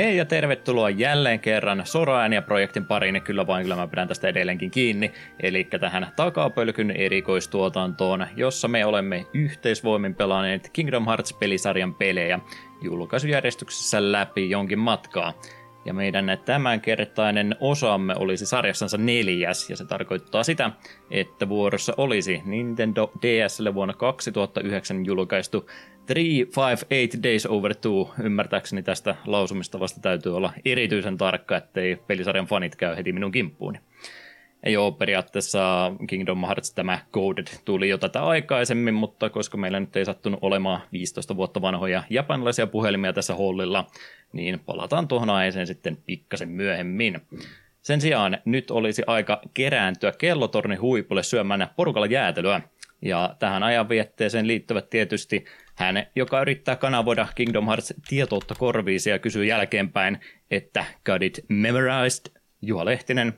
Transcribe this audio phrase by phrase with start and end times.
[0.00, 1.84] Hei ja tervetuloa jälleen kerran
[2.32, 8.26] ja projektin pariin, kyllä vain kyllä mä pidän tästä edelleenkin kiinni, eli tähän takapölkyn erikoistuotantoon,
[8.36, 12.38] jossa me olemme yhteisvoimin pelanneet Kingdom Hearts-pelisarjan pelejä
[12.82, 15.34] julkaisujärjestyksessä läpi jonkin matkaa.
[15.84, 20.70] Ja meidän tämänkertainen osamme olisi sarjassansa neljäs, ja se tarkoittaa sitä,
[21.10, 25.66] että vuorossa olisi Nintendo DSlle vuonna 2009 julkaistu
[26.06, 28.22] 358 Days Over 2.
[28.22, 33.78] Ymmärtääkseni tästä lausumista vasta täytyy olla erityisen tarkka, ettei pelisarjan fanit käy heti minun kimppuuni.
[34.62, 39.96] Ei ole periaatteessa Kingdom Hearts tämä Coded tuli jo tätä aikaisemmin, mutta koska meillä nyt
[39.96, 43.86] ei sattunut olemaan 15 vuotta vanhoja japanilaisia puhelimia tässä hollilla,
[44.32, 47.20] niin palataan tuohon aiheeseen sitten pikkasen myöhemmin.
[47.82, 52.60] Sen sijaan nyt olisi aika kerääntyä kellotorni huipulle syömään porukalla jäätelyä.
[53.02, 55.44] Ja tähän ajanvietteeseen liittyvät tietysti
[55.74, 62.40] hän, joka yrittää kanavoida Kingdom Hearts tietoutta korviisi ja kysyy jälkeenpäin, että got it memorized,
[62.62, 63.34] Juha Lehtinen.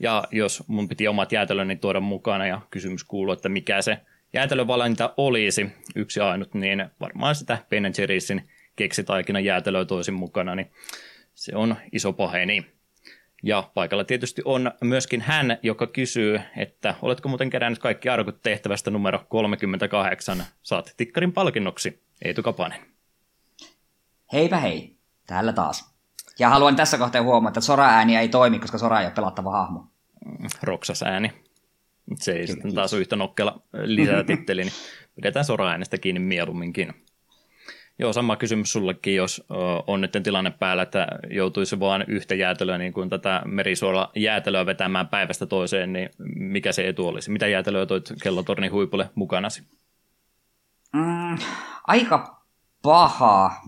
[0.00, 3.98] Ja jos mun piti omat jäätelöni tuoda mukana ja kysymys kuuluu, että mikä se
[4.32, 8.42] jäätelövalinta olisi, yksi ainut, niin varmaan sitä Ben Jerry'sin
[8.76, 10.70] keksitaikina jäätelöä toisin mukana, niin
[11.34, 12.66] se on iso paheni.
[13.42, 18.90] Ja paikalla tietysti on myöskin hän, joka kysyy, että oletko muuten kerännyt kaikki arkut tehtävästä
[18.90, 20.44] numero 38.
[20.62, 22.80] Saat tikkarin palkinnoksi, Eetu Kapanen.
[24.32, 25.95] Heipä hei, täällä taas.
[26.38, 29.86] Ja haluan tässä kohtaa huomata, että Sora-ääni ei toimi, koska Sora ei ole pelattava hahmo.
[30.62, 31.32] Roksas ääni.
[32.14, 34.72] Se ei sitten taas yhtä nokkela lisätitteli, niin
[35.14, 36.94] pidetään Sora-äänestä kiinni mieluumminkin.
[37.98, 39.44] Joo, sama kysymys sullekin, jos
[39.86, 45.08] on nyt tilanne päällä, että joutuisi vain yhtä jäätelöä, niin kuin tätä merisuola jäätelöä vetämään
[45.08, 47.30] päivästä toiseen, niin mikä se etu olisi?
[47.30, 49.62] Mitä jäätelöä toit kellotornin huipulle mukanasi?
[50.92, 51.38] Mm,
[51.86, 52.42] aika
[52.82, 53.62] pahaa.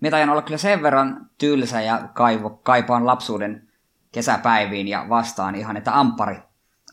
[0.00, 3.68] Mitä ajan olla kyllä sen verran tylsä ja kaivo, kaipaan lapsuuden
[4.12, 6.38] kesäpäiviin ja vastaan ihan, että ampari.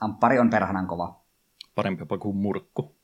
[0.01, 1.19] Ampari on perhanan kova.
[1.75, 2.95] Parempi jopa kuin murkku.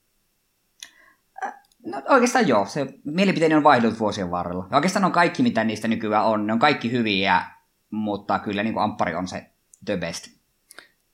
[1.86, 4.68] No oikeastaan joo, se mielipiteeni on vaihdellut vuosien varrella.
[4.72, 7.42] Ja oikeastaan on kaikki, mitä niistä nykyään on, ne on kaikki hyviä,
[7.90, 9.52] mutta kyllä niin kuin Ampari on se
[9.86, 10.41] the best.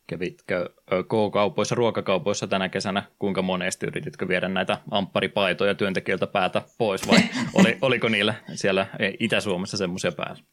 [0.07, 7.19] Kävitkö K-kaupoissa, ruokakaupoissa tänä kesänä, kuinka monesti yrititkö viedä näitä ampparipaitoja työntekijöiltä päätä pois vai
[7.59, 8.88] oli, oliko niillä siellä
[9.19, 10.44] Itä-Suomessa semmoisia päällä?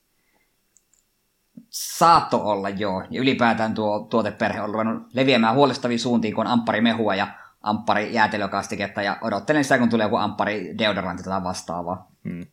[1.70, 7.14] Saatto olla joo, ja ylipäätään tuo tuoteperhe on ruvennut leviämään huolestavia suuntiin, kun on ampparimehua
[7.14, 7.26] ja
[7.60, 12.08] amppari jäätelökastiketta ja odottelen sitä, kun tulee joku amppari deodorantti tai vastaavaa.
[12.24, 12.46] Hmm.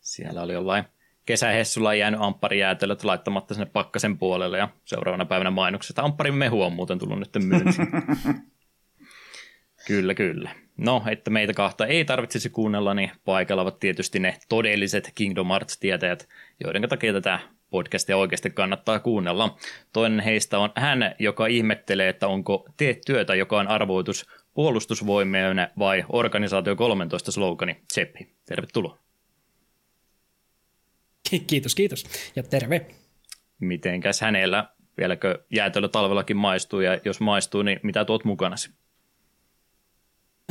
[0.00, 0.84] Siellä oli jollain
[1.28, 5.98] kesähessulla jäänyt ampparijäätelöt laittamatta sinne pakkasen puolelle ja seuraavana päivänä mainokset.
[5.98, 7.86] Ampparin mehu on muuten tullut nyt myyntiin.
[9.88, 10.50] kyllä, kyllä.
[10.76, 16.28] No, että meitä kahta ei tarvitsisi kuunnella, niin paikalla ovat tietysti ne todelliset Kingdom Hearts-tietäjät,
[16.64, 17.40] joiden takia tätä
[17.70, 19.58] podcastia oikeasti kannattaa kuunnella.
[19.92, 26.04] Toinen heistä on hän, joka ihmettelee, että onko Tee työtä, joka on arvoitus puolustusvoimien vai
[26.08, 27.76] organisaatio 13 slogani.
[27.92, 29.07] Seppi, tervetuloa.
[31.46, 32.04] Kiitos, kiitos.
[32.36, 32.86] Ja terve.
[33.60, 34.68] Mitenkäs hänellä,
[34.98, 38.70] vieläkö jäätelö talvellakin maistuu, ja jos maistuu, niin mitä tuot mukanasi?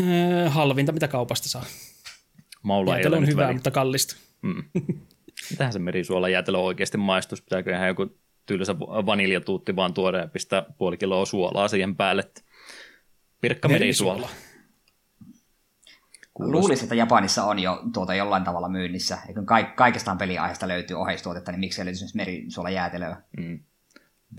[0.01, 1.65] Öö, halvinta, mitä kaupasta saa.
[2.61, 4.15] Maula Jäätelö on hyvää, mutta kallista.
[4.41, 4.63] Mm.
[5.51, 7.41] Mitähän se merisuola jäätelö oikeasti maistus?
[7.41, 12.31] Pitääkö ihan joku tylsä vaniljatuutti vaan tuoda ja pistää puoli kiloa suolaa siihen päälle?
[13.41, 14.29] Pirkka merisuola.
[16.39, 19.17] Luulisin, että Japanissa on jo tuota jollain tavalla myynnissä.
[19.27, 23.21] Eikö ka- kaikestaan peliaiheesta löytyy oheistuotetta, niin miksi ei löytyisi merisuola jäätelöä?
[23.37, 23.59] Mm.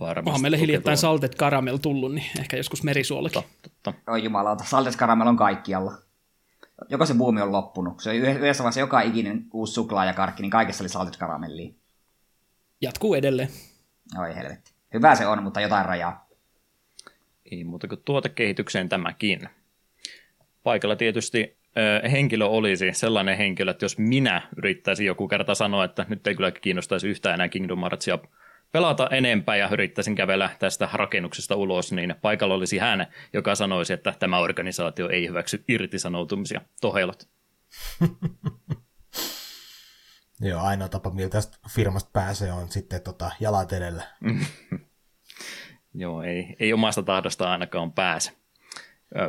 [0.01, 0.29] Varmasti.
[0.29, 3.43] Onhan meille hiljattain saltet karamel tullut, niin ehkä joskus merisuolakin.
[3.43, 4.13] Totta, totta.
[4.13, 5.93] Oi jumalauta, saltet karamel on kaikkialla
[6.89, 8.01] joko se buumi on loppunut.
[8.01, 11.73] Se oli yhdessä vaiheessa joka ikinen uusi suklaa ja karkki, niin kaikessa oli salted karamellia.
[12.81, 13.49] Jatkuu edelleen.
[14.19, 14.73] Oi helvetti.
[14.95, 16.29] Hyvä se on, mutta jotain rajaa.
[17.51, 19.49] Ei muuta kuin tuotekehitykseen tämäkin.
[20.63, 21.58] Paikalla tietysti
[22.11, 26.51] henkilö olisi sellainen henkilö, että jos minä yrittäisin joku kerta sanoa, että nyt ei kyllä
[26.51, 28.19] kiinnostaisi yhtään enää Kingdom Heartsia
[28.73, 34.15] pelata enempää ja yrittäisin kävellä tästä rakennuksesta ulos, niin paikalla olisi hän, joka sanoisi, että
[34.19, 36.61] tämä organisaatio ei hyväksy irtisanoutumisia.
[36.81, 37.29] Tohelot.
[40.41, 44.03] Joo, ainoa tapa, miltä tästä firmasta pääsee, on sitten tota, jalat edellä.
[45.95, 48.33] Joo, ei, ei omasta tahdosta ainakaan pääse.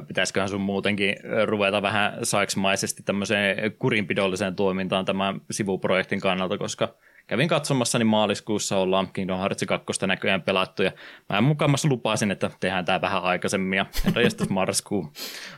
[0.07, 1.15] Pitäisiköhän sun muutenkin
[1.45, 6.95] ruveta vähän saiksmaisesti tämmöiseen kurinpidolliseen toimintaan tämän sivuprojektin kannalta, koska
[7.27, 10.91] kävin katsomassa, niin maaliskuussa ollaan Kingdom Hearts 2 näköjään pelattu, ja
[11.29, 15.13] mä mukamassa lupasin, että tehdään tämä vähän aikaisemmin, ja herranjestas marraskuu,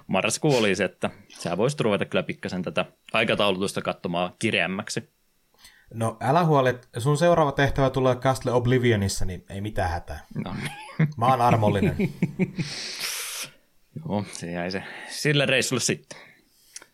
[0.07, 5.09] marraskuu oli se, että sä voisit ruveta kyllä pikkasen tätä aikataulutusta katsomaan kireämmäksi.
[5.93, 10.25] No älä huoli, sun seuraava tehtävä tulee Castle Oblivionissa, niin ei mitään hätää.
[10.45, 11.09] No niin.
[11.17, 11.95] Mä oon armollinen.
[13.95, 16.19] Joo, se jäi se sille reissulle sitten.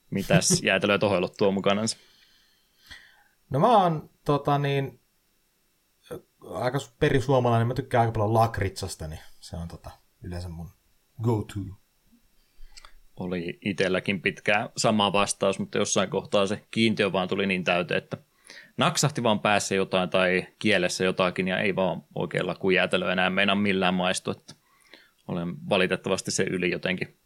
[0.09, 1.97] Mitäs jäätelöä toheilut tuo mukanansa?
[3.49, 4.99] No mä oon tota niin,
[6.49, 9.91] aika perisuomalainen, mä tykkään aika paljon lakritsasta, niin se on tota,
[10.23, 10.69] yleensä mun
[11.21, 11.59] go-to.
[13.19, 18.17] Oli itselläkin pitkään sama vastaus, mutta jossain kohtaa se kiintiö vaan tuli niin täyteen, että
[18.77, 23.93] naksahti vaan päässä jotain tai kielessä jotakin ja ei vaan oikealla lakujäätelö enää meinaa millään
[23.93, 24.53] maistu, että
[25.27, 27.17] olen valitettavasti se yli jotenkin,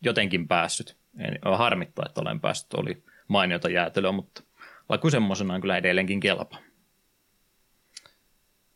[0.00, 0.96] jotenkin päässyt.
[1.18, 4.42] En, harmittaa, että olen päässyt, oli mainiota jäätelöä, mutta
[4.88, 6.58] laku semmoisenaan kyllä edelleenkin kelpaa.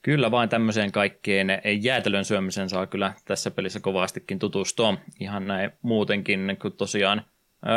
[0.02, 1.48] Kyllä vain tämmöiseen kaikkeen
[1.82, 4.96] jäätelön syömiseen saa kyllä tässä pelissä kovastikin tutustua.
[5.20, 7.22] Ihan näin muutenkin, kun tosiaan,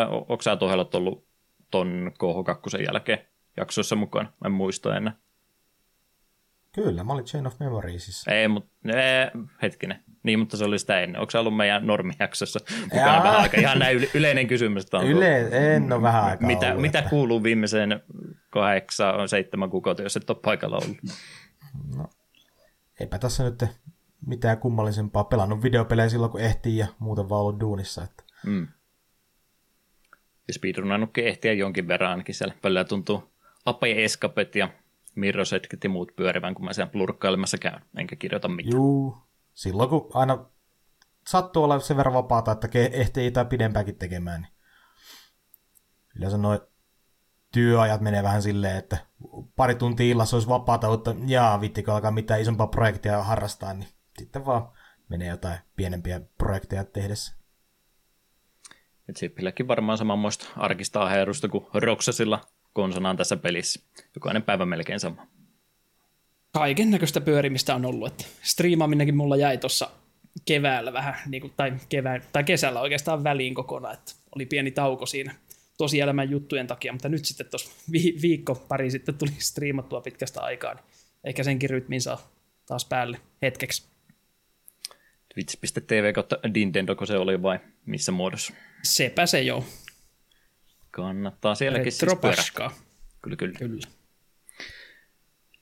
[0.10, 1.28] onko sä tohelot ollut
[1.72, 3.28] ton KH2 jälkeen
[3.58, 4.26] jaksoissa mukaan?
[4.26, 5.16] Mä en muista enää.
[6.72, 8.32] Kyllä, mä olin Chain of Memoriesissa.
[8.32, 8.72] Ei, mutta
[9.62, 10.04] hetkinen.
[10.24, 11.22] Niin, mutta se oli sitä ennen.
[11.22, 13.58] Onko se ollut meidän normijaksossa mukana vähän aika?
[13.58, 14.86] Ihan näin yleinen kysymys.
[15.06, 17.10] Yle, en ole vähän aikaa mitä, ollut, mitä että...
[17.10, 18.04] kuuluu viimeiseen
[18.50, 20.98] kahdeksan, seitsemän kuukautta, jos et ole paikalla ollut?
[21.98, 22.10] No,
[23.00, 23.66] eipä tässä nyt
[24.28, 25.24] mitään kummallisempaa.
[25.24, 28.04] Pelannut videopelejä silloin, kun ehtii ja muuten vaan ollut duunissa.
[28.04, 28.24] Että...
[28.46, 28.68] Mm.
[30.48, 32.54] Ja speedrunannutkin ehtiä jonkin verran ainakin siellä.
[32.64, 33.32] Välillä tuntuu
[33.66, 34.70] Ape Escapet ja
[35.16, 38.76] Mirrosetket ja muut pyörivän, kun mä sen plurkkailemassa käyn, enkä kirjoita mitään.
[38.76, 39.18] Juu,
[39.62, 40.46] silloin kun aina
[41.28, 44.52] sattuu olla sen verran vapaata, että ehtii jotain pidempäänkin tekemään, niin
[46.16, 46.60] yleensä noin
[47.52, 48.98] työajat menee vähän silleen, että
[49.56, 54.46] pari tuntia illassa olisi vapaata, mutta jaa, vittikö alkaa mitään isompaa projektia harrastaa, niin sitten
[54.46, 54.70] vaan
[55.10, 57.36] menee jotain pienempiä projekteja tehdessä.
[59.10, 62.42] Et Sippilläkin varmaan samanmoista arkista aherusta kuin Roksasilla
[62.74, 63.80] konsanaan tässä pelissä.
[64.16, 65.28] Jokainen päivä melkein sama.
[66.54, 68.12] Kaiken näköistä pyörimistä on ollut.
[68.12, 69.92] Että striimaaminenkin mulla jäi tuossa
[70.46, 75.06] keväällä vähän, niin kuin, tai, kevään, tai kesällä oikeastaan väliin kokonaan, että oli pieni tauko
[75.06, 75.36] siinä
[75.78, 80.74] tosielämän juttujen takia, mutta nyt sitten tuossa vi- viikko pari sitten tuli striimattua pitkästä aikaa,
[80.74, 80.84] niin
[81.24, 82.32] ehkä senkin rytmin saa
[82.66, 83.84] taas päälle hetkeksi.
[85.34, 88.54] Twitch.tv kautta Nintendo, kun se oli vai missä muodossa?
[88.84, 89.66] Sepä se jo.
[90.92, 92.72] Kannattaa sielläkin siis pyörähtää.
[93.22, 93.60] Kyllä, kyllä.
[93.60, 94.01] kyllä.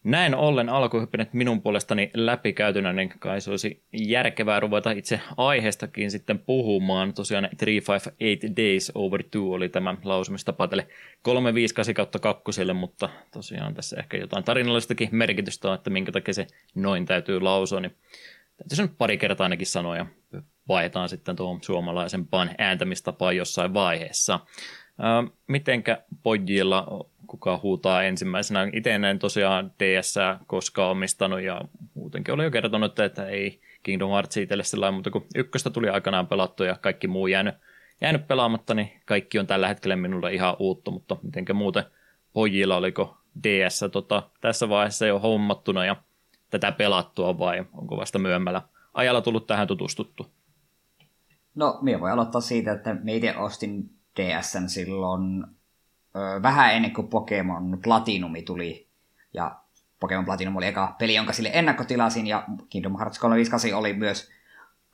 [0.04, 6.40] Näin ollen alkuhyppinet minun puolestani läpikäytynä, niin kai se olisi järkevää ruveta itse aiheestakin sitten
[6.40, 7.14] puhumaan.
[7.14, 10.88] Tosiaan 358 Days Over 2 oli tämä lausumistapa tälle
[11.22, 16.48] 358 kautta kakkoselle, mutta tosiaan tässä ehkä jotain tarinallistakin merkitystä on, että minkä takia se
[16.76, 17.96] noin täytyy lausua, niin
[18.58, 20.06] täytyy nyt pari kertaa ainakin sanoa ja
[20.68, 24.40] vaihdetaan sitten tuohon suomalaisempaan ääntämistapaan jossain vaiheessa.
[25.48, 28.70] mitenkä pojilla kuka huutaa ensimmäisenä.
[28.74, 30.16] Itse en tosiaan DS
[30.48, 31.62] koskaan omistanut ja
[31.94, 36.28] muutenkin oli jo kertonut, että ei Kingdom Hearts itselle sellainen, mutta kun ykköstä tuli aikanaan
[36.28, 37.56] pelattu ja kaikki muu jäänyt,
[38.02, 41.84] jäänyt pelaamatta, niin kaikki on tällä hetkellä minulle ihan uutta, mutta mitenkä muuten
[42.34, 45.96] pojilla oliko DS tota, tässä vaiheessa jo hommattuna ja
[46.50, 48.62] tätä pelattua vai onko vasta myöhemmällä
[48.94, 50.26] ajalla tullut tähän tutustuttu?
[51.56, 55.46] No, minä voi aloittaa siitä, että me itse ostin DSn silloin
[56.44, 58.90] vähän ennen kuin Pokemon Platinumi tuli.
[59.34, 59.60] Ja
[60.00, 64.32] Pokemon Platinum oli eka peli, jonka sille ennakkotilasin, ja Kingdom Hearts 358 oli myös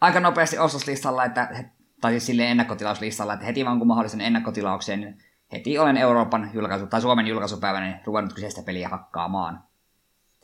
[0.02, 1.70] aika nopeasti ostoslistalla, että,
[2.02, 5.18] tai siis sille ennakkotilauslistalla, että heti vaan kun mahdollisen ennakkotilauksen, niin
[5.52, 9.64] heti olen Euroopan julkaisu, tai Suomen julkaisupäivänä niin ruvennut kyseistä peliä hakkaamaan.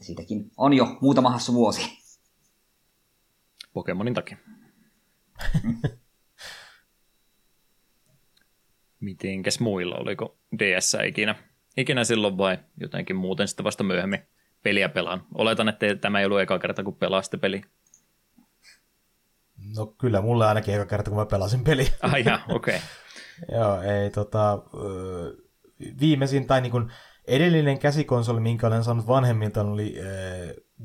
[0.01, 2.01] Siitäkin on jo muutama hassu vuosi.
[3.73, 4.37] Pokemonin takia.
[8.99, 11.35] Mitenkäs muilla, oliko DS ikinä,
[11.77, 14.19] ikinä silloin vai jotenkin muuten sitten vasta myöhemmin
[14.63, 15.23] peliä pelaan?
[15.33, 17.61] Oletan, että tämä ei ollut eka kerta, kun pelasitte peli.
[19.77, 21.87] No kyllä, mulle ainakin eka kerta, kun mä pelasin peli.
[22.01, 22.75] Ah, okei.
[22.75, 22.79] Okay.
[23.57, 24.59] Joo, ei tota,
[25.99, 26.91] viimeisin tai niin kuin
[27.27, 29.95] edellinen käsikonsoli, minkä olen saanut vanhemmilta, oli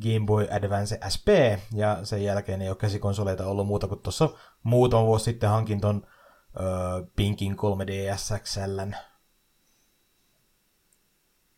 [0.03, 1.29] Game Boy Advance SP,
[1.75, 4.29] ja sen jälkeen ei ole käsikonsoleita ollut muuta kuin tuossa
[4.63, 6.07] muutama vuosi sitten hankin ton
[6.61, 6.67] öö,
[7.17, 8.81] Pinkin 3DS XL.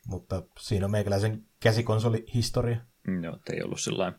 [0.09, 2.77] Mutta siinä on meikäläisen käsikonsolihistoria.
[3.07, 4.12] Mm, joo, ei ollut sillä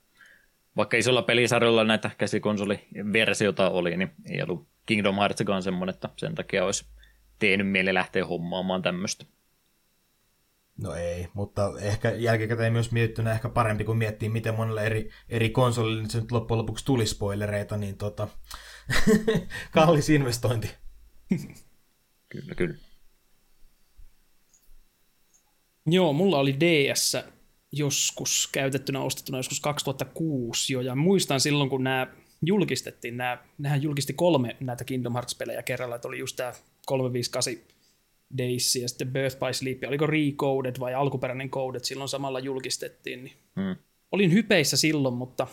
[0.77, 6.65] Vaikka isolla pelisarjolla näitä käsikonsoliversiota oli, niin ei ollut Kingdom Heartsikaan semmoinen, että sen takia
[6.65, 6.85] olisi
[7.39, 9.25] tehnyt mieli lähteä hommaamaan tämmöistä.
[10.81, 15.49] No ei, mutta ehkä jälkikäteen myös mietittynä ehkä parempi, kuin miettii, miten monelle eri, eri
[15.49, 18.27] konsolille se nyt loppujen lopuksi tuli spoilereita, niin tota,
[19.71, 20.75] kallis investointi.
[22.29, 22.88] kyllä, kyllä.
[25.89, 27.17] Joo, mulla oli DS
[27.71, 32.07] joskus käytettynä ostettuna joskus 2006 jo, ja muistan silloin, kun nämä
[32.45, 36.53] julkistettiin, nämä, nehän julkisti kolme näitä Kingdom Hearts-pelejä kerralla, että oli just tämä
[36.85, 37.53] 358
[38.37, 43.33] Days ja sitten Birth by Sleep, oliko Recoded vai alkuperäinen Coded silloin samalla julkistettiin, niin
[43.55, 43.75] hmm.
[44.11, 45.47] olin hypeissä silloin, mutta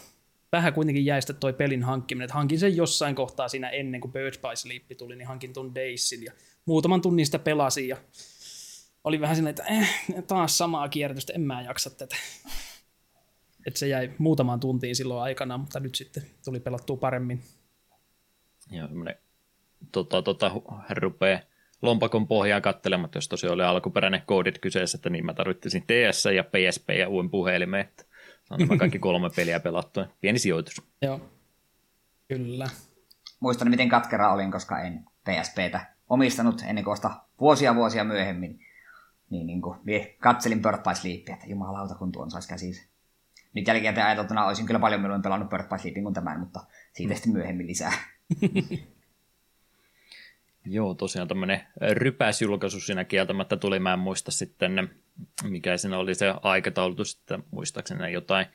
[0.52, 4.12] vähän kuitenkin jäi sitten toi pelin hankkiminen, että hankin sen jossain kohtaa siinä ennen kuin
[4.12, 6.32] Birth by Sleep tuli, niin hankin tuon Daysin ja
[6.66, 7.96] muutaman tunnin sitä pelasin ja
[9.06, 9.88] oli vähän silleen, että eh,
[10.26, 12.16] taas samaa kierrätystä, en mä jaksa tätä.
[13.66, 17.42] Että se jäi muutamaan tuntiin silloin aikana, mutta nyt sitten tuli pelattua paremmin.
[18.70, 19.14] Joo, semmoinen
[19.92, 20.50] tota, tota,
[20.90, 21.40] rupeaa
[21.82, 26.44] lompakon pohjaa katselemaan, jos tosiaan oli alkuperäinen koodit kyseessä, että niin mä tarvitsin DS ja
[26.44, 28.04] PSP ja uuden puhelimen, että
[28.50, 30.00] on nämä kaikki kolme peliä pelattu.
[30.20, 30.82] Pieni sijoitus.
[31.02, 31.20] Joo,
[32.28, 32.68] kyllä.
[33.40, 36.96] Muistan, miten katkera olin, koska en PSPtä omistanut ennen kuin
[37.40, 38.65] vuosia vuosia myöhemmin.
[39.30, 39.78] Niin, niin kuin,
[40.18, 42.88] katselin Bird by Sleepia, että jumalauta kun tuon saisi käsissä.
[43.54, 46.60] Nyt jälkikäteen ajateltuna olisin kyllä paljon mieluummin pelannut Bird by Sleepin kuin tämän, mutta
[46.92, 47.16] siitä mm.
[47.16, 47.92] sitten myöhemmin lisää.
[50.64, 51.60] Joo, tosiaan tämmöinen
[51.92, 53.78] rypäsjulkaisu siinä kieltämättä tuli.
[53.78, 54.90] Mä en muista sitten,
[55.44, 58.46] mikä siinä oli se aikataulutus, että muistaakseni jotain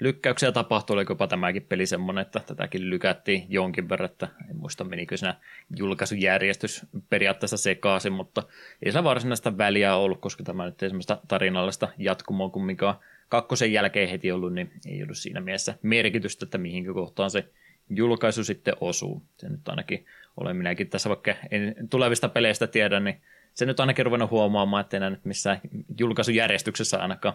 [0.00, 4.84] lykkäyksiä tapahtui, oliko jopa tämäkin peli semmoinen, että tätäkin lykättiin jonkin verran, että en muista
[4.84, 5.34] menikö siinä
[5.76, 8.42] julkaisujärjestys periaatteessa sekaisin, mutta
[8.82, 14.08] ei sillä varsinaista väliä ollut, koska tämä nyt ei semmoista tarinallista jatkumoa kumminkaan kakkosen jälkeen
[14.08, 17.48] heti ollut, niin ei ollut siinä mielessä merkitystä, että mihinkä kohtaan se
[17.90, 19.22] julkaisu sitten osuu.
[19.36, 23.20] Se nyt ainakin olen minäkin tässä, vaikka en tulevista peleistä tiedä, niin
[23.54, 25.60] se nyt ainakin ruvennut huomaamaan, että enää nyt missään
[25.98, 27.34] julkaisujärjestyksessä ainakaan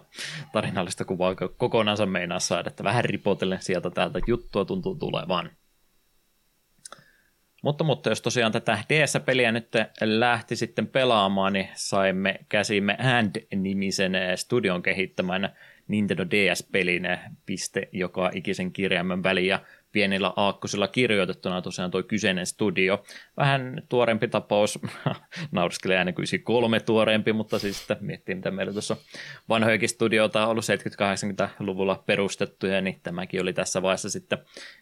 [0.54, 5.52] tarinallista kuvaa kokonaansa meinaa saada, että vähän ripotellen sieltä täältä juttua tuntuu tulevan.
[7.64, 14.84] Mutta, mutta jos tosiaan tätä DS-peliä nyt lähti sitten pelaamaan, niin saimme käsimme Hand-nimisen studion
[14.84, 15.56] kehittämään
[15.88, 17.08] Nintendo DS-pelin
[17.46, 19.58] piste joka ikisen kirjaimen väliin,
[19.96, 23.04] pienillä aakkosilla kirjoitettuna tosiaan tuo kyseinen studio.
[23.38, 24.80] Vähän tuorempi tapaus,
[25.52, 28.98] nauriskelee aina kuin kolme tuoreempi, mutta siis sitten miettii, mitä meillä tuossa
[29.50, 34.38] vanhojakin studioita on ollut 70-80-luvulla perustettuja, niin tämäkin oli tässä vaiheessa sitten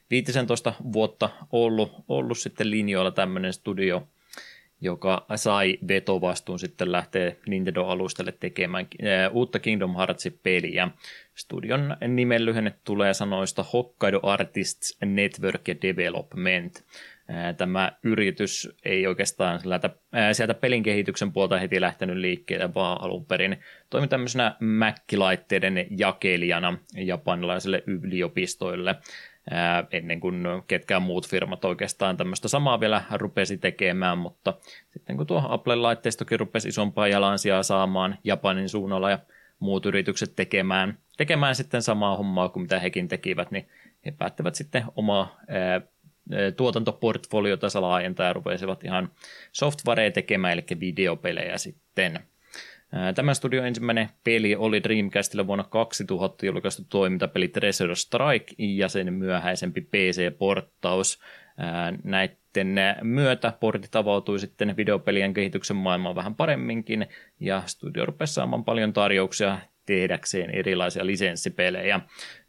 [0.10, 4.08] 15 vuotta ollut, ollut sitten linjoilla tämmöinen studio,
[4.84, 10.90] joka sai vetovastuun sitten lähteä Nintendo-alustalle tekemään äh, uutta Kingdom Hearts-peliä.
[11.36, 16.84] Studion nimen lyhenne tulee sanoista Hokkaido Artists Network Development.
[17.30, 23.02] Äh, tämä yritys ei oikeastaan sieltä, äh, sieltä pelin kehityksen puolta heti lähtenyt liikkeelle, vaan
[23.02, 23.58] alun perin
[23.90, 28.96] toimi tämmöisenä Mac-laitteiden jakelijana japanilaisille yliopistoille
[29.92, 34.54] ennen kuin ketkään muut firmat oikeastaan tämmöistä samaa vielä rupesi tekemään, mutta
[34.90, 39.20] sitten kun tuo Apple-laitteistokin rupesi isompaa jalansijaa saamaan Japanin suunnalla ja
[39.60, 43.68] muut yritykset tekemään, tekemään sitten samaa hommaa kuin mitä hekin tekivät, niin
[44.06, 45.82] he päättävät sitten omaa ää,
[46.58, 49.12] tuotantoportfoliota laajentaa ja rupesivat ihan
[49.52, 52.20] softwarea tekemään, eli videopelejä sitten–
[53.16, 59.82] Tämä studio ensimmäinen peli oli Dreamcastilla vuonna 2000 julkaistu toimintapeli Treasure Strike ja sen myöhäisempi
[59.82, 61.20] PC-porttaus.
[62.04, 67.08] Näiden myötä portit avautui sitten videopelien kehityksen maailmaan vähän paremminkin
[67.40, 72.00] ja studio rupesi saamaan paljon tarjouksia tehdäkseen erilaisia lisenssipelejä,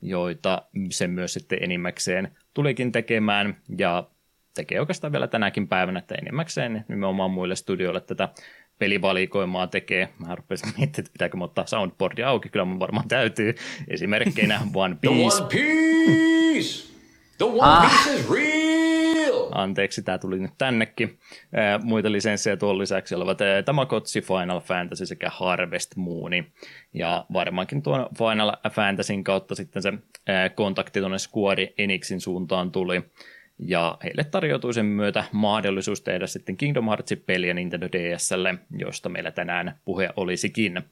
[0.03, 4.09] joita se myös sitten enimmäkseen tulikin tekemään ja
[4.55, 8.29] tekee oikeastaan vielä tänäkin päivänä, että enimmäkseen nimenomaan muille studioille tätä
[8.79, 10.09] pelivalikoimaa tekee.
[10.19, 13.55] Mä rupesin miettimään, että pitääkö mä ottaa soundboardia auki, kyllä mun varmaan täytyy.
[13.89, 15.17] Esimerkkeinä One Piece.
[15.17, 16.95] The One Piece!
[17.39, 18.05] The One ah.
[18.05, 18.65] Piece is real!
[19.53, 21.19] Anteeksi, tämä tuli nyt tännekin.
[21.83, 26.33] Muita lisenssejä tuon lisäksi olivat Tamagotchi, Final Fantasy sekä Harvest Moon.
[26.95, 29.93] Ja varmaankin tuon Final Fantasyn kautta sitten se
[30.55, 33.03] kontakti tuonne Square Enixin suuntaan tuli
[33.59, 39.31] ja heille tarjoutui sen myötä mahdollisuus tehdä sitten Kingdom Heartsin peliä Nintendo DSlle, josta meillä
[39.31, 40.83] tänään puhe olisikin.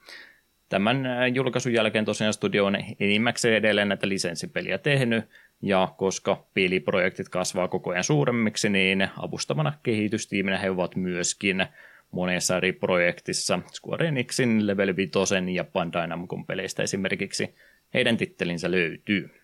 [0.68, 5.24] Tämän äh, julkaisun jälkeen tosiaan studio on enimmäkseen edelleen näitä lisenssipeliä tehnyt,
[5.62, 11.66] ja koska peliprojektit kasvaa koko ajan suuremmiksi, niin avustavana kehitystiiminä he ovat myöskin
[12.10, 13.58] monessa eri projektissa.
[13.72, 15.12] Square Enixin Level 5
[15.54, 17.54] ja Bandai Namcon peleistä esimerkiksi
[17.94, 19.41] heidän tittelinsä löytyy.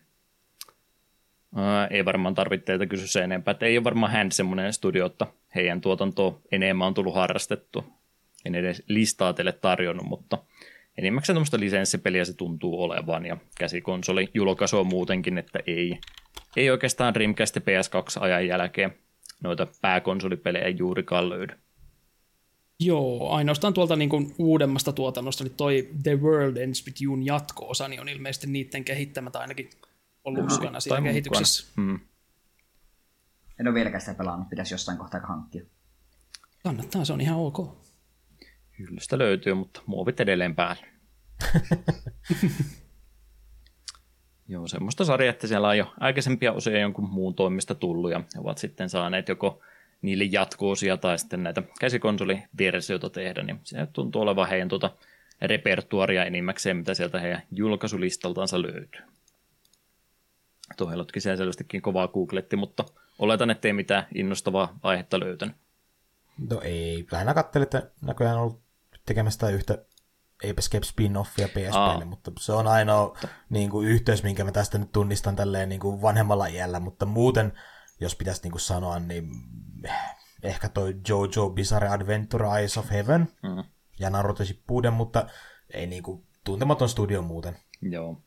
[1.90, 5.26] Ei varmaan tarvitse teiltä kysyä se enempää, että ei ole varmaan hän semmoinen studio, että
[5.54, 7.84] heidän tuotantoa enemmän on tullut harrastettu.
[8.44, 10.38] En edes listaa teille tarjonnut, mutta
[10.98, 15.98] enimmäkseen tämmöistä lisenssipeliä se tuntuu olevan ja käsikonsoli julkaisua muutenkin, että ei,
[16.56, 18.94] ei oikeastaan Dreamcast ja PS2 ajan jälkeen
[19.42, 21.54] noita pääkonsolipelejä juurikaan löydy.
[22.80, 27.88] Joo, ainoastaan tuolta niin kuin uudemmasta tuotannosta, niin toi The World Ends With Youn jatko-osa,
[27.88, 29.70] niin on ilmeisesti niiden kehittämät ainakin
[30.28, 31.66] ollut no, mukana siellä kehityksessä.
[31.76, 32.00] Hmm.
[33.60, 35.64] En ole vieläkään sitä pelannut, pitäisi jossain kohtaa hankkia.
[36.62, 37.58] Kannattaa, se on ihan ok.
[38.78, 40.86] Hyllystä löytyy, mutta muovit edelleen päällä.
[44.48, 48.58] Joo, semmoista sarjaa, että siellä on jo aikaisempia osia jonkun muun toimista tullut ja ovat
[48.58, 49.62] sitten saaneet joko
[50.02, 54.90] niille jatkoosia tai sitten näitä käsikonsoliversioita tehdä, niin se tuntuu olevan heidän tuota
[55.42, 59.02] repertuaria enimmäkseen, mitä sieltä heidän julkaisulistaltansa löytyy.
[60.76, 62.84] Tuo Helotkin siellä selvästikin kovaa googletti, mutta
[63.18, 65.56] oletan, ettei mitään innostavaa aihetta löytänyt.
[66.50, 68.60] No ei, lähinnä katselin, että näköjään on ollut
[69.06, 69.74] tekemästä yhtä
[70.44, 73.18] Ape Escape spin-offia PSPlle, mutta se on ainoa
[73.50, 77.52] niin kuin, yhteys, minkä mä tästä nyt tunnistan tälleen niin kuin vanhemmalla iällä, mutta muuten,
[78.00, 79.30] jos pitäisi niin kuin sanoa, niin
[80.42, 83.64] ehkä toi Jojo Bizarre Adventure Eyes of Heaven mm.
[84.00, 85.26] ja Naruto Shippuden, mutta
[85.74, 87.56] ei niin kuin, tuntematon studio muuten.
[87.82, 88.22] Joo.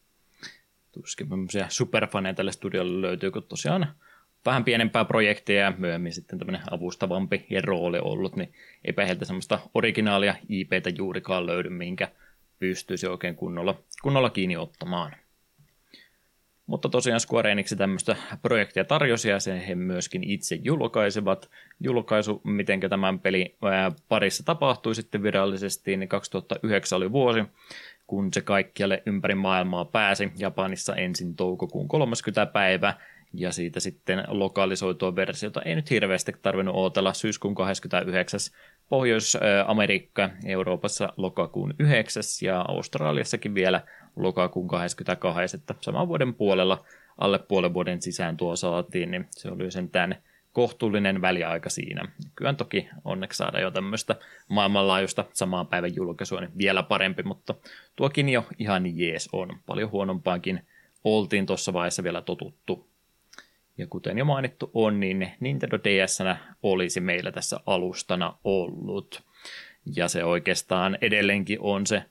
[0.92, 1.28] Tuskin
[1.70, 3.96] superfaneja tälle studiolle löytyy, kun tosiaan
[4.46, 8.54] vähän pienempää projekteja ja myöhemmin sitten tämmöinen avustavampi ja rooli ollut, niin
[8.86, 12.08] eipä heiltä semmoista originaalia IPtä juurikaan löydy, minkä
[12.60, 15.16] pystyisi oikein kunnolla, kunnolla kiinni ottamaan.
[16.66, 21.50] Mutta tosiaan Square Enix tämmöistä projektia tarjosi ja se he myöskin itse julkaisevat.
[21.80, 23.56] Julkaisu, miten tämän pelin
[24.10, 27.40] parissa tapahtui sitten virallisesti, niin 2009 oli vuosi,
[28.12, 30.32] kun se kaikkialle ympäri maailmaa pääsi.
[30.38, 32.46] Japanissa ensin toukokuun 30.
[32.46, 32.94] päivä
[33.34, 38.40] ja siitä sitten lokalisoitua versiota ei nyt hirveästi tarvinnut odotella syyskuun 29.
[38.90, 42.24] Pohjois-Amerikka, Euroopassa lokakuun 9.
[42.42, 43.82] ja Australiassakin vielä
[44.16, 45.58] lokakuun 22.
[45.58, 46.86] Että saman vuoden puolella
[47.18, 50.16] alle puolen vuoden sisään tuo saatiin, niin se oli sen tämän
[50.54, 52.12] kohtuullinen väliaika siinä.
[52.36, 54.16] Kyllä toki onneksi saada jo tämmöistä
[54.48, 57.56] maailmanlaajuista samaan päivän julkaisua, niin vielä parempi, mutta
[57.96, 59.60] tuokin jo ihan jees on.
[59.66, 60.66] Paljon huonompaankin
[61.04, 62.92] oltiin tuossa vaiheessa vielä totuttu.
[63.78, 66.20] Ja kuten jo mainittu on, niin Nintendo DS
[66.64, 69.24] olisi meillä tässä alustana ollut.
[69.96, 72.04] Ja se oikeastaan edelleenkin on se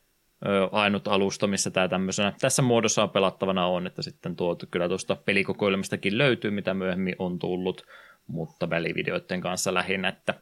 [0.47, 5.17] ö, ainut alusta, missä tämä tämmöisenä tässä muodossa pelattavana on, että sitten tuo, kyllä tuosta
[5.17, 7.87] pelikokoelmistakin löytyy, mitä myöhemmin on tullut,
[8.31, 10.35] mutta välivideoiden kanssa lähinnä, että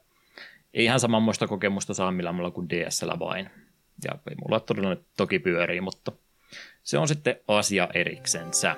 [0.75, 3.51] ei ihan samanmoista kokemusta saa millään mulla kuin DSL vain.
[4.05, 6.13] Ja ei mulla todella toki pyörii, mutta
[6.83, 8.77] se on sitten asia eriksensä.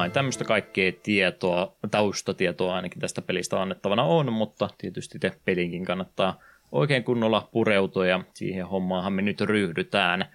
[0.00, 0.12] Vain.
[0.12, 6.40] Tämmöistä kaikkea tietoa, taustatietoa ainakin tästä pelistä annettavana on, mutta tietysti te pelinkin kannattaa
[6.72, 10.26] oikein kunnolla pureutua ja siihen hommaahan me nyt ryhdytään.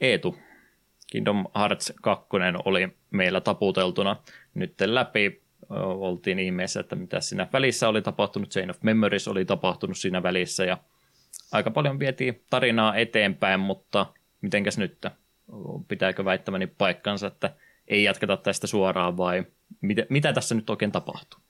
[0.00, 0.36] Eetu,
[1.10, 2.26] Kingdom Hearts 2
[2.64, 4.16] oli meillä taputeltuna
[4.54, 5.42] nyt läpi.
[5.78, 8.50] Oltiin ihmeessä, että mitä siinä välissä oli tapahtunut.
[8.50, 10.78] Chain of Memories oli tapahtunut siinä välissä ja
[11.52, 14.06] aika paljon vietiin tarinaa eteenpäin, mutta
[14.40, 15.06] mitenkäs nyt?
[15.88, 17.50] Pitääkö väittämäni paikkansa, että
[17.92, 19.46] ei jatketa tästä suoraan vai
[19.80, 21.40] mitä, mitä tässä nyt oikein tapahtuu?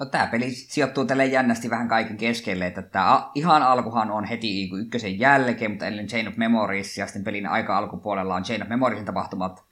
[0.00, 4.46] No tämä peli sijoittuu tälle jännästi vähän kaiken keskelle, että tämä ihan alkuhan on heti
[4.46, 8.62] niinku ykkösen jälkeen, mutta ennen Chain of Memories ja sitten pelin aika alkupuolella on Chain
[8.62, 9.64] of Memoriesin tapahtumat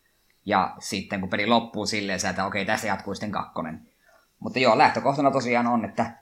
[0.46, 3.88] ja sitten kun peli loppuu silleen, että okei, tässä jatkuu sitten kakkonen.
[4.38, 6.12] Mutta joo, lähtökohtana tosiaan on, että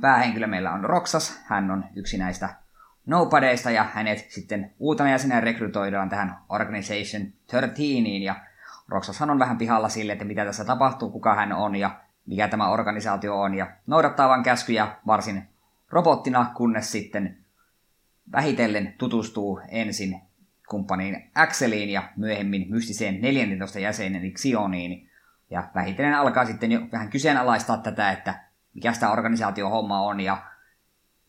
[0.00, 2.54] päähenkilö meillä on Roxas, hän on yksi näistä
[3.06, 7.84] Nobodyista ja hänet sitten uutena jäsenä rekrytoidaan tähän Organization 13
[8.22, 8.34] ja
[8.88, 11.90] Roxashan on vähän pihalla sille, että mitä tässä tapahtuu, kuka hän on ja
[12.26, 15.48] mikä tämä organisaatio on ja noudattaa vain käskyjä varsin
[15.90, 17.36] robottina, kunnes sitten
[18.32, 20.20] vähitellen tutustuu ensin
[20.68, 25.10] kumppaniin Axeliin ja myöhemmin mystiseen 14 jäsenen Xioniin.
[25.50, 28.34] Ja vähitellen alkaa sitten jo vähän kyseenalaistaa tätä, että
[28.74, 30.42] mikä sitä organisaatio homma on ja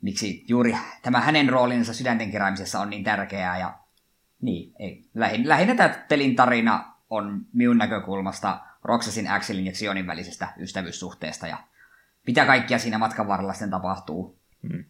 [0.02, 3.58] miksi juuri tämä hänen roolinsa sydänten keräämisessä on niin tärkeää.
[3.58, 3.80] Ja
[4.42, 5.10] niin, ei.
[5.14, 11.58] Lähin, lähinnä tämä pelin tarina on minun näkökulmasta Roxasin, Axelin ja Xionin välisestä ystävyyssuhteesta ja
[12.28, 14.40] mitä kaikkia siinä matkan varrella sitten tapahtuu.
[14.68, 14.84] Hmm.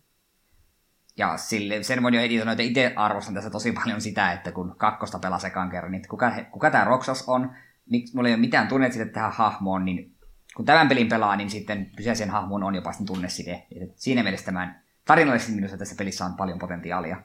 [1.18, 4.52] Ja sille, sen voin jo heti sanoa, että itse arvostan tässä tosi paljon sitä, että
[4.52, 7.56] kun kakkosta pelaa ekan kerran, niin kuka, kuka tämä Roxas on,
[7.90, 10.16] niin mulla ei ole mitään tunnet sitten tähän hahmoon, niin
[10.56, 13.68] kun tämän pelin pelaa, niin sitten kyseisen hahmon on jopa sitten tunneside.
[13.96, 17.22] Siinä mielessä tämän tarinallisesti minusta tässä pelissä on paljon potentiaalia.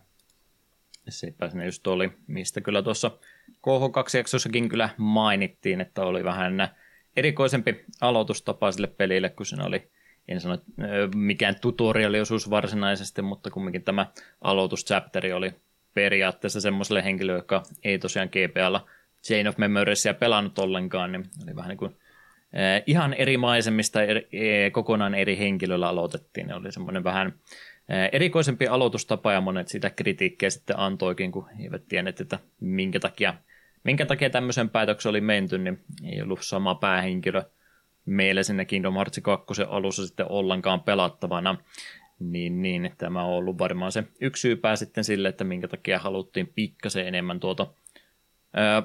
[1.08, 3.10] Sepä ne just oli, mistä kyllä tuossa
[3.50, 6.68] KH2-jaksossakin kyllä mainittiin, että oli vähän
[7.16, 9.90] erikoisempi aloitustapa sille pelille, kun siinä oli,
[10.28, 10.58] en sano
[11.14, 14.06] mikään tutorialiosuus varsinaisesti, mutta kumminkin tämä
[14.40, 15.54] aloituschapteri oli
[15.94, 18.88] periaatteessa semmoiselle henkilölle, joka ei tosiaan GPAlla
[19.22, 21.96] Chain of Memoriesia pelannut ollenkaan, niin oli vähän niin kuin
[22.86, 24.00] ihan eri maisemista
[24.72, 26.46] kokonaan eri henkilöllä aloitettiin.
[26.46, 27.34] Ne oli semmoinen vähän
[28.12, 33.34] erikoisempi aloitustapa ja monet sitä kritiikkiä sitten antoikin, kun eivät tienneet, että minkä takia,
[33.84, 37.42] minkä takia tämmöisen päätöksen oli menty, niin ei ollut sama päähenkilö
[38.06, 41.56] meillä sinne Kingdom Hearts 2 alussa sitten ollenkaan pelattavana.
[42.18, 46.52] Niin, niin, tämä on ollut varmaan se yksi syypää sitten sille, että minkä takia haluttiin
[46.54, 47.66] pikkasen enemmän tuota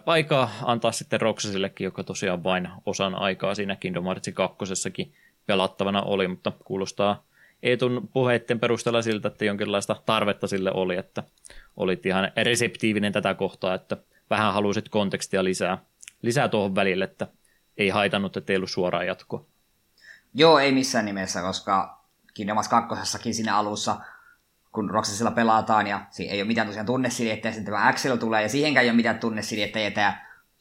[0.06, 5.14] aikaa antaa sitten Roxasillekin, joka tosiaan vain osan aikaa siinä Kingdom Hearts 2
[5.46, 7.24] pelattavana oli, mutta kuulostaa
[7.64, 11.24] Eetun puheiden perusteella siltä, että jonkinlaista tarvetta sille oli, että
[11.78, 13.98] olit ihan reseptiivinen tätä kohtaa, että
[14.30, 15.78] vähän halusit kontekstia lisää,
[16.22, 17.28] lisää tuohon välille, että
[17.78, 19.46] ei haitannut, että ei ollut suoraan jatkoa.
[20.34, 23.98] Joo, ei missään nimessä, koska Kingdom Hearts 2 siinä alussa
[24.78, 28.84] kun Roxasilla pelataan ja ei ole mitään tosiaan ja sitten tämä Axel tulee ja siihenkään
[28.84, 30.14] ei ole mitään tunnesidettä ja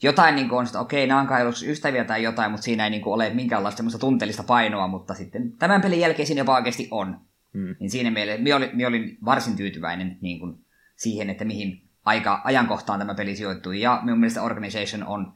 [0.03, 2.91] jotain niin kuin on, että okei, nämä on kai ystäviä tai jotain, mutta siinä ei
[2.91, 6.89] niin kuin ole minkäänlaista semmoista tunteellista painoa, mutta sitten tämän pelin jälkeen siinä jopa oikeasti
[6.91, 7.21] on.
[7.55, 7.77] Hmm.
[7.81, 10.65] Niin siinä mielessä minä olin, minä olin varsin tyytyväinen niin kuin
[10.97, 13.81] siihen, että mihin aika ajankohtaan tämä peli sijoittui.
[13.81, 15.33] Ja minun mielestä Organization on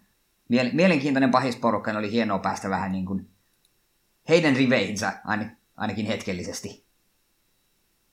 [0.72, 3.26] mielenkiintoinen pahisporukka, oli hienoa päästä vähän niin kuin
[4.28, 5.12] heidän riveihinsä
[5.76, 6.84] ainakin hetkellisesti.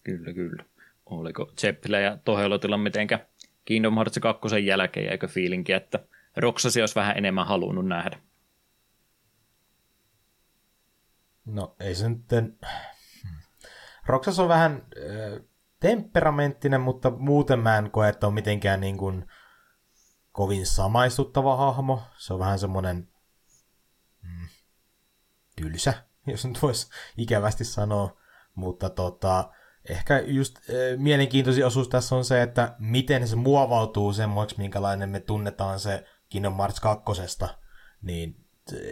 [0.04, 0.64] Kyllä, kyllä.
[1.06, 3.20] Oliko Zeppelin ja Tohelotilla mitenkä
[3.66, 6.00] Kingdom Hearts 2 jälkeen jäikö fiilinki, että
[6.38, 8.20] Roksasi olisi vähän enemmän halunnut nähdä?
[11.46, 12.26] No ei se nyt...
[14.06, 15.44] Roksas on vähän äh,
[15.80, 19.28] temperamenttinen, mutta muuten mä en koe, että on mitenkään niin kuin
[20.32, 22.02] kovin samaistuttava hahmo.
[22.18, 23.10] Se on vähän semmoinen
[24.22, 24.48] mm,
[25.56, 25.94] tylsä,
[26.28, 28.18] jos nyt voisi ikävästi sanoa.
[28.56, 29.54] Mutta tota,
[29.90, 35.20] ehkä just äh, mielenkiintoisin osuus tässä on se, että miten se muovautuu semmoiksi, minkälainen me
[35.20, 37.12] tunnetaan se Kingdom Hearts 2.
[38.02, 38.36] Niin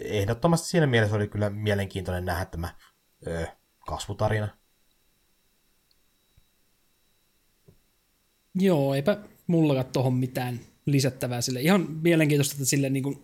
[0.03, 2.75] ehdottomasti siinä mielessä oli kyllä mielenkiintoinen nähdä tämä
[3.27, 3.55] äh,
[3.87, 4.47] kasvutarina.
[8.55, 9.17] Joo, eipä
[9.47, 11.61] mullakaan tuohon mitään lisättävää sille.
[11.61, 13.23] Ihan mielenkiintoista, että sille niin kuin,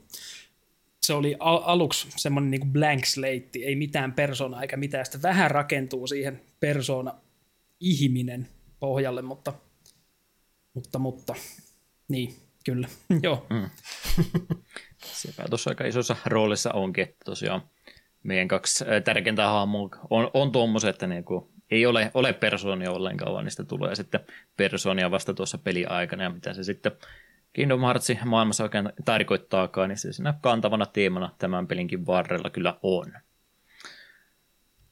[1.01, 5.05] se oli al- aluksi semmoinen niin kuin blank slate, ei mitään persona eikä mitään.
[5.05, 7.13] Sitten vähän rakentuu siihen persona
[7.79, 8.47] ihminen
[8.79, 9.53] pohjalle, mutta,
[10.73, 11.35] mutta, mutta,
[12.07, 12.87] niin, kyllä,
[13.23, 13.47] joo.
[13.49, 13.69] Mm.
[15.03, 17.61] Sepä tuossa aika isossa roolissa onkin, että tosiaan
[18.23, 23.45] meidän kaksi tärkeintä hahmoa on, on tuommoiset, että niinku ei ole, ole persoonia ollenkaan, vaan
[23.45, 24.19] niistä tulee sitten
[24.57, 26.91] persoonia vasta tuossa peliaikana, ja mitä se sitten
[27.53, 33.13] Kingdom Heartsin maailmassa oikein tarkoittaakaan, niin se siinä kantavana teemana tämän pelinkin varrella kyllä on.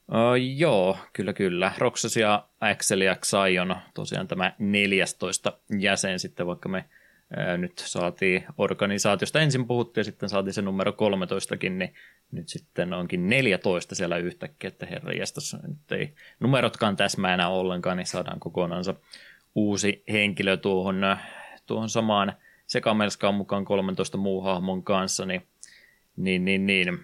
[0.08, 1.72] Uh, joo, kyllä kyllä.
[1.78, 6.84] Roxas ja Axel ja Xion tosiaan tämä 14 jäsen sitten, vaikka me
[7.56, 9.40] nyt saatiin organisaatiosta.
[9.40, 11.94] Ensin puhuttiin ja sitten saatiin se numero 13kin, niin
[12.32, 17.96] nyt sitten onkin 14 siellä yhtäkkiä, että herra jästössä nyt ei numerotkaan täsmää enää ollenkaan,
[17.96, 18.94] niin saadaan kokonansa
[19.54, 21.16] uusi henkilö tuohon,
[21.66, 22.32] tuohon samaan
[22.66, 25.42] sekamelskaan mukaan 13 muu hahmon kanssa, niin,
[26.16, 26.98] niin, niin, niin.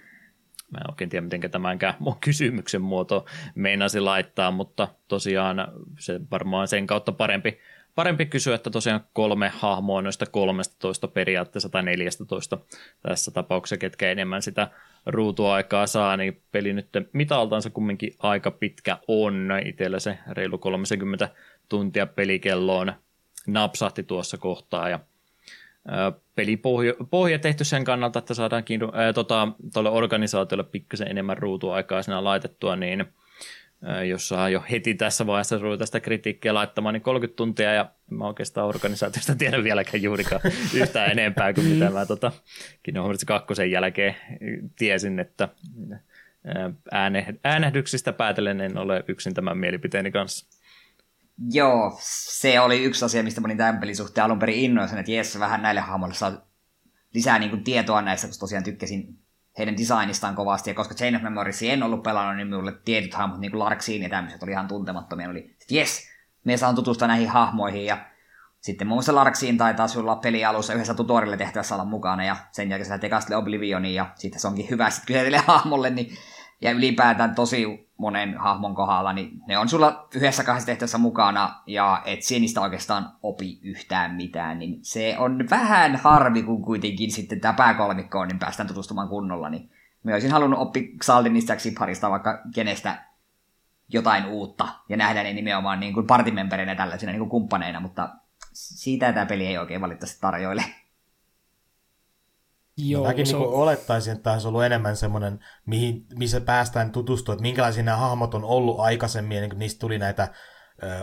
[0.71, 6.69] Mä en oikein tiedä, miten tämänkään mun kysymyksen muoto meinasi laittaa, mutta tosiaan se varmaan
[6.69, 7.59] sen kautta parempi,
[7.97, 12.59] parempi kysyä, että tosiaan kolme hahmoa noista 13 periaatteessa tai 14
[13.03, 14.71] tässä tapauksessa, ketkä enemmän sitä
[15.07, 19.49] ruutuaikaa saa, niin peli nyt mitaltansa kumminkin aika pitkä on.
[19.65, 21.29] Itsellä se reilu 30
[21.69, 22.93] tuntia pelikelloon
[23.47, 25.01] napsahti tuossa kohtaa ja
[26.35, 32.25] pelipohja pohja tehty sen kannalta, että saadaan ää, tota, tuolle organisaatiolle pikkasen enemmän ruutuaikaa siinä
[32.25, 33.05] laitettua, niin
[34.09, 38.27] jos saa jo heti tässä vaiheessa ruveta sitä kritiikkiä laittamaan, niin 30 tuntia, ja mä
[38.27, 40.41] oikeastaan organisaatiosta tiedän vieläkään juurikaan
[40.75, 42.33] yhtään enempää kuin mitä mä tota,
[42.83, 44.17] Kingdom Hearts 2 jälkeen
[44.79, 45.49] tiesin, että
[46.91, 50.47] ääne, äänehdyksistä päätellen en ole yksin tämän mielipiteeni kanssa.
[51.51, 55.13] Joo, se oli yksi asia, mistä mä olin tämän pelin suhteen alun perin innoissani, että
[55.13, 56.47] jes, vähän näille hahmoille saa
[57.15, 59.19] lisää niin kuin, tietoa näistä, koska tosiaan tykkäsin
[59.59, 63.39] heidän designistaan kovasti, ja koska Chain of Memories en ollut pelannut, niin minulle tietyt hahmot,
[63.39, 65.31] niin kuin Larksiin ja tämmöiset, oli ihan tuntemattomia.
[65.31, 66.09] Oli, että jes,
[66.45, 67.99] me saan tutustua näihin hahmoihin, ja
[68.61, 72.71] sitten muun muassa Larksiin taitaa sulla peli alussa yhdessä tutorille tehtävässä olla mukana, ja sen
[72.71, 76.17] jälkeen sä lähtee Castle Oblivioniin, ja sitten se onkin hyvä sitten kyseiselle hahmolle, niin
[76.61, 82.03] ja ylipäätään tosi monen hahmon kohdalla, niin ne on sulla yhdessä kahdessa tehtävässä mukana, ja
[82.05, 87.55] et niistä oikeastaan opi yhtään mitään, niin se on vähän harvi, kun kuitenkin sitten tämä
[87.55, 89.71] pääkolmikko on, niin päästään tutustumaan kunnolla, niin
[90.03, 93.05] mä olisin halunnut oppia Xaldinista ja Xipharista vaikka kenestä
[93.89, 98.09] jotain uutta, ja nähdä ne nimenomaan niin kuin partimembereinä tällaisina niin kuin kumppaneina, mutta
[98.53, 100.65] siitä tämä peli ei oikein valitettavasti tarjoile.
[102.77, 103.55] Joo, mäkin se niin on...
[103.55, 108.35] olettaisin, että tämä olisi ollut enemmän semmoinen, mihin, missä päästään tutustumaan, että minkälaisia nämä hahmot
[108.35, 110.29] on ollut aikaisemmin, niin kuin niistä tuli näitä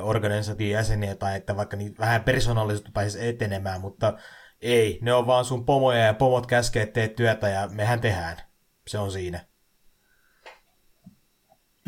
[0.01, 4.17] organisaation jäseniä, tai että vaikka niitä vähän persoonallisuutta pääsisi etenemään, mutta
[4.61, 8.37] ei, ne on vaan sun pomoja ja pomot käskee, teet työtä ja mehän tehdään.
[8.87, 9.45] Se on siinä.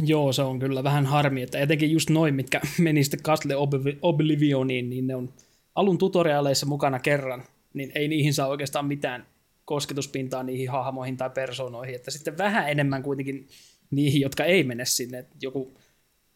[0.02, 3.56] Joo, se on kyllä vähän harmi, että etenkin just noin, mitkä meni sitten Castle
[4.02, 5.30] Oblivioniin, niin ne on
[5.76, 7.44] alun tutoriaaleissa mukana kerran,
[7.74, 9.26] niin ei niihin saa oikeastaan mitään
[9.66, 13.48] kosketuspintaa niihin hahmoihin tai persoonoihin, että sitten vähän enemmän kuitenkin
[13.92, 15.20] niihin, jotka ei mene sinne.
[15.20, 15.78] Että joku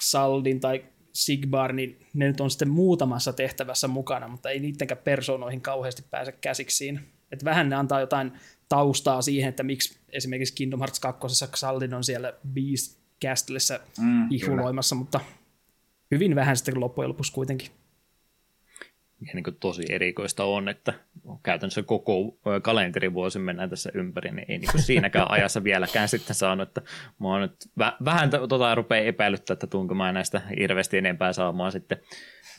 [0.02, 5.62] Saldin tai Sigbar, niin ne nyt on sitten muutamassa tehtävässä mukana, mutta ei niidenkään persoonoihin
[5.62, 7.02] kauheasti pääse käsiksi siinä.
[7.32, 8.32] Että vähän ne antaa jotain
[8.70, 11.46] taustaa siihen, että miksi esimerkiksi Kingdom Hearts 2.
[11.46, 15.20] Xaldin on siellä Beast Castlessa mm, ihuloimassa, mutta
[16.12, 17.72] hyvin vähän sitten loppujen lopuksi kuitenkin
[19.19, 20.93] mikä niin tosi erikoista on, että
[21.43, 26.82] käytännössä koko kalenterivuosi mennään tässä ympäri, niin ei niin siinäkään ajassa vieläkään sitten saanut, että
[27.19, 31.97] mä nyt väh- vähän tota rupeaa epäilyttää, että tuunko mä näistä hirveästi enempää saamaan sitten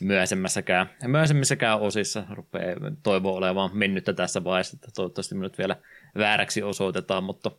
[0.01, 2.23] myöhemmässäkään, myöhemmissäkään osissa.
[2.29, 5.75] Rupeaa toivoa olevan mennyttä tässä vaiheessa, että toivottavasti minut vielä
[6.17, 7.51] vääräksi osoitetaan, mutta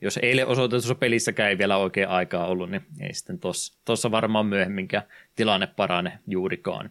[0.00, 3.38] jos eilen osoitetussa pelissäkään ei vielä oikein aikaa ollut, niin ei sitten
[3.84, 5.04] tuossa varmaan myöhemminkään
[5.36, 6.90] tilanne parane juurikaan.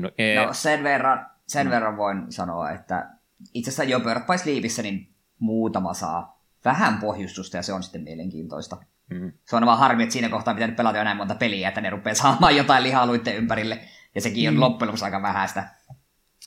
[0.00, 0.10] No,
[0.44, 1.70] no sen verran, sen mm.
[1.70, 3.10] verran voin sanoa, että
[3.54, 8.76] itse asiassa jo Bird Sleepissä niin muutama saa vähän pohjustusta ja se on sitten mielenkiintoista.
[9.10, 9.32] Mm.
[9.44, 11.90] Se on vaan harmi, että siinä kohtaa pitää pelata jo näin monta peliä, että ne
[11.90, 13.80] rupeaa saamaan jotain lihaa ympärille
[14.14, 14.60] ja sekin on mm.
[14.60, 15.68] loppujen lopuksi aika vähäistä.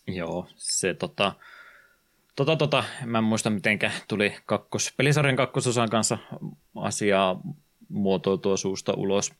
[0.07, 1.33] Joo, se tota,
[2.45, 6.17] tota, tota, mä en muista mitenkä tuli kakkos, pelisarjan kakkososan kanssa
[6.75, 7.41] asiaa
[7.89, 9.33] muotoiltua suusta ulos,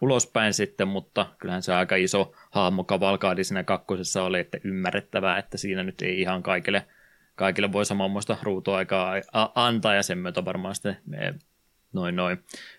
[0.00, 5.56] ulospäin sitten, mutta kyllähän se aika iso hahmo kavalkaadi siinä kakkosessa oli, että ymmärrettävää, että
[5.58, 6.86] siinä nyt ei ihan kaikille,
[7.34, 9.14] kaikille voi samanmoista ruutuaikaa
[9.54, 10.98] antaa, ja sen myötä varmaan sitten
[11.92, 12.38] noin noin.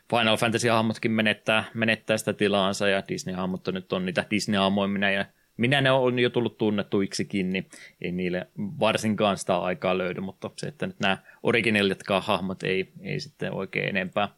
[0.10, 5.26] Final Fantasy-hahmotkin menettää, menettää sitä tilaansa, ja Disney-hahmot nyt on niitä Disney-hahmoja, ja
[5.60, 7.70] minä ne on jo tullut tunnettuiksikin, niin
[8.02, 13.20] ei niille varsinkaan sitä aikaa löydy, mutta se, että nyt nämä originellitkaan hahmot ei, ei
[13.20, 14.30] sitten oikein enempää,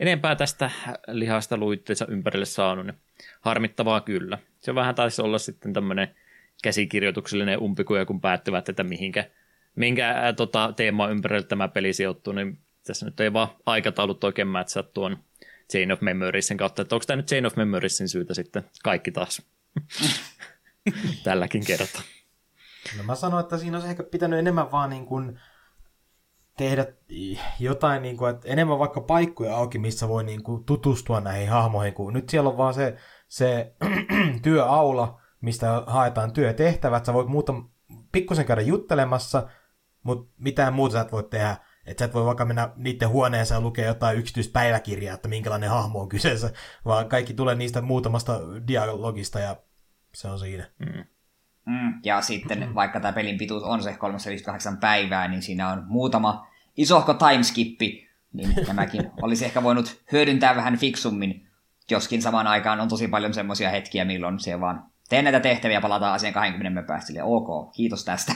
[0.00, 0.70] enempää tästä
[1.06, 2.96] lihasta luitteessa ympärille saanut, niin
[3.40, 4.38] harmittavaa kyllä.
[4.60, 6.08] Se vähän taisi olla sitten tämmöinen
[6.62, 9.24] käsikirjoituksellinen umpikuja, kun päättyvät, että mihinkä,
[9.76, 14.48] minkä ää, tota, teema ympärille tämä peli sijoittuu, niin tässä nyt ei vaan aikataulut oikein
[14.48, 15.18] mätsää tuon
[15.72, 19.42] Chain of Memoriesin kautta, että onko tämä nyt Chain of Memoriesin syytä sitten kaikki taas
[21.24, 22.02] tälläkin kertaa.
[22.98, 25.40] No mä sanoin, että siinä olisi ehkä pitänyt enemmän vaan niin kuin
[26.56, 26.86] tehdä
[27.60, 31.94] jotain, niin kuin, että enemmän vaikka paikkoja auki, missä voi niin kuin tutustua näihin hahmoihin,
[31.94, 32.96] kun nyt siellä on vaan se,
[33.28, 33.74] se
[34.42, 37.54] työaula, mistä haetaan työtehtävät, sä voit muuta
[38.12, 39.48] pikkusen käydä juttelemassa,
[40.02, 41.56] mutta mitään muuta sä et voi tehdä.
[41.86, 45.70] Että sä et voi vaikka mennä niiden huoneeseen ja lukea jotain yksityistä päiväkirjaa, että minkälainen
[45.70, 46.50] hahmo on kyseessä,
[46.84, 49.56] vaan kaikki tulee niistä muutamasta dialogista ja
[50.14, 50.70] se on siinä.
[50.78, 51.04] Mm.
[51.66, 52.74] Mm, ja sitten mm.
[52.74, 56.46] vaikka tämä pelin pituus on se 358 päivää, niin siinä on muutama
[56.76, 61.48] isohko timeskippi, niin nämäkin olisi ehkä voinut hyödyntää vähän fiksummin,
[61.90, 66.14] joskin samaan aikaan on tosi paljon semmoisia hetkiä, milloin se vaan tee näitä tehtäviä, palataan
[66.14, 68.32] asian 20 päästä, eli ok, kiitos tästä.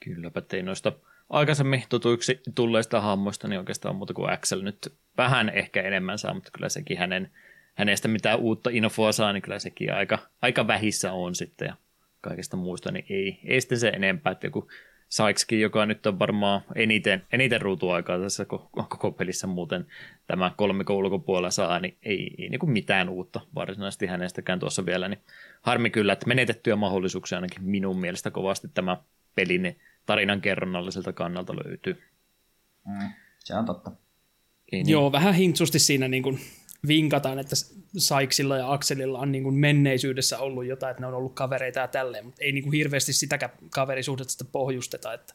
[0.00, 0.92] Kylläpä tein noista
[1.30, 6.50] aikaisemmin tutuiksi tulleista hahmoista, niin oikeastaan muuta kuin Axel nyt vähän ehkä enemmän saa, mutta
[6.50, 7.30] kyllä sekin hänen
[7.74, 11.76] hänestä mitään uutta infoa saa, niin kyllä sekin aika, aika vähissä on sitten ja
[12.20, 14.68] kaikesta muusta, niin ei, ei sitten se enempää, että joku
[15.08, 19.86] Saikskin, joka nyt on varmaan eniten, eniten ruutuaikaa tässä koko, koko pelissä muuten
[20.26, 25.08] tämä kolmikon ulkopuolella saa, niin ei, ei niin kuin mitään uutta varsinaisesti hänestäkään tuossa vielä,
[25.08, 25.20] niin
[25.62, 28.96] harmi kyllä, että menetettyjä mahdollisuuksia ainakin minun mielestä kovasti tämä
[29.34, 32.02] pelin tarinan kerronnalliselta kannalta löytyy.
[32.86, 33.08] Mm,
[33.38, 33.90] se on totta.
[34.72, 34.92] Ei niin.
[34.92, 36.40] Joo, vähän hintsusti siinä niin kuin
[36.86, 37.56] vinkataan, että
[37.98, 41.88] Saiksilla ja Akselilla on niin kuin menneisyydessä ollut jotain, että ne on ollut kavereita ja
[41.88, 45.34] tälleen, mutta ei niin kuin hirveästi sitäkään kaverisuhdetta pohjusteta, että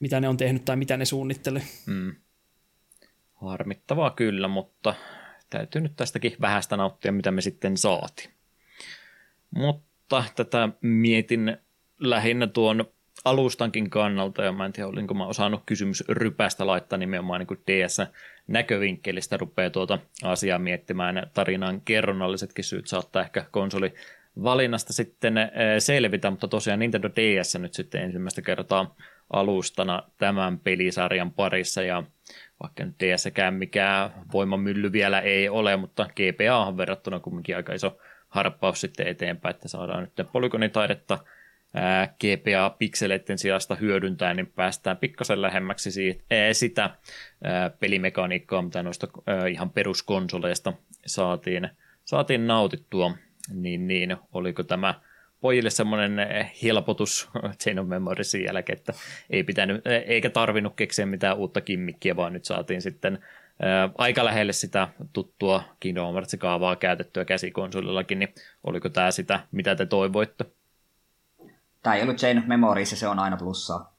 [0.00, 1.62] mitä ne on tehnyt tai mitä ne suunnittelee.
[1.86, 2.14] Mm.
[3.34, 4.94] Harmittavaa kyllä, mutta
[5.50, 8.30] täytyy nyt tästäkin vähästä nauttia, mitä me sitten saatiin.
[9.50, 11.56] Mutta tätä mietin
[11.98, 12.84] lähinnä tuon
[13.24, 19.36] alustankin kannalta, ja mä en tiedä, olinko mä osannut kysymys rypästä laittaa nimenomaan niin DS-näkövinkkelistä
[19.36, 21.30] rupeaa tuota asiaa miettimään.
[21.34, 23.94] Tarinan kerronnallisetkin syyt saattaa ehkä konsoli
[24.42, 28.94] valinnasta sitten eh, selvitä, mutta tosiaan Nintendo DS nyt sitten ensimmäistä kertaa
[29.32, 32.02] alustana tämän pelisarjan parissa, ja
[32.62, 37.98] vaikka nyt DSkään mikään voimamylly vielä ei ole, mutta GPA on verrattuna kumminkin aika iso
[38.28, 41.18] harppaus sitten eteenpäin, että saadaan nyt polygonitaidetta
[42.20, 46.90] GPA-pikseleiden sijasta hyödyntää, niin päästään pikkasen lähemmäksi siitä, ää, sitä
[47.44, 50.72] ää, pelimekaniikkaa, mitä noista ää, ihan peruskonsoleista
[51.06, 51.68] saatiin,
[52.04, 53.14] saatiin nautittua,
[53.54, 54.94] niin, niin oliko tämä
[55.40, 56.12] pojille semmoinen
[56.62, 57.30] helpotus
[57.60, 58.92] Chain of Memoriesin jälkeen, että
[59.30, 63.18] ei pitänyt, eikä tarvinnut keksiä mitään uutta kimmikkiä, vaan nyt saatiin sitten
[63.98, 70.44] aika lähelle sitä tuttua Kingdom Hearts-kaavaa käytettyä käsikonsolillakin, niin oliko tämä sitä, mitä te toivoitte?
[71.82, 73.96] Tämä ei ollut Chain of Memories ja se on aina plussaa.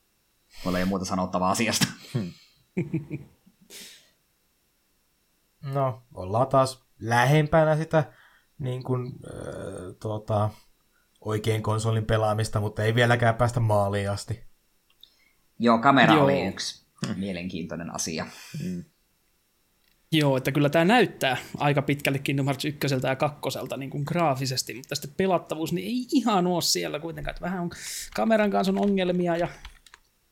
[0.65, 1.87] Mulla ei muuta sanottavaa asiasta.
[5.73, 8.13] No, ollaan taas lähempänä sitä
[8.59, 10.49] niin kuin, äh, tuota,
[11.21, 14.43] oikein konsolin pelaamista, mutta ei vieläkään päästä maaliin asti.
[15.59, 16.23] Joo, kamera Joo.
[16.23, 18.25] oli yksi mielenkiintoinen asia.
[18.63, 18.83] Mm.
[20.13, 23.39] Joo, että kyllä tämä näyttää aika pitkälle Kingdom Hearts 1 ja 2
[23.77, 27.31] niin kuin graafisesti, mutta sitten pelattavuus niin ei ihan ole siellä kuitenkaan.
[27.31, 27.69] Että vähän on,
[28.15, 29.47] kameran kanssa on ongelmia ja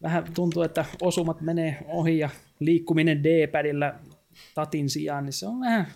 [0.02, 3.94] vähän tuntuu, että osumat menee ohi ja liikkuminen D-padilla
[4.56, 5.88] tatin sijaan, niin se on vähän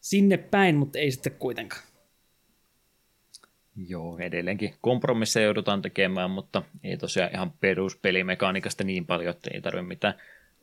[0.00, 1.82] sinne päin, mutta ei sitten kuitenkaan.
[3.88, 9.88] Joo, edelleenkin kompromisseja joudutaan tekemään, mutta ei tosiaan ihan peruspelimekaniikasta niin paljon, että ei tarvitse
[9.88, 10.14] mitään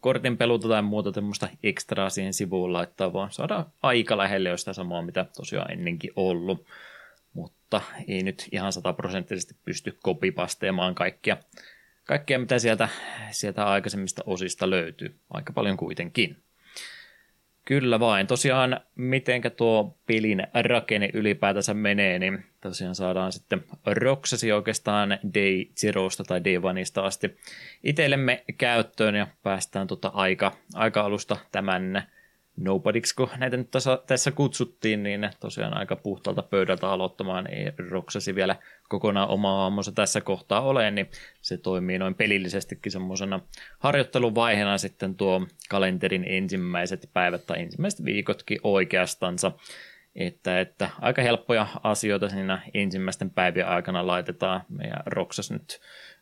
[0.03, 4.73] kortin peluta tai muuta tämmöistä ekstraa siihen sivuun laittaa, vaan saada aika lähelle jo sitä
[4.73, 6.65] samaa, mitä tosiaan ennenkin ollut.
[7.33, 11.37] Mutta ei nyt ihan sataprosenttisesti pysty kopipasteemaan kaikkia,
[12.03, 12.89] kaikkea, mitä sieltä,
[13.31, 15.19] sieltä aikaisemmista osista löytyy.
[15.29, 16.43] Aika paljon kuitenkin.
[17.65, 18.27] Kyllä vain.
[18.27, 26.23] Tosiaan, mitenkä tuo pelin rakenne ylipäätänsä menee, niin tosiaan saadaan sitten Roxasi oikeastaan Day Zerosta
[26.23, 27.37] tai Day Oneista asti
[27.83, 32.03] itsellemme käyttöön ja päästään tuota aika, aika-alusta tämän
[32.57, 37.47] Nobodyksi, kun näitä nyt tässä, tässä kutsuttiin, niin tosiaan aika puhtaalta pöydältä aloittamaan.
[37.47, 38.55] Ei Roksasi vielä
[38.89, 41.09] kokonaan oma aamonsa tässä kohtaa ole, niin
[41.41, 43.39] se toimii noin pelillisestikin semmoisena
[43.79, 49.51] harjoitteluvaiheena sitten tuo kalenterin ensimmäiset päivät tai ensimmäiset viikotkin oikeastansa.
[50.15, 54.61] Että, että aika helppoja asioita siinä ensimmäisten päivien aikana laitetaan.
[54.69, 55.81] Meidän Roksas nyt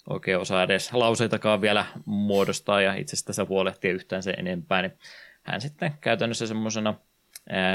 [0.09, 4.93] oikein osaa edes lauseitakaan vielä muodostaa ja itse asiassa huolehtia yhtään sen enempää, niin
[5.43, 6.93] hän sitten käytännössä semmoisena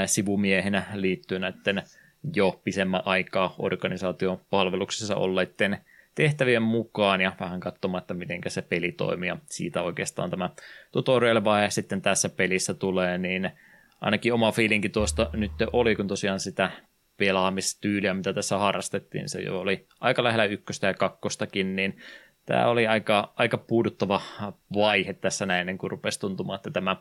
[0.05, 1.83] sivumiehenä liittyy näiden
[2.35, 5.77] jo pisemmän aikaa organisaation palveluksessa olleiden
[6.15, 9.27] tehtävien mukaan ja vähän katsomaan, että miten se peli toimii.
[9.27, 10.49] Ja siitä oikeastaan tämä
[10.91, 13.51] tutorial-vaihe sitten tässä pelissä tulee, niin
[14.01, 16.71] ainakin oma fiilinki tuosta nyt oli, kun tosiaan sitä
[17.17, 21.97] pelaamistyyliä, mitä tässä harrastettiin, se jo oli aika lähellä ykköstä ja kakkostakin, niin
[22.47, 24.21] tämä oli aika, aika puuduttava
[24.75, 26.95] vaihe tässä näin, ennen kuin rupesi tuntumaan, että tämä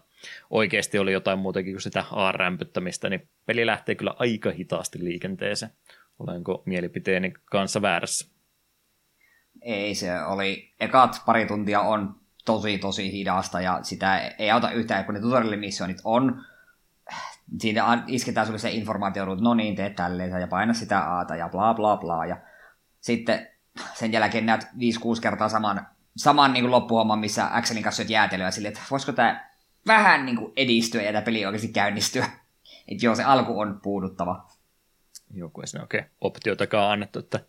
[0.51, 5.73] oikeasti oli jotain muutakin kuin sitä A-rämpyttämistä, niin peli lähtee kyllä aika hitaasti liikenteeseen.
[6.19, 8.31] Olenko mielipiteeni kanssa väärässä?
[9.63, 15.05] Ei, se oli, ekat pari tuntia on tosi tosi hidasta ja sitä ei auta yhtään,
[15.05, 16.45] kun ne tutorial-missionit on,
[17.61, 21.49] siinä isketään sulle se informaatio, että no niin, teet tälleen ja paina sitä aata ja
[21.49, 22.37] bla bla bla ja
[23.01, 23.56] sitten
[23.95, 24.67] sen jälkeen näet 5-6
[25.23, 29.51] kertaa saman, saman niin kuin loppuhomman, missä Axelin kanssa syöt jäätelyä silleen, että voisiko tämä
[29.87, 32.27] vähän niin kuin edistyä ja tämä peli oikeasti käynnistyä.
[32.89, 34.47] Että joo, se alku on puuduttava.
[35.35, 37.41] Joku ei oikein optiotakaan annettu, että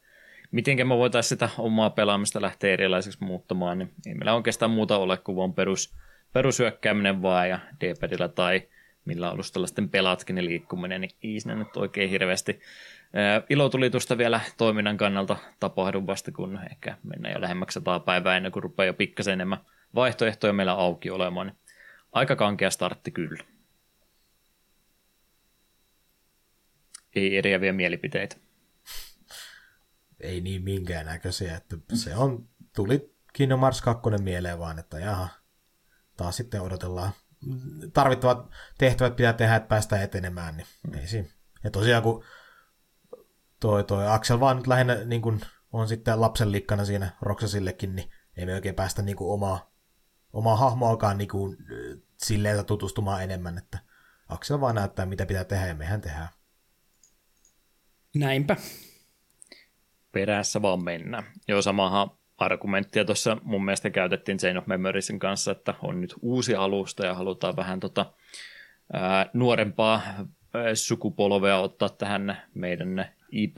[0.52, 5.18] miten me voitaisiin sitä omaa pelaamista lähteä erilaiseksi muuttamaan, niin ei meillä oikeastaan muuta ole
[5.18, 5.96] kuin vaan perus,
[6.34, 8.68] perushyökkääminen vaan ja D-padilla tai
[9.06, 12.60] millä alustalla sitten pelaatkin ne liikkuminen, niin ei siinä nyt oikein hirveästi
[13.50, 18.64] ilotulitusta vielä toiminnan kannalta tapahdu vasta, kun ehkä mennään jo lähemmäksi sataa päivää ennen kuin
[18.64, 19.60] rupeaa jo pikkasen enemmän
[19.96, 21.56] vaihtoehtoja meillä auki olemaan.
[22.12, 23.44] Aika kankea startti kyllä.
[27.16, 28.36] Ei eriäviä mielipiteitä.
[30.20, 35.28] Ei niin minkäännäköisiä, että se on, tuli Kingdom Hearts 2 mieleen vaan, että jaha,
[36.18, 37.12] taas sitten odotellaan
[37.94, 40.56] tarvittavat tehtävät pitää tehdä, että päästään etenemään.
[40.58, 40.68] Niin
[41.00, 41.28] ei siinä.
[41.64, 42.24] Ja tosiaan kun
[43.60, 45.42] toi, toi Axel vaan nyt lähinnä niin kun
[45.74, 49.72] on sitten lapsen likkana siinä Roksasillekin, niin ei me oikein päästä niin kuin omaa,
[50.34, 51.58] omaa hahmoakaan niin kuin,
[52.18, 53.80] silleen tutustumaan enemmän, että
[54.30, 56.28] Axel vaan näyttää, mitä pitää tehdä, ja mehän tehdään.
[58.16, 58.56] Näinpä.
[60.12, 61.24] Perässä vaan mennä.
[61.48, 66.56] Joo, samahan argumenttia tuossa mun mielestä käytettiin Chain of Memoriesin kanssa, että on nyt uusi
[66.56, 68.14] alusta ja halutaan vähän tota,
[68.94, 70.02] ää, nuorempaa
[70.74, 73.58] sukupolvea ottaa tähän meidän IP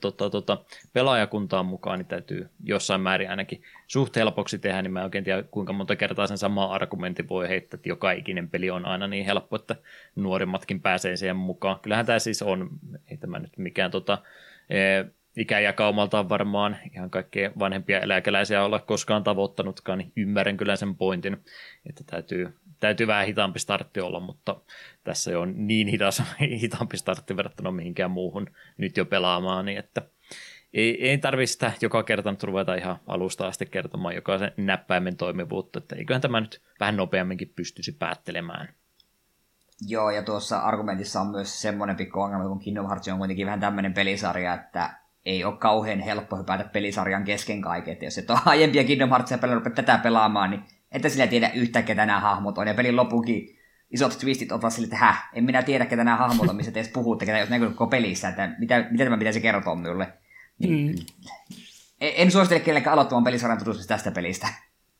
[0.00, 5.04] tota, tota, pelaajakuntaan mukaan, niin täytyy jossain määrin ainakin suht helpoksi tehdä, niin mä en
[5.04, 8.86] oikein tiedä kuinka monta kertaa sen sama argumentti voi heittää, että joka ikinen peli on
[8.86, 9.76] aina niin helppo, että
[10.16, 11.80] nuorimmatkin pääsee siihen mukaan.
[11.80, 12.70] Kyllähän tämä siis on,
[13.10, 14.18] ei tämä nyt mikään tota,
[14.70, 15.04] e,
[15.36, 21.36] ikäjakaumaltaan varmaan ihan kaikkea vanhempia eläkeläisiä olla koskaan tavoittanutkaan, niin ymmärrän kyllä sen pointin,
[21.86, 24.60] että täytyy, täytyy vähän hitaampi startti olla, mutta
[25.04, 26.22] tässä on niin hidas,
[26.60, 30.02] hitaampi startti verrattuna mihinkään muuhun nyt jo pelaamaan, niin että
[30.74, 35.78] ei, ei tarvitse sitä joka kerta nyt ruveta ihan alusta asti kertomaan jokaisen näppäimen toimivuutta,
[35.78, 38.68] että eiköhän tämä nyt vähän nopeamminkin pystyisi päättelemään.
[39.88, 43.60] Joo, ja tuossa argumentissa on myös semmoinen pikku ongelma, kun Kingdom Hearts on kuitenkin vähän
[43.60, 44.90] tämmöinen pelisarja, että
[45.24, 47.92] ei ole kauhean helppo hypätä pelisarjan kesken kaiken.
[47.92, 50.62] Että jos et ole aiempia Kingdom Heartsia pelannut tätä pelaamaan, niin
[50.92, 52.66] ette sillä tiedä yhtä, ketä nämä hahmot on.
[52.66, 53.58] Ja pelin lopukin
[53.90, 56.80] isot twistit ottaa sille, että häh, en minä tiedä, ketä nämä hahmot on, missä te
[56.80, 60.12] edes puhutte, ketä jos näkyy koko pelissä, että mitä, mitä tämä pitäisi kertoa minulle.
[60.58, 61.04] Niin, mm.
[62.00, 64.48] En, suosittele kellekään aloittamaan pelisarjan tutustumista tästä pelistä.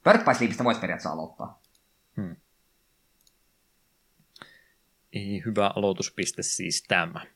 [0.05, 1.63] Birth by Sleepistä voisi periaatteessa aloittaa.
[2.17, 2.37] Hmm.
[5.47, 7.27] Hyvä aloituspiste siis tämä.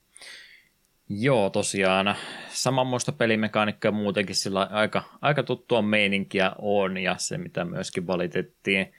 [1.09, 2.14] Joo, tosiaan.
[2.48, 8.92] Samanmoista pelimekaanikkaa muutenkin sillä aika, aika tuttua meininkiä on, ja se mitä myöskin valitettiin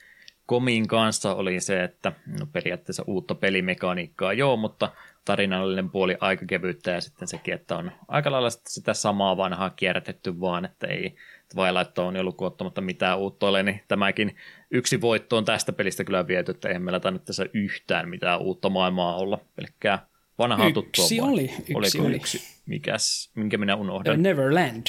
[0.46, 4.92] Komin kanssa oli se, että no periaatteessa uutta pelimekaniikkaa joo, mutta
[5.26, 10.40] tarinallinen puoli aika kevyttä ja sitten sekin, että on aika lailla sitä samaa vanhaa kierrätetty
[10.40, 11.16] vaan, että ei
[11.54, 14.36] Twilight on ollut ottamatta mitään uutta ole, niin tämäkin
[14.72, 18.70] yksi voitto on tästä pelistä kyllä viety, että eihän meillä tainnut tässä yhtään mitään uutta
[18.70, 20.08] maailmaa olla, pelkkää
[20.40, 21.04] vanhaa tuttua.
[21.06, 22.16] Yksi oli, yksi Oliko oli.
[22.16, 22.42] yksi?
[22.66, 24.24] Mikäs, minkä minä unohdan?
[24.24, 24.88] Neverland.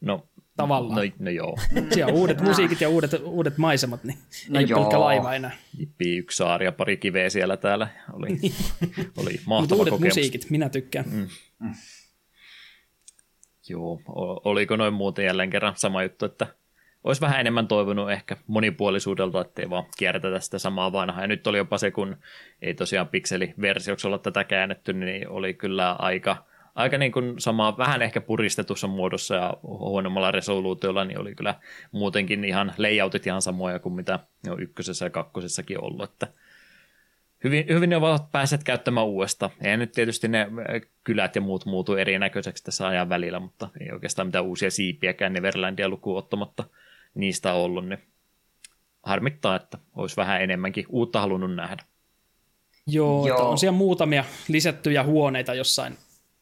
[0.00, 0.26] No,
[0.56, 1.06] Tavallaan.
[1.08, 1.56] No, no joo.
[1.94, 4.18] Siellä on uudet musiikit ja uudet, uudet maisemat, niin
[4.48, 4.80] No ei ole joo.
[4.80, 5.50] pelkkä laiva enää.
[5.78, 7.88] Jippi, yksi saari ja pari kiveä siellä täällä.
[8.12, 8.28] Oli,
[9.16, 10.16] oli Mutta mahtava uudet kokemus.
[10.16, 11.04] musiikit, minä tykkään.
[11.10, 11.28] Mm.
[13.68, 16.46] Joo, o- oliko noin muuten jälleen kerran sama juttu, että
[17.04, 21.20] olisi vähän enemmän toivonut ehkä monipuolisuudelta, ettei vaan kierrätetä sitä samaa vanhaa.
[21.20, 22.16] Ja nyt oli jopa se, kun
[22.62, 26.36] ei tosiaan pikseliversioksi olla tätä käännetty, niin oli kyllä aika,
[26.74, 31.54] aika niin kuin sama, vähän ehkä puristetussa muodossa ja huonommalla resoluutiolla, niin oli kyllä
[31.92, 34.18] muutenkin ihan layoutit ihan samoja kuin mitä
[34.50, 36.26] on ykkösessä ja kakkosessakin ollut, että
[37.44, 39.52] hyvin, hyvin ne ovat päässeet käyttämään uudestaan.
[39.60, 43.92] Ei nyt tietysti ne äh, kylät ja muut muutu erinäköiseksi tässä ajan välillä, mutta ei
[43.92, 46.64] oikeastaan mitään uusia siipiäkään Neverlandia lukuun ottamatta
[47.14, 47.98] niistä ollut, niin
[49.02, 51.84] harmittaa, että olisi vähän enemmänkin uutta halunnut nähdä.
[52.86, 53.50] Joo, Joo.
[53.50, 55.96] On siellä muutamia lisättyjä huoneita jossain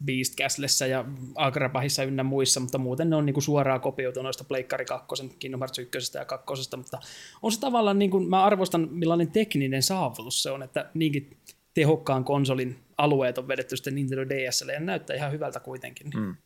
[0.04, 1.04] Beast Castlessa ja
[1.34, 5.78] Agrabahissa ynnä muissa, mutta muuten ne on niinku suoraan kopioitu noista Pleikkari 2, Kingdom Hearts
[5.78, 6.98] 1 ja 2, mutta
[7.42, 11.36] on se tavallaan, niin kuin, mä arvostan millainen tekninen saavutus se on, että niinkin
[11.74, 16.10] tehokkaan konsolin alueet on vedetty sitten Nintendo DSlle ja näyttää ihan hyvältä kuitenkin.
[16.16, 16.36] Mm.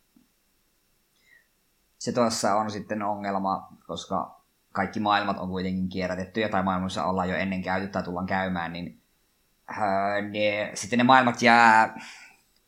[1.97, 4.41] Se tuossa on sitten ongelma, koska
[4.71, 9.01] kaikki maailmat on kuitenkin kierrätetty, tai maailmassa ollaan jo ennen käyty tai tullaan käymään, niin
[9.77, 11.99] öö, ne, sitten ne maailmat jää...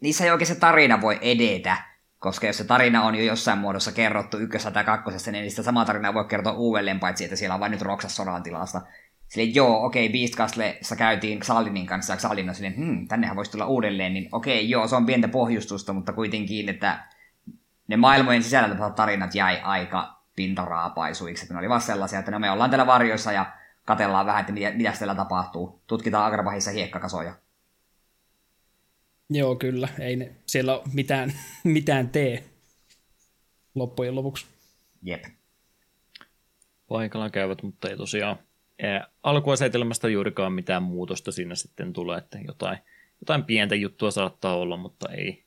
[0.01, 1.77] Niissä ei oikein se tarina voi edetä,
[2.19, 5.85] koska jos se tarina on jo jossain muodossa kerrottu ykkössä tai kakkosessa, niin sitä samaa
[5.85, 8.81] tarinaa voi kertoa uudelleen, paitsi että siellä on vain nyt Roksas sodan tilasta.
[9.27, 13.51] Silleen, joo, okei, Beast Castlessa käytiin Xaldinin kanssa, ja Xaldin on silleen, hmm, tännehän voisi
[13.51, 17.07] tulla uudelleen, niin okei, joo, se on pientä pohjustusta, mutta kuitenkin, että
[17.87, 22.39] ne maailmojen sisällä tapahtuvat tarinat jäi aika pintaraapaisuiksi, että ne oli vaan sellaisia, että no
[22.39, 23.53] me ollaan täällä varjoissa ja
[23.85, 25.81] katellaan vähän, että mitä, mitä täällä tapahtuu.
[25.87, 27.33] Tutkitaan Agrabahissa hiekkakasoja.
[29.29, 29.87] Joo, kyllä.
[29.99, 31.33] Ei ne siellä ole mitään,
[31.63, 32.43] mitään tee
[33.75, 34.45] loppujen lopuksi.
[35.01, 35.23] Jep.
[36.87, 38.39] Paikalla käyvät, mutta ei tosiaan
[38.83, 42.77] ää, alkuasetelmasta juurikaan mitään muutosta siinä sitten tulee, että jotain,
[43.21, 45.46] jotain pientä juttua saattaa olla, mutta ei,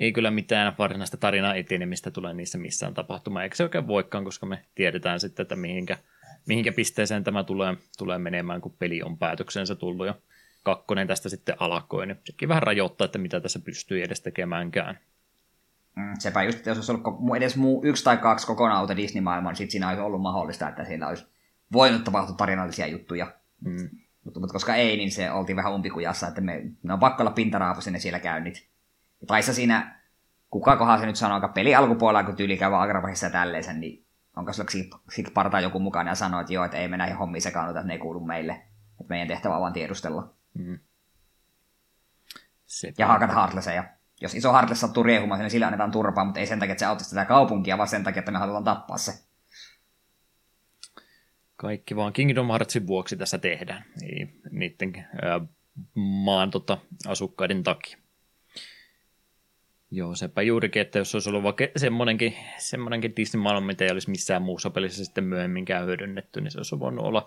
[0.00, 4.46] ei kyllä mitään varsinaista tarinaa etenemistä tule niissä missään tapahtumaan, eikä se oikein voikaan, koska
[4.46, 5.98] me tiedetään sitten, että mihinkä,
[6.46, 10.14] mihinkä pisteeseen tämä tulee, tulee menemään, kun peli on päätöksensä tullut ja
[10.62, 14.98] kakkonen tästä sitten alkoi, niin sekin vähän rajoittaa, että mitä tässä pystyy edes tekemäänkään.
[15.96, 19.52] Mm, sepä just, että jos olisi ollut edes muu yksi tai kaksi kokonaan uutta Disney-maailmaa,
[19.52, 21.26] niin sit siinä olisi ollut mahdollista, että siellä olisi
[21.72, 23.34] voinut tapahtua tarinallisia juttuja.
[23.64, 23.88] Mm.
[24.24, 27.30] Mutta, mutta koska ei, niin se oltiin vähän umpikujassa, että me, ne on pakko olla
[27.30, 28.69] pintaraapuisen ne siellä käynnit.
[29.20, 30.00] Ja taissa siinä,
[30.50, 34.06] kuka kohan se nyt sanoo, peli alkupuolella, kun tyyli käy Agrabahissa ja tälleen niin
[34.36, 37.42] onko sulla Sig Parta joku mukana ja sanoo, että joo, että ei me näihin hommiin
[37.42, 38.52] sekaannuta, että ne ei kuulu meille.
[39.00, 40.34] Että meidän tehtävä on vaan tiedustella.
[40.54, 40.78] Mm.
[42.98, 43.84] Ja haakata Heartlesseja.
[44.20, 46.86] Jos iso Heartless sattuu riehumaan, niin sillä annetaan turpaa, mutta ei sen takia, että se
[46.86, 49.12] auttaisi tätä kaupunkia, vaan sen takia, että me halutaan tappaa se.
[51.56, 53.84] Kaikki vaan Kingdom Heartsin vuoksi tässä tehdään,
[54.50, 55.40] niiden ää,
[55.94, 57.98] maan tota, asukkaiden takia.
[59.90, 64.42] Joo, sepä juurikin, että jos olisi ollut vaikka semmoinenkin, semmoinenkin Disney-maailma, mitä ei olisi missään
[64.42, 67.24] muussa pelissä sitten myöhemminkään hyödynnetty, niin se olisi voinut olla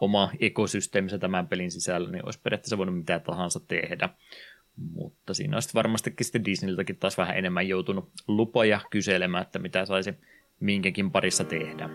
[0.00, 4.08] oma ekosysteeminsä tämän pelin sisällä, niin olisi periaatteessa voinut mitä tahansa tehdä.
[4.76, 10.14] Mutta siinä olisi varmastikin sitten Disneyltäkin taas vähän enemmän joutunut lupoja kyselemään, että mitä saisi
[10.60, 11.90] minkäkin parissa tehdä.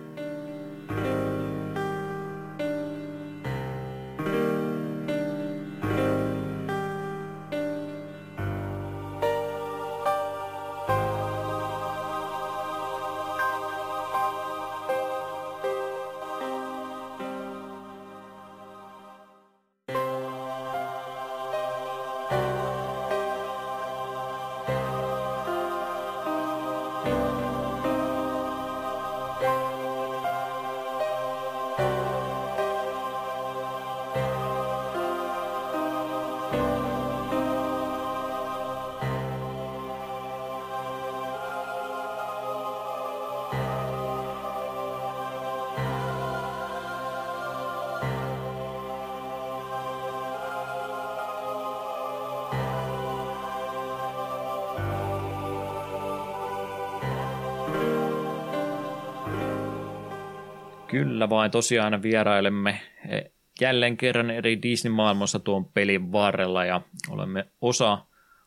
[60.91, 63.21] Kyllä vain, tosiaan vierailemme e,
[63.61, 67.97] jälleen kerran eri Disney-maailmassa tuon pelin varrella ja olemme osa,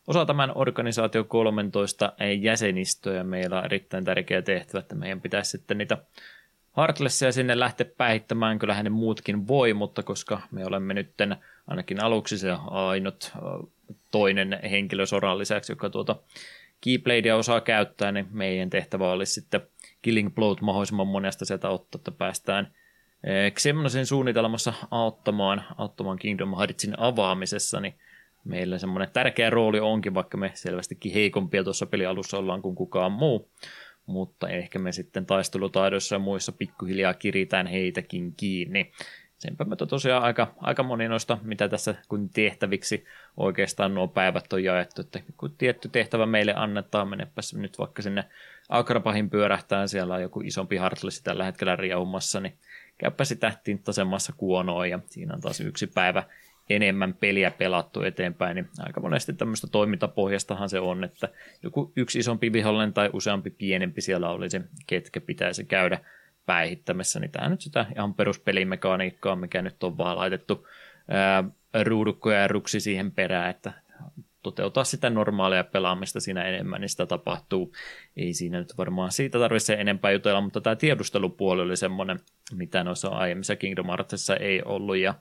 [0.07, 3.13] osa tämän organisaatio 13 jäsenistöä.
[3.13, 5.97] Ja meillä on erittäin tärkeä tehtävä, että meidän pitäisi sitten niitä
[6.77, 11.13] Heartlessia sinne lähteä päihittämään, kyllähän ne muutkin voi, mutta koska me olemme nyt
[11.67, 13.33] ainakin aluksi se ainut
[14.11, 16.15] toinen henkilö soran lisäksi, joka tuota
[16.81, 19.61] Keybladea osaa käyttää, niin meidän tehtävä olisi sitten
[20.05, 22.73] Killing Bloat mahdollisimman monesta sieltä ottaa, että päästään
[23.51, 27.93] Xemnosen suunnitelmassa auttamaan, auttamaan Kingdom Heartsin avaamisessa, niin
[28.43, 33.51] meillä semmoinen tärkeä rooli onkin, vaikka me selvästikin heikompia tuossa pelialussa ollaan kuin kukaan muu,
[34.05, 38.91] mutta ehkä me sitten taistelutaidoissa ja muissa pikkuhiljaa kiritään heitäkin kiinni.
[39.45, 43.05] Senpä me tosiaan aika, aika moni noista, mitä tässä kun tehtäviksi
[43.37, 48.23] oikeastaan nuo päivät on jaettu, että kun tietty tehtävä meille annetaan, menepäs nyt vaikka sinne
[48.69, 52.57] Akrapahin pyörähtää, siellä on joku isompi Heartless tällä hetkellä riehumassa, niin
[52.97, 56.23] käypä sitä tinttasemassa kuonoa ja siinä on taas yksi päivä
[56.69, 61.29] enemmän peliä pelattu eteenpäin, niin aika monesti tämmöistä toimintapohjastahan se on, että
[61.63, 65.99] joku yksi isompi vihollinen tai useampi pienempi siellä olisi, ketkä pitäisi käydä
[66.45, 70.67] päihittämässä, niin tämä nyt sitä ihan peruspelimekaniikkaa, mikä nyt on vaan laitettu
[71.09, 71.43] ää,
[71.83, 73.73] ruudukkoja ja ruksi siihen perään, että
[74.43, 77.73] toteuttaa sitä normaalia pelaamista siinä enemmän, niin sitä tapahtuu.
[78.17, 82.19] Ei siinä nyt varmaan siitä tarvitse enempää jutella, mutta tämä tiedustelupuoli oli semmoinen,
[82.53, 85.13] mitä noissa aiemmissa Kingdom Heartsissa ei ollut, ja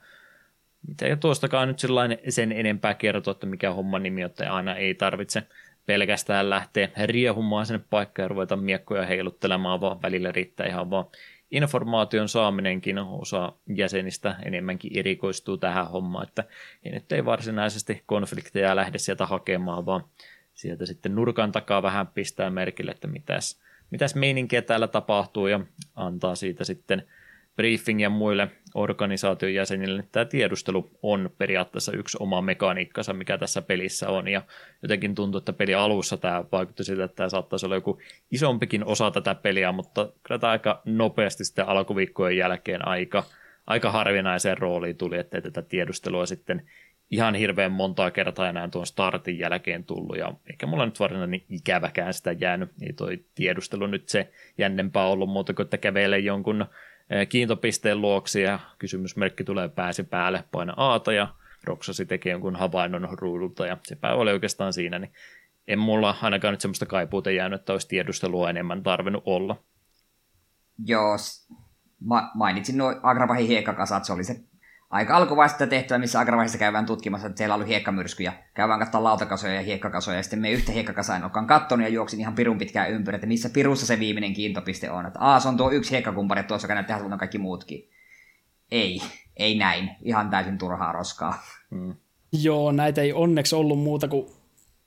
[0.89, 4.95] mitä ja tuostakaan nyt sellainen sen enempää kertoa, että mikä homman nimi, että aina ei
[4.95, 5.43] tarvitse
[5.87, 11.07] pelkästään lähteä riehumaan sinne paikkaan ja ruveta miekkoja heiluttelemaan, vaan välillä riittää ihan vaan
[11.51, 12.99] informaation saaminenkin.
[12.99, 16.45] Osa jäsenistä enemmänkin erikoistuu tähän hommaan, että
[16.85, 20.05] he nyt ei varsinaisesti konflikteja lähde sieltä hakemaan, vaan
[20.55, 23.61] sieltä sitten nurkan takaa vähän pistää merkille, että mitäs,
[23.91, 25.61] mitäs meininkiä täällä tapahtuu ja
[25.97, 27.07] antaa siitä sitten
[27.57, 30.05] briefingia muille organisaation jäsenille.
[30.12, 34.42] Tämä tiedustelu on periaatteessa yksi oma mekaniikkansa, mikä tässä pelissä on, ja
[34.82, 38.00] jotenkin tuntuu, että peli alussa tämä vaikutti siltä, että tämä saattaisi olla joku
[38.30, 43.24] isompikin osa tätä peliä, mutta kyllä tämä aika nopeasti sitten alkuviikkojen jälkeen aika,
[43.66, 46.62] aika harvinaiseen rooliin tuli, että tätä tiedustelua sitten
[47.11, 52.14] ihan hirveän montaa kertaa enää tuon startin jälkeen tullut, ja eikä mulla nyt varsinainen ikäväkään
[52.14, 56.66] sitä jäänyt, ei toi tiedustelu nyt se jännempää ollut muuta kuin, että kävelee jonkun
[57.28, 61.28] kiintopisteen luoksi ja kysymysmerkki tulee pääsi päälle, paina Aata ja
[61.64, 65.12] Roksasi tekee jonkun havainnon ruudulta ja sepä oli oikeastaan siinä, niin
[65.68, 69.62] en mulla ainakaan nyt semmoista kaipuuta jäänyt, että olisi tiedustelua enemmän tarvinnut olla.
[70.86, 71.16] Joo,
[72.00, 74.40] ma- mainitsin nuo Agravahin hiekkakasat, se oli se
[74.95, 78.32] aika alkuvaiheessa tehtävä, missä agravaiheessa käydään tutkimassa, että siellä oli hiekkamyrskyjä.
[78.55, 82.20] Käydään katsomaan lautakasoja ja hiekkakasoja, ja sitten me yhtä hiekkakasaa en olekaan kattonut ja juoksin
[82.20, 85.07] ihan pirun pitkään ympäri, että missä pirussa se viimeinen kiintopiste on.
[85.07, 87.90] Että aa, se on tuo yksi hiekkakumpari tuossa, joka näyttää on kaikki muutkin.
[88.70, 89.03] Ei.
[89.36, 91.42] ei näin, ihan täysin turhaa roskaa.
[92.42, 94.26] Joo, näitä ei onneksi ollut muuta kuin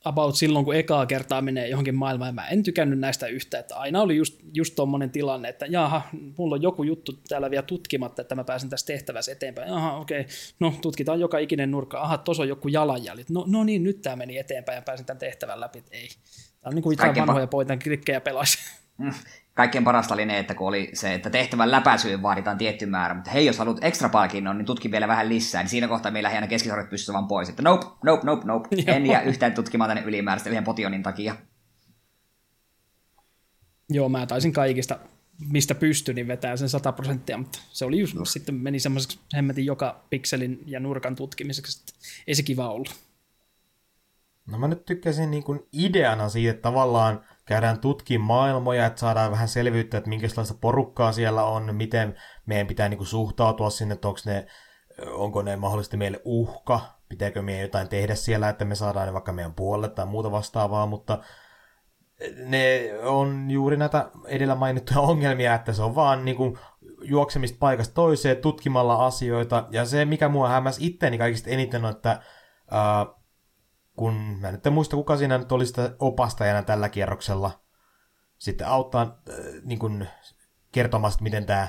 [0.07, 2.35] about silloin, kun ekaa kertaa menee johonkin maailmaan.
[2.35, 6.01] Mä en tykännyt näistä yhtä, että aina oli just, just tuommoinen tilanne, että jaha,
[6.37, 9.71] mulla on joku juttu täällä vielä tutkimatta, että mä pääsen tässä tehtävässä eteenpäin.
[9.71, 10.31] Aha, okei, okay.
[10.59, 12.01] no tutkitaan joka ikinen nurkka.
[12.01, 13.29] Aha, tuossa on joku jalanjäljet.
[13.29, 15.83] No, no niin, nyt tämä meni eteenpäin ja pääsin tämän tehtävän läpi.
[15.91, 16.07] Ei.
[16.61, 18.57] Tämä on niin kuin Kaikkein vanhoja poitan klikkejä pelasi.
[18.97, 19.13] Mm.
[19.57, 23.31] Kaikkein parasta oli ne, että kun oli se, että tehtävän läpäisyyn vaaditaan tietty määrä, mutta
[23.31, 26.47] hei, jos haluat ekstra palkinnon, niin tutki vielä vähän lisää, niin siinä kohtaa meillä aina
[26.47, 30.49] keskisormet pystyssä vaan pois, että nope, nope, nope, nope, en jää yhtään tutkimaan tänne ylimääräistä
[30.49, 31.35] yhden potionin takia.
[33.89, 34.99] Joo, mä taisin kaikista,
[35.49, 39.65] mistä pystyin, niin vetää sen 100 prosenttia, mutta se oli just, sitten meni semmoiseksi hemmetin
[39.65, 41.93] joka pikselin ja nurkan tutkimiseksi, että
[42.27, 42.95] ei se kiva ollut.
[44.47, 49.31] No mä nyt tykkäsin niin kuin ideana siitä, että tavallaan käydään tutkimaan maailmoja, että saadaan
[49.31, 54.07] vähän selvyyttä, että minkälaista porukkaa siellä on, miten meidän pitää niin kuin suhtautua sinne, että
[54.07, 54.47] onko ne,
[55.11, 56.79] onko ne mahdollisesti meille uhka,
[57.09, 60.85] pitääkö meidän jotain tehdä siellä, että me saadaan ne vaikka meidän puolelle tai muuta vastaavaa,
[60.85, 61.19] mutta
[62.45, 66.57] ne on juuri näitä edellä mainittuja ongelmia, että se on vaan niin kuin
[67.01, 72.21] juoksemista paikasta toiseen tutkimalla asioita, ja se mikä mua hämmäsi itteeni kaikista eniten on, että
[72.71, 73.05] ää,
[73.97, 77.59] kun mä nyt en muista kuka siinä nyt oli sitä opastajana tällä kierroksella,
[78.37, 80.07] sitten auttaa äh, niin kuin,
[80.71, 81.67] kertomasta, miten tämä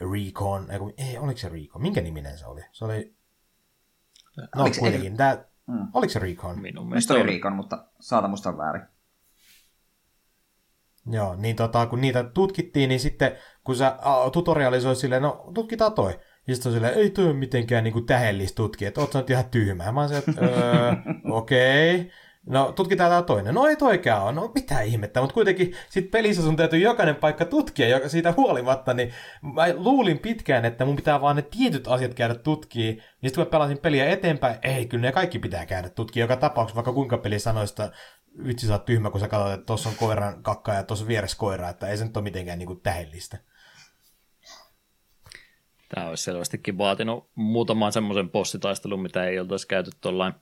[0.00, 2.62] Recon, ei, kun- ei, oliko se Recon, minkä niminen se oli?
[2.72, 3.14] Se oli,
[4.36, 5.88] no Oliko se- kuitenkin, tää, Mm.
[5.94, 6.60] oliko se Recon?
[6.60, 7.22] Minun Mistä mielestä oli.
[7.22, 8.82] Riikon, mutta saata musta on väärin.
[11.06, 13.98] Joo, niin tota, kun niitä tutkittiin, niin sitten kun sä
[14.32, 16.20] tutorialisoit silleen, no tutkitaan toi.
[16.48, 19.30] Ja sitten on silleen, ei toi ole mitenkään niinku tähellistä tutkia, että oot sä nyt
[19.30, 19.92] ihan tyhmää.
[19.92, 20.92] Mä oon se, että öö,
[21.38, 21.94] okei.
[21.94, 22.10] Okay.
[22.46, 23.54] No tutkitaan tää toinen.
[23.54, 24.32] No ei toikään ole.
[24.32, 28.94] No mitä ihmettä, mutta kuitenkin sit pelissä sun täytyy jokainen paikka tutkia joka siitä huolimatta,
[28.94, 32.92] niin mä luulin pitkään, että mun pitää vaan ne tietyt asiat käydä tutkii.
[32.92, 36.36] Niin sitten kun mä pelasin peliä eteenpäin, ei, kyllä ne kaikki pitää käydä tutkii joka
[36.36, 37.90] tapauksessa, vaikka kuinka peli sanoista
[38.46, 41.38] vitsi sä oot tyhmä, kun sä katsot, että tuossa on koiran kakka ja tuossa vieressä
[41.38, 43.38] koira, että ei se nyt ole mitenkään niinku tähdellistä.
[45.94, 50.34] Tämä olisi selvästikin vaatinut muutaman semmoisen bossitaistelun, mitä ei oltaisi käyty tuollain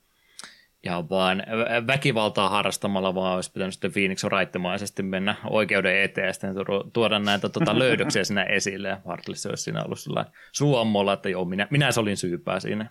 [0.85, 6.33] ihan vaan vä- väkivaltaa harrastamalla, vaan olisi pitänyt sitten Phoenix raittamaisesti mennä oikeuden eteen ja
[6.33, 6.55] sitten
[6.93, 8.89] tuoda- näitä tota, löydöksiä sinä esille.
[8.89, 12.91] Ja Hartlissa olisi siinä ollut sellainen suommolla, että joo, minä, minä se olin syypää siinä.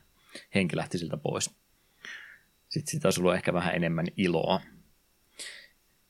[0.55, 1.55] Henki lähti siltä pois.
[2.69, 4.61] Sitten siitä olisi ollut ehkä vähän enemmän iloa.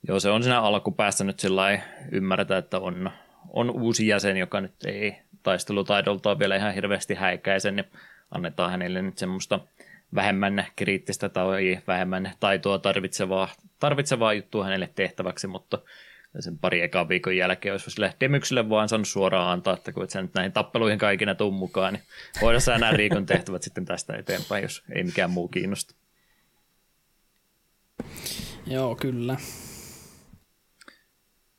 [0.08, 1.82] Joo, se on siinä alkupäässä nyt sillä
[2.12, 3.12] ymmärretä, että on,
[3.50, 5.16] on uusi jäsen, joka nyt ei
[5.46, 7.86] taistelutaidoltaan vielä ihan hirveästi häikäisen, niin
[8.32, 9.60] annetaan hänelle nyt semmoista
[10.16, 13.48] vähemmän kriittistä tai vähemmän taitoa tarvitsevaa,
[13.80, 15.80] tarvitsevaa juttua hänelle tehtäväksi, mutta
[16.40, 20.10] sen pari ekaa viikon jälkeen olisi sille Demykselle vaan saanut suoraan antaa, että kun et
[20.10, 22.04] sä nyt näihin tappeluihin kaikina tuu mukaan, niin
[22.42, 25.96] voidaan sä nämä Riikon tehtävät sitten tästä eteenpäin, jos ei mikään muu kiinnosta.
[28.68, 29.38] Joo, kyllä.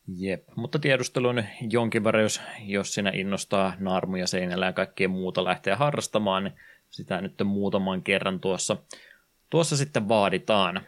[0.08, 5.76] Jep, mutta tiedustelun jonkin verran, jos, jos sinä innostaa naarmuja seinällä ja kaikkea muuta lähteä
[5.76, 6.54] harrastamaan, niin
[6.90, 8.76] sitä nyt muutaman kerran tuossa,
[9.50, 10.80] tuossa sitten vaaditaan.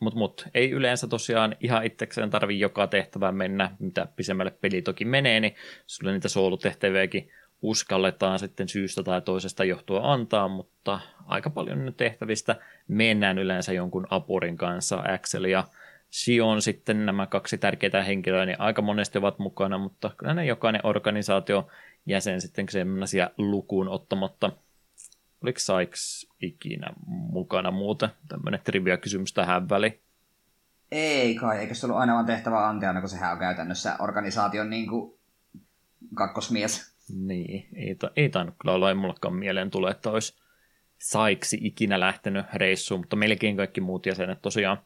[0.00, 5.04] Mutta mut, ei yleensä tosiaan ihan itsekseen tarvi joka tehtävään mennä, mitä pisemmälle peli toki
[5.04, 5.54] menee, niin
[5.86, 7.30] sulle niitä soolutehtäviäkin
[7.62, 12.56] uskalletaan sitten syystä tai toisesta johtua antaa, mutta aika paljon tehtävistä
[12.88, 15.64] mennään yleensä jonkun apurin kanssa, Axel ja
[16.10, 20.80] Sion sitten nämä kaksi tärkeää henkilöä, niin aika monesti ovat mukana, mutta kyllä ne jokainen
[20.84, 21.68] organisaatio
[22.06, 24.52] jäsen sitten sellaisia lukuun ottamatta.
[25.42, 28.08] Oliko Sykes ikinä mukana muuta?
[28.28, 30.00] Tämmöinen trivia-kysymys tähän väliin.
[30.90, 34.88] Ei kai, eikö se ollut aina vaan tehtävä antajana, kun sehän on käytännössä organisaation niin
[34.88, 35.18] kuin
[36.14, 36.94] kakkosmies.
[37.14, 40.40] Niin, ei, ta- ei tainnut kyllä olla, ei mullakaan mieleen tule, että olisi
[40.98, 44.78] Saiksi ikinä lähtenyt reissuun, mutta melkein kaikki muut jäsenet tosiaan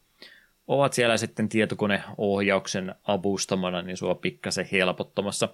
[0.66, 5.48] ovat siellä sitten tietokoneohjauksen avustamana, niin sua pikkasen helpottamassa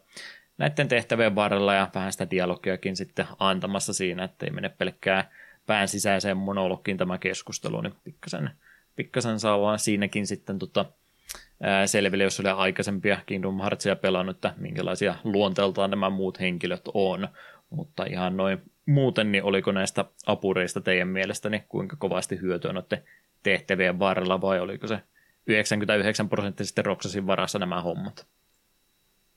[0.58, 5.30] näiden tehtävien varrella ja vähän sitä dialogiakin sitten antamassa siinä, että ei mene pelkkää
[5.66, 8.50] pään sisäiseen monologiin tämä keskustelu, niin pikkasen,
[8.96, 10.84] pikkasen saa vaan siinäkin sitten tota,
[11.86, 17.28] selville, jos oli aikaisempia Kingdom Heartsia pelannut, että minkälaisia luonteeltaan nämä muut henkilöt on,
[17.70, 23.04] mutta ihan noin muuten, niin oliko näistä apureista teidän mielestäni kuinka kovasti hyötyä noiden
[23.42, 25.02] tehtävien varrella vai oliko se
[25.46, 28.26] 99 prosenttisesti Roxasin varassa nämä hommat?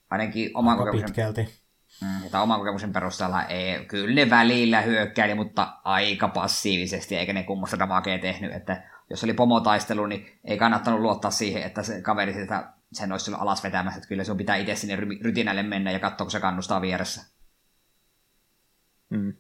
[0.10, 1.60] Ainakin oman Aika kokemuksen, pitkälti.
[2.01, 7.43] mm, tai oman kokemuksen perusteella ei, kyllä ne välillä hyökkäili, mutta aika passiivisesti, eikä ne
[7.43, 12.34] kummosta damakea tehnyt, että jos oli pomotaistelu, niin ei kannattanut luottaa siihen, että se kaveri
[12.34, 15.99] sitä, sen olisi alas vetämässä, että kyllä sun pitää itse sinne ry- rytinälle mennä ja
[15.99, 17.22] katsoa, kun se kannustaa vieressä.
[19.10, 19.34] Mm.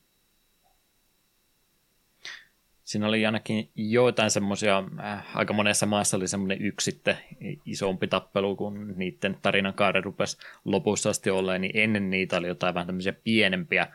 [2.93, 7.17] Siinä oli ainakin joitain semmoisia, äh, aika monessa maassa oli semmoinen yksi sitten
[7.65, 12.73] isompi tappelu, kun niiden tarinan kaari rupesi lopussa asti olleen, niin ennen niitä oli jotain
[12.73, 13.87] vähän tämmöisiä pienempiä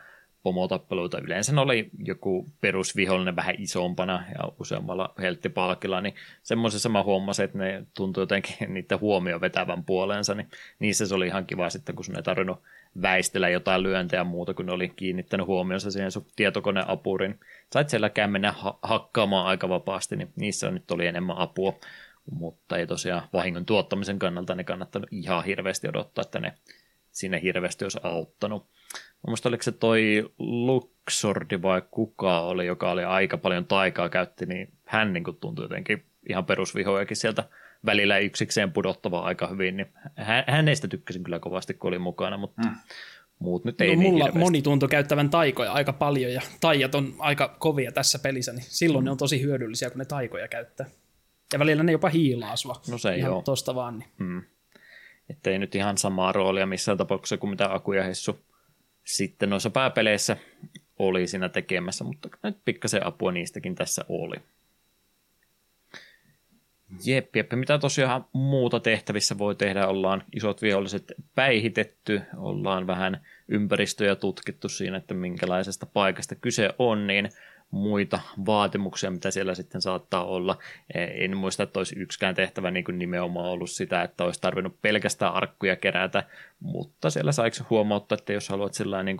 [0.43, 1.19] pomotappeluita.
[1.19, 7.57] Yleensä ne oli joku perusvihollinen vähän isompana ja useammalla helttipalkilla, niin semmoisessa mä huomasin, että
[7.57, 12.05] ne tuntui jotenkin niiden huomio vetävän puoleensa, niin niissä se oli ihan kiva sitten, kun
[12.05, 12.59] sun ei tarvinnut
[13.01, 17.39] väistellä jotain lyöntejä muuta, kun oli kiinnittänyt huomionsa siihen sun tietokoneapurin.
[17.73, 21.79] Sait sielläkään mennä ha- hakkaamaan aika vapaasti, niin niissä nyt oli enemmän apua,
[22.31, 26.53] mutta ei tosiaan vahingon tuottamisen kannalta ne kannattanut ihan hirveästi odottaa, että ne
[27.11, 28.67] sinne hirveästi olisi auttanut.
[29.27, 34.73] Mielestäni oliko se toi Luxordi vai kuka oli, joka oli aika paljon taikaa käytti, niin
[34.85, 37.43] hän niin tuntui jotenkin ihan perusvihojakin sieltä
[37.85, 39.87] välillä yksikseen pudottava aika hyvin, niin
[40.47, 42.75] hänestä tykkäsin kyllä kovasti, kun oli mukana, mutta mm.
[43.39, 44.39] muut nyt ei no, niin mulla hirveästi.
[44.39, 49.03] moni tuntui käyttävän taikoja aika paljon, ja taijat on aika kovia tässä pelissä, niin silloin
[49.03, 49.05] mm.
[49.05, 50.85] ne on tosi hyödyllisiä, kun ne taikoja käyttää.
[51.53, 52.81] Ja välillä ne jopa hiilaa sua.
[52.89, 53.41] No se ihan joo.
[53.41, 53.99] tosta vaan.
[53.99, 54.09] Niin.
[54.17, 54.43] Mm.
[55.29, 58.39] Että ei nyt ihan samaa roolia missään tapauksessa kuin mitä Aku ja Hessu
[59.03, 60.37] sitten noissa pääpeleissä
[60.99, 64.35] oli siinä tekemässä, mutta nyt pikkasen apua niistäkin tässä oli.
[67.05, 67.51] Jep, jep.
[67.55, 69.87] Mitä tosiaan muuta tehtävissä voi tehdä?
[69.87, 77.29] Ollaan isot viholliset päihitetty, ollaan vähän ympäristöjä tutkittu siinä, että minkälaisesta paikasta kyse on, niin
[77.71, 80.57] muita vaatimuksia, mitä siellä sitten saattaa olla.
[80.95, 85.33] En muista, että olisi yksikään tehtävä niin kuin nimenomaan ollut sitä, että olisi tarvinnut pelkästään
[85.33, 86.23] arkkuja kerätä,
[86.59, 89.17] mutta siellä saiko huomauttaa, että jos haluat sillä niin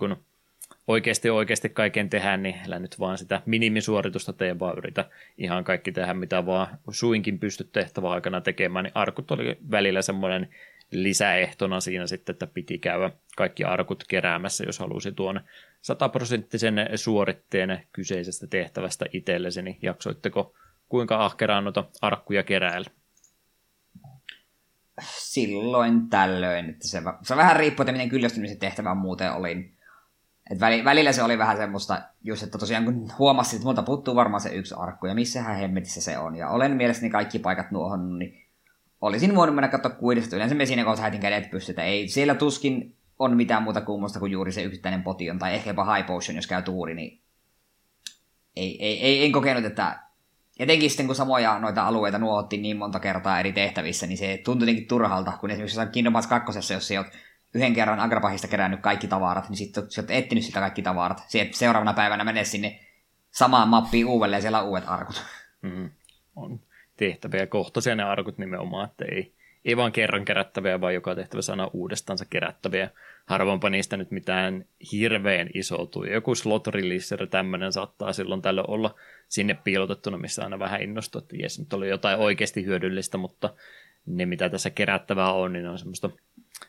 [0.90, 5.92] oikeasti oikeasti kaiken tehdä, niin älä nyt vaan sitä minimisuoritusta tee, vaan yritä ihan kaikki
[5.92, 10.48] tehdä, mitä vaan suinkin pystyt tehtävän aikana tekemään, niin arkut oli välillä semmoinen
[10.90, 15.40] lisäehtona siinä sitten, että piti käydä kaikki arkut keräämässä, jos halusi tuon
[15.82, 20.54] sataprosenttisen suoritteen kyseisestä tehtävästä itsellesi, niin jaksoitteko
[20.88, 22.90] kuinka ahkeraan noita arkkuja keräällä?
[25.02, 26.70] Silloin tällöin.
[26.70, 29.79] Että se, se vähän riippuu, että miten kyllästymisen tehtävä muuten olin.
[30.50, 34.40] Et välillä se oli vähän semmoista, just että tosiaan kun huomasin, että multa puuttuu varmaan
[34.40, 36.36] se yksi arkku, ja missähän hemmetissä se on.
[36.36, 38.46] Ja olen mielestäni kaikki paikat nuohon, niin
[39.00, 40.36] olisin voinut mennä katsoa kuidesta.
[40.36, 41.82] Yleensä me siinä kohtaa häitin kädet pystytä.
[41.82, 45.94] Ei siellä tuskin on mitään muuta kuumosta kuin juuri se yksittäinen potion, tai ehkä jopa
[45.94, 47.20] high potion, jos käy tuuri, niin
[48.56, 49.98] ei, ei, ei, en kokenut, että
[50.58, 54.64] etenkin sitten kun samoja noita alueita nuohottiin niin monta kertaa eri tehtävissä, niin se tuntui
[54.64, 57.06] jotenkin turhalta, kun esimerkiksi Kingdom Hearts 2, jos sä oot
[57.54, 61.22] yhden kerran Agrapahista kerännyt kaikki tavarat, niin sitten sä oot etsinyt sitä kaikki tavarat.
[61.28, 62.80] Sieltä seuraavana päivänä menee sinne
[63.30, 65.24] samaan mappiin uudelleen ja siellä on uudet arkut.
[65.62, 65.90] Mm,
[66.36, 66.60] on
[66.96, 69.32] tehtäviä kohtaisia ne arkut nimenomaan, että ei,
[69.64, 72.90] ei vaan kerran kerättäviä, vaan joka tehtävä sana uudestaansa kerättäviä.
[73.26, 76.04] Harvoinpa niistä nyt mitään hirveän iso tuu.
[76.04, 78.94] Joku slot releaser tämmöinen saattaa silloin tällöin olla
[79.28, 83.54] sinne piilotettuna, missä aina vähän innostuu, että jes, nyt oli jotain oikeasti hyödyllistä, mutta
[84.06, 86.10] ne mitä tässä kerättävää on, niin on semmoista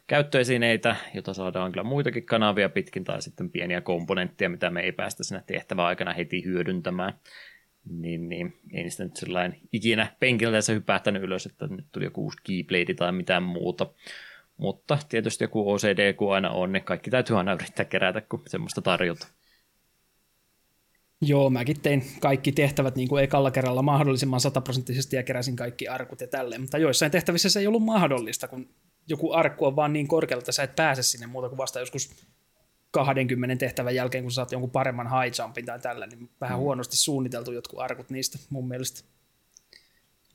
[0.07, 5.23] käyttöesineitä, jota saadaan kyllä muitakin kanavia pitkin, tai sitten pieniä komponentteja, mitä me ei päästä
[5.23, 7.13] sinne tehtävän aikana heti hyödyntämään.
[7.89, 12.23] Niin, niin ei niistä nyt sellainen ikinä penkillä tässä hypähtänyt ylös, että nyt tuli joku
[12.23, 13.87] uusi keyblade tai mitään muuta.
[14.57, 18.81] Mutta tietysti joku OCD, kun aina on, niin kaikki täytyy aina yrittää kerätä, kun semmoista
[18.81, 19.27] tarjota.
[21.21, 26.21] Joo, mäkin tein kaikki tehtävät niin kuin ekalla kerralla mahdollisimman sataprosenttisesti ja keräsin kaikki arkut
[26.21, 28.69] ja tälleen, mutta joissain tehtävissä se ei ollut mahdollista, kun
[29.07, 32.25] joku arkku on vaan niin korkealla, että sä et pääse sinne muuta kuin vasta joskus
[32.91, 36.61] 20 tehtävän jälkeen, kun saat jonkun paremman high jumpin tai tällä, niin vähän mm.
[36.61, 39.03] huonosti suunniteltu jotkut arkut niistä mun mielestä.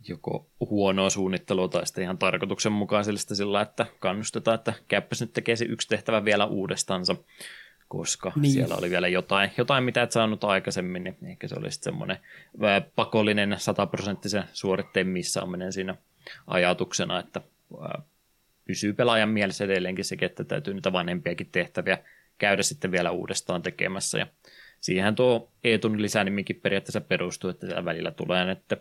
[0.09, 5.65] Joko huonoa suunnittelua tai sitten ihan tarkoituksenmukaisellista sillä, että kannustetaan, että käppäs nyt tekee se
[5.65, 7.17] yksi tehtävä vielä uudestaansa,
[7.89, 8.53] koska niin.
[8.53, 12.19] siellä oli vielä jotain, jotain, mitä et saanut aikaisemmin, niin ehkä se oli sitten semmoinen
[12.97, 15.95] pakollinen sataprosenttisen suoritteen missaaminen siinä
[16.47, 17.41] ajatuksena, että
[18.67, 21.99] pysyy pelaajan mielessä edelleenkin sekin, että täytyy niitä vanhempiakin tehtäviä
[22.39, 24.19] käydä sitten vielä uudestaan tekemässä.
[24.19, 24.27] Ja
[24.81, 28.77] siihen tuo Eetun lisänimikin periaatteessa perustuu, että siellä välillä tulee, että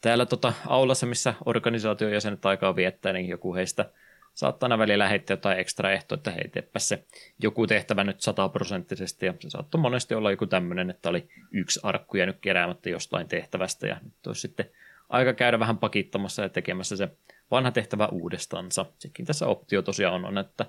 [0.00, 3.90] täällä tota aulassa, missä organisaation jäsenet aikaa viettää, niin joku heistä
[4.34, 7.04] saattaa aina välillä heittää jotain ekstra ehtoa, että hei, se
[7.42, 12.16] joku tehtävä nyt sataprosenttisesti, ja se saattoi monesti olla joku tämmöinen, että oli yksi arkku
[12.16, 14.70] jäänyt keräämättä jostain tehtävästä, ja nyt olisi sitten
[15.08, 17.08] aika käydä vähän pakittamassa ja tekemässä se
[17.50, 18.86] vanha tehtävä uudestaansa.
[18.98, 20.66] Sekin tässä optio tosiaan on, että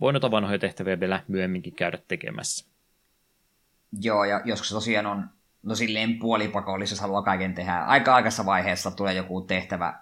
[0.00, 2.66] voi noita vanhoja tehtäviä vielä myöhemminkin käydä tekemässä.
[4.00, 5.28] Joo, ja joskus tosiaan on
[5.62, 7.78] no silleen puolipakollista, jos haluaa kaiken tehdä.
[7.78, 9.94] Aika aikaisessa vaiheessa tulee joku tehtävä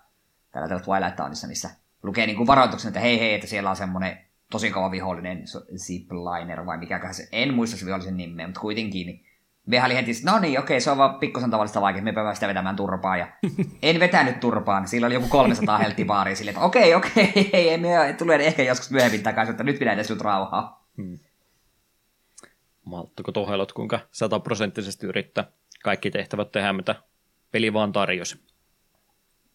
[0.53, 1.71] täällä, täällä Twilight Townissa, missä
[2.03, 4.19] lukee niin kuin varoituksen, että hei hei, että siellä on semmoinen
[4.51, 5.45] tosi kova vihollinen
[5.77, 9.25] zipliner vai mikä se, en muista se vihollisen nimeä, mutta kuitenkin, niin
[9.67, 12.49] Mehän oli heti, no niin, okei, se on vaan pikkusen tavallista vaikea, me päästään sitä
[12.49, 13.17] vetämään turpaa.
[13.17, 13.29] Ja
[13.83, 18.47] en vetänyt turpaan, sillä oli joku 300 helttibaaria silleen, että okei, okei, ei, me tulee
[18.47, 20.87] ehkä joskus myöhemmin takaisin, että nyt pidän edes nyt rauhaa.
[22.85, 25.45] Malttuko tohelot, kuinka sataprosenttisesti yrittää
[25.83, 26.95] kaikki tehtävät tehdä, mitä
[27.51, 28.43] peli vaan tarjosi?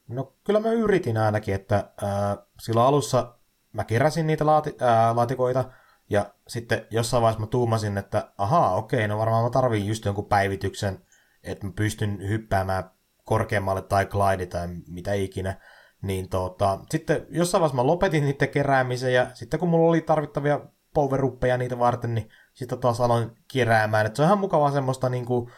[0.08, 3.36] No kyllä mä yritin ainakin, että äh, silloin alussa
[3.74, 5.66] mä keräsin niitä laati, äh, laatikoita,
[6.10, 10.26] ja sitten jossain vaiheessa mä tuumasin, että ahaa, okei, no varmaan mä tarviin just jonkun
[10.26, 11.06] päivityksen,
[11.44, 12.92] että mä pystyn hyppäämään
[13.24, 15.60] korkeammalle tai glide tai mitä ikinä.
[16.02, 20.60] Niin tota, sitten jossain vaiheessa mä lopetin niiden keräämisen ja sitten kun mulla oli tarvittavia
[20.94, 21.22] power
[21.58, 24.06] niitä varten, niin sitten taas aloin keräämään.
[24.06, 25.50] Et se on ihan mukavaa semmoista niinku,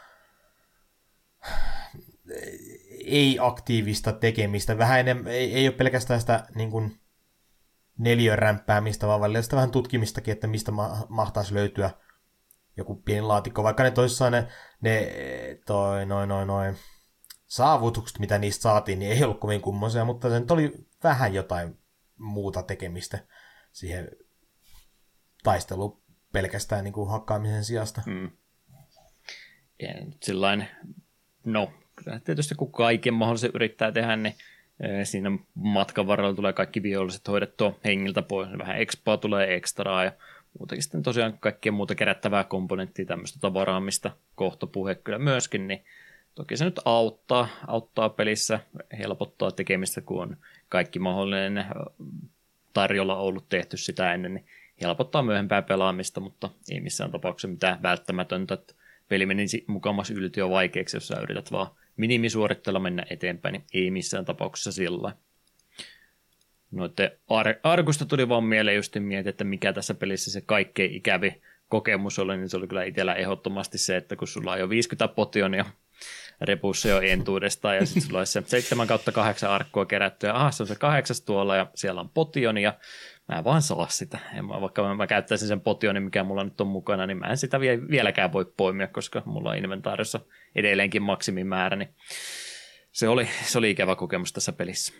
[3.05, 4.77] ei-aktiivista tekemistä.
[4.77, 6.98] Vähän enemmän, ei, ei ole pelkästään sitä niin kuin,
[7.99, 11.91] neliörämpäämistä, vaan välillä sitä vähän tutkimistakin, että mistä ma- mahtaisi löytyä
[12.77, 14.47] joku pieni laatikko, vaikka ne toissaan ne,
[14.81, 15.11] ne
[15.65, 16.75] toi, noin, noin, noin,
[17.47, 21.79] saavutukset, mitä niistä saatiin, niin ei ollut kovin kummoisia, mutta se nyt oli vähän jotain
[22.17, 23.19] muuta tekemistä
[23.71, 24.09] siihen
[25.43, 28.01] taisteluun pelkästään niin kuin hakkaamisen sijasta.
[28.05, 28.31] Hmm.
[29.81, 29.89] Ja
[30.23, 30.67] sillain,
[31.45, 31.73] no,
[32.23, 34.35] tietysti kun kaiken mahdollisen yrittää tehdä, niin
[35.03, 40.11] siinä matkan varrella tulee kaikki viholliset hoidettua hengiltä pois, vähän expoa tulee ekstraa ja
[40.59, 45.83] muutenkin sitten tosiaan kaikkea muuta kerättävää komponenttia, tämmöistä tavaraa, mistä kohta puhe kyllä myöskin, niin
[46.35, 48.59] toki se nyt auttaa, auttaa pelissä,
[48.97, 50.37] helpottaa tekemistä, kun on
[50.69, 51.65] kaikki mahdollinen
[52.73, 54.45] tarjolla ollut tehty sitä ennen, niin
[54.81, 58.73] helpottaa myöhempää pelaamista, mutta ei missään tapauksessa mitään välttämätöntä, että
[59.09, 61.67] peli menisi mukamassa yltyä vaikeaksi, jos sä yrität vaan
[61.99, 65.15] minimisuoritteella mennä eteenpäin, niin ei missään tapauksessa sillä.
[66.71, 71.41] Noiden ar- arkusta tuli vaan mieleen just mietin, että mikä tässä pelissä se kaikkein ikävi
[71.69, 75.15] kokemus oli, niin se oli kyllä itsellä ehdottomasti se, että kun sulla on jo 50
[75.15, 75.65] potionia
[76.41, 80.51] repussa jo entuudestaan, ja sitten sulla olisi se 7 kautta 8 arkkua kerätty, ja aha,
[80.51, 82.73] se on se kahdeksas tuolla, ja siellä on potioni, ja
[83.29, 84.19] mä en vaan saa sitä.
[84.33, 87.27] En mä, vaikka mä, mä käyttäisin sen potionin, mikä mulla nyt on mukana, niin mä
[87.27, 90.19] en sitä vie, vieläkään voi poimia, koska mulla on inventaarissa
[90.55, 91.95] edelleenkin maksimimäärä, niin
[92.91, 94.93] se oli, se oli ikävä kokemus tässä pelissä.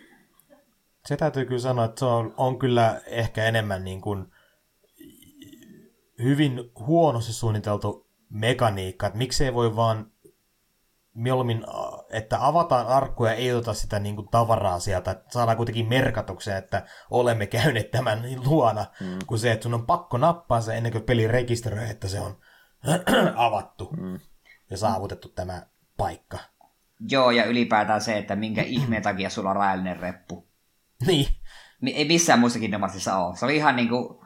[1.06, 4.26] Se täytyy kyllä sanoa, että se on, on kyllä ehkä enemmän niin kuin
[6.22, 10.12] hyvin huonosti suunniteltu mekaniikka, että miksei voi vaan
[11.22, 11.64] mieluummin,
[12.10, 16.58] että avataan arkku ja ei ota sitä niin kuin tavaraa sieltä, että saadaan kuitenkin merkatukseen,
[16.58, 19.18] että olemme käyneet tämän luona, mm.
[19.26, 22.38] kuin se, että sun on pakko nappaa se ennen kuin peli rekisteröi, että se on
[23.36, 24.20] avattu mm.
[24.70, 25.62] ja saavutettu tämä
[25.96, 26.38] paikka.
[27.08, 30.48] Joo, ja ylipäätään se, että minkä ihmeen takia sulla on rajallinen reppu.
[31.06, 31.26] Niin.
[31.86, 33.36] Ei missään muissakin Kingdomarsissa ole.
[33.36, 34.24] Se oli ihan niinku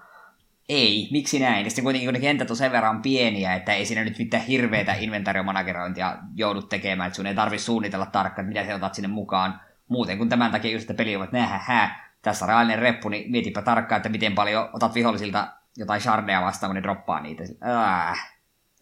[0.69, 1.65] ei, miksi näin?
[1.65, 4.45] Ja sitten kuitenkin kun ne kentät on sen verran pieniä, että ei siinä nyt mitään
[4.45, 9.61] hirveätä inventaariomanagerointia joudut tekemään, että sun ei tarvitse suunnitella tarkkaan, mitä sä otat sinne mukaan.
[9.89, 13.31] Muuten kuin tämän takia just, että peli on, että hää, tässä on reaalinen reppu, niin
[13.31, 17.43] mietipä tarkkaan, että miten paljon otat vihollisilta jotain shardeja vastaan, kun ne droppaa niitä.
[17.69, 18.35] Äh,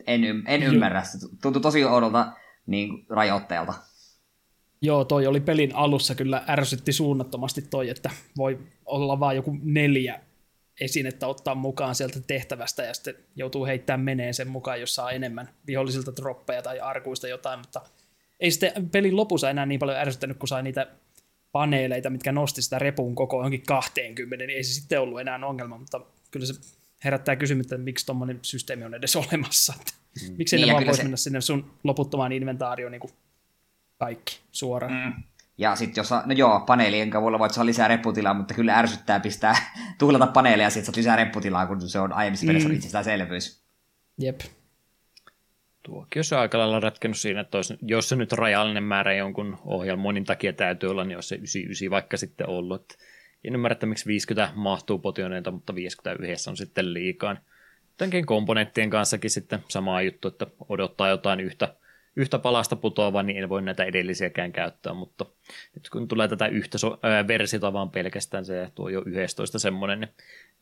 [0.07, 2.33] en, y- en ymmärrä, se tuntuu tosi oudolta
[2.66, 3.74] niin rajoitteelta.
[4.83, 10.20] Joo, toi oli pelin alussa kyllä ärsytti suunnattomasti toi, että voi olla vain joku neljä
[10.85, 15.49] esinettä ottaa mukaan sieltä tehtävästä ja sitten joutuu heittämään meneen sen mukaan, jos saa enemmän
[15.66, 17.80] vihollisilta droppeja tai arkuista jotain, mutta
[18.41, 20.87] ei sitten pelin lopussa enää niin paljon ärsyttänyt, kun sai niitä
[21.53, 25.78] paneeleita, mitkä nosti sitä repun koko johonkin 20, niin ei se sitten ollut enää ongelma,
[25.78, 26.55] mutta kyllä se
[27.05, 29.74] herättää kysymystä, että miksi tuommoinen systeemi on edes olemassa.
[30.22, 30.35] Mm.
[30.39, 31.03] Miksi niin, ne vaan voisi se...
[31.03, 33.12] mennä sinne sun loputtomaan inventaarioon niin kuin
[33.99, 34.93] kaikki suoraan.
[34.93, 35.22] Mm.
[35.63, 39.57] Ja sitten jos, no joo, paneelien avulla voit saada lisää repputilaa, mutta kyllä ärsyttää pistää
[39.99, 42.75] tuhlata paneeleja, sitten saat lisää repputilaa, kun se on aiemmissa pelissä mm.
[42.75, 43.63] itsestäänselvyys.
[44.19, 44.41] Jep.
[45.83, 49.59] Tuokin jos on aika lailla ratkennut siinä, että olisi, jos se nyt rajallinen määrä jonkun
[49.65, 52.81] ohjelmoinnin takia täytyy olla, niin olisi se 99 vaikka sitten ollut.
[52.81, 52.95] Että
[53.45, 57.37] en ymmärrä, että miksi 50 mahtuu potioneita, mutta 51 on sitten liikaa.
[57.89, 61.75] Jotenkin komponenttien kanssakin sitten sama juttu, että odottaa jotain yhtä
[62.17, 65.27] yhtä palasta putoava, niin en voi näitä edellisiäkään käyttää, mutta
[65.75, 70.01] nyt kun tulee tätä yhtä so- ää, versiota vaan pelkästään, se tuo jo 11 semmoinen,
[70.01, 70.11] niin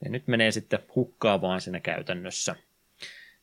[0.04, 2.56] ne nyt menee sitten hukkaa vaan siinä käytännössä.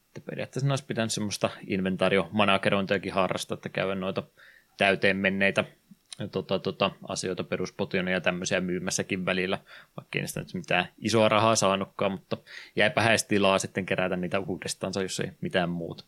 [0.08, 4.24] Että periaatteessa olisi pitänyt semmoista inventaario-managerointiakin harrastaa, että käydä noita
[4.78, 5.64] täyteen menneitä
[6.32, 9.58] tota, tota, asioita peruspotionia ja tämmöisiä myymässäkin välillä,
[9.98, 12.38] vaikka ei niistä nyt mitään isoa rahaa saanutkaan, mutta
[12.76, 16.04] jäipä häistilaa sitten kerätä niitä uudestaan, jos ei mitään muuta.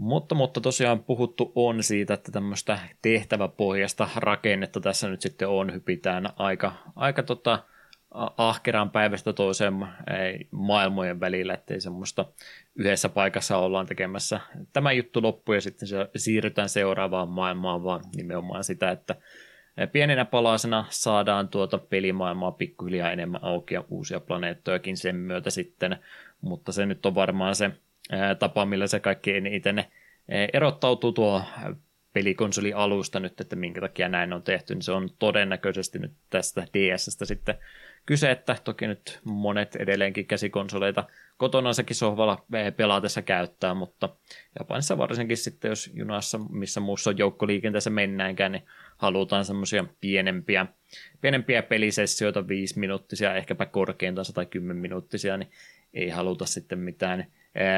[0.00, 6.28] Mutta, mutta tosiaan puhuttu on siitä, että tämmöistä tehtäväpohjasta rakennetta tässä nyt sitten on, hypitään
[6.36, 7.64] aika, aika tota,
[8.36, 9.86] ahkeraan päivästä toiseen
[10.50, 12.24] maailmojen välillä, ettei semmoista
[12.74, 14.40] yhdessä paikassa ollaan tekemässä.
[14.72, 19.16] Tämä juttu loppu ja sitten se siirrytään seuraavaan maailmaan, vaan nimenomaan sitä, että
[19.92, 25.96] pienenä palasena saadaan tuota pelimaailmaa pikkuhiljaa enemmän auki ja uusia planeettojakin sen myötä sitten,
[26.40, 27.70] mutta se nyt on varmaan se
[28.38, 29.84] tapa, millä se kaikki eniten
[30.52, 31.42] erottautuu tuo
[32.12, 36.66] pelikonsoli alusta nyt, että minkä takia näin on tehty, niin se on todennäköisesti nyt tästä
[36.74, 37.54] DSstä sitten
[38.06, 41.04] kyse, että toki nyt monet edelleenkin käsikonsoleita
[41.36, 42.44] kotonansakin sohvalla
[42.76, 44.08] pelaatessa käyttää, mutta
[44.58, 50.66] Japanissa varsinkin sitten, jos junassa missä muussa joukkoliikenteessä mennäänkään, niin halutaan semmoisia pienempiä,
[51.20, 55.50] pienempiä pelisessioita, viisi minuuttisia, ehkäpä korkeintaan 110 minuuttisia, niin
[55.94, 57.26] ei haluta sitten mitään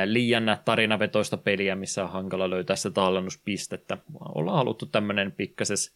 [0.04, 3.98] liian tarinavetoista peliä, missä on hankala löytää sitä tallennuspistettä.
[4.34, 5.94] Ollaan haluttu tämmöinen pikkases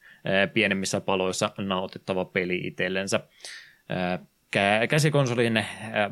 [0.54, 3.20] pienemmissä paloissa nautittava peli itsellensä
[4.88, 5.66] käsikonsolin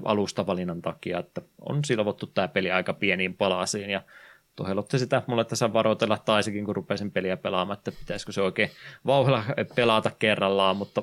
[0.05, 4.03] alustavalinnan takia, että on silvottu tämä peli aika pieniin palasiin ja
[4.57, 8.71] tohelotti sitä mulle tässä varoitella taisikin, kun rupesin peliä pelaamaan, että pitäisikö se oikein
[9.07, 9.45] vauhilla
[9.75, 11.03] pelata kerrallaan, mutta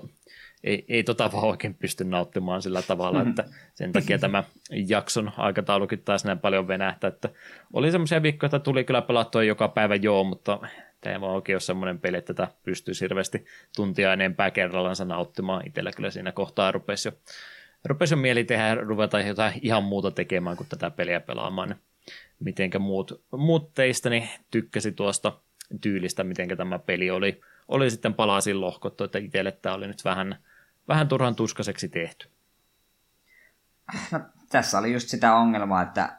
[0.64, 3.30] ei, ei tota vaan oikein pysty nauttimaan sillä tavalla, mm-hmm.
[3.30, 3.44] että
[3.74, 4.44] sen takia tämä
[4.88, 7.30] jakson aikataulukin taas näin paljon venähtää, että
[7.74, 10.60] oli semmoisia viikkoja, että tuli kyllä pelattua joka päivä joo, mutta
[11.02, 13.46] tämä ei vaan oikein ole semmoinen peli, että tätä pystyisi hirveästi
[13.76, 15.68] tuntia enempää kerrallaan nauttimaan.
[15.68, 17.12] Itsellä kyllä siinä kohtaa rupesi jo,
[17.86, 21.76] rupesi jo mieli tehdä ruveta jotain ihan muuta tekemään kuin tätä peliä pelaamaan.
[22.40, 25.40] Mitenkä muut, muut teistäni tykkäsi tuosta
[25.82, 30.38] tyylistä, miten tämä peli oli, oli sitten palasin lohkottu, että itselle tämä oli nyt vähän,
[30.88, 32.30] vähän turhan tuskaseksi tehty.
[34.12, 34.20] No,
[34.50, 36.18] tässä oli just sitä ongelmaa, että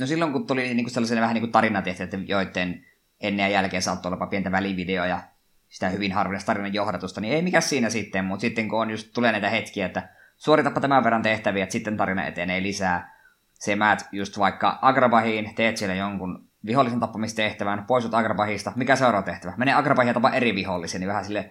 [0.00, 2.86] no silloin kun tuli niin kuin sellaisia vähän niin kuin tarinatehtäjät, joiden
[3.20, 5.20] ennen ja jälkeen saattoi olla pientä välivideoja,
[5.68, 9.12] sitä hyvin harvinaista tarinan johdatusta, niin ei mikä siinä sitten, mutta sitten kun on just,
[9.12, 13.20] tulee näitä hetkiä, että suoritapa tämän verran tehtäviä, että sitten tarina etenee lisää,
[13.54, 19.54] se määt just vaikka Agrabahiin, teet siellä jonkun vihollisen tappamistehtävän, poisut Agrabahista, mikä seuraava tehtävä?
[19.56, 21.50] Mene Agrabahia tapa eri vihollisia, niin vähän sille,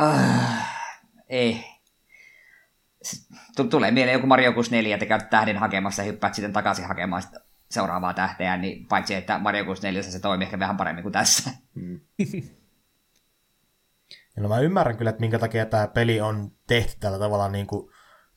[0.00, 0.75] uh,
[1.26, 1.64] ei.
[3.70, 7.40] Tulee mieleen joku Mario 64, että käyt tähden hakemassa ja hyppäät sitten takaisin hakemaan sitä
[7.70, 11.50] seuraavaa tähteä, niin paitsi että Mario 64 se toimii ehkä vähän paremmin kuin tässä.
[11.74, 12.00] Mm.
[14.36, 17.90] no mä ymmärrän kyllä, että minkä takia tämä peli on tehty tällä tavalla, niin kuin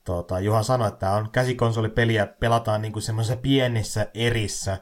[0.05, 4.77] tuota, Juha sanoi, että tämä on käsikonsolipeli ja pelataan niin semmoisissa pienissä erissä,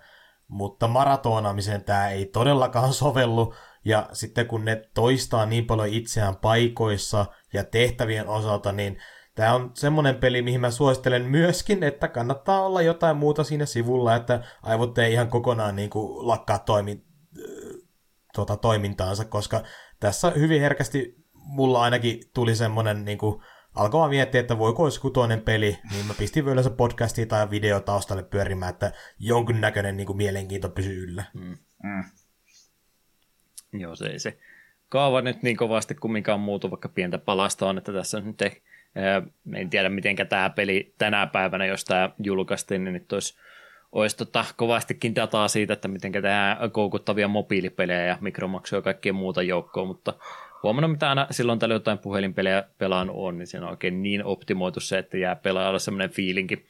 [0.47, 3.53] mutta maratonaamiseen tämä ei todellakaan sovellu,
[3.85, 8.97] ja sitten kun ne toistaa niin paljon itseään paikoissa ja tehtävien osalta, niin
[9.37, 14.15] Tämä on semmoinen peli, mihin mä suosittelen myöskin, että kannattaa olla jotain muuta siinä sivulla,
[14.15, 17.03] että aivot ei ihan kokonaan niin kuin lakkaa toimi,
[18.33, 19.63] tuota, toimintaansa, koska
[19.99, 23.41] tässä hyvin herkästi mulla ainakin tuli semmoinen niin kuin,
[23.75, 28.23] alkoi miettiä, että voiko olisi toinen peli, niin mä pistin yleensä podcastia tai video taustalle
[28.23, 31.23] pyörimään, että jonkinnäköinen niin kuin, mielenkiinto pysyy yllä.
[31.33, 31.57] Mm.
[31.83, 32.03] Mm.
[33.79, 34.37] Joo, se ei se
[34.89, 38.61] kaava nyt niin kovasti kuin mikä muutu, vaikka pientä palasta on, että tässä nyt ei
[39.55, 43.37] en tiedä, miten tämä peli tänä päivänä, jos tämä julkaistiin, niin nyt olisi,
[43.91, 49.43] olisi tota, kovastikin dataa siitä, että miten tämä koukuttavia mobiilipelejä ja mikromaksuja ja kaikkea muuta
[49.43, 50.13] joukkoa, mutta
[50.63, 54.79] huomannut, mitä aina silloin tällä jotain puhelinpelejä pelaan on, niin se on oikein niin optimoitu
[54.79, 56.65] se, että jää pelaajalle semmoinen fiilinki,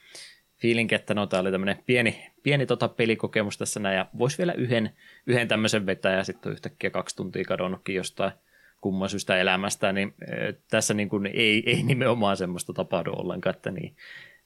[0.57, 4.53] fiilinki, että no tämä oli tämmöinen pieni, pieni tota pelikokemus tässä näin, ja voisi vielä
[4.53, 4.89] yhden,
[5.25, 8.31] yhden tämmöisen vetää, ja sitten yhtäkkiä kaksi tuntia kadonnutkin jostain
[8.81, 10.13] kumman syystä elämästä, niin
[10.71, 13.95] tässä niin kuin ei, ei nimenomaan semmoista tapahdu ollenkaan, että niin,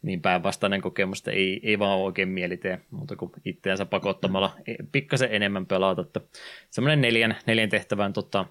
[0.02, 4.76] niin päinvastainen kokemus, että ei, ei vaan oikein mieli tee muuta kuin itseänsä pakottamalla e,
[4.92, 6.22] pikkasen enemmän pelata.
[6.70, 8.46] Semmoinen neljän, neljän tehtävän tota,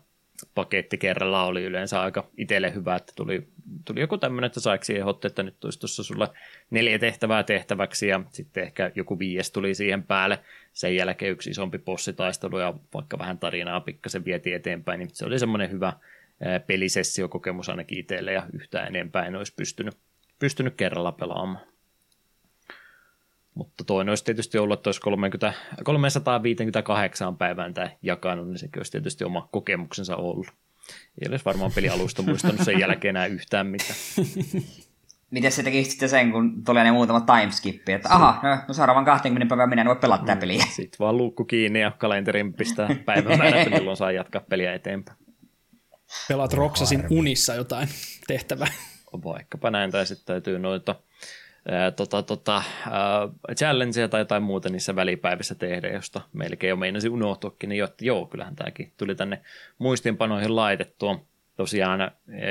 [0.55, 3.49] paketti kerralla oli yleensä aika itselle hyvä, että tuli,
[3.85, 6.33] tuli joku tämmöinen, että saiko siihen hotte, että nyt tulisi tuossa sulla
[6.71, 10.39] neljä tehtävää tehtäväksi ja sitten ehkä joku viies tuli siihen päälle.
[10.73, 15.39] Sen jälkeen yksi isompi bossitaistelu ja vaikka vähän tarinaa pikkasen vietiin eteenpäin, niin se oli
[15.39, 15.93] semmoinen hyvä
[16.67, 19.95] pelisessiokokemus ainakin itselle ja yhtään enempää en olisi pystynyt,
[20.39, 21.71] pystynyt kerralla pelaamaan.
[23.61, 25.53] Mutta toinen olisi tietysti ollut, että olisi 30,
[25.85, 30.47] 358 päivään tämä jakanut, niin sekin olisi tietysti oma kokemuksensa ollut.
[31.23, 33.95] Ei olisi varmaan pelialusta muistanut sen jälkeen enää yhtään mitään.
[35.31, 39.05] Miten se teki sitten sen, kun tulee ne muutamat timeskippi, että aha, no, no seuraavan
[39.05, 40.65] 20 päivän minä en voi pelata tätä mm, peliä.
[40.77, 45.19] Sitten vaan luukku kiinni ja kalenterin pistää päivämäärä, milloin saa jatkaa peliä eteenpäin.
[46.29, 47.89] Pelaat Roksasin unissa jotain
[48.27, 48.73] tehtävää.
[49.25, 50.95] Vaikkapa näin, tai sitten täytyy noita
[51.69, 57.09] ää, tota, tota, äh, challengeja tai jotain muuta niissä välipäivissä tehdä, josta melkein jo meinasi
[57.09, 59.41] unohtuakin, niin jo, että joo, kyllähän tämäkin tuli tänne
[59.79, 61.25] muistiinpanoihin laitettua.
[61.57, 62.11] tosiaan,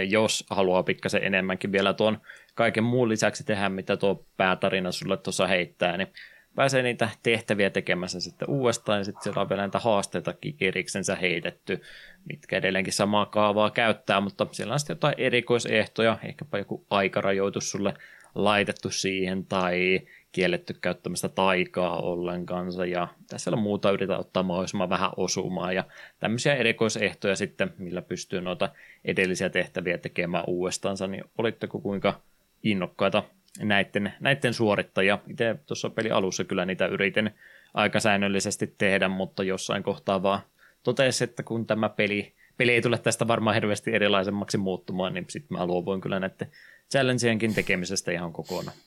[0.10, 2.22] jos haluaa pikkasen enemmänkin vielä tuon
[2.56, 6.08] kaiken muun lisäksi tehdä, mitä tuo päätarina sulle tuossa heittää, niin
[6.56, 11.82] pääsee niitä tehtäviä tekemässä sitten uudestaan, ja sitten siellä on vielä näitä haasteitakin eriksensä heitetty,
[12.30, 17.94] mitkä edelleenkin samaa kaavaa käyttää, mutta siellä on sitten jotain erikoisehtoja, ehkäpä joku aikarajoitus sulle
[18.36, 20.02] laitettu siihen, tai
[20.32, 25.84] kielletty käyttämästä taikaa ollenkaan, ja tässä on muuta yritä ottaa mahdollisimman vähän osumaan, ja
[26.20, 28.70] tämmöisiä erikoisehtoja sitten, millä pystyy noita
[29.06, 32.22] edellisiä tehtäviä tekemään uudestaansa, niin olitteko kuinka
[32.64, 33.24] innokkaita
[33.60, 35.20] näiden, näiden suorittajia.
[35.28, 37.32] Itse tuossa peli alussa kyllä niitä yritin
[37.74, 40.40] aika säännöllisesti tehdä, mutta jossain kohtaa vaan
[40.84, 45.58] totesi, että kun tämä peli, peli ei tule tästä varmaan hirveästi erilaisemmaksi muuttumaan, niin sitten
[45.58, 46.52] mä luovuin kyllä näiden
[46.92, 48.78] challengeienkin tekemisestä ihan kokonaan.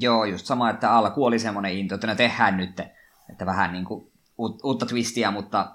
[0.00, 2.80] Joo, just sama, että alku oli semmoinen into, että ne tehdään nyt,
[3.30, 4.12] että vähän niin kuin
[4.64, 5.74] uutta twistiä, mutta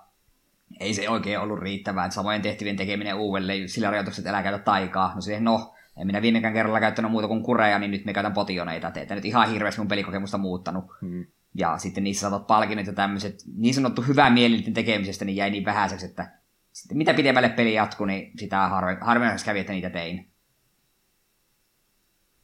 [0.79, 2.05] ei se oikein ollut riittävää.
[2.05, 5.15] Että samojen tehtävien tekeminen uudelleen sillä rajoitukset, että älä käytä taikaa.
[5.15, 8.33] No siihen, no, en minä viimekään kerralla käyttänyt muuta kuin kureja, niin nyt me käytän
[8.33, 8.91] potioneita.
[8.91, 10.85] Teitä nyt ihan hirveästi mun pelikokemusta muuttanut.
[11.01, 11.25] Hmm.
[11.55, 15.65] Ja sitten niissä saatat palkinnot ja tämmöiset niin sanottu hyvää mieli tekemisestä, niin jäi niin
[15.65, 16.31] vähäiseksi, että
[16.71, 20.30] sitten mitä pidemmälle peli jatkui, niin sitä harve, harvinaisesti kävi, että niitä tein.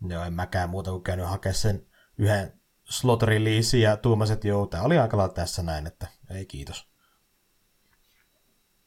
[0.09, 1.85] Joo, en mäkään muuta kuin käynyt hakemaan sen
[2.17, 2.53] yhden
[2.89, 6.87] slot release ja tuumaset, että joo, tämä oli aika lailla tässä näin, että ei kiitos.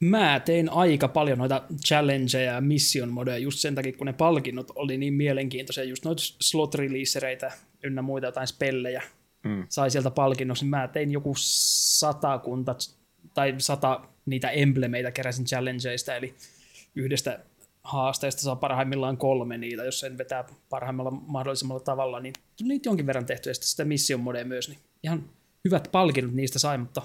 [0.00, 4.70] Mä tein aika paljon noita challengeja ja mission modeja just sen takia, kun ne palkinnot
[4.74, 7.52] oli niin mielenkiintoisia, just noita slot releasereitä
[7.84, 9.02] ynnä muita jotain spellejä
[9.44, 9.66] mm.
[9.68, 12.74] sai sieltä palkinnossa, niin mä tein joku satakunta
[13.34, 16.34] tai sata niitä emblemeitä keräsin challengeista, eli
[16.94, 17.40] yhdestä
[17.83, 23.26] haasteesta saa parhaimmillaan kolme niitä, jos sen vetää parhaimmalla mahdollisemmalla tavalla, niin niitä jonkin verran
[23.26, 25.24] tehty, ja sitten sitä mission modea myös, niin ihan
[25.64, 27.03] hyvät palkinnot niistä sai, mutta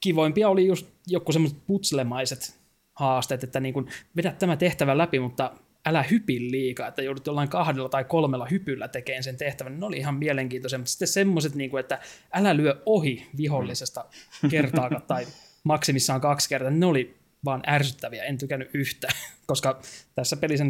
[0.00, 2.54] kivoimpia oli just joku semmoiset putselemaiset
[2.94, 5.52] haasteet, että niin kuin vedät tämä tehtävä läpi, mutta
[5.86, 9.96] älä hypi liikaa, että joudut jollain kahdella tai kolmella hypyllä tekemään sen tehtävän, ne oli
[9.96, 11.98] ihan mielenkiintoisia, mutta sitten semmoiset, niin kuin, että
[12.32, 14.04] älä lyö ohi vihollisesta
[14.50, 15.26] kertaakaan tai
[15.64, 19.14] maksimissaan kaksi kertaa, ne oli vaan ärsyttäviä, en tykännyt yhtään,
[19.46, 19.80] koska
[20.14, 20.64] tässä pelissä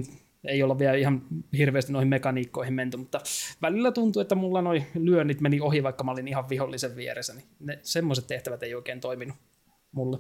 [0.44, 1.22] ei olla vielä ihan
[1.56, 3.20] hirveästi noihin mekaniikkoihin menty, mutta
[3.62, 7.46] välillä tuntuu, että mulla noi lyönnit meni ohi, vaikka mä olin ihan vihollisen vieressä, niin
[7.60, 9.36] ne, semmoiset tehtävät ei oikein toiminut
[9.92, 10.18] mulle.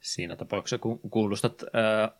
[0.00, 2.10] Siinä tapauksessa, kun kuulostat ää,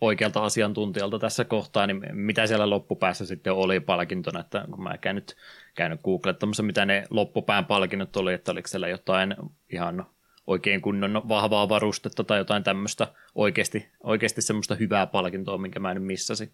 [0.00, 5.36] oikealta asiantuntijalta tässä kohtaa, niin mitä siellä loppupäässä sitten oli palkintona, että kun mä käynyt,
[5.74, 9.36] käynyt googlettamassa, mitä ne loppupään palkinnot oli, että oliko siellä jotain
[9.72, 10.06] ihan
[10.48, 16.04] oikein kunnon vahvaa varustetta tai jotain tämmöistä oikeasti, oikeasti semmoista hyvää palkintoa, minkä mä nyt
[16.04, 16.50] missasin.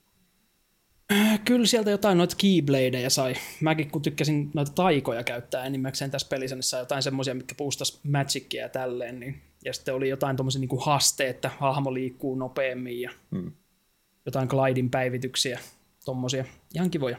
[1.12, 3.34] Äh, kyllä sieltä jotain noita keybladeja sai.
[3.60, 8.00] Mäkin kun tykkäsin noita taikoja käyttää enimmäkseen tässä pelissä, niin sai jotain semmoisia, mitkä puustas
[8.02, 9.20] magicia ja tälleen.
[9.20, 9.42] Niin.
[9.64, 13.52] Ja sitten oli jotain tommosia niin haasteita, että hahmo liikkuu nopeammin ja hmm.
[14.26, 15.60] jotain glidin päivityksiä,
[16.04, 16.44] tommosia.
[16.74, 17.18] Ihan kivoja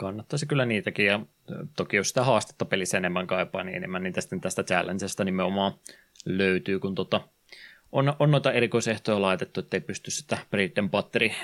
[0.00, 1.20] kannattaisi kyllä niitäkin, ja
[1.76, 5.72] toki jos sitä haastetta pelissä enemmän kaipaa, niin enemmän niitä sitten tästä challengesta nimenomaan
[6.24, 7.20] löytyy, kun tota,
[7.92, 11.34] on, on noita erikoisehtoja laitettu, ettei pysty sitä Britten Batteri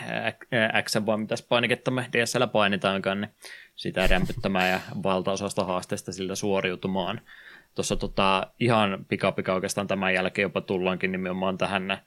[0.83, 3.31] X, vaan mitäs painiketta me DSL painitaankaan, niin
[3.75, 7.21] sitä rämpyttämään ja valtaosasta haasteesta sillä suoriutumaan.
[7.75, 11.99] Tuossa tota, ihan pikapika oikeastaan tämän jälkeen jopa tullaankin nimenomaan tähän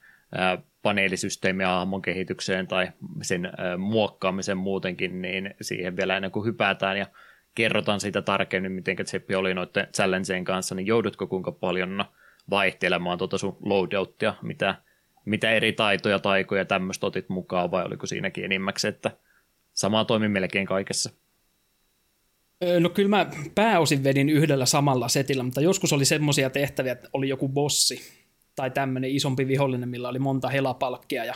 [0.82, 2.88] paneelisysteemi hahmon kehitykseen tai
[3.22, 7.06] sen muokkaamisen muutenkin, niin siihen vielä ennen kuin hypätään ja
[7.56, 12.06] kerrotaan siitä tarkemmin, miten Tseppi oli noiden challengeen kanssa, niin joudutko kuinka paljon
[12.50, 14.76] vaihtelemaan tuota sun loadouttia, mitä,
[15.26, 19.12] mitä eri taitoja, taikoja tämmöistä otit mukaan, vai oliko siinäkin enimmäkseen, että
[19.74, 21.10] sama toimi melkein kaikessa?
[22.80, 27.30] No kyllä mä pääosin vedin yhdellä samalla setillä, mutta joskus oli semmoisia tehtäviä, että oli
[27.30, 28.19] joku bossi,
[28.60, 31.34] tai tämmöinen isompi vihollinen, millä oli monta helapalkkia ja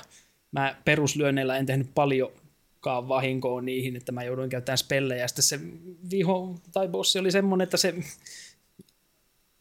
[0.51, 5.59] mä peruslyönneillä en tehnyt paljonkaan vahinkoa niihin, että mä jouduin käyttämään spellejä ja sitten se
[6.11, 7.95] viho tai bossi oli semmoinen, että se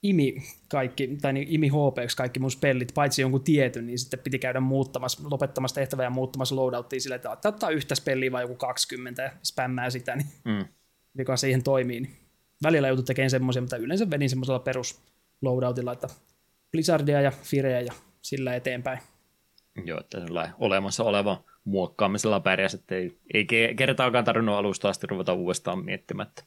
[0.02, 4.38] imi kaikki, tai niin imi HP kaikki mun spellit, paitsi jonkun tietyn, niin sitten piti
[4.38, 9.22] käydä muuttamassa, lopettamassa tehtävää ja muuttamassa loadouttia sillä, että ottaa yhtä spelliä vai joku 20
[9.22, 10.64] ja spämmää sitä, niin mm.
[11.14, 12.00] mikä siihen toimii.
[12.00, 12.16] Niin
[12.62, 15.00] välillä joutui tekemään semmoisia, mutta yleensä vedin semmoisella perus
[15.42, 16.08] loadoutilla, että
[16.72, 17.92] Blizzardia ja Fireä ja
[18.22, 18.98] sillä eteenpäin.
[19.84, 20.18] Joo, että
[20.58, 23.46] olemassa oleva muokkaamisella pärjäs, että ei, ei
[23.76, 26.44] kertaakaan tarvinnut alusta asti ruveta uudestaan miettimään, että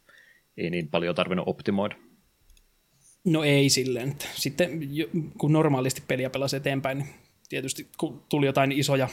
[0.58, 1.96] ei niin paljon tarvinnut optimoida.
[3.24, 4.16] No ei silleen.
[4.34, 4.80] Sitten
[5.38, 7.10] kun normaalisti peliä pelasi eteenpäin, niin
[7.50, 9.10] tietysti kun tuli jotain isoja,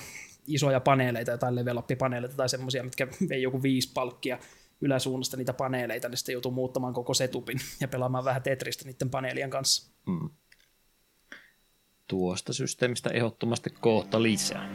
[0.47, 4.39] isoja paneeleita, jotain level paneeleita tai semmoisia, mitkä vei joku viisi palkkia
[4.80, 9.51] yläsuunnasta niitä paneeleita, niin sitten joutuu muuttamaan koko setupin ja pelaamaan vähän Tetristä niiden paneelien
[9.51, 9.93] kanssa.
[10.06, 10.30] Mm
[12.12, 14.68] tuosta systeemistä ehdottomasti kohta lisää.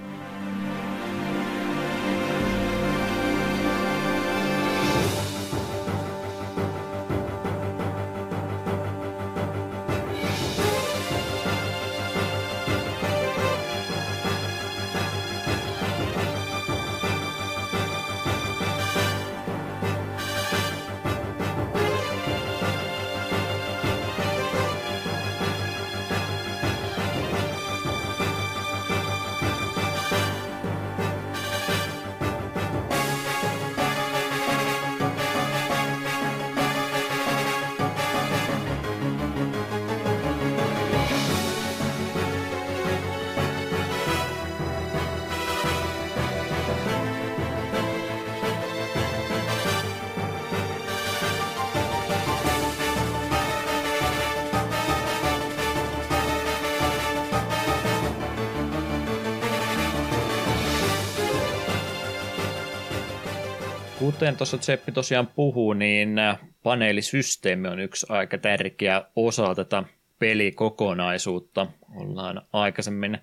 [64.18, 69.84] Kuten tuossa Tseppi tosiaan puhuu, niin äh, paneelisysteemi on yksi aika tärkeä osa tätä
[70.19, 71.68] pelikokonaisuutta.
[71.95, 73.18] Ollaan aikaisemmin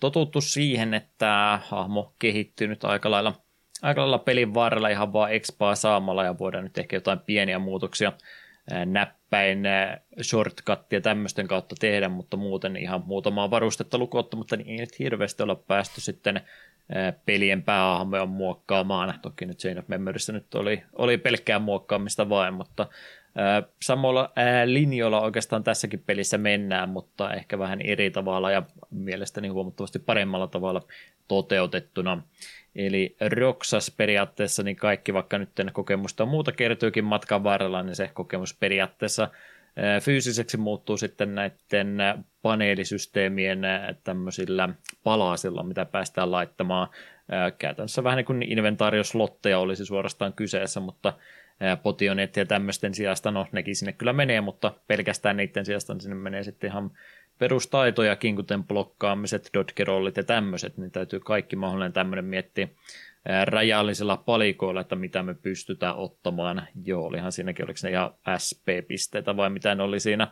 [0.00, 3.40] totuttu siihen, että hahmo kehittyy nyt aika lailla,
[3.82, 8.12] aika lailla pelin varrella ihan vaan expaa saamalla ja voidaan nyt ehkä jotain pieniä muutoksia
[8.72, 14.76] äh, näppäin, äh, shortcuttia tämmöisten kautta tehdä, mutta muuten ihan muutamaa varustetta lukottamatta, niin ei
[14.76, 16.40] nyt hirveästi olla päästy sitten
[17.26, 19.14] pelien päähahmoja muokkaamaan.
[19.22, 22.86] Toki nyt Chain of Memoryssä nyt oli, oli pelkkää muokkaamista vain, mutta
[23.82, 24.32] samalla
[24.64, 30.82] linjoilla oikeastaan tässäkin pelissä mennään, mutta ehkä vähän eri tavalla ja mielestäni huomattavasti paremmalla tavalla
[31.28, 32.22] toteutettuna.
[32.76, 38.54] Eli Roksas periaatteessa, niin kaikki vaikka nyt kokemusta muuta kertyykin matkan varrella, niin se kokemus
[38.54, 39.28] periaatteessa
[40.02, 41.98] fyysiseksi muuttuu sitten näiden
[42.42, 43.62] paneelisysteemien
[44.04, 44.68] tämmöisillä
[45.04, 46.88] palasilla, mitä päästään laittamaan.
[47.58, 51.12] Käytännössä vähän niin kuin inventaarioslotteja olisi suorastaan kyseessä, mutta
[51.82, 56.16] potionet ja tämmöisten sijasta, no nekin sinne kyllä menee, mutta pelkästään niiden sijasta niin sinne
[56.16, 56.90] menee sitten ihan
[57.38, 62.68] perustaitojakin, kuten blokkaamiset, dodgerollit ja tämmöiset, niin täytyy kaikki mahdollinen tämmöinen miettiä
[63.44, 66.68] rajallisilla palikoilla, että mitä me pystytään ottamaan.
[66.84, 70.28] Joo, olihan siinäkin, oliko ne ihan SP-pisteitä vai mitä ne oli siinä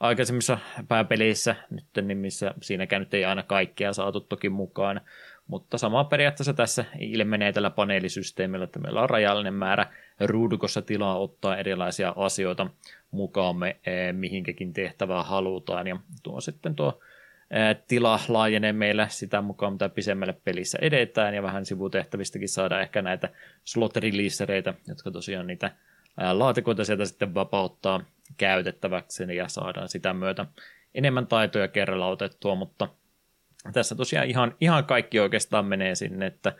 [0.00, 5.00] aikaisemmissa pääpeleissä, nyt nimissä siinäkään nyt ei aina kaikkea saatu toki mukaan,
[5.46, 9.86] mutta sama periaatteessa tässä ilmenee tällä paneelisysteemillä, että meillä on rajallinen määrä
[10.20, 12.66] ruudukossa tilaa ottaa erilaisia asioita
[13.10, 13.76] mukaamme,
[14.12, 17.00] mihinkäkin tehtävää halutaan, ja tuo sitten tuo
[17.88, 23.28] tila laajenee meillä sitä mukaan, mitä pisemmälle pelissä edetään, ja vähän sivutehtävistäkin saadaan ehkä näitä
[23.64, 23.92] slot
[24.88, 25.70] jotka tosiaan niitä
[26.32, 28.00] laatikoita sieltä sitten vapauttaa
[28.36, 30.46] käytettäväksi, ja saadaan sitä myötä
[30.94, 32.88] enemmän taitoja kerralla otettua, mutta
[33.72, 36.52] tässä tosiaan ihan, ihan kaikki oikeastaan menee sinne, että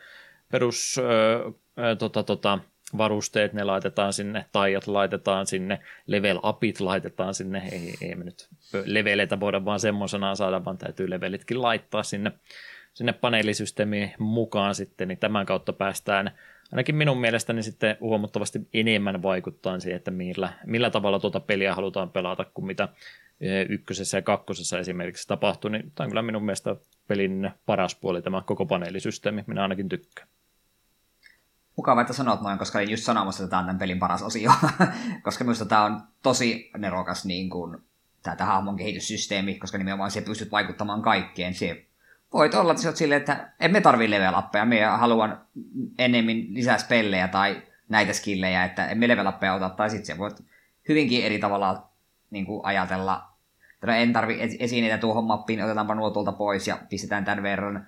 [0.51, 2.59] perus ö, tota, tota,
[2.97, 8.49] varusteet, ne laitetaan sinne, taijat laitetaan sinne, level upit laitetaan sinne, ei, ei me nyt
[8.85, 12.31] leveleitä voida vaan semmoisenaan saada, vaan täytyy levelitkin laittaa sinne,
[12.93, 16.31] sinne paneelisysteemiin mukaan sitten, niin tämän kautta päästään
[16.71, 22.09] ainakin minun mielestäni sitten huomattavasti enemmän vaikuttaa siihen, että millä, millä tavalla tuota peliä halutaan
[22.09, 22.87] pelata kuin mitä
[23.69, 26.75] ykkösessä ja kakkosessa esimerkiksi tapahtuu, niin tämä on kyllä minun mielestä
[27.07, 30.27] pelin paras puoli tämä koko paneelisysteemi, minä ainakin tykkään.
[31.79, 34.51] Mukava, että sanot noin, koska olin just sanomassa, että tämä on tämän pelin paras osio.
[35.23, 37.77] koska minusta tämä on tosi nerokas niin kuin,
[38.23, 41.53] tämä hahmon kehityssysteemi, koska nimenomaan se pystyt vaikuttamaan kaikkeen.
[41.53, 41.85] Se
[42.33, 45.41] voit olla, että silleen, että emme tarvii level uppeja, me haluan
[45.97, 50.43] enemmän lisää spellejä tai näitä skillejä, että emme level uppeja ota, tai sitten se voit
[50.89, 51.89] hyvinkin eri tavalla
[52.29, 53.29] niin kuin ajatella,
[53.73, 57.87] että en tarvi esineitä tuohon mappiin, otetaanpa nuo tuolta pois ja pistetään tämän verran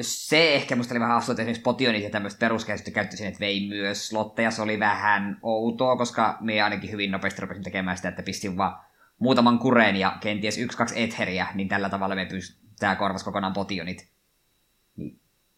[0.00, 4.08] se ehkä musta oli vähän että esimerkiksi Potionit ja tämmöistä peruskäsitystä käyttäisin, että vei myös
[4.08, 4.50] slotteja.
[4.50, 8.80] Se oli vähän outoa, koska me ainakin hyvin nopeasti rupesin tekemään sitä, että pistin vaan
[9.18, 14.08] muutaman kureen ja kenties yksi, kaksi etheriä, niin tällä tavalla me pystytään korvas kokonaan Potionit.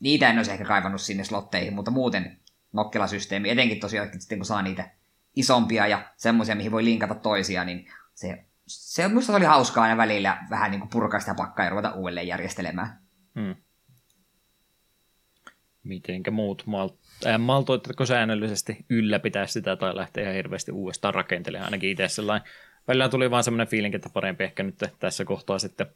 [0.01, 2.39] Niitä en olisi ehkä kaivannut sinne slotteihin, mutta muuten
[2.73, 4.91] nokkelasysteemi, etenkin tosiaan sitten kun saa niitä
[5.37, 10.47] isompia ja semmoisia, mihin voi linkata toisiaan, niin se, se musta oli hauskaa ja välillä
[10.51, 13.01] vähän niin kuin purkaa sitä pakkaa ja ruveta uudelleen järjestelemään.
[13.35, 13.55] Hmm
[15.89, 16.97] mitenkä muut mal-
[17.27, 21.65] äh, maltoitatko säännöllisesti ylläpitää sitä tai lähteä ihan hirveästi uudestaan rakentelemaan.
[21.67, 22.49] Ainakin itse sellainen.
[22.89, 25.87] Välillä tuli vaan semmoinen fiilinki, että parempi ehkä nyt tässä kohtaa sitten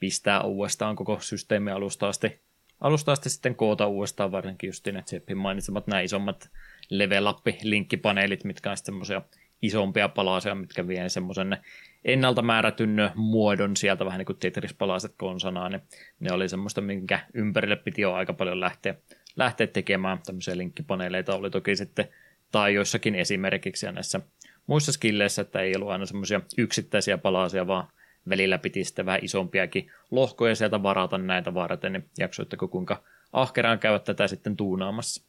[0.00, 2.40] pistää uudestaan koko systeemi alusta asti,
[2.80, 6.50] alusta asti sitten koota uudestaan, varsinkin just ne Zeppin mainitsemat nämä isommat
[6.90, 9.22] level up linkkipaneelit, mitkä on semmoisia
[9.62, 11.58] isompia palasia, mitkä vie semmoisen
[12.04, 15.82] ennalta määrätyn muodon sieltä, vähän niin kuin Tetris-palaset konsonaa, niin
[16.20, 18.94] ne oli semmoista, minkä ympärille piti jo aika paljon lähteä,
[19.36, 20.18] lähteä tekemään.
[20.26, 22.08] Tämmöisiä linkkipaneeleita oli toki sitten
[22.52, 24.20] tai joissakin esimerkiksi ja näissä
[24.66, 27.88] muissa skilleissä, että ei ollut aina semmoisia yksittäisiä palasia, vaan
[28.28, 33.02] välillä piti sitten vähän isompiakin lohkoja sieltä varata näitä varten, niin jaksoitteko kuinka
[33.32, 35.24] ahkeraan käydä tätä sitten tuunaamassa?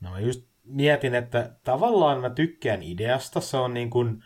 [0.00, 4.24] No mä just mietin, että tavallaan mä tykkään ideasta, se on niin kuin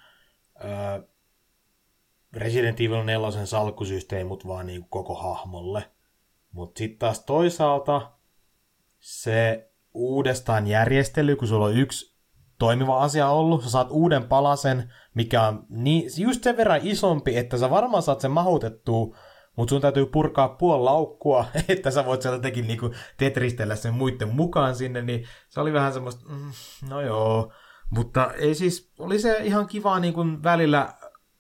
[0.65, 1.03] äh,
[2.33, 5.92] Resident Evil 4 salkkusysteemi, mutta vaan niin koko hahmolle.
[6.53, 8.13] Mutta sitten taas toisaalta
[8.99, 12.13] se uudestaan järjestely, kun sulla on yksi
[12.59, 17.59] toimiva asia ollut, sä saat uuden palasen, mikä on niin, just sen verran isompi, että
[17.59, 19.17] sä varmaan saat sen mahutettua,
[19.57, 24.29] mutta sun täytyy purkaa puoli laukkua, että sä voit sieltä tekin niinku tetristellä sen muiden
[24.29, 26.53] mukaan sinne, niin se oli vähän semmoista, mm,
[26.91, 27.53] no joo,
[27.91, 30.95] mutta ei siis, oli se ihan kiva niin välillä,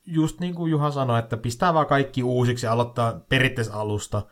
[0.06, 4.22] just niin kuin Juha sanoi, että pistää vaan kaikki uusiksi ja aloittaa periaatteessa alusta.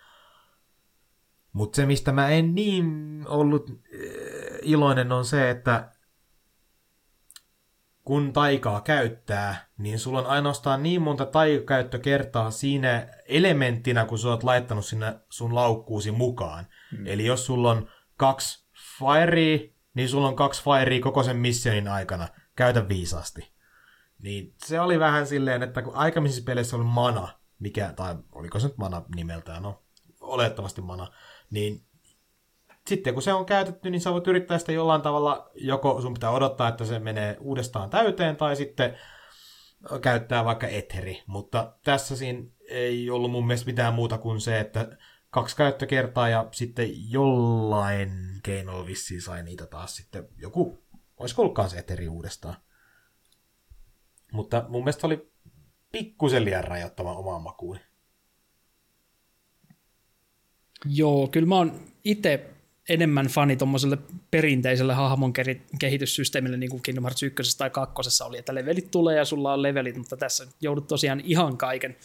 [1.52, 5.92] Mutta se, mistä mä en niin ollut eh, iloinen, on se, että
[8.04, 14.42] kun taikaa käyttää, niin sulla on ainoastaan niin monta taikakäyttökertaa siinä elementtinä, kun sä oot
[14.42, 16.66] laittanut sinne sun laukkuusi mukaan.
[16.96, 17.06] Hmm.
[17.06, 18.66] Eli jos sulla on kaksi
[18.98, 19.58] firea,
[19.94, 22.28] niin sulla on kaksi firea koko sen missionin aikana.
[22.56, 23.52] Käytä viisaasti.
[24.22, 27.28] Niin se oli vähän silleen, että kun aikaisemmissa peleissä oli mana,
[27.58, 29.82] mikä, tai oliko se nyt mana nimeltään, no
[30.20, 31.12] olettavasti mana,
[31.50, 31.82] niin
[32.86, 36.30] sitten kun se on käytetty, niin sä voit yrittää sitä jollain tavalla, joko sun pitää
[36.30, 38.98] odottaa, että se menee uudestaan täyteen, tai sitten
[40.02, 41.22] käyttää vaikka etheri.
[41.26, 44.96] Mutta tässä siinä ei ollut mun mielestä mitään muuta kuin se, että
[45.30, 48.10] kaksi käyttökertaa ja sitten jollain
[48.42, 50.84] keinolla vissiin sai niitä taas sitten joku,
[51.16, 52.56] olisiko ollutkaan se eteri uudestaan.
[54.32, 55.32] Mutta mun mielestä oli
[55.92, 57.78] pikkusen liian rajoittava omaan makuun.
[60.84, 62.50] Joo, kyllä mä oon itse
[62.88, 63.98] enemmän fani tuommoiselle
[64.30, 65.32] perinteiselle hahmon
[65.78, 69.62] kehityssysteemille, niin kuin Kingdom Hearts 1 tai 2 oli, että levelit tulee ja sulla on
[69.62, 71.96] levelit, mutta tässä joudut tosiaan ihan kaiken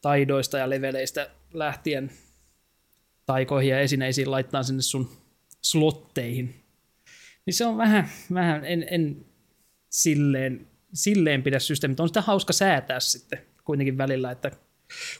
[0.00, 2.10] taidoista ja leveleistä lähtien
[3.26, 5.10] taikoihin ja esineisiin laittaa sinne sun
[5.62, 6.54] slotteihin.
[7.46, 9.26] Niin se on vähän, vähän en, en
[9.90, 12.00] silleen, silleen pidä systeemit.
[12.00, 14.50] On sitä hauska säätää sitten kuitenkin välillä, että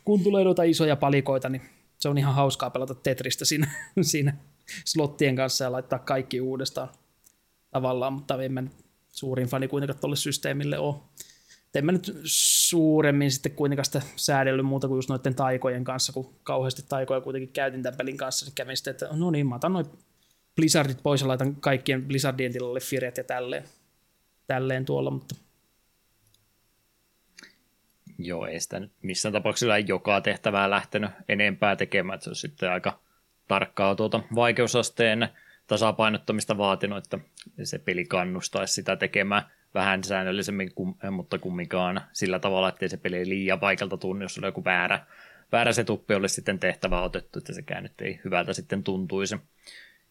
[0.04, 1.62] kun tulee noita isoja palikoita, niin
[1.98, 3.70] se on ihan hauskaa pelata Tetristä siinä,
[4.02, 4.36] siinä
[4.84, 6.88] slottien kanssa ja laittaa kaikki uudestaan
[7.70, 8.62] tavallaan, mutta en mä
[9.08, 10.96] suurin fani kuitenkaan tuolle systeemille ole.
[11.74, 16.34] En mä nyt suuremmin sitten kuitenkaan sitä säädellyt muuta kuin just noiden taikojen kanssa, kun
[16.42, 19.72] kauheasti taikoja kuitenkin käytin tämän pelin kanssa, niin kävin sitten, että no niin, mä otan
[19.72, 19.86] noin
[20.56, 23.64] Blizzardit pois ja laitan kaikkien Blizzardien tilalle Firet ja tälleen,
[24.46, 25.34] tälleen tuolla, mutta
[28.18, 32.98] Joo, ei sitä nyt missään tapauksessa joka tehtävää lähtenyt enempää tekemään, se on sitten aika
[33.48, 35.28] tarkkaa tuota vaikeusasteen
[35.66, 37.18] tasapainottamista vaatinut, että
[37.62, 39.42] se peli kannustaisi sitä tekemään
[39.74, 40.72] vähän säännöllisemmin,
[41.10, 45.06] mutta kumminkaan sillä tavalla, ettei se peli liian paikalta tunnu, jos on joku väärä,
[45.52, 49.36] väärä setuppi olisi sitten tehtävä otettu, että sekään nyt ei hyvältä sitten tuntuisi.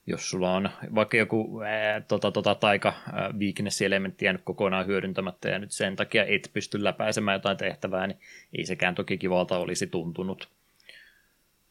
[0.07, 2.93] Jos sulla on vaikka joku ää, tota, tota, taika
[3.39, 8.19] weakness-elementti jäänyt kokonaan hyödyntämättä ja nyt sen takia et pysty läpäisemään jotain tehtävää, niin
[8.57, 10.49] ei sekään toki kivalta olisi tuntunut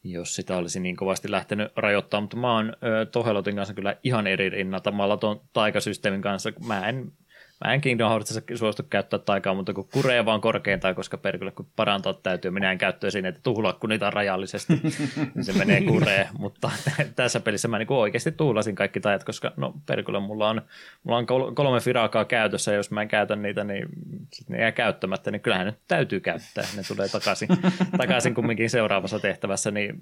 [0.04, 2.76] jos sitä olisi niin kovasti lähtenyt rajoittaa, mutta mä oon
[3.12, 4.90] Tohelotin kanssa kyllä ihan eri rinnalta.
[4.90, 7.12] Mä tuon taikasysteemin kanssa, mä en
[7.64, 11.66] Mä en Kingdom Heartsissa suostu käyttää taikaa, mutta kun kuree vaan korkeintaan, koska perkele kun
[11.76, 14.80] parantaa täytyy, minä en käyttöä siinä, että tuhlaa kun niitä on rajallisesti,
[15.34, 16.28] niin se menee kuree.
[16.38, 16.70] Mutta
[17.16, 20.62] tässä pelissä mä niin oikeasti tuhlasin kaikki tajat, koska no perkele mulla on,
[21.04, 23.88] mulla on kolme firakaa käytössä, ja jos mä en käytä niitä, niin
[24.48, 26.64] ne jää käyttämättä, niin kyllähän ne täytyy käyttää.
[26.76, 27.48] Ne tulee takaisin,
[27.98, 30.00] takaisin kumminkin seuraavassa tehtävässä, niin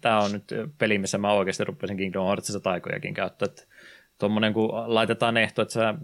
[0.00, 0.44] tämä on nyt
[0.78, 3.62] peli, missä mä oikeasti rupesin Kingdom Heartsissa taikojakin käyttää, että
[4.18, 5.94] tuommoinen, kun laitetaan ehto, että sä,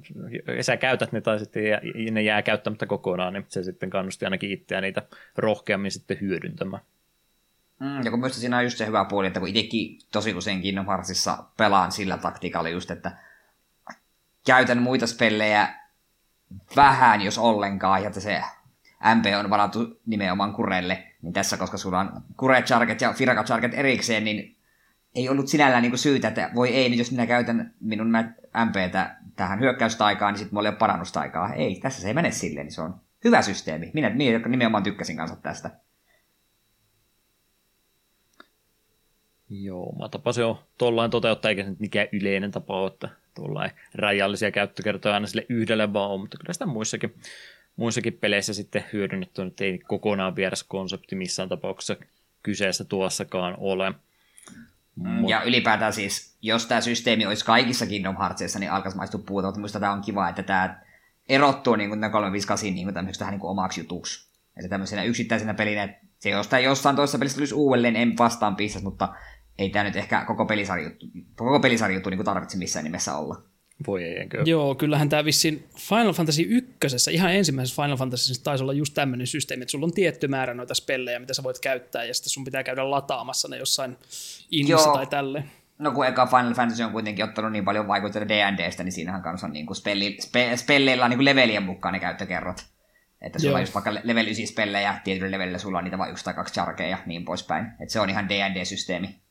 [0.61, 1.63] sä käytät ne tai sitten
[2.11, 5.03] ne jää käyttämättä kokonaan, niin se sitten kannusti ainakin itseä niitä
[5.37, 6.83] rohkeammin sitten hyödyntämään.
[7.81, 10.61] Mm, ja kun myös siinä on just se hyvä puoli, että kun itsekin tosi usein
[10.61, 10.87] Kingdom
[11.57, 13.13] pelaan sillä taktiikalla just, että
[14.47, 15.75] käytän muita spellejä
[16.77, 18.43] vähän, jos ollenkaan, ja että se
[19.15, 23.75] MP on varattu nimenomaan kurelle, niin tässä, koska sulla on kure charget ja firaka charget
[23.75, 24.57] erikseen, niin
[25.15, 28.13] ei ollut sinällään niin syytä, että voi ei, niin jos minä käytän minun
[28.67, 31.55] MPtä tähän hyökkäystaikaan, niin sitten mulla ei ole parannustaikaa.
[31.55, 32.95] Ei, tässä se ei mene silleen, niin se on
[33.25, 33.91] hyvä systeemi.
[33.95, 35.71] Minä, minä nimenomaan tykkäsin kanssa tästä.
[39.51, 43.71] Joo, mä tapasin jo tuollain toteuttaa, eikä se nyt mikään yleinen tapa ole, että tuollain
[43.95, 47.15] rajallisia käyttökertoja aina sille yhdelle vaan on, mutta kyllä sitä muissakin,
[47.77, 51.97] muissakin peleissä sitten hyödynnetty, että ei kokonaan vieras konsepti missään tapauksessa
[52.43, 53.95] kyseessä tuossakaan ole.
[54.97, 59.47] Mm, ja ylipäätään siis, jos tämä systeemi olisi kaikissa Kingdom Heartsissa, niin alkaisi maistua puuta,
[59.47, 60.81] mutta minusta tämä on kiva, että tämä
[61.29, 64.33] erottuu niin kuin 358 niin tähän niin omaksi jutuksi.
[64.57, 68.85] Että tämmöisenä yksittäisenä pelinä, että se jostain jossain toisessa pelissä tulisi uudelleen, en vastaan pistäisi,
[68.85, 69.15] mutta
[69.59, 70.91] ei tämä nyt ehkä koko pelisarja,
[71.37, 73.43] koko pelisarja juttu niin tarvitse missään nimessä olla.
[73.87, 74.43] Voi ei, enkö?
[74.47, 79.27] Joo, kyllähän tämä vissiin Final Fantasy 1, ihan ensimmäisessä Final Fantasyssa taisi olla just tämmöinen
[79.27, 82.45] systeemi, että sulla on tietty määrä noita spellejä, mitä sä voit käyttää, ja sitten sun
[82.45, 83.97] pitää käydä lataamassa ne jossain
[84.51, 85.45] innissä tai tälle.
[85.79, 89.47] No kun eka Final Fantasy on kuitenkin ottanut niin paljon vaikutteita D&Dstä, niin siinähän kanssa
[89.47, 92.65] on niin kuin spelli, spe, spelleillä on niin kuin levelien mukaan ne käyttökerrot.
[93.21, 93.57] Että sulla Joo.
[93.57, 96.55] on just vaikka level 9 spellejä, tietyllä levelillä sulla on niitä vain yksi tai kaksi
[96.55, 97.67] charkeja ja niin poispäin.
[97.67, 99.22] Että se on ihan D&D-systeemi.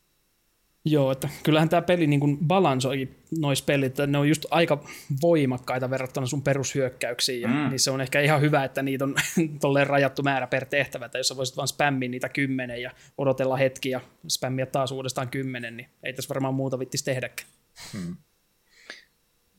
[0.85, 4.83] Joo, että kyllähän tämä peli niin kuin balansoikin nois pelit, että ne on just aika
[5.21, 7.69] voimakkaita verrattuna sun perushyökkäyksiin, ja mm.
[7.69, 9.15] niin se on ehkä ihan hyvä, että niitä on
[9.61, 13.57] tolleen rajattu määrä per tehtävä, että jos sä voisit vaan spämmiä niitä kymmenen ja odotella
[13.57, 17.49] hetki ja spämmiä taas uudestaan kymmenen, niin ei tässä varmaan muuta vittis tehdäkään.
[17.93, 18.15] Hmm.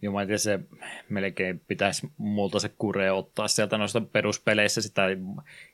[0.03, 0.61] Mä se
[1.09, 5.03] melkein pitäisi multa se kure ottaa sieltä noista peruspeleissä sitä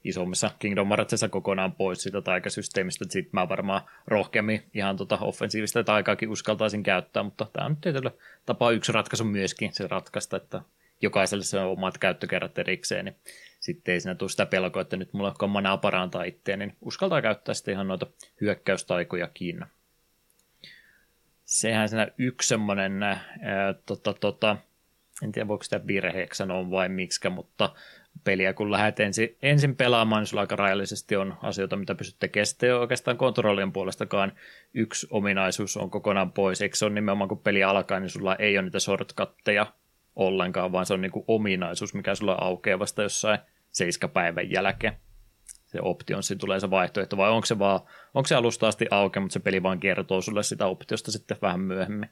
[0.04, 6.28] isommissa Kingdom Heartsissa kokonaan pois siitä taikasysteemistä, sitten mä varmaan rohkeammin ihan tota offensiivista taikaakin
[6.28, 8.10] uskaltaisin käyttää, mutta tämä on tietyllä
[8.46, 10.62] tapaa yksi ratkaisu myöskin se ratkaista, että
[11.02, 13.16] jokaiselle se on omat käyttökerrat erikseen, niin
[13.60, 17.22] sitten ei siinä tule sitä pelkoa, että nyt mulla on manaa parantaa itseä, niin uskaltaa
[17.22, 18.06] käyttää sitten ihan noita
[18.40, 19.64] hyökkäystaikojakin
[21.48, 23.18] sehän siinä yksi semmoinen, ää,
[23.86, 24.56] tota, tota,
[25.22, 27.74] en tiedä voiko sitä virheeksi sanoa vai miksi, mutta
[28.24, 32.46] peliä kun lähdet ensin, ensin pelaamaan, niin sulla aika rajallisesti on asioita, mitä pystyt tekemään.
[32.46, 34.32] Sitten oikeastaan kontrollien puolestakaan
[34.74, 36.62] yksi ominaisuus on kokonaan pois.
[36.62, 39.66] Eikö se ole nimenomaan, kun peli alkaa, niin sulla ei ole niitä shortcutteja
[40.16, 43.38] ollenkaan, vaan se on niin kuin ominaisuus, mikä sulla aukeaa vasta jossain
[43.70, 44.96] seiskapäivän jälkeen
[45.68, 47.80] se optionsi tulee se vaihtoehto, vai onko se, vaan,
[48.14, 51.60] onko se alusta asti auki, mutta se peli vaan kertoo sulle sitä optiosta sitten vähän
[51.60, 52.08] myöhemmin?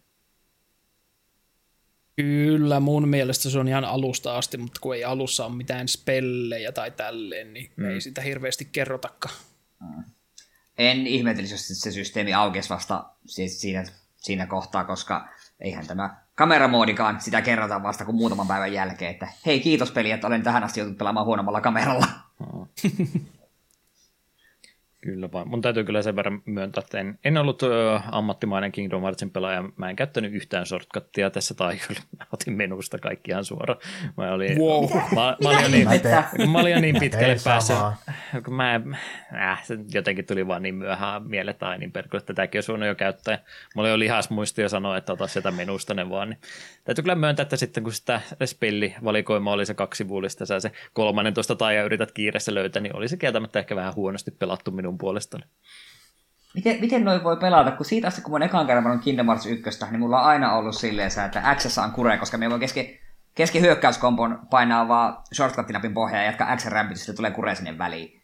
[2.17, 6.73] Kyllä, mun mielestä se on ihan alusta asti, mutta kun ei alussa ole mitään spellejä
[6.73, 7.91] tai tälleen, niin mm.
[7.91, 9.35] ei sitä hirveästi kerrotakaan.
[9.81, 10.05] Mm.
[10.79, 13.05] En ihmetelisi, jos se systeemi aukesi vasta
[13.47, 13.85] siinä,
[14.17, 15.29] siinä kohtaa, koska
[15.61, 20.27] eihän tämä kameramoodikaan sitä kerrota vasta kuin muutaman päivän jälkeen, että hei kiitos peli, että
[20.27, 22.07] olen tähän asti joutunut pelaamaan huonommalla kameralla.
[22.41, 22.67] Mm.
[25.07, 25.49] Kyllä vaan.
[25.49, 29.65] Mun täytyy kyllä sen verran myöntää, että en, en ollut ö, ammattimainen Kingdom Heartsin pelaaja.
[29.77, 33.81] Mä en käyttänyt yhtään shortcuttia tässä tai kyllä mä otin menusta kaikki ihan suoraan.
[34.17, 34.91] Mä olin, wow.
[34.95, 37.77] mä, mä, mä, olin niin, mä olin niin pitkälle päässyt.
[38.45, 38.81] Kun mä,
[39.35, 42.89] äh, se jotenkin tuli vaan niin myöhään mieleen tai niin perkele, että tämäkin olisi voinut
[42.89, 43.39] jo käyttää.
[43.75, 46.31] Mulla oli lihasmuisti ja sanoa, että ota sieltä menusta ne vaan.
[46.31, 46.41] Niin.
[46.85, 51.35] Täytyy kyllä myöntää, että sitten kun sitä spellivalikoima oli se kaksi vuolista, sä se kolmannen
[51.35, 55.45] tuosta tai yrität kiireessä löytää, niin oli se kieltämättä ehkä vähän huonosti pelattu minun puolestani.
[56.57, 59.47] Miten, miten noin voi pelata, kun siitä asti kun mun ekan kerran on Kingdom Hearts
[59.47, 63.01] 1, niin mulla on aina ollut silleen, että X on kure, koska me voi keski,
[63.35, 68.16] keski hyökkäyskompon painaa vaan shortcut-napin pohjaa ja jatkaa X-rämpytystä tulee kure sinne väliin.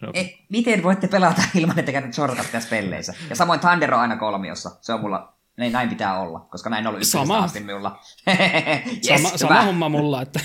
[0.00, 0.10] No.
[0.14, 3.14] E, miten voitte pelata ilman, että käytät shortcuttia pelleissä?
[3.30, 4.70] Ja samoin Thunder on aina kolmiossa.
[4.80, 7.38] Se on mulla, näin, näin pitää olla, koska näin on ollut sama.
[7.38, 8.00] asti minulla.
[9.10, 10.40] yes, sama, sama homma mulla, että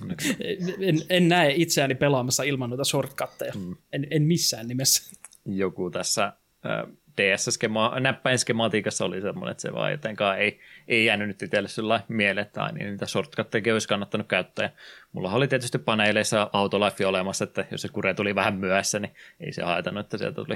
[0.80, 3.52] en, en näe itseäni pelaamassa ilman noita shortcutteja.
[3.56, 3.76] Mm.
[3.92, 5.16] En, en missään nimessä.
[5.44, 11.28] Joku tässä äh, DS-skema, näppäin skematiikassa oli semmoinen, että se vaan jotenkaan ei, ei jäänyt
[11.28, 14.70] nyt itselle sillä mieleen, että niin niitä shortcutteja olisi kannattanut käyttää.
[15.12, 19.52] mulla oli tietysti paneeleissa autolife olemassa, että jos se kure tuli vähän myöhässä, niin ei
[19.52, 20.54] se haitannut, että sieltä tuli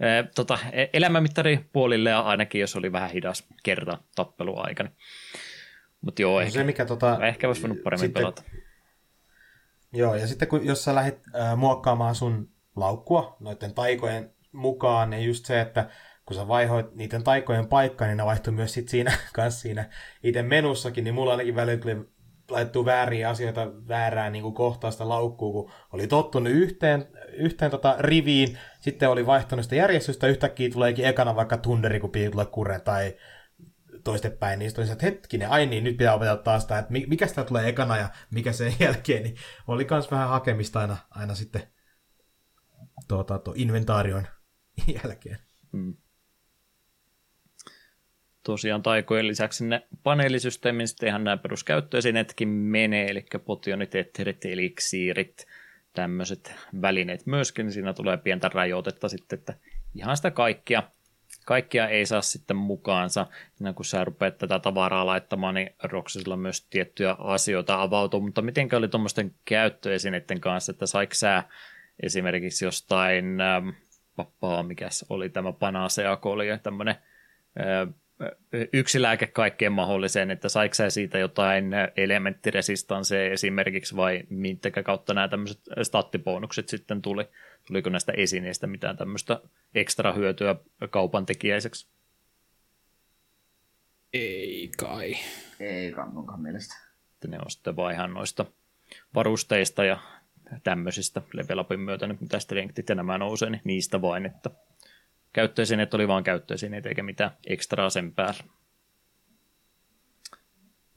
[0.00, 4.90] e, tota, e, elämänmittari puolille ja ainakin jos oli vähän hidas kerta tappeluaikana.
[6.00, 8.42] Mutta joo, no ehkä, se, mikä tota, ehkä olisi voinut paremmin sitten, pelata.
[9.92, 15.24] Joo, ja sitten kun, jos sä lähdet äh, muokkaamaan sun laukkua noiden taikojen mukaan, niin
[15.24, 15.90] just se, että
[16.26, 19.90] kun sä vaihoit niiden taikojen paikkaa, niin ne vaihtui myös sit siinä, kans siinä
[20.22, 21.96] itse menussakin, niin mulla ainakin välillä tuli
[22.50, 28.58] laittuu vääriä asioita väärään niin kohtaa sitä laukkuu, kun oli tottunut yhteen, yhteen tota riviin,
[28.80, 33.16] sitten oli vaihtanut sitä järjestystä, yhtäkkiä tuleekin ekana vaikka tunderi, kun tulee kure, tai
[34.04, 37.44] toistepäin, niin sitten että hetkinen, ai niin, nyt pitää opetella taas sitä, että mikä sitä
[37.44, 39.36] tulee ekana ja mikä sen jälkeen, niin
[39.66, 41.62] oli myös vähän hakemista aina, aina sitten
[43.08, 44.26] tuota, tuo inventaarion
[45.04, 45.38] jälkeen.
[45.72, 45.94] Hmm.
[48.42, 55.46] Tosiaan taikojen lisäksi ne paneelisysteemin ihan nämä peruskäyttöesinetkin menee, eli potionit, etterit, eliksiirit,
[55.92, 59.54] tämmöiset välineet myöskin, siinä tulee pientä rajoitetta sitten, että
[59.94, 60.82] ihan sitä kaikkia
[61.44, 63.26] kaikkia ei saa sitten mukaansa.
[63.60, 68.68] Ja kun sä rupeat tätä tavaraa laittamaan, niin Roksisilla myös tiettyjä asioita avautuu, mutta miten
[68.76, 71.44] oli tuommoisten käyttöesineiden kanssa, että saiko sä
[72.02, 73.68] esimerkiksi jostain, ähm,
[74.24, 76.94] pappaa, mikä oli tämä Panaseakoli ja tämmöinen
[78.72, 85.28] yksi lääke kaikkeen mahdolliseen, että saiko sä siitä jotain elementtiresistansseja esimerkiksi vai minkä kautta nämä
[85.28, 87.24] tämmöiset stattibonukset sitten tuli?
[87.66, 89.40] Tuliko näistä esineistä mitään tämmöistä
[89.74, 90.56] ekstra hyötyä
[90.90, 91.88] kaupan tekijäiseksi?
[94.12, 95.16] Ei kai.
[95.60, 96.74] Ei kai munkaan mielestä.
[97.28, 98.46] Ne on sitten vaan ihan noista
[99.14, 99.98] varusteista ja
[100.62, 104.50] tämmöisistä level upin myötä, nyt mitä strengthit ja nämä nousee, niin niistä vain, että
[105.32, 108.44] käyttöesineet oli vaan käyttöesineet eikä mitään ekstraa sen päällä.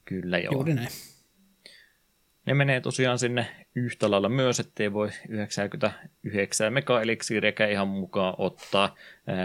[0.04, 0.52] Kyllä joo.
[0.52, 0.88] Juuri näin.
[2.46, 8.94] Ne menee tosiaan sinne yhtä lailla myös, ettei voi 99 mega-eliksiiriäkään ihan mukaan ottaa.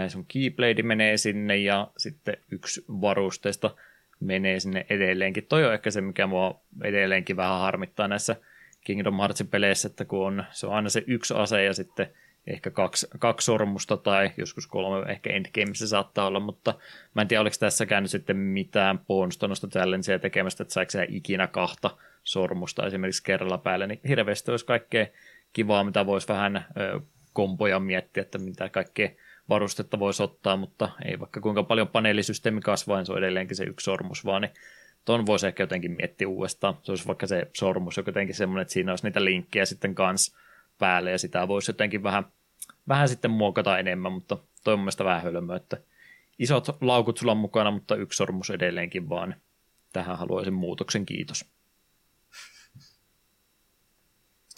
[0.08, 3.76] Sun Keyblade menee sinne ja sitten yksi varusteista
[4.20, 5.46] menee sinne edelleenkin.
[5.46, 8.36] Toi on ehkä se, mikä mua edelleenkin vähän harmittaa näissä
[8.84, 12.10] Kingdom Heartsin peleissä, että kun on, se on aina se yksi ase ja sitten
[12.46, 16.74] ehkä kaksi, kaksi sormusta tai joskus kolme, ehkä endgameissa saattaa olla, mutta
[17.14, 21.96] mä en tiedä, oliko tässä käynyt sitten mitään ponstonosta challengea tekemästä, että saiko ikinä kahta
[22.24, 25.06] sormusta esimerkiksi kerralla päälle, niin hirveästi olisi kaikkea
[25.52, 27.00] kivaa, mitä voisi vähän ö,
[27.32, 29.08] kompoja miettiä, että mitä kaikkea
[29.48, 33.64] varustetta voisi ottaa, mutta ei vaikka kuinka paljon paneelisysteemi kasvaa, niin se on edelleenkin se
[33.64, 34.52] yksi sormus vaan, niin
[35.04, 36.78] ton voisi ehkä jotenkin miettiä uudestaan.
[36.82, 40.38] Se olisi vaikka se sormus, jotenkin semmoinen, että siinä olisi niitä linkkejä sitten kanssa
[40.78, 42.24] päälle ja sitä voisi jotenkin vähän,
[42.88, 45.76] vähän sitten muokata enemmän, mutta toi on mielestäni vähän hölmö, että
[46.38, 49.34] isot laukut sulla on mukana, mutta yksi sormus edelleenkin vaan.
[49.92, 51.44] Tähän haluaisin muutoksen, kiitos.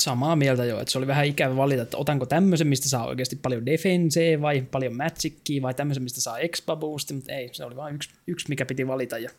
[0.01, 3.37] Samaa mieltä jo, että se oli vähän ikävä valita, että otanko tämmöisen, mistä saa oikeasti
[3.37, 7.77] paljon defensee vai paljon magicia vai tämmöisen, mistä saa expa boosti, mutta ei, se oli
[7.77, 9.31] vain yksi, yksi, mikä piti valita ja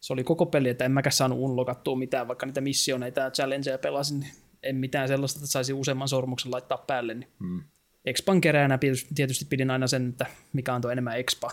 [0.00, 3.78] se oli koko peli, että en mäkään saanut unlokattua mitään, vaikka niitä missioneita ja challengeja
[3.78, 4.32] pelasin, niin
[4.62, 7.14] en mitään sellaista, että saisi useamman sormuksen laittaa päälle.
[7.14, 7.62] Niin hmm.
[8.04, 8.78] Expan keräänä
[9.14, 11.50] tietysti pidin aina sen, että mikä antoi enemmän expa.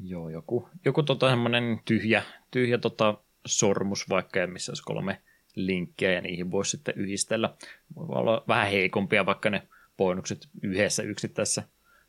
[0.00, 5.22] Joo, joku, joku tota semmoinen tyhjä, tyhjä tota sormus vaikka, missä olisi kolme
[5.54, 7.54] linkkiä ja niihin voisi sitten yhdistellä.
[7.96, 11.62] Voi olla vähän heikompia vaikka ne bonukset yhdessä yksittäisessä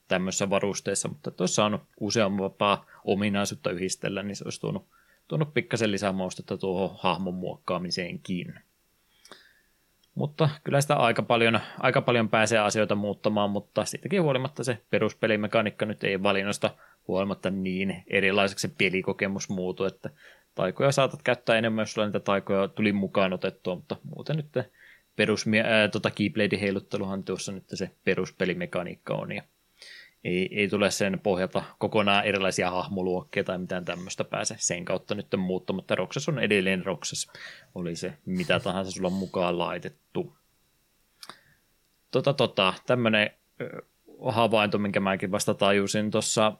[0.10, 4.88] tämmöisessä varusteessa, mutta tuossa on useampaa ominaisuutta yhdistellä, niin se olisi tuonut,
[5.28, 8.60] tuonut pikkasen lisää maustetta tuohon hahmon muokkaamiseenkin.
[10.16, 15.86] Mutta kyllä sitä aika paljon, aika paljon pääsee asioita muuttamaan, mutta siitäkin huolimatta se peruspelimekaniikka
[15.86, 16.76] nyt ei valinnosta
[17.08, 20.10] huolimatta niin erilaiseksi se pelikokemus muutu, että
[20.56, 24.68] taikoja saatat käyttää enemmän, jos sulla niitä taikoja tuli mukaan otettua, mutta muuten nyt
[25.16, 29.44] perus, ää, tota Keyblade heilutteluhan tuossa nyt se peruspelimekaniikka on, ja
[30.24, 35.28] ei, ei tule sen pohjalta kokonaan erilaisia hahmoluokkia tai mitään tämmöistä pääse sen kautta nyt
[35.38, 37.28] muuttu, mutta Roxas on edelleen Roxas,
[37.76, 40.38] oli se mitä tahansa sulla mukaan laitettu.
[42.12, 43.32] Tota, tota, tämmöinen
[44.28, 46.54] havainto, minkä mäkin vasta tajusin tuossa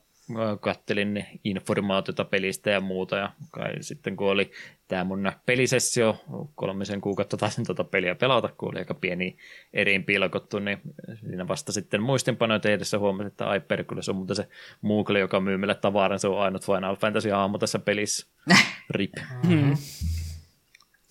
[0.60, 4.52] kattelin informaatiota pelistä ja muuta, ja kai sitten kun oli
[4.88, 6.18] tämä mun pelisessio,
[6.56, 9.38] kolmisen kuukautta taisin tuota peliä pelata, kun oli aika pieni
[9.74, 10.82] eriin pilkottu, niin
[11.20, 14.48] siinä vasta sitten muistinpanoja tehdessä huomasin, että ai perkule, se on muuten se
[14.82, 18.28] Moogle, joka myy meille tavaran, se on ainut Final Fantasy-hahmo tässä pelissä.
[18.90, 19.14] Rip.
[19.48, 19.78] Hmm.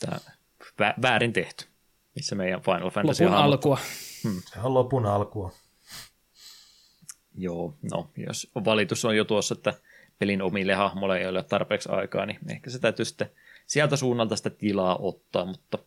[0.00, 0.18] Tämä
[0.82, 1.64] vä- väärin tehty.
[2.14, 3.78] Missä meidän Final Fantasy Lopun alkua.
[4.24, 4.42] Hmm.
[4.46, 5.52] Se on lopun alkua.
[7.38, 9.74] Joo, no jos valitus on jo tuossa, että
[10.18, 13.30] pelin omille hahmoille ei ole tarpeeksi aikaa, niin ehkä se täytyy sitten
[13.66, 15.78] sieltä suunnalta sitä tilaa ottaa, mutta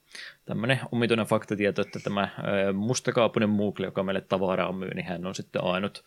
[0.46, 2.30] tämmöinen omituinen faktatieto, että tämä
[2.74, 6.06] mustakaapunen Moogle, joka meille tavaraa myy, niin hän on sitten ainut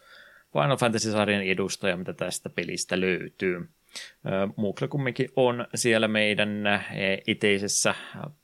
[0.53, 3.69] Final Fantasy-sarjan edustaja, mitä tästä pelistä löytyy.
[4.57, 6.65] Moogle kumminkin on siellä meidän
[7.27, 7.95] iteisessä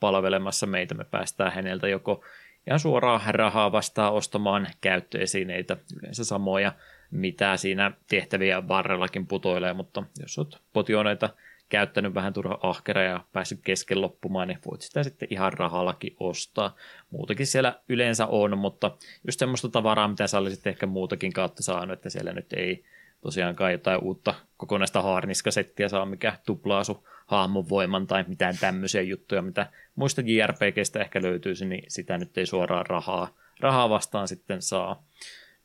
[0.01, 0.95] palvelemassa meitä.
[0.95, 2.25] Me päästään häneltä joko
[2.67, 6.73] ihan suoraan rahaa vastaan ostamaan käyttöesineitä, yleensä samoja,
[7.11, 11.31] mitä siinä tehtäviä varrellakin putoilee, mutta jos olet potioneita
[11.69, 16.77] käyttänyt vähän turha ahkera ja päässyt kesken loppumaan, niin voit sitä sitten ihan rahallakin ostaa.
[17.11, 18.97] Muutakin siellä yleensä on, mutta
[19.27, 22.85] just semmoista tavaraa, mitä sä olisit ehkä muutakin kautta saanut, että siellä nyt ei
[23.21, 29.43] tosiaankaan jotain uutta kokonaista haarniskasettiä saa, mikä tuplaa sun hahmon voiman tai mitään tämmöisiä juttuja,
[29.43, 35.05] mitä muista JRPGistä ehkä löytyisi, niin sitä nyt ei suoraan rahaa, rahaa vastaan sitten saa.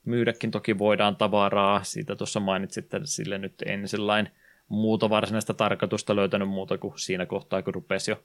[0.06, 4.32] Myydäkin toki voidaan tavaraa, siitä tuossa mainitsit, että sille nyt en sellainen
[4.69, 8.23] muuta varsinaista tarkoitusta löytänyt muuta kuin siinä kohtaa, kun rupesi jo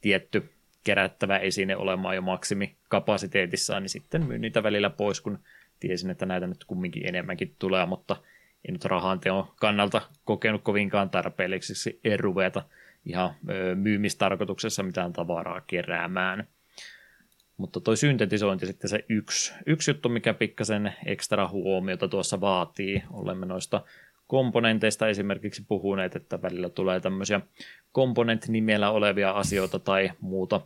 [0.00, 0.50] tietty
[0.84, 5.38] kerättävä esine olemaan jo maksimikapasiteetissaan, niin sitten myy niitä välillä pois, kun
[5.80, 8.16] tiesin, että näitä nyt kumminkin enemmänkin tulee, mutta
[8.68, 12.62] en nyt rahanteon kannalta kokenut kovinkaan tarpeelliseksi ruveta
[13.04, 13.34] ihan
[13.74, 16.48] myymistarkoituksessa mitään tavaraa keräämään.
[17.56, 23.02] Mutta toi syntetisointi sitten se yksi, yksi juttu, mikä pikkasen ekstra huomiota tuossa vaatii.
[23.10, 23.84] Olemme noista
[24.26, 27.40] komponenteista esimerkiksi puhuneet, että välillä tulee tämmöisiä
[27.92, 30.60] komponent-nimellä olevia asioita tai muuta,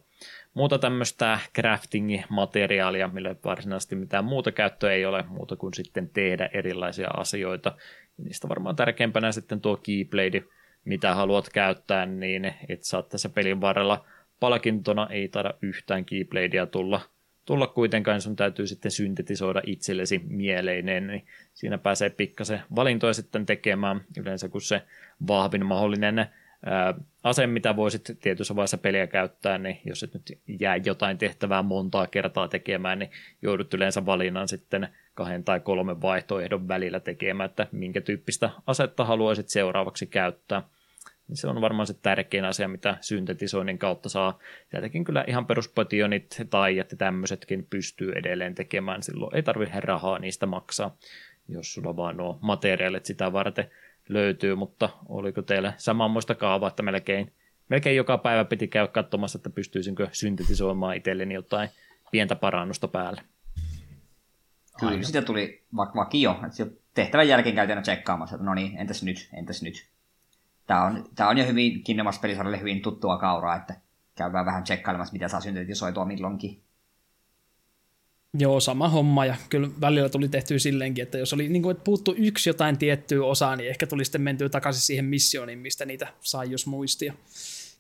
[0.55, 7.09] muuta tämmöistä crafting-materiaalia, millä varsinaisesti mitään muuta käyttöä ei ole, muuta kuin sitten tehdä erilaisia
[7.09, 7.77] asioita.
[8.17, 10.43] Niistä varmaan tärkeimpänä sitten tuo Keyblade,
[10.85, 14.05] mitä haluat käyttää, niin et saa tässä pelin varrella
[14.41, 17.01] palkintona ei taida yhtään Keybladea tulla,
[17.47, 24.01] tulla kuitenkaan, sun täytyy sitten syntetisoida itsellesi mieleinen, niin siinä pääsee pikkasen valintoja sitten tekemään,
[24.17, 24.83] yleensä kun se
[25.27, 26.27] vahvin mahdollinen
[27.23, 32.07] ase, mitä voisit tietyssä vaiheessa peliä käyttää, niin jos et nyt jää jotain tehtävää montaa
[32.07, 33.11] kertaa tekemään, niin
[33.43, 39.49] joudut yleensä valinnan sitten kahden tai kolmen vaihtoehdon välillä tekemään, että minkä tyyppistä asetta haluaisit
[39.49, 40.63] seuraavaksi käyttää
[41.29, 44.39] niin se on varmaan se tärkein asia, mitä syntetisoinnin kautta saa.
[44.71, 49.03] Sieltäkin kyllä ihan peruspotionit tai että tämmöisetkin pystyy edelleen tekemään.
[49.03, 50.97] Silloin ei tarvitse rahaa niistä maksaa,
[51.49, 53.71] jos sulla vaan nuo materiaalit sitä varten
[54.09, 57.33] löytyy, mutta oliko teillä samanmoista kaavaa, että melkein,
[57.69, 61.69] melkein joka päivä piti käydä katsomassa, että pystyisinkö syntetisoimaan itselleni jotain
[62.11, 63.23] pientä parannusta päälle.
[64.81, 66.41] Kyllä, sitä tuli vakio.
[66.95, 69.87] Tehtävän jälkeen käytiin tsekkaamassa, että no niin, entäs nyt, entäs nyt
[70.67, 73.81] tämä on, tämä on jo hyvin Kingdom pelisarjalle hyvin tuttua kauraa, että
[74.15, 76.63] käydään vähän tsekkailemassa, mitä saa syntetisoitua milloinkin.
[78.39, 81.85] Joo, sama homma ja kyllä välillä tuli tehty silleenkin, että jos oli niin kuin, että
[81.85, 86.09] puuttu yksi jotain tiettyä osaa, niin ehkä tuli sitten mentyä takaisin siihen missiooniin, mistä niitä
[86.21, 87.15] sai jos muistia.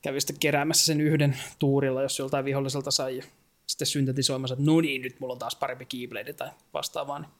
[0.03, 3.25] Kävi sitten keräämässä sen yhden tuurilla, jos joltain viholliselta sai ja
[3.67, 7.19] sitten syntetisoimassa, että no niin, nyt mulla on taas parempi Keyblade tai vastaavaa.
[7.19, 7.31] Niin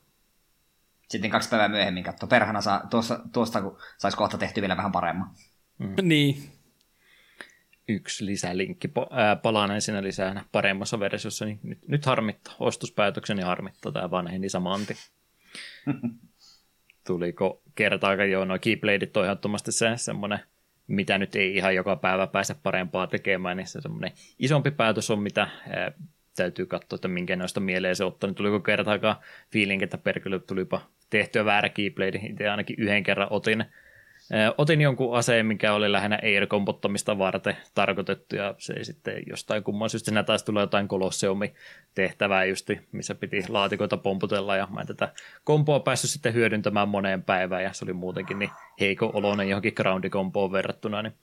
[1.11, 4.93] sitten kaksi päivää myöhemmin katso, perhana saa, tuosta, tuosta kun saisi kohta tehty vielä vähän
[4.93, 5.27] paremmin.
[5.79, 5.95] Mm.
[6.03, 6.51] Niin.
[7.89, 8.89] Yksi lisälinkki
[9.43, 12.55] palaan siinä lisää paremmassa versiossa, niin nyt, nyt harmittaa.
[12.61, 14.97] Ostospäätökseni harmittaa tämä vanheni samanti.
[17.07, 20.39] Tuliko kertaakaan jo noin Keybladeit on ehdottomasti se semmoinen,
[20.87, 25.23] mitä nyt ei ihan joka päivä pääse parempaa tekemään, niin se semmoinen isompi päätös on,
[25.23, 25.49] mitä
[26.37, 28.29] täytyy katsoa, että minkä noista mieleen se ottaa.
[28.29, 29.17] Niin tuliko kertaakaan
[29.53, 30.81] fiilinki, että perkele tulipa
[31.11, 32.21] tehtyä väärä Keyblade.
[32.31, 33.65] Itse ainakin yhden kerran otin,
[34.59, 39.91] otin jonkun aseen, mikä oli lähinnä air-kompottamista varten tarkoitettu, ja se ei sitten jostain kumman
[39.91, 41.55] syystä siinä taisi tulla jotain kolosseumi
[41.95, 45.13] tehtävää justi, missä piti laatikoita pomputella, ja mä en tätä
[45.45, 48.51] kompoa päässyt sitten hyödyntämään moneen päivään, ja se oli muutenkin niin
[48.81, 51.15] heiko oloinen johonkin groundi-kompoon verrattuna, niin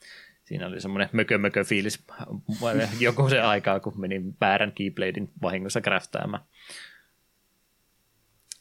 [0.45, 2.05] siinä oli semmoinen mökö mökö fiilis
[2.99, 6.43] joko se aikaa, kun menin väärän Keybladein vahingossa kräftäämään.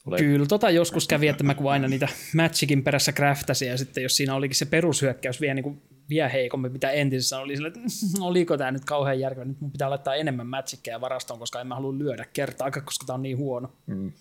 [0.06, 0.18] Ole...
[0.18, 4.16] Kyllä, tota joskus kävi, että mä kun aina niitä Magicin perässä craftasin, ja sitten jos
[4.16, 8.22] siinä olikin se perushyökkäys vielä, niin kuin, vielä heikommin, mitä entisessä oli, sille, että mm,
[8.22, 11.74] oliko tämä nyt kauhean järkevä, nyt mun pitää laittaa enemmän Magicia varastoon, koska en mä
[11.74, 13.72] halua lyödä kertaa, koska tämä on niin huono.
[13.86, 14.12] Mm.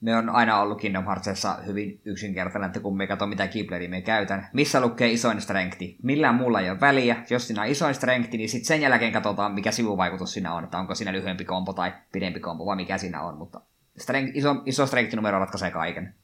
[0.00, 4.02] Me on aina ollut Kingdom Heartsissa hyvin yksinkertainen, että kun me katso mitä Keybladea me
[4.02, 4.48] käytän.
[4.52, 5.96] Missä lukee isoin strengthi?
[6.02, 7.24] Millään muulla ei ole väliä.
[7.30, 10.78] Jos siinä on isoin strengthi, niin sitten sen jälkeen katsotaan, mikä sivuvaikutus siinä on, että
[10.78, 13.60] onko siinä lyhyempi kompo tai pidempi kompo, vai mikä siinä on, mutta
[13.98, 16.14] strength, iso, iso strength-numero ratkaisee kaiken.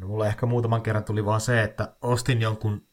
[0.00, 2.86] No, mulle ehkä muutaman kerran tuli vaan se, että ostin jonkun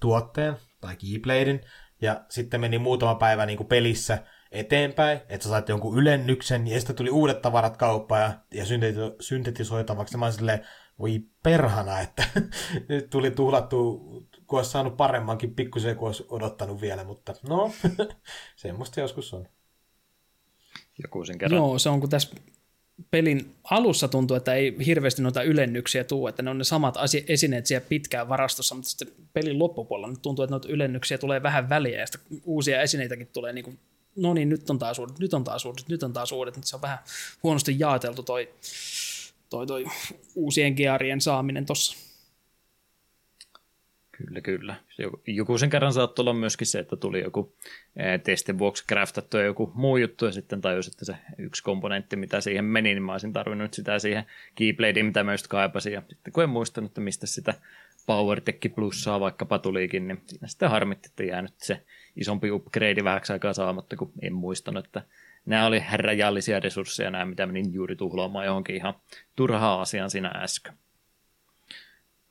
[0.00, 1.60] tuotteen tai Keybladein,
[2.02, 4.18] ja sitten meni muutama päivä niin kuin pelissä
[4.54, 9.16] eteenpäin, että sä sait jonkun ylennyksen, ja sitten tuli uudet tavarat kauppaan ja, ja synteti-
[9.20, 10.16] syntetisoitavaksi.
[10.16, 10.66] Mä silleen,
[10.98, 12.24] voi perhana, että
[12.88, 13.98] nyt tuli tuhlattu,
[14.46, 17.70] kun olisi saanut paremmankin pikkusen, kuin olisi odottanut vielä, mutta no,
[18.56, 19.48] semmoista joskus on
[21.02, 21.56] joku sen kerran.
[21.56, 22.36] Joo, se on kun tässä
[23.10, 26.94] pelin alussa tuntuu, että ei hirveästi noita ylennyksiä tuu, että ne on ne samat
[27.28, 31.68] esineet siellä pitkään varastossa, mutta sitten pelin loppupuolella nyt tuntuu, että noita ylennyksiä tulee vähän
[31.68, 33.78] väliä ja sitten uusia esineitäkin tulee niin kuin,
[34.16, 36.76] no niin, nyt on taas uudet, nyt on taas uudet, nyt on taas uudet, se
[36.76, 36.98] on vähän
[37.42, 38.54] huonosti jaoteltu toi,
[39.50, 39.84] toi, toi
[40.34, 41.96] uusien gearien saaminen tuossa.
[44.18, 44.74] Kyllä, kyllä.
[45.26, 47.56] Joku sen kerran saattoi olla myöskin se, että tuli joku
[48.24, 52.64] testin vuoksi craftattu joku muu juttu, ja sitten tajus, että se yksi komponentti, mitä siihen
[52.64, 54.24] meni, niin mä olisin tarvinnut sitä siihen
[54.54, 57.54] Keybladeen, mitä mä just kaipasin, ja sitten kun en muistanut, että mistä sitä
[58.06, 61.84] PowerTech plussaa vaikkapa tulikin, niin siinä sitten harmitti, että jäänyt se
[62.16, 65.02] isompi upgrade vähäksi aikaa saamatta, kun en muistanut, että
[65.46, 68.94] nämä oli rajallisia resursseja, nämä mitä menin juuri tuhlaamaan johonkin ihan
[69.36, 70.74] turhaa asian siinä äsken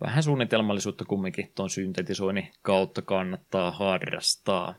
[0.03, 4.75] vähän suunnitelmallisuutta kumminkin tuon syntetisoinnin kautta kannattaa harrastaa.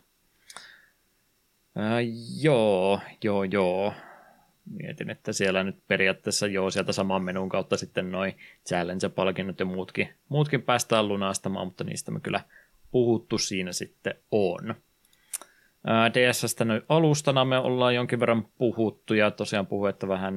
[1.77, 2.01] Ää,
[2.43, 3.95] joo, joo, joo.
[4.71, 8.37] mietin, että siellä nyt periaatteessa joo sieltä saman menun kautta sitten noin
[8.69, 12.41] challenge-palkinnot ja muutkin, muutkin päästään lunastamaan, mutta niistä me kyllä
[12.91, 14.75] puhuttu siinä sitten on.
[15.87, 20.35] DSstä nyt alustana me ollaan jonkin verran puhuttu ja tosiaan puhuu, että vähän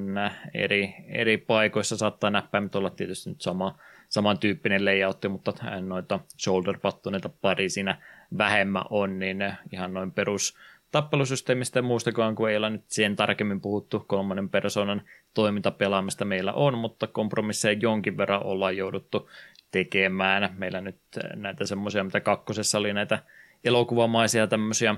[0.54, 3.78] eri, eri paikoissa saattaa näppäimet olla tietysti nyt sama,
[4.10, 8.02] samantyyppinen layoutti, mutta noita shoulder buttoneita pari siinä
[8.38, 10.58] vähemmän on, niin ihan noin perus
[10.92, 15.02] tappelusysteemistä ja muustakaan, kun ei ole nyt siihen tarkemmin puhuttu kolmannen persoonan
[15.34, 19.30] toimintapelaamista meillä on, mutta kompromisseja jonkin verran ollaan jouduttu
[19.72, 20.56] tekemään.
[20.58, 21.00] Meillä nyt
[21.36, 23.20] näitä semmoisia, mitä kakkosessa oli näitä
[23.64, 24.96] elokuvamaisia tämmöisiä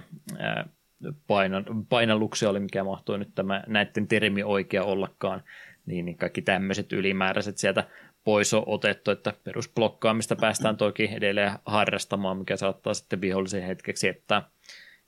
[1.28, 5.44] paina, painalluksia oli, mikä mahtui nyt tämä näiden termi oikea ollakaan,
[5.86, 7.88] niin, niin kaikki tämmöiset ylimääräiset sieltä
[8.24, 14.50] pois on otettu, että perusblokkaamista päästään toki edelleen harrastamaan, mikä saattaa sitten vihollisen hetkeksi jättää,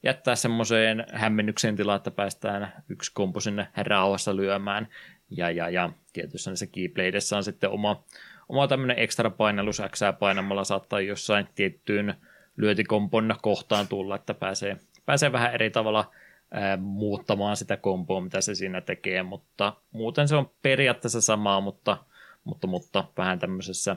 [0.03, 4.87] jättää semmoiseen hämmennyksen tilaa, että päästään yksi kompo sinne rauhassa lyömään,
[5.29, 8.03] ja, ja, ja tietysti näissä keybladeissa on sitten oma,
[8.49, 12.15] oma tämmöinen ekstra painallus X painamalla saattaa jossain tiettyyn
[12.57, 16.11] lyötikompon kohtaan tulla, että pääsee, pääsee vähän eri tavalla
[16.51, 21.97] ää, muuttamaan sitä kompoa, mitä se siinä tekee, mutta muuten se on periaatteessa samaa, mutta,
[22.43, 23.95] mutta, mutta vähän tämmöisessä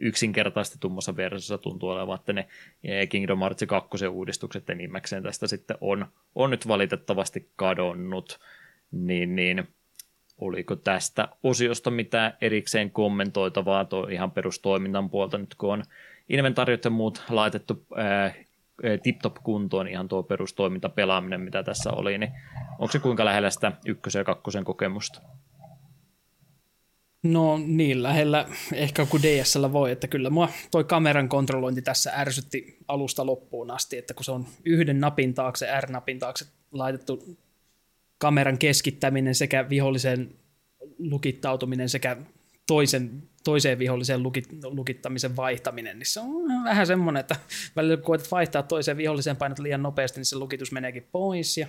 [0.00, 2.48] yksinkertaistetummassa versiossa tuntuu olevan, että ne
[3.08, 8.40] Kingdom Hearts 2 uudistukset enimmäkseen tästä sitten on, on nyt valitettavasti kadonnut,
[8.90, 9.68] niin, niin
[10.38, 15.82] oliko tästä osiosta mitään erikseen kommentoitavaa, tuo ihan perustoiminnan puolta nyt kun on
[16.28, 17.86] inventaariot ja muut laitettu
[19.02, 22.32] tip-top kuntoon ihan tuo perustoiminta pelaaminen, mitä tässä oli, niin
[22.78, 25.20] onko se kuinka lähellä sitä ykkösen ja kakkosen kokemusta?
[27.22, 32.78] No niin lähellä ehkä kuin DSL voi, että kyllä mua toi kameran kontrollointi tässä ärsytti
[32.88, 37.36] alusta loppuun asti, että kun se on yhden napin taakse, R-napin taakse laitettu
[38.18, 40.30] kameran keskittäminen sekä vihollisen
[40.98, 42.16] lukittautuminen sekä
[42.68, 47.36] toisen, toiseen viholliseen lukit, lukittamisen vaihtaminen, niin se on vähän semmoinen, että
[47.76, 51.66] välillä kun koetat vaihtaa toiseen viholliseen painot liian nopeasti, niin se lukitus meneekin pois ja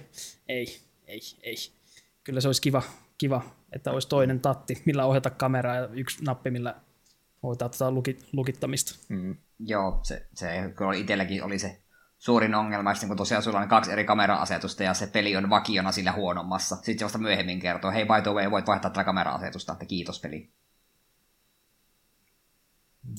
[0.48, 1.56] ei, ei, ei.
[2.24, 2.82] Kyllä se olisi kiva,
[3.18, 6.76] kiva että olisi toinen tatti, millä ohjata kameraa ja yksi nappi, millä
[7.44, 8.96] hoitaa tätä lukit, lukittamista.
[9.10, 9.38] Mm.
[9.60, 11.82] Joo, se, se kyllä itselläkin oli se
[12.18, 16.12] suurin ongelma, kun tosiaan sulla on kaksi eri kamera-asetusta ja se peli on vakiona sillä
[16.12, 16.76] huonommassa.
[16.76, 20.22] Sitten se vasta myöhemmin kertoo, hei by the way, voit vaihtaa tätä kamera-asetusta, että kiitos
[20.22, 20.54] peli.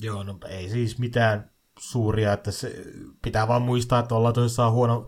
[0.01, 2.83] Joo, no ei siis mitään suuria, että se
[3.21, 5.07] pitää vaan muistaa, että ollaan tosissaan huono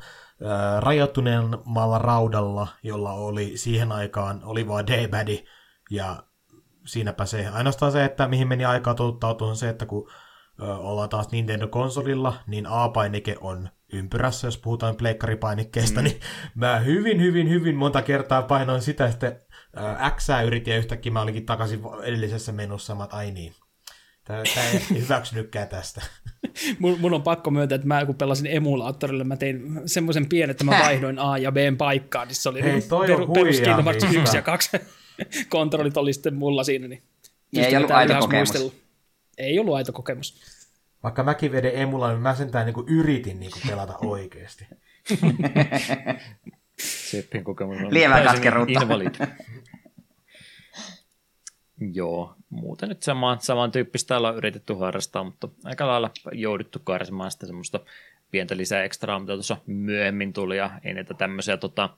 [0.80, 5.44] rajoittuneemmalla raudalla, jolla oli siihen aikaan oli vaan d
[5.92, 6.24] ja
[6.86, 7.48] siinäpä se.
[7.48, 10.10] Ainoastaan se, että mihin meni aikaa totuttautua on se, että kun
[10.62, 16.04] ö, ollaan taas Nintendo-konsolilla, niin A-painike on ympyrässä, jos puhutaan pleikkaripainikkeesta, mm.
[16.04, 16.20] niin
[16.56, 19.40] mä hyvin, hyvin, hyvin monta kertaa painoin sitä, että
[20.16, 23.54] X yritin ja yhtäkkiä mä olinkin takaisin edellisessä menussa, että ai niin,
[24.24, 26.02] Tämä ei hyväksynytkään tästä.
[26.80, 30.64] mun, mun, on pakko myöntää, että mä kun pelasin emulaattorille, mä tein semmoisen pienen, että
[30.64, 34.38] mä vaihdoin A ja B paikkaan, niin se oli Hei, toi peru, perus Kingdom 1
[34.38, 34.70] ja 2
[35.50, 36.88] kontrollit oli sitten mulla siinä.
[36.88, 37.04] Niin
[37.56, 38.50] ei ollut aito kokemus.
[38.50, 38.72] Muistella.
[39.38, 40.42] Ei ollut aito kokemus.
[41.04, 44.68] Vaikka mäkin vedin emulla, niin mä sentään niin yritin niin pelata oikeasti.
[46.80, 48.88] Seppin kokemus on Lievää katkeruutta.
[51.94, 57.80] Joo, muuten nyt samaan, samantyyppistä ollaan yritetty harrastaa, mutta aika lailla jouduttu karsimaan sitä semmoista
[58.32, 61.90] pientä lisää ekstraa, mitä tuossa myöhemmin tuli, ja ei näitä tämmöisiä tota,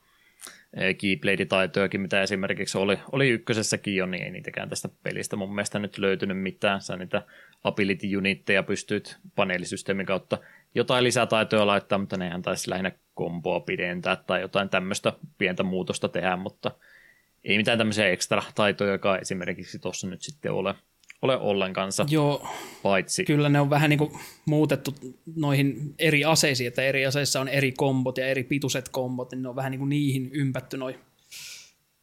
[0.98, 5.98] keyblade-taitojakin, mitä esimerkiksi oli, oli ykkösessäkin jo, niin ei niitäkään tästä pelistä mun mielestä nyt
[5.98, 6.80] löytynyt mitään.
[6.80, 7.22] Sä niitä
[7.64, 10.38] ability unitteja pystyt paneelisysteemin kautta
[10.74, 16.36] jotain lisätaitoja laittaa, mutta nehän taisi lähinnä komboa pidentää tai jotain tämmöistä pientä muutosta tehdä,
[16.36, 16.70] mutta–
[17.46, 20.74] ei mitään tämmöisiä ekstra taitoja, joka esimerkiksi tuossa nyt sitten ole,
[21.22, 21.92] ole ollenkaan.
[22.08, 22.48] Joo,
[22.82, 23.24] paitsi.
[23.24, 24.12] kyllä ne on vähän niin kuin
[24.46, 24.94] muutettu
[25.36, 29.48] noihin eri aseisiin, että eri aseissa on eri kombot ja eri pituiset kombot, niin ne
[29.48, 30.94] on vähän niin kuin niihin ympätty noin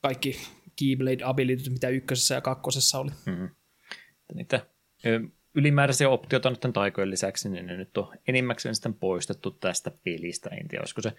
[0.02, 0.40] kaikki
[0.80, 3.12] Keyblade abilityt, mitä ykkösessä ja kakkosessa oli.
[3.26, 3.50] Mm-hmm.
[4.34, 4.66] Niitä
[5.56, 10.50] ylimääräisiä optioita nyt taikojen lisäksi, niin ne nyt on enimmäkseen sitten poistettu tästä pelistä.
[10.50, 11.14] En tiedä, olisiko se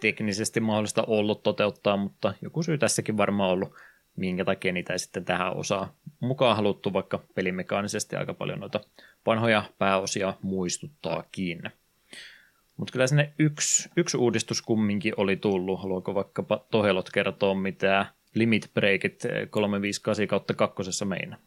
[0.00, 3.74] teknisesti mahdollista ollut toteuttaa, mutta joku syy tässäkin varmaan ollut,
[4.16, 8.80] minkä takia niitä ei sitten tähän osaa mukaan haluttu, vaikka pelimekaanisesti aika paljon noita
[9.26, 11.62] vanhoja pääosia muistuttaakin.
[12.76, 15.82] Mutta kyllä sinne yksi, yksi uudistus kumminkin oli tullut.
[15.82, 21.38] Haluaako vaikkapa Tohelot kertoa, mitä Limit Breakit 358 kautta kakkosessa meinaa?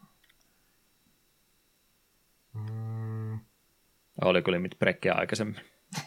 [4.22, 5.60] Oliko limit breakia aikaisemmin?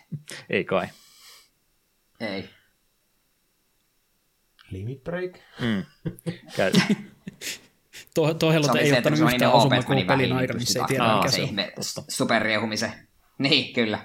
[0.50, 0.88] Ei kai.
[2.20, 2.50] Ei.
[4.72, 5.32] Limit break.
[5.62, 5.84] Mm.
[6.56, 6.72] Käy.
[8.14, 10.86] To, Tohelot Se oli ei ottanut yhtään niin meni pelin vähin, aikana, niin missä ei
[10.86, 12.04] tiedä mikä se on.
[12.10, 12.92] superriehumisen.
[13.38, 14.00] Niin, kyllä.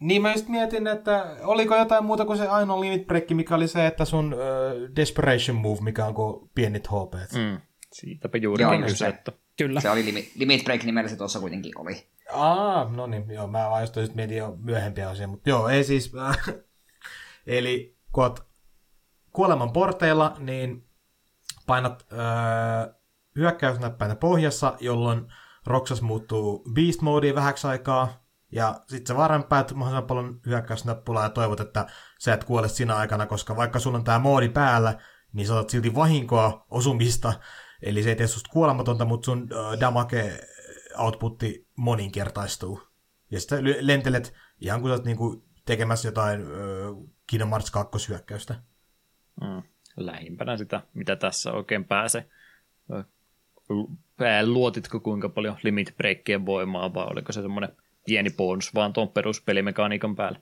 [0.00, 3.68] Niin mä just mietin, että oliko jotain muuta kuin se ainoa limit break, mikä oli
[3.68, 4.40] se, että sun uh,
[4.96, 7.14] desperation move, mikä on kuin pienit HP.
[7.34, 7.60] Mm.
[7.92, 9.08] Siitäpä juuri Joo, on just kyse, se.
[9.08, 9.80] että Kyllä.
[9.80, 12.06] Se oli limit, limit break nimellä se tuossa kuitenkin oli.
[12.32, 16.38] Aa, no niin, joo, mä just mietin jo myöhempiä osia, mutta joo, ei siis, äh,
[17.46, 18.46] eli kun oot
[19.32, 20.88] kuoleman porteilla, niin
[21.66, 22.94] painat äh,
[23.36, 25.32] hyökkäysnäppäintä pohjassa, jolloin
[25.66, 31.30] Roxas muuttuu beast modeen vähäksi aikaa, ja sitten sä vaan rämpäät mahdollisimman paljon hyökkäysnappulaa ja
[31.30, 31.86] toivot, että
[32.18, 34.98] sä et kuole siinä aikana, koska vaikka sulla on tää moodi päällä,
[35.32, 37.32] niin sä otat silti vahinkoa osumista,
[37.82, 40.40] eli se ei tee susta kuolematonta, mutta sun äh, damage
[40.98, 42.80] outputti moninkertaistuu.
[43.30, 46.48] Ja sitten lentelet ihan kuin sä oot niinku tekemässä jotain äh,
[47.26, 48.54] Kingdom Hearts 2 hyökkäystä.
[49.40, 49.62] mm.
[49.96, 52.28] lähimpänä sitä, mitä tässä oikein pääsee.
[54.44, 57.76] Luotitko kuinka paljon limit breakkien voimaa, vai oliko se semmoinen
[58.06, 60.40] pieni bonus vaan tuon peruspelimekaniikan päälle?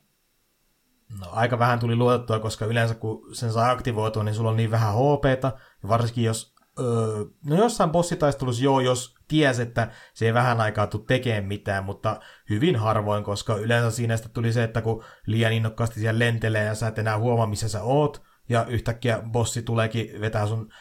[1.20, 4.70] No, aika vähän tuli luotettua, koska yleensä kun sen saa aktivoitua, niin sulla on niin
[4.70, 5.52] vähän HPta,
[5.82, 10.86] ja varsinkin jos, öö, no jossain bossitaistelussa joo, jos ties, että se ei vähän aikaa
[10.86, 12.20] tule tekemään mitään, mutta
[12.50, 16.88] hyvin harvoin, koska yleensä siinä tuli se, että kun liian innokkaasti siellä lentelee ja sä
[16.88, 20.72] et enää huomaa, missä sä oot, ja yhtäkkiä bossi tuleekin vetää sun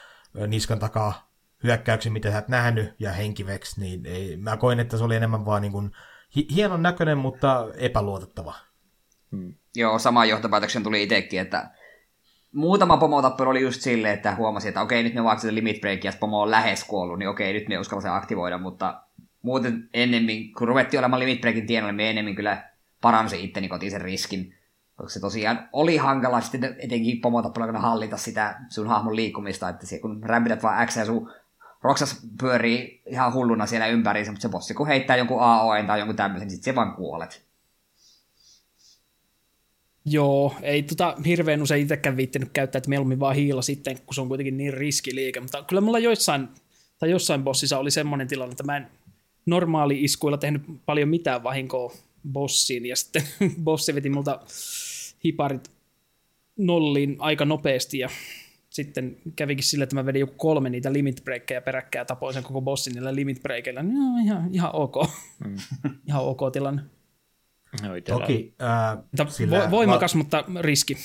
[0.47, 1.31] niskan takaa
[1.63, 5.45] hyökkäyksen, mitä sä et nähnyt, ja henkiveksi, niin ei, mä koin, että se oli enemmän
[5.45, 5.91] vaan niin kuin,
[6.35, 8.55] hi- hienon näköinen, mutta epäluotettava.
[9.76, 11.72] Joo, sama johtopäätöksen tuli itsekin, että
[12.51, 16.03] muutama pomotappelu oli just silleen, että huomasi, että okei, nyt me vaan sitä limit break,
[16.03, 19.01] ja pomo on lähes kuollut, niin okei, nyt me uskalla sen aktivoida, mutta
[19.41, 22.63] muuten ennemmin, kun ruvettiin olemaan limit breakin tienoilla, me ennemmin kyllä
[23.01, 24.55] paransi itteni kotiin sen riskin,
[24.95, 29.99] koska se tosiaan oli hankala sitten etenkin pomotappelulla hallita sitä sun hahmon liikkumista, että se,
[29.99, 31.31] kun rämpität vaan X ja sun
[31.81, 36.15] Roksas pyörii ihan hulluna siellä ympäriinsä, mutta se bossi kun heittää jonkun AOE tai jonkun
[36.15, 37.50] tämmöisen, niin sit se vaan kuolet.
[40.05, 44.21] Joo, ei tota hirveän usein itsekään viittinyt käyttää, että mieluummin vaan hiila sitten, kun se
[44.21, 46.47] on kuitenkin niin riskiliike, mutta kyllä mulla joissain,
[46.99, 48.87] tai jossain bossissa oli semmoinen tilanne, että mä en
[49.45, 51.93] normaali iskuilla tehnyt paljon mitään vahinkoa
[52.31, 53.23] bossiin, ja sitten
[53.63, 54.39] bossi veti multa
[55.23, 55.71] hiparit
[56.57, 58.09] nolliin aika nopeasti, ja
[58.69, 62.43] sitten kävikin sille, että mä vedin joku kolme niitä limit breakkejä peräkkäin ja tapoin sen
[62.43, 63.83] koko bossin niillä limit breakeillä.
[63.83, 64.95] Niin joo, ihan, ihan ok.
[65.45, 65.55] Mm.
[66.07, 66.81] ihan ok tilanne.
[67.73, 70.98] Itellä Toki ää, sillä vo- voimakas, mutta riski.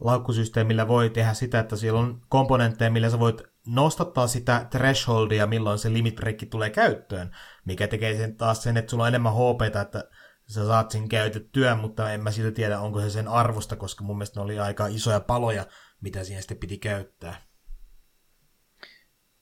[0.00, 5.78] laukkusysteemillä voi tehdä sitä, että siellä on komponentteja, millä sä voit nostattaa sitä thresholdia, milloin
[5.78, 6.20] se limit
[6.50, 10.04] tulee käyttöön, mikä tekee sen taas sen, että sulla on enemmän HPtä, että
[10.46, 14.16] sä saat sen käytettyä, mutta en mä silti tiedä, onko se sen arvosta, koska mun
[14.16, 15.66] mielestä ne oli aika isoja paloja,
[16.00, 17.46] mitä siihen sitten piti käyttää.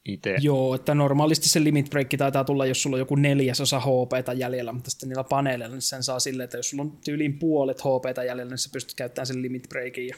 [0.04, 4.32] Itse Joo, että normaalisti se limit break taitaa tulla, jos sulla on joku neljäsosa HPtä
[4.32, 7.80] jäljellä, mutta sitten niillä paneeleilla niin sen saa silleen, että jos sulla on tyyliin puolet
[7.80, 10.06] HPtä jäljellä, niin sä pystyt käyttämään sen limit breakin.
[10.06, 10.16] Ja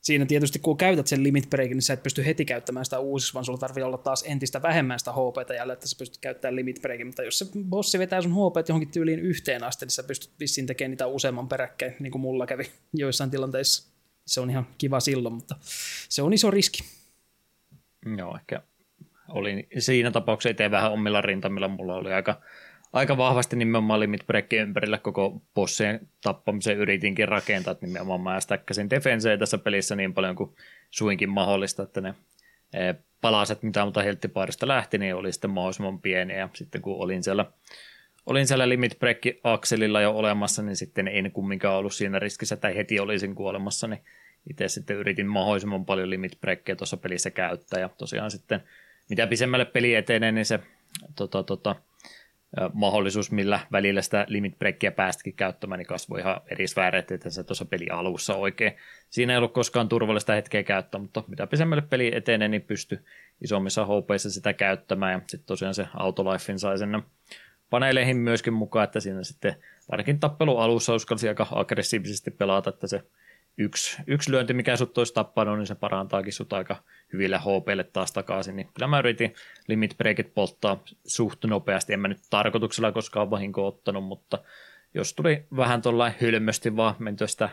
[0.00, 3.34] siinä tietysti, kun käytät sen limit breakin, niin sä et pysty heti käyttämään sitä uusiksi,
[3.34, 6.82] vaan sulla tarvii olla taas entistä vähemmän sitä HPtä jäljellä, että sä pystyt käyttämään limit
[6.82, 7.06] breakin.
[7.06, 10.66] Mutta jos se bossi vetää sun HP johonkin tyyliin yhteen asti, niin sä pystyt vissiin
[10.66, 12.64] tekemään niitä useamman peräkkäin, niin kuin mulla kävi
[12.94, 13.92] joissain tilanteissa.
[14.26, 15.56] Se on ihan kiva silloin, mutta
[16.08, 16.84] se on iso riski.
[18.16, 18.62] Joo, ehkä
[19.28, 21.68] olin siinä tapauksessa itse vähän omilla rintamilla.
[21.68, 22.40] Mulla oli aika,
[22.92, 28.90] aika vahvasti nimenomaan limit breakin ympärillä koko bossien tappamisen yritinkin rakentaa, että nimenomaan mä stäkkäsin
[28.90, 30.54] defenseä tässä pelissä niin paljon kuin
[30.90, 32.14] suinkin mahdollista, että ne
[32.74, 36.36] eh, palaset, mitä multa helttipaarista lähti, niin oli sitten mahdollisimman pieniä.
[36.36, 37.46] Ja sitten kun olin siellä,
[38.26, 42.68] olin siellä limit break akselilla jo olemassa, niin sitten en kumminkaan ollut siinä riskissä, että
[42.68, 44.00] heti olisin kuolemassa, niin
[44.50, 47.80] itse sitten yritin mahdollisimman paljon limit breakkejä tuossa pelissä käyttää.
[47.80, 48.62] Ja tosiaan sitten
[49.10, 50.60] mitä pisemmälle peli etenee, niin se
[51.16, 51.76] tota, tota,
[52.72, 57.44] mahdollisuus, millä välillä sitä limit breakkiä päästikin käyttämään, niin kasvoi ihan eri sfääreet, että se
[57.44, 58.72] tuossa peli alussa oikein.
[59.10, 63.04] Siinä ei ollut koskaan turvallista hetkeä käyttää, mutta mitä pisemmälle peli etenee, niin pysty
[63.40, 65.12] isommissa HPissa sitä käyttämään.
[65.12, 67.02] Ja sitten tosiaan se Autolifein sai sen
[67.70, 69.56] paneeleihin myöskin mukaan, että siinä sitten
[69.88, 73.02] ainakin tappelu alussa uskalsi aika aggressiivisesti pelata, että se
[73.58, 76.76] yksi, yksi lyönti, mikä sut olisi tappanut, niin se parantaakin sut aika
[77.12, 78.56] hyville HPlle taas takaisin.
[78.56, 79.34] Niin kyllä mä yritin
[79.68, 81.92] limit breakit polttaa suht nopeasti.
[81.92, 84.38] En mä nyt tarkoituksella koskaan vahinko ottanut, mutta
[84.94, 87.48] jos tuli vähän tuollain hylmösti vaan mentyä sitä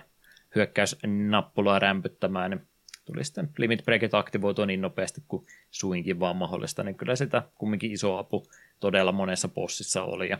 [0.55, 2.61] hyökkäysnappulaa rämpyttämään, niin
[3.05, 7.91] tuli sitten limit breakit aktivoitua niin nopeasti kuin suinkin vaan mahdollista, niin kyllä sitä kumminkin
[7.91, 8.47] iso apu
[8.79, 10.29] todella monessa bossissa oli.
[10.29, 10.37] Ja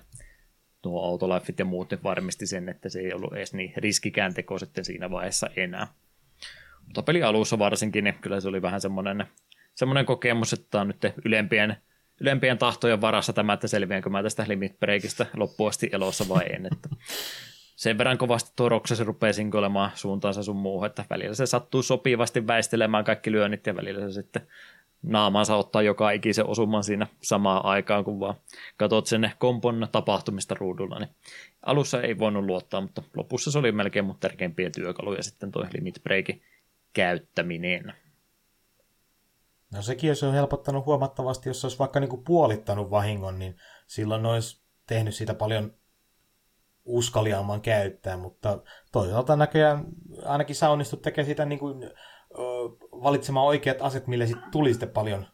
[0.85, 4.85] nuo autolifeit ja muut varmisti sen, että se ei ollut edes niin riskikään teko sitten
[4.85, 5.87] siinä vaiheessa enää.
[6.85, 9.25] Mutta peli alussa varsinkin, niin kyllä se oli vähän semmoinen,
[9.75, 11.77] semmoinen kokemus, että on nyt ylempien,
[12.21, 16.65] ylempien tahtojen varassa tämä, että selviänkö mä tästä limit breakista loppuun asti elossa vai en.
[16.65, 16.89] Että
[17.75, 22.47] sen verran kovasti tuo Roksasi rupeaa sinkoilemaan suuntaansa sun muuhun, että välillä se sattuu sopivasti
[22.47, 24.47] väistelemään kaikki lyönnit ja välillä se sitten
[25.07, 28.35] naamaansa ottaa joka ikisen osuman siinä samaan aikaan, kun vaan
[28.77, 30.99] katsot sen kompon tapahtumista ruudulla.
[30.99, 31.09] Niin
[31.61, 36.03] alussa ei voinut luottaa, mutta lopussa se oli melkein mun tärkeimpiä työkaluja sitten tuo limit
[36.03, 36.41] breakin
[36.93, 37.93] käyttäminen.
[39.73, 43.57] No sekin olisi helpottanut huomattavasti, jos olisi vaikka niinku puolittanut vahingon, niin
[43.87, 45.73] silloin olisi tehnyt siitä paljon
[46.85, 48.59] uskaliaamman käyttää, mutta
[48.91, 49.85] toisaalta näköjään
[50.25, 51.91] ainakin sä onnistut tekemään sitä niin kuin,
[52.91, 55.27] valitsemaan oikeat aset, millä sitten tuli sitten paljon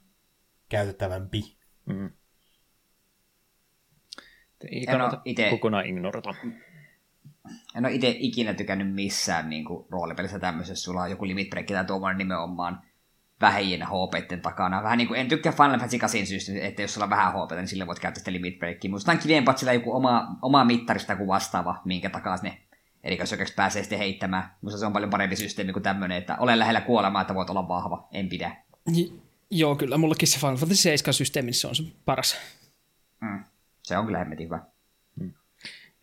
[0.70, 1.58] käytettävämpi.
[1.86, 2.12] Mm.
[4.72, 5.50] Ei kannata ite...
[5.50, 6.36] kokonaan ignorata.
[7.76, 11.66] En ole itse ikinä tykännyt missään niin kuin, roolipelissä tämmöisessä, sulla on joku limit break
[11.66, 12.82] tai tuommoinen nimenomaan
[13.42, 14.84] vähien HP takana.
[14.84, 17.52] Vähän niin kuin, en tykkää Final Fantasy 8 syystä, että jos sulla on vähän HP,
[17.52, 18.92] niin sille voit käyttää sitä limit breakia.
[19.40, 22.61] Että sillä joku oma, oma mittarista kuin vastaava, minkä takaa ne
[23.04, 24.52] erikoisyökäksi pääsee sitten heittämään.
[24.62, 27.68] Musta se on paljon parempi systeemi kuin tämmöinen, että ole lähellä kuolemaa, että voit olla
[27.68, 28.08] vahva.
[28.12, 28.56] En pidä.
[28.96, 29.14] J-
[29.52, 29.98] joo, kyllä.
[29.98, 32.38] Mullekin se Final Fantasy 7 systeemi se on se paras.
[33.22, 33.44] Mm.
[33.84, 34.60] Se on kyllä hemmetin hyvä.
[35.16, 35.34] Mm.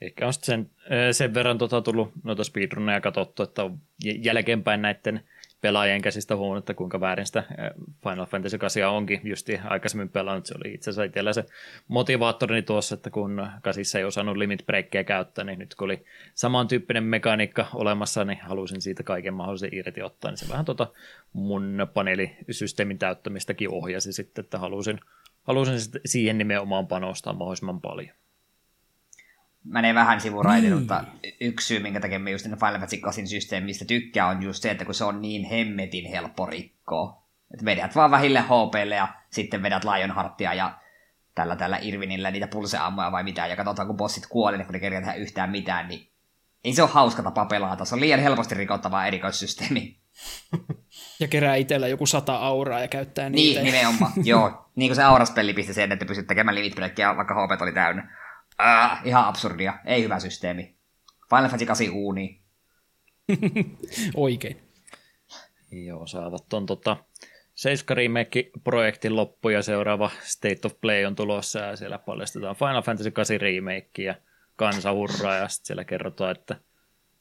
[0.01, 0.71] Ehkä on sen,
[1.13, 5.25] sen verran tota tullut noita speedrunneja katsottu, että on jälkeenpäin näiden
[5.61, 7.45] pelaajien käsistä huomannut, että kuinka väärin sitä
[8.03, 10.47] Final Fantasy 8 onkin justi aikaisemmin pelannut.
[10.47, 11.45] Se oli itse asiassa itsellä se
[11.89, 16.05] motivaattorini tuossa, että kun kasissa ei osannut limit breakkejä käyttää, niin nyt kun oli
[16.35, 20.87] samantyyppinen mekaniikka olemassa, niin halusin siitä kaiken mahdollisen irti ottaa, niin se vähän tota
[21.33, 25.01] mun paneelisysteemin täyttämistäkin ohjasi sitten, että halusin,
[25.43, 28.17] halusin siihen nimenomaan panostaa mahdollisimman paljon
[29.69, 30.79] menee vähän sivuraidin, niin.
[30.79, 31.05] mutta
[31.41, 34.85] yksi syy, minkä takia me just Final Fantasy 8 systeemistä tykkää, on just se, että
[34.85, 37.23] kun se on niin hemmetin helppo rikkoa.
[37.55, 40.79] Että vedät vaan vähille HPlle ja sitten vedät Lionheartia ja
[41.35, 45.01] tällä tällä Irvinillä niitä pulseammoja vai mitään, ja katsotaan kun bossit kuolee, kun ne kerää
[45.01, 46.09] tehdä yhtään mitään, niin
[46.65, 47.85] ei se ole hauska tapa pelata.
[47.85, 49.97] Se on liian helposti rikottava erikoissysteemi.
[51.21, 53.61] Ja kerää itsellä joku sata auraa ja käyttää niitä.
[53.61, 54.13] Niin, nimenomaan.
[54.25, 54.65] Joo.
[54.77, 56.77] Niin kuin se auraspeli pisti sen, että pystyt tekemään limit
[57.17, 58.17] vaikka HP oli täynnä.
[58.63, 59.79] Äh, ihan absurdia.
[59.85, 60.77] Ei hyvä systeemi.
[61.31, 62.41] Final Fantasy 8 uuni.
[64.15, 64.63] Oikein.
[65.71, 66.97] Joo, saavat ton tota,
[67.55, 73.11] 7 remake-projektin loppu ja seuraava State of Play on tulossa ja siellä paljastetaan Final Fantasy
[73.11, 74.15] 8 remake ja
[74.57, 76.61] kansa hurraa ja sitten siellä kerrotaan, että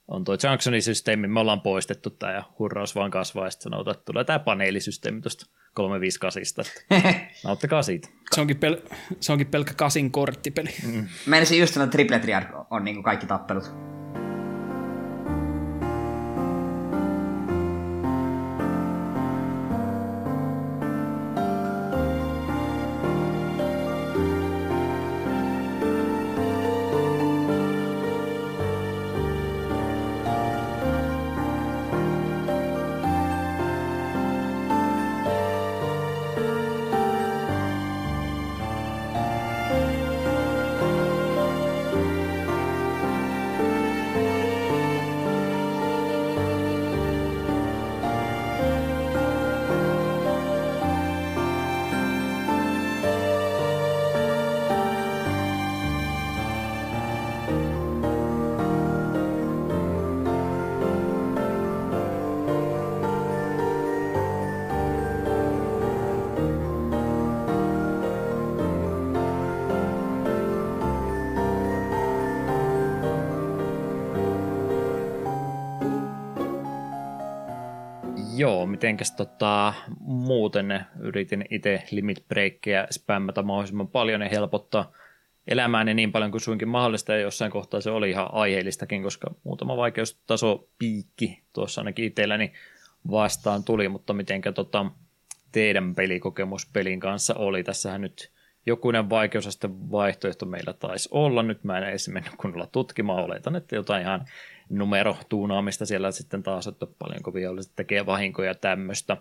[0.07, 3.95] on tuo Junctionin systeemi, me ollaan poistettu tämä ja hurraus vaan kasvaa ja sitten sanotaan,
[3.95, 5.45] että tulee tämä paneelisysteemi tuosta
[5.77, 6.65] 358.
[7.43, 8.09] Nauttakaa siitä.
[8.35, 10.69] Se onkin, pel- se onkin pelkkä kasin korttipeli.
[10.85, 11.07] Mm.
[11.25, 13.71] Meinasin just sanoa, että Triple Triad on niin kaikki tappelut.
[78.77, 84.91] Mitenkäs tota, muuten yritin itse limit breakkejä spämmätä mahdollisimman paljon ja helpottaa
[85.47, 89.77] elämääni niin paljon kuin suinkin mahdollista ja jossain kohtaa se oli ihan aiheellistakin, koska muutama
[89.77, 92.53] vaikeustaso piikki tuossa ainakin itselläni
[93.11, 94.85] vastaan tuli, mutta mitenkä tota,
[95.51, 97.63] teidän pelikokemus pelin kanssa oli.
[97.63, 98.31] Tässähän nyt
[98.65, 101.43] jokunen vaikeusaste vaihtoehto meillä taisi olla.
[101.43, 103.23] Nyt mä en edes mennyt kunnolla tutkimaan.
[103.23, 104.25] Oletan, että jotain ihan
[104.69, 109.17] numerotuunaamista siellä sitten taas, että paljonko viholliset tekee vahinkoja tämmöistä.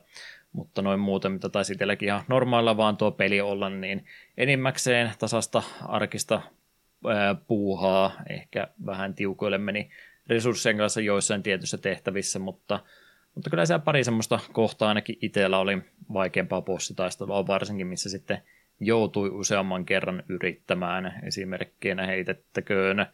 [0.52, 4.04] Mutta noin muuten, mitä taisi itselläkin ihan normaalilla vaan tuo peli olla, niin
[4.36, 6.42] enimmäkseen tasasta arkista
[7.48, 9.90] puuhaa, ehkä vähän tiukoille meni
[10.26, 12.80] resurssien kanssa joissain tietyissä tehtävissä, mutta,
[13.34, 15.78] mutta kyllä siellä pari semmoista kohtaa ainakin itsellä oli
[16.12, 18.42] vaikeampaa bossitaistelua, varsinkin missä sitten
[18.80, 21.20] joutui useamman kerran yrittämään.
[21.22, 23.06] Esimerkkeinä heitettäköön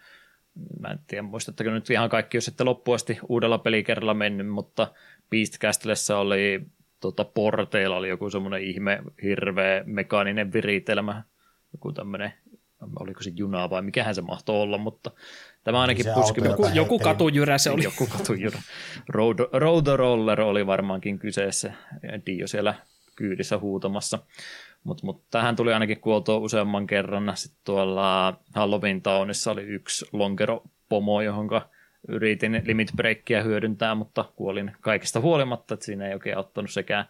[0.81, 4.93] Mä en tiedä, muistatteko nyt ihan kaikki, jos ette loppuasti uudella pelikerralla mennyt, mutta
[5.31, 6.61] Beastcastlessa oli
[7.01, 11.23] tota, porteilla oli joku semmoinen ihme, hirveä mekaaninen viritelmä,
[11.73, 12.33] joku tämmöinen,
[13.01, 15.11] oliko se junaa vai mikähän se mahtoi olla, mutta
[15.65, 16.41] tämä ainakin Se puski.
[16.45, 17.85] Joku, joku katujyrä se oli.
[17.85, 18.63] Joku katujyrä.
[19.09, 21.73] Road, Road Roller oli varmaankin kyseessä.
[22.27, 22.75] Dio siellä
[23.17, 24.19] kyydissä huutamassa.
[24.85, 27.33] Mutta mut, tähän tuli ainakin kuoltua useamman kerran.
[27.35, 31.69] Sitten tuolla Halloween Townissa oli yksi lonkero-pomo, johonka
[32.09, 37.05] yritin limit breakkiä hyödyntää, mutta kuolin kaikista huolimatta, että siinä ei oikein auttanut sekään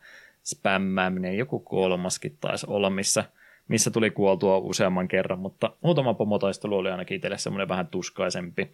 [0.45, 1.39] spämmääminen.
[1.39, 3.25] Joku kolmaskin taisi olla, missä,
[3.69, 8.73] missä tuli kuoltua useamman kerran, mutta muutama pomotaistelu oli ainakin itselle semmoinen vähän tuskaisempi.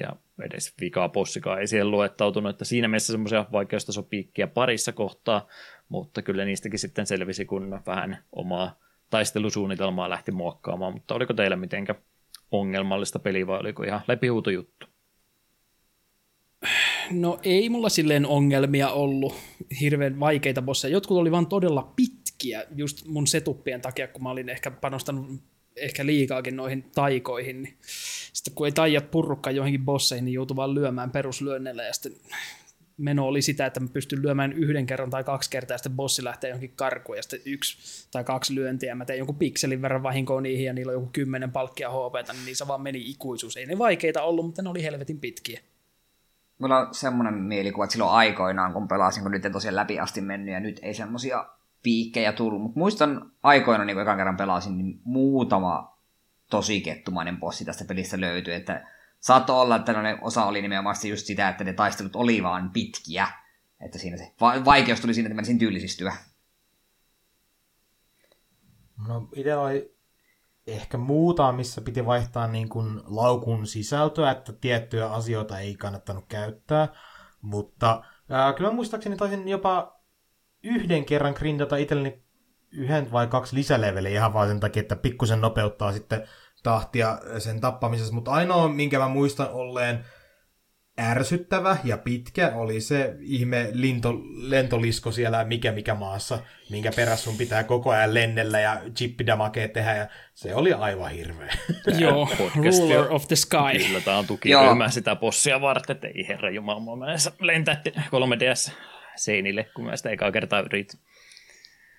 [0.00, 5.46] Ja edes vikaa bossikaan ei siihen luettautunut, että siinä mielessä semmoisia vaikeustasopiikkiä parissa kohtaa,
[5.88, 8.78] mutta kyllä niistäkin sitten selvisi, kun vähän omaa
[9.10, 11.94] taistelusuunnitelmaa lähti muokkaamaan, mutta oliko teillä mitenkä
[12.50, 14.86] ongelmallista peliä vai oliko ihan läpihuutojuttu?
[17.10, 19.34] No ei mulla silleen ongelmia ollut,
[19.80, 20.92] hirveän vaikeita bosseja.
[20.92, 22.17] Jotkut oli vaan todella pitkiä
[22.76, 25.30] just mun setuppien takia, kun mä olin ehkä panostanut
[25.76, 27.62] ehkä liikaakin noihin taikoihin.
[27.62, 27.74] Niin
[28.32, 32.12] sitten kun ei taijat purrukkaan johonkin bosseihin, niin joutuu vaan lyömään peruslyönneillä ja sitten
[32.96, 36.24] meno oli sitä, että mä pystyn lyömään yhden kerran tai kaksi kertaa ja sitten bossi
[36.24, 40.40] lähtee johonkin karkuun ja sitten yksi tai kaksi lyöntiä mä tein jonkun pikselin verran vahinkoa
[40.40, 43.56] niihin ja niillä on joku kymmenen palkkia HPtä, niin niissä vaan meni ikuisuus.
[43.56, 45.60] Ei ne vaikeita ollut, mutta ne oli helvetin pitkiä.
[46.58, 50.20] Mulla on semmoinen mielikuva, että silloin aikoinaan, kun pelasin, kun nyt en tosiaan läpi asti
[50.20, 51.46] mennyt, ja nyt ei semmosia
[51.82, 52.62] piikkejä tullut.
[52.62, 55.98] Mutta muistan aikoina, niin kun ekan kerran pelasin, niin muutama
[56.50, 58.54] tosi kettumainen bossi tästä pelistä löytyi.
[58.54, 58.86] Että
[59.20, 63.28] saattoi olla, että ne osa oli nimenomaan just sitä, että ne taistelut oli vaan pitkiä.
[63.80, 66.16] Että siinä se va- vaikeus tuli siinä, että menisin tyylisistyä.
[69.08, 69.98] No itsellä oli
[70.66, 76.88] ehkä muuta, missä piti vaihtaa niin kuin laukun sisältöä, että tiettyjä asioita ei kannattanut käyttää,
[77.42, 79.97] mutta ää, kyllä muistaakseni taisin jopa
[80.62, 82.22] yhden kerran grindata itselleni
[82.72, 86.22] yhden vai kaksi lisäleveliä ihan vaan sen takia, että pikkusen nopeuttaa sitten
[86.62, 90.04] tahtia sen tappamisessa, mutta ainoa, minkä mä muistan olleen
[91.00, 96.38] ärsyttävä ja pitkä oli se ihme linto, lentolisko siellä mikä mikä maassa,
[96.70, 101.54] minkä perässä sun pitää koko ajan lennellä ja chippidamakea tehdä ja se oli aivan hirveä.
[101.98, 103.86] Joo, Podcast Ruler of the Sky.
[103.86, 107.06] Kyllä, tämä on tukiryhmä sitä bossia varten, että ei herra jumala, mä
[107.40, 108.72] lentää 3DS
[109.18, 111.00] seinille, kun mä sitä ekaa kertaa yritin.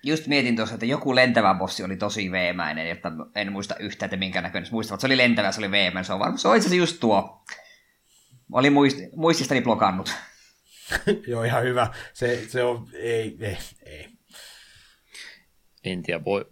[0.02, 4.16] Just mietin tuossa, että joku lentävä bossi oli tosi veemäinen, että en muista yhtään, että
[4.16, 4.72] minkä näköinen.
[4.72, 6.04] Muistan, että se oli lentävä, se oli veemäinen.
[6.04, 7.44] Se on varmaan, se on itse asiassa just tuo.
[8.52, 10.14] Oli muist, muististani blokannut.
[11.26, 11.86] Joo, ihan hyvä.
[12.12, 14.09] Se, se on, ei, ei, ei.
[15.84, 16.46] En tiedä, voi,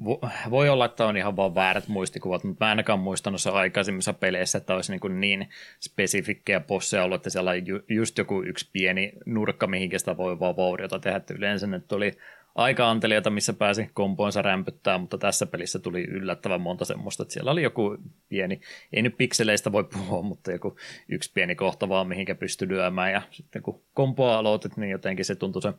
[0.51, 4.59] voi, olla, että on ihan vaan väärät muistikuvat, mutta mä ainakaan muistanut se aikaisemmissa peleissä,
[4.59, 5.49] että olisi niin, niin
[5.81, 10.41] spesifikkejä bosseja ollut, että siellä on ju, just joku yksi pieni nurkka, mihinkä sitä voi
[10.41, 11.17] vaan vauriota tehdä.
[11.17, 12.13] Että yleensä nyt oli
[12.59, 17.51] aika antelijoita, missä pääsi kompoonsa rämpyttää, mutta tässä pelissä tuli yllättävän monta semmoista, että siellä
[17.51, 17.97] oli joku
[18.29, 18.61] pieni,
[18.93, 20.77] ei nyt pikseleistä voi puhua, mutta joku
[21.09, 25.35] yksi pieni kohta vaan, mihinkä pystyi lyömään, ja sitten kun kompoa aloitit, niin jotenkin se
[25.35, 25.73] tuntui se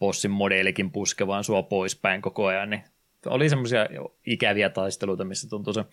[0.00, 2.84] bossin modelikin puskevaan sua poispäin koko ajan, niin
[3.26, 3.86] oli semmoisia
[4.26, 5.84] ikäviä taisteluita, missä tuntui se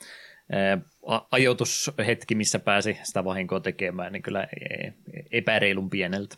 [1.32, 4.94] ajoitushetki, missä pääsi sitä vahinkoa tekemään, niin kyllä e-
[5.32, 6.38] epäreilun pieneltä.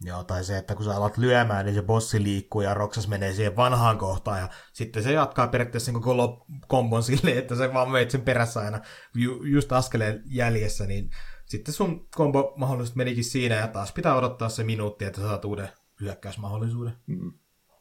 [0.00, 3.32] Joo, tai se, että kun sä alat lyömään, niin se bossi liikkuu ja Roksas menee
[3.32, 7.90] siihen vanhaan kohtaan ja sitten se jatkaa periaatteessa sen koko kombon silleen, että se vaan
[7.90, 8.80] meet sen perässä aina
[9.14, 11.10] ju- just askeleen jäljessä, niin
[11.56, 15.68] sitten sun kombo mahdollisesti menikin siinä ja taas pitää odottaa se minuutti, että saat uuden
[16.00, 16.92] hyökkäysmahdollisuuden.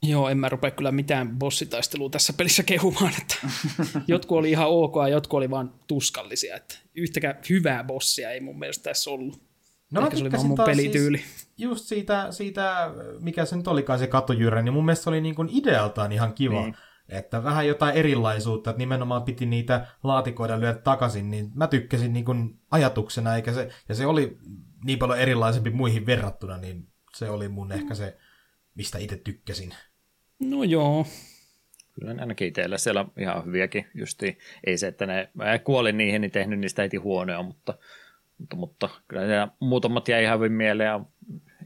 [0.04, 3.36] Joo, en mä rupea kyllä mitään bossitaistelua tässä pelissä kehumaan, että
[4.08, 8.60] jotkut oli ihan ok ja jotkut oli vaan tuskallisia, että yhtäkään hyvää bossia ei mun
[8.60, 9.42] mielestä tässä ollut.
[9.92, 11.18] No mä Ehkä se oli vaan mun taas pelityyli.
[11.18, 15.22] Siis just siitä, siitä, mikä se nyt olikaan se katujyrä, niin mun mielestä se oli
[15.22, 16.62] niin kuin idealtaan ihan kiva.
[16.62, 16.76] Niin.
[17.18, 22.26] Että vähän jotain erilaisuutta, että nimenomaan piti niitä laatikoida lyödä takaisin, niin mä tykkäsin niin
[22.26, 24.38] kuin ajatuksena, eikä se, ja se oli
[24.86, 28.18] niin paljon erilaisempi muihin verrattuna, niin se oli mun ehkä se,
[28.76, 29.74] mistä itse tykkäsin.
[30.40, 31.06] No joo,
[31.94, 34.38] Kyllä ainakin itsellä siellä ihan hyviäkin justi.
[34.64, 37.78] Ei se, että ne mä kuolin niihin, niin tehnyt niistä heti huonoja, mutta,
[38.38, 41.00] mutta, mutta kyllä siellä muutamat jäi ihan hyvin mieleen ja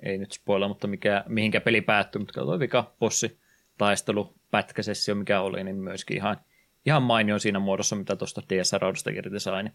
[0.03, 3.39] ei nyt spoilla, mutta mikä, mihinkä peli päättyi, mutta toi vika bossi
[3.77, 6.37] taistelu pätkäsessio, mikä oli, niin myöskin ihan,
[6.85, 9.63] ihan mainio siinä muodossa, mitä tuosta DSR-raudasta irti sai.
[9.63, 9.73] Niin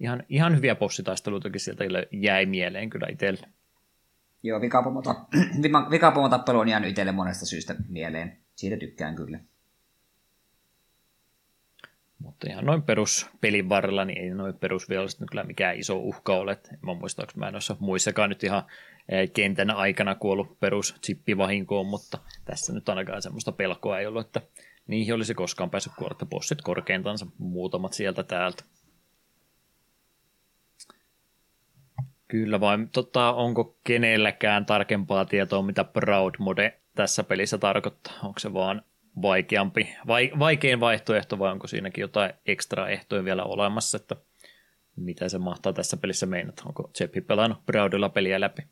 [0.00, 3.48] ihan, ihan hyviä bossitaisteluitakin sieltä jäi mieleen kyllä itselle.
[4.42, 4.60] Joo,
[5.90, 8.38] vikapomotappelu on jäänyt itselle monesta syystä mieleen.
[8.54, 9.38] Siitä tykkään kyllä.
[12.18, 16.52] Mutta ihan noin peruspelin varrella, niin ei noin perusviholliset nyt kyllä mikään iso uhka ole.
[16.52, 18.62] Et mä muistaakseni mä en muissakaan nyt ihan
[19.32, 24.40] kentän aikana kuollut perus chippivahinkoon, mutta tässä nyt ainakaan semmoista pelkoa ei ollut, että
[24.86, 28.64] niihin olisi koskaan päässyt kuolla, että bossit korkeintansa muutamat sieltä täältä.
[32.28, 38.14] Kyllä vai tota, onko kenelläkään tarkempaa tietoa, mitä Proud Mode tässä pelissä tarkoittaa?
[38.22, 38.82] Onko se vaan
[39.22, 44.16] vaikeampi, vai, vaikein vaihtoehto vai onko siinäkin jotain ekstra ehtoja vielä olemassa, että
[44.96, 46.62] mitä se mahtaa tässä pelissä meinata?
[46.66, 48.62] Onko Seppi pelannut Proudilla peliä läpi?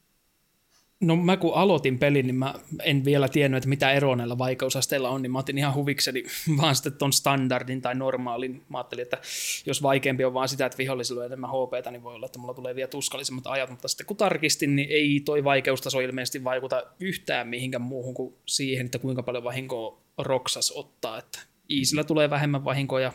[1.02, 5.08] No mä kun aloitin pelin, niin mä en vielä tiennyt, että mitä eroa näillä vaikeusasteilla
[5.08, 6.24] on, niin mä otin ihan huvikseni
[6.60, 8.62] vaan sitten ton standardin tai normaalin.
[8.68, 9.18] Mä ajattelin, että
[9.66, 12.54] jos vaikeampi on vaan sitä, että vihollisilla on enemmän HPtä, niin voi olla, että mulla
[12.54, 17.48] tulee vielä tuskallisemmat ajat, mutta sitten kun tarkistin, niin ei toi vaikeustaso ilmeisesti vaikuta yhtään
[17.48, 21.38] mihinkään muuhun kuin siihen, että kuinka paljon vahinkoa Roksas ottaa, että
[21.70, 23.12] Iisillä tulee vähemmän vahinkoa ja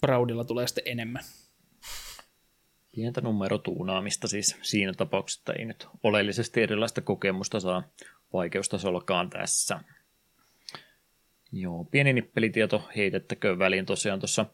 [0.00, 1.24] Proudilla tulee sitten enemmän.
[2.94, 7.82] Pientä numerotuunaamista siis siinä tapauksessa ei nyt oleellisesti erilaista kokemusta saa
[8.32, 9.80] vaikeustasollakaan tässä.
[11.52, 14.46] Joo, pieni nippelitieto heitettäkö väliin tosiaan tuossa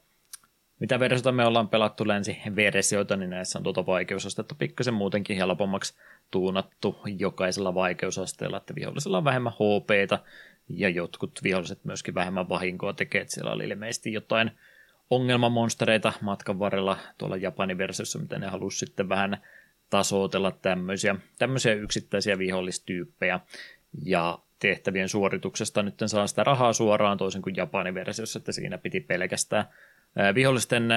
[0.80, 5.94] mitä versiota me ollaan pelattu länsiversioita, niin näissä on tuota vaikeusastetta pikkasen muutenkin helpommaksi
[6.30, 10.18] tuunattu jokaisella vaikeusasteella, että vihollisella on vähemmän HPtä
[10.68, 14.50] ja jotkut viholliset myöskin vähemmän vahinkoa tekee, että siellä oli ilmeisesti jotain
[15.10, 19.36] ongelmamonstereita matkan varrella tuolla Japanin versiossa, mitä ne halusi sitten vähän
[19.90, 23.40] tasoitella tämmöisiä, tämmöisiä yksittäisiä vihollistyyppejä.
[24.04, 29.00] Ja tehtävien suorituksesta nyt saa sitä rahaa suoraan toisin kuin Japanin versiossa, että siinä piti
[29.00, 29.64] pelkästään
[30.34, 30.88] vihollisten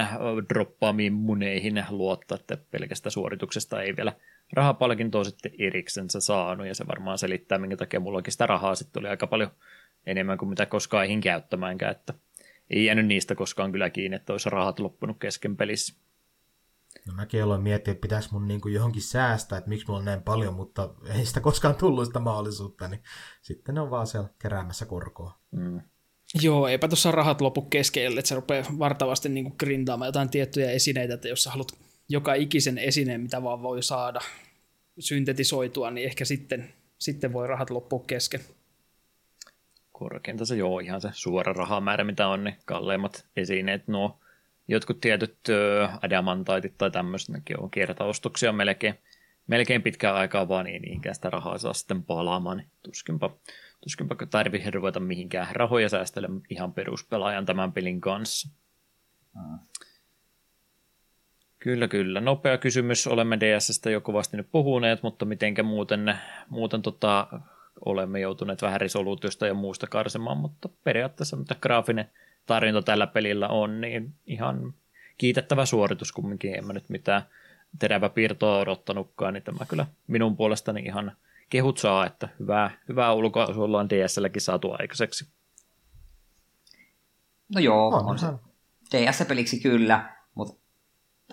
[0.50, 4.14] droppaamiin muneihin luottaa, että pelkästä suorituksesta ei vielä
[4.54, 9.10] rahapalkintoa sitten eriksensä saanut, ja se varmaan selittää, minkä takia mullakin sitä rahaa sitten oli
[9.10, 9.52] aika paljon
[10.06, 12.14] enemmän kuin mitä koskaan eihin käyttämäänkään, että
[12.70, 15.96] ei jäänyt niistä koskaan kyllä kiinni, että olisi rahat loppunut kesken pelissä.
[17.08, 20.06] No mäkin aloin miettiä, että pitäisi mun niin kuin johonkin säästää, että miksi mulla on
[20.06, 23.04] näin paljon, mutta ei sitä koskaan tullut sitä mahdollisuutta, niin
[23.42, 25.40] sitten ne on vaan siellä keräämässä korkoa.
[25.52, 25.82] Mm.
[26.42, 31.14] Joo, eipä tuossa rahat lopu kesken, että se rupeaa vartavasti niin grindaamaan jotain tiettyjä esineitä,
[31.14, 31.72] että jos sä haluat
[32.10, 34.20] joka ikisen esineen, mitä vaan voi saada
[35.00, 38.40] syntetisoitua, niin ehkä sitten, sitten voi rahat loppua kesken
[40.00, 44.20] korkeinta se joo, ihan se suora rahamäärä, mitä on, niin kalleimmat esineet, nuo
[44.68, 48.96] jotkut tietyt ö, adamantaitit tai tämmöiset, nekin on kertaostoksia melkein,
[49.48, 53.38] melkein pitkään aikaa vaan niin niinkään sitä rahaa saa sitten palaamaan, niin tuskinpa,
[53.82, 58.50] tuskinpa tarvitse ruveta mihinkään rahoja säästelemään ihan peruspelaajan tämän pelin kanssa.
[59.34, 59.60] Hmm.
[61.60, 62.22] Kyllä, kyllä.
[62.22, 63.08] Nopea kysymys.
[63.08, 66.20] Olemme DSstä jo kovasti nyt puhuneet, mutta mitenkä muuten,
[66.50, 67.28] muuten tota,
[67.86, 72.10] olemme joutuneet vähän resoluutiosta ja muusta karsemaan, mutta periaatteessa mitä graafinen
[72.46, 74.74] tarjonta tällä pelillä on, niin ihan
[75.18, 76.56] kiitettävä suoritus kumminkin.
[76.56, 77.22] En mä nyt mitään
[77.80, 81.12] terävä piirtoa odottanutkaan, niin tämä kyllä minun puolestani ihan
[81.50, 85.28] kehut saa, että hyvää, hyvää ulkoa ollaan DSLläkin saatu aikaiseksi.
[87.56, 88.28] No joo, on, on se
[88.92, 90.60] DS-peliksi kyllä, mutta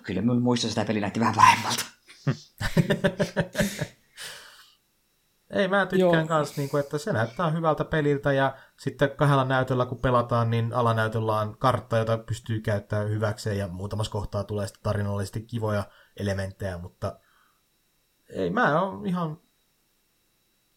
[0.03, 1.83] kyllä minun muista sitä peli näytti vähän vähemmältä.
[5.49, 9.85] Ei, mä tykkään kanssa, niin kuin, että se näyttää hyvältä peliltä ja sitten kahdella näytöllä
[9.85, 14.83] kun pelataan, niin alanäytöllä on kartta, jota pystyy käyttämään hyväkseen ja muutamassa kohtaa tulee sitten
[14.83, 15.83] tarinallisesti kivoja
[16.17, 17.19] elementtejä, mutta
[18.29, 19.39] ei, mä oon ihan,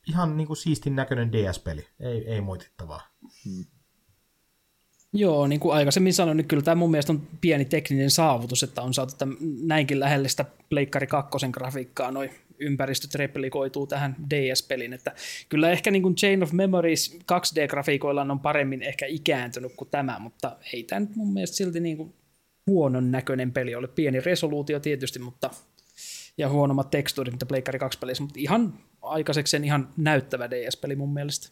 [0.09, 3.03] ihan niin kuin siistin näköinen DS-peli, ei, ei moitittavaa.
[3.45, 3.65] Hmm.
[5.13, 8.83] Joo, niin kuin aikaisemmin sanoin, niin kyllä tämä mun mielestä on pieni tekninen saavutus, että
[8.83, 9.15] on saatu
[9.63, 12.31] näinkin lähelle sitä Pleikkari 2 grafiikkaa noin
[12.61, 15.15] ympäristöt replikoituu tähän DS-pelin, että
[15.49, 20.57] kyllä ehkä niin kuin Chain of Memories 2D-grafiikoilla on paremmin ehkä ikääntynyt kuin tämä, mutta
[20.73, 22.15] ei tämä nyt mun mielestä silti niin kuin
[22.67, 23.89] huonon näköinen peli ole.
[23.89, 25.51] Pieni resoluutio tietysti, mutta
[26.39, 31.49] ja huonommat tekstuurit, mitä Pleikkari 2 pelissä, mutta ihan aikaiseksi ihan näyttävä DS-peli mun mielestä.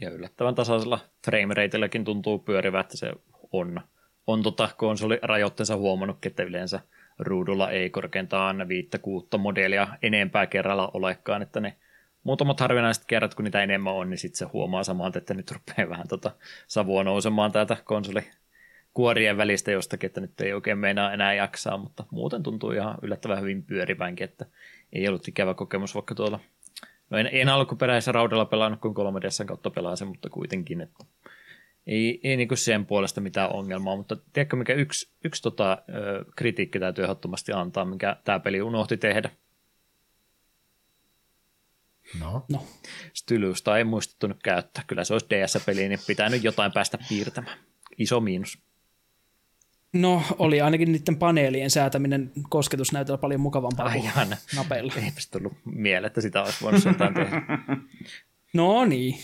[0.00, 3.12] Ja yllättävän tasaisella framerateilläkin tuntuu pyörivä, että se
[3.52, 3.80] on,
[4.26, 6.80] on tota konsolirajoitteensa huomannut, että yleensä–
[7.20, 11.76] ruudulla ei korkeintaan viittä kuutta modelia enempää kerralla olekaan, että ne
[12.22, 15.88] muutamat harvinaiset kerrat, kun niitä enemmän on, niin sitten se huomaa samalta, että nyt rupeaa
[15.88, 16.30] vähän tota
[16.66, 18.30] savua nousemaan täältä konsoli
[18.94, 23.40] kuorien välistä jostakin, että nyt ei oikein meinaa enää jaksaa, mutta muuten tuntuu ihan yllättävän
[23.40, 24.46] hyvin pyörivänkin, että
[24.92, 26.40] ei ollut ikävä kokemus vaikka tuolla.
[27.10, 31.04] No en, en alkuperäisessä raudalla pelannut, kun 3 ds kautta pelasin, mutta kuitenkin, että
[31.86, 36.80] ei, ei niin sen puolesta mitään ongelmaa, mutta tiedätkö mikä yksi, yksi tota, ö, kritiikki
[36.80, 39.30] täytyy ehdottomasti antaa, mikä tämä peli unohti tehdä?
[42.18, 42.44] No.
[42.48, 42.66] no.
[43.12, 44.84] Stylusta ei muistettu nyt käyttää.
[44.86, 47.58] Kyllä se olisi DS-peli, niin pitää nyt jotain päästä piirtämään.
[47.98, 48.58] Iso miinus.
[49.92, 54.92] No, oli ainakin niiden paneelien säätäminen kosketusnäytöllä paljon mukavampaa Ai kuin napeilla.
[55.04, 57.42] Eipäs tullut mieleen, että sitä olisi voinut jotain tehdä.
[58.54, 59.14] No niin.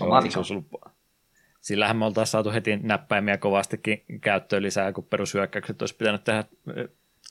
[0.00, 0.66] Oma Joo, se olisi ollut...
[1.62, 6.44] Sillähän me oltaisiin saatu heti näppäimiä kovastikin käyttöön lisää, kun perushyökkäykset olisi pitänyt tehdä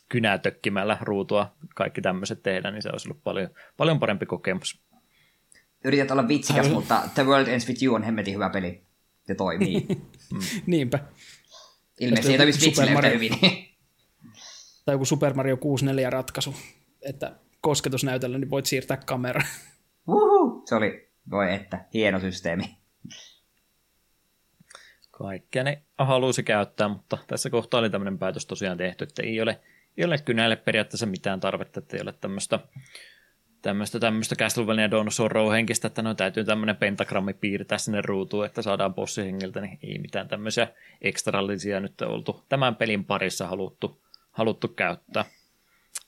[0.10, 4.82] kynää tökkimällä ruutua, kaikki tämmöiset tehdä, niin se olisi ollut paljon, paljon parempi kokemus.
[5.86, 8.84] Yrität olla vitsikäs, Ai- mutta The World Ends With You on hemmetin hyvä peli.
[9.24, 9.88] Se toimii.
[10.66, 11.00] Niinpä.
[12.00, 13.32] Ilmeisesti ei toimisi yhtä Mario- hyvin.
[14.86, 16.56] Tai joku Super Mario 64 ratkaisu,
[17.02, 19.46] että kosketusnäytöllä niin voit siirtää kameran.
[20.08, 22.78] Uhu, se oli, voi että, hieno systeemi.
[25.22, 29.60] Kaikkea ne halusi käyttää, mutta tässä kohtaa oli tämmöinen päätös tosiaan tehty, että ei ole,
[29.98, 32.60] ei ole kynälle periaatteessa mitään tarvetta, että ei ole tämmöistä
[33.62, 38.46] tämmöistä, tämmöistä Castlevania Dawn of Sorrow henkistä, että no täytyy tämmöinen pentagrammi piirtää sinne ruutuun,
[38.46, 40.68] että saadaan bossi hengiltä, niin ei mitään tämmöisiä
[41.02, 45.26] ekstrallisia nyt oltu tämän pelin parissa haluttu, haluttu käyttää.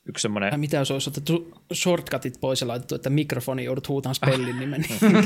[0.05, 4.15] Yksi semmoinen Tai mitä jos olisi otettu shortcutit pois ja laitettu, että mikrofoni joudut huutamaan
[4.25, 4.81] spellin nimen.
[4.81, 5.25] niin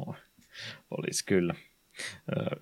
[0.90, 1.54] Olisi kyllä.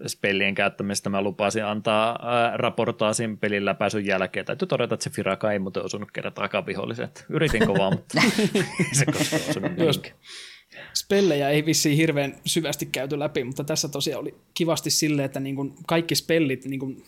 [0.06, 2.18] Spellien käyttämistä mä lupasin antaa
[2.56, 4.46] raportaasin pelin läpäisyn jälkeen.
[4.46, 7.04] Täytyy todeta, että se Firaka ei muuten osunut kertaakaan vihollisen.
[7.04, 8.20] Että Yritin kovaa, mutta
[8.98, 10.24] se koskaan osunut Jos- mihinkään.
[10.94, 15.56] Spellejä ei vissiin hirveän syvästi käyty läpi, mutta tässä tosiaan oli kivasti silleen, että niin
[15.56, 17.04] kuin kaikki spellit, niin kuin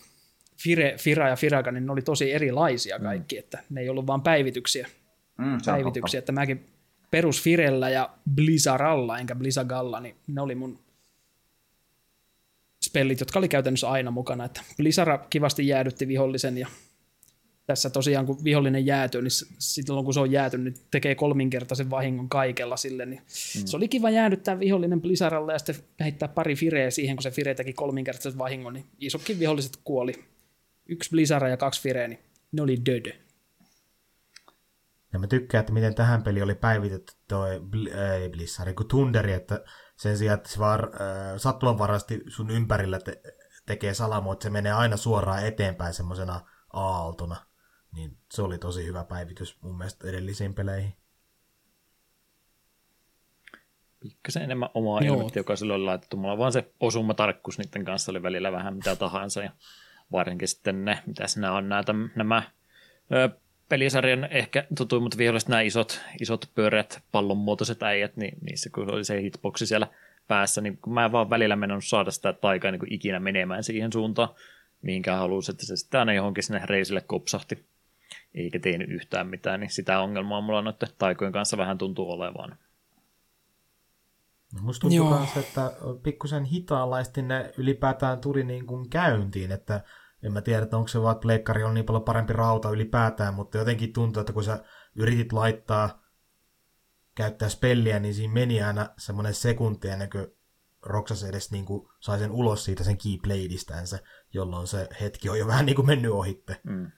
[0.63, 3.39] Fire, Fira ja Firaka, niin ne oli tosi erilaisia kaikki, mm.
[3.39, 4.87] että ne ei ollut vain päivityksiä.
[5.37, 6.67] Mm, päivityksiä, että mäkin
[7.11, 10.79] perus Firellä ja Blizzaralla, enkä Blizzagalla, niin ne oli mun
[12.87, 16.67] spellit, jotka oli käytännössä aina mukana, että Blizzara kivasti jäädytti vihollisen ja
[17.65, 22.29] tässä tosiaan kun vihollinen jäätyy, niin silloin kun se on jääty, niin tekee kolminkertaisen vahingon
[22.29, 23.65] kaikella sille, niin mm.
[23.65, 27.55] se oli kiva jäädyttää vihollinen Blizzaralle ja sitten heittää pari Fireä siihen, kun se Fire
[27.55, 30.13] teki kolminkertaisen vahingon, niin isokin viholliset kuoli.
[30.85, 32.19] Yksi Blizzara ja kaksi Fireä, niin
[32.51, 33.26] ne oli dödö.
[35.13, 39.33] Ja mä tykkään, että miten tähän peliin oli päivitetty toi Bl- ei Blizzard, kun Tunderi,
[39.33, 39.63] että
[39.95, 40.89] sen sijaan, että se vaan äh,
[41.37, 43.21] sattumanvaraisesti sun ympärillä te-
[43.65, 46.41] tekee salamo, että se menee aina suoraan eteenpäin semmoisena
[46.73, 47.35] aaltona.
[47.91, 50.93] Niin se oli tosi hyvä päivitys mun mielestä edellisiin peleihin.
[53.99, 55.15] Pikkasen enemmän omaa Joo.
[55.15, 56.17] ilmettä, joka sille oli laitettu.
[56.17, 59.43] Mulla vaan se osumatarkkuus niiden kanssa oli välillä vähän mitä tahansa.
[59.43, 59.51] Ja
[60.11, 62.43] varsinkin sitten ne, mitä nämä on nämä, täm- nämä
[63.11, 63.29] ö,
[63.69, 69.21] pelisarjan ehkä tutuimmat viholliset, nämä isot, isot pyöreät pallonmuotoiset äijät, niin niissä kun oli se
[69.21, 69.87] hitboxi siellä
[70.27, 73.93] päässä, niin kun mä en vaan välillä mennyt saada sitä taikaa niin ikinä menemään siihen
[73.93, 74.29] suuntaan,
[74.81, 77.65] mihinkään halusi, että se sitten aina johonkin sinne reisille kopsahti,
[78.35, 82.57] eikä tehnyt yhtään mitään, niin sitä ongelmaa mulla noiden taikojen kanssa vähän tuntuu olevan.
[84.53, 85.71] No musta tuntuu myös, että
[86.03, 89.81] pikkusen hitaanlaisesti ne ylipäätään tuli niin kuin käyntiin, että
[90.23, 93.33] en mä tiedä, että onko se vaan, että pleikkari on niin paljon parempi rauta ylipäätään,
[93.33, 94.63] mutta jotenkin tuntuu, että kun sä
[94.95, 96.03] yritit laittaa,
[97.15, 100.27] käyttää spelliä, niin siinä meni aina semmoinen sekunti ennen kuin
[100.81, 103.99] Roksas edes niin kuin sai sen ulos siitä sen keybladeistänsä,
[104.33, 106.57] jolloin se hetki on jo vähän niin kuin mennyt ohitte.
[106.63, 106.91] Mm.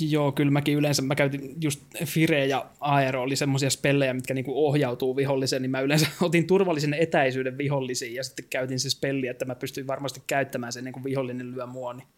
[0.00, 4.66] Joo, kyllä mäkin yleensä, mä käytin just Fire ja Aero oli semmoisia spellejä, mitkä niinku
[4.66, 9.44] ohjautuu viholliseen, niin mä yleensä otin turvallisen etäisyyden vihollisiin ja sitten käytin se spelli, että
[9.44, 12.08] mä pystyin varmasti käyttämään sen ennen kuin vihollinen lyö mua, niin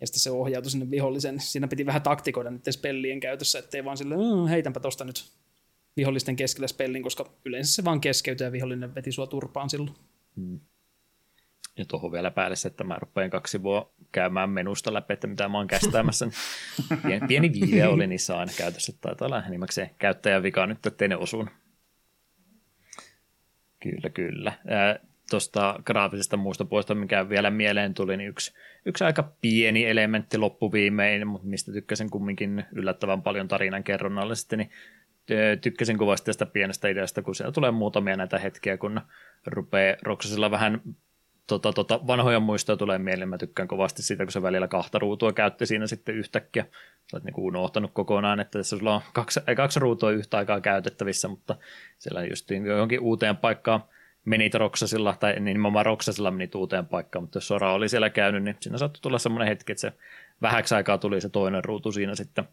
[0.00, 1.40] ja sitten se ohjautui sinne viholliseen.
[1.40, 5.24] Siinä piti vähän taktikoida niiden spellien käytössä, ettei vaan sille "Mm, heitänpä tosta nyt
[5.96, 9.96] vihollisten keskellä spellin, koska yleensä se vaan keskeytyy ja vihollinen veti sua turpaan silloin.
[11.78, 15.48] Ja tuohon vielä päälle se, että mä rupean kaksi sivua käymään menusta läpi, että mitä
[15.48, 16.26] mä oon kästäämässä.
[16.26, 16.36] niin
[17.06, 18.92] Pieni, pieni viive oli niissä aina käytössä.
[19.00, 21.50] Taitaa olla enimmäkseen käyttäjän vika nyt, ettei ne osun.
[23.80, 24.52] Kyllä, kyllä.
[25.30, 28.54] Tuosta graafisesta muusta puolesta, mikä vielä mieleen tuli, niin yksi,
[28.86, 34.70] yksi aika pieni elementti loppuviimein, mutta mistä tykkäsin kumminkin yllättävän paljon tarinan kerronnallisesti, niin
[35.30, 39.00] ö, tykkäsin kovasti tästä pienestä ideasta, kun siellä tulee muutamia näitä hetkiä, kun
[39.46, 40.80] rupeaa Roksasilla vähän
[41.48, 43.28] tota, tota, vanhoja muistoja tulee mieleen.
[43.28, 46.64] Mä tykkään kovasti siitä, kun se välillä kahta ruutua käytti siinä sitten yhtäkkiä.
[47.10, 50.60] Sä oot niinku unohtanut kokonaan, että tässä sulla on kaksi, ei, kaksi ruutua yhtä aikaa
[50.60, 51.56] käytettävissä, mutta
[51.98, 53.84] siellä just johonkin uuteen paikkaan
[54.24, 58.56] menit Roksasilla, tai nimenomaan Roksasilla menit uuteen paikkaan, mutta jos Sora oli siellä käynyt, niin
[58.60, 59.92] siinä saattoi tulla semmoinen hetki, että se
[60.42, 62.44] vähäksi aikaa tuli se toinen ruutu siinä sitten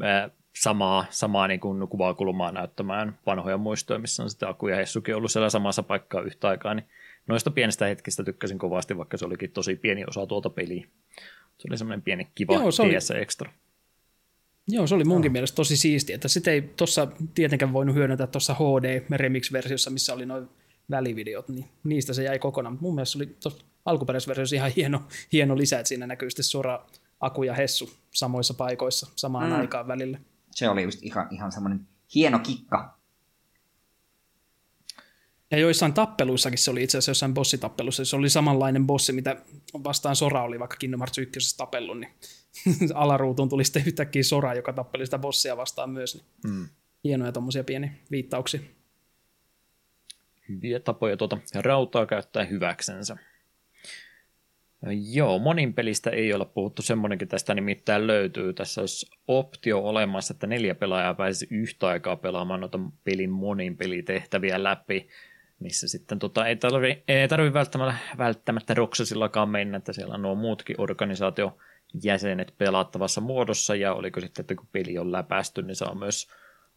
[0.00, 5.16] ää, samaa, samaa niin kuin kuvakulmaa näyttämään vanhoja muistoja, missä on sitten Aku ja Hessukin
[5.16, 6.86] ollut siellä samassa paikkaa yhtä aikaa, niin
[7.26, 10.86] noista pienistä hetkistä tykkäsin kovasti, vaikka se olikin tosi pieni osa tuota peliä.
[11.58, 13.52] Se oli semmoinen pieni kiva Joo, se oli- extra.
[14.68, 15.32] Joo, se oli munkin no.
[15.32, 20.26] mielestä tosi siistiä, että sitä ei tuossa tietenkään voinut hyödyntää tuossa HD Remix-versiossa, missä oli
[20.26, 20.48] noin
[20.90, 22.72] välivideot, niin niistä se jäi kokonaan.
[22.72, 25.02] Mutta mun mielestä se oli tuossa alkuperäisversiossa ihan hieno,
[25.32, 26.86] hieno lisä, että siinä näkyy sitten Sora,
[27.20, 29.60] Aku ja Hessu samoissa paikoissa samaan mm.
[29.60, 30.18] aikaan välillä.
[30.50, 32.98] Se oli just ihan, ihan semmoinen hieno kikka.
[35.50, 39.36] Ja joissain tappeluissakin se oli itse asiassa jossain bossitappelussa, se oli samanlainen bossi, mitä
[39.84, 42.12] vastaan Sora oli vaikka Kingdom Hearts 1 tapellut, niin
[42.94, 46.14] alaruutuun tuli sitten yhtäkkiä Sora, joka tappeli sitä bossia vastaan myös.
[46.14, 46.68] Niin hmm.
[47.04, 48.60] Hienoja tuommoisia pieniä viittauksia.
[50.48, 53.16] Hyviä tapoja tuota rautaa käyttää hyväksensä.
[55.12, 58.52] Joo, monin pelistä ei olla puhuttu, semmoinenkin tästä nimittäin löytyy.
[58.52, 64.62] Tässä olisi optio olemassa, että neljä pelaajaa pääsisi yhtä aikaa pelaamaan noita pelin monin pelitehtäviä
[64.62, 65.08] läpi
[65.62, 70.34] missä sitten tota, ei tarvi, ei tarvi välttämättä, välttämättä Roksasillakaan mennä, että siellä on nuo
[70.34, 71.58] muutkin organisaatio
[72.02, 76.28] jäsenet pelattavassa muodossa, ja oliko sitten, että kun peli on läpästy, niin saa myös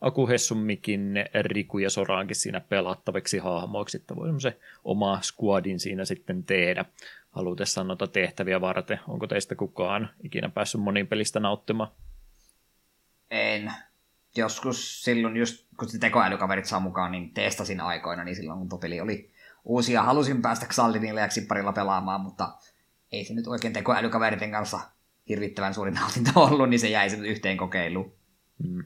[0.02, 6.44] Aku Hessummikin, Riku ja Soraankin siinä pelattaviksi hahmoiksi, että voi se oma squadin siinä sitten
[6.44, 6.86] tehdä
[7.32, 9.00] halutessaan noita tehtäviä varten.
[9.08, 11.92] Onko teistä kukaan ikinä päässyt monin pelistä nauttimaan?
[13.32, 13.72] En
[14.38, 19.02] joskus silloin just, kun se tekoälykaverit saa mukaan, niin testasin aikoina, niin silloin kun peli
[19.02, 19.32] oli
[19.64, 22.54] uusia, halusin päästä Xaldinille ja Xipparilla pelaamaan, mutta
[23.12, 24.80] ei se nyt oikein tekoälykaveriten kanssa
[25.30, 28.14] hirvittävän suuri nautinto ollut, niin se jäi sen yhteen kokeiluun.
[28.64, 28.84] Mm.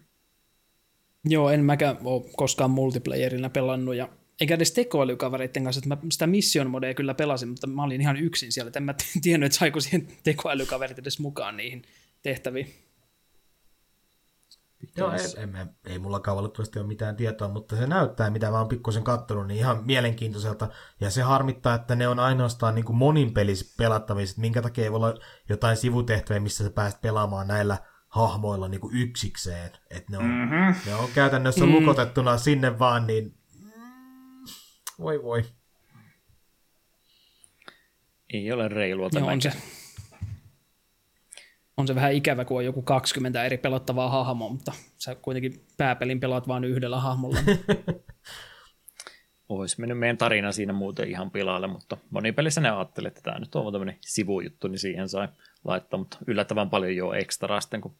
[1.26, 4.10] Joo, en mäkään ole koskaan multiplayerina pelannut, ja
[4.42, 8.18] eikä edes tekoälykavereiden kanssa, että mä sitä mission modea kyllä pelasin, mutta mä olin ihan
[8.18, 11.84] yksin siellä, että en mä tiennyt, että saiko siihen tekoälykaverit edes mukaan niihin
[12.22, 12.90] tehtäviin.
[14.98, 18.68] Joo, ei, ei, ei mulla valitettavasti ole mitään tietoa, mutta se näyttää, mitä mä oon
[18.68, 20.68] pikkusen kattonut, niin ihan mielenkiintoiselta.
[21.02, 24.92] Ja se harmittaa, että ne on ainoastaan niin kuin monin pelis pelattavissa, minkä takia ei
[24.92, 25.20] voi olla
[25.50, 27.78] jotain sivutehtäviä, missä sä pääset pelaamaan näillä
[28.10, 29.72] hahmoilla niin kuin yksikseen.
[29.90, 30.76] Että ne on, mm-hmm.
[30.86, 31.72] ne on käytännössä mm.
[31.72, 33.34] lukotettuna sinne vaan, niin
[35.00, 35.44] voi voi.
[38.34, 39.26] Ei ole reilua tämä.
[39.26, 39.54] on se
[41.80, 46.20] on se vähän ikävä, kun on joku 20 eri pelottavaa hahmoa, mutta sä kuitenkin pääpelin
[46.20, 47.40] pelaat vain yhdellä hahmolla.
[49.50, 53.56] Olisi mennyt meidän tarina siinä muuten ihan pilalle, mutta monipelissä ne ajatteli, että tämä nyt
[53.56, 55.28] on tämmöinen sivujuttu, niin siihen sai
[55.64, 57.96] laittaa, mutta yllättävän paljon jo ekstra sitten, kun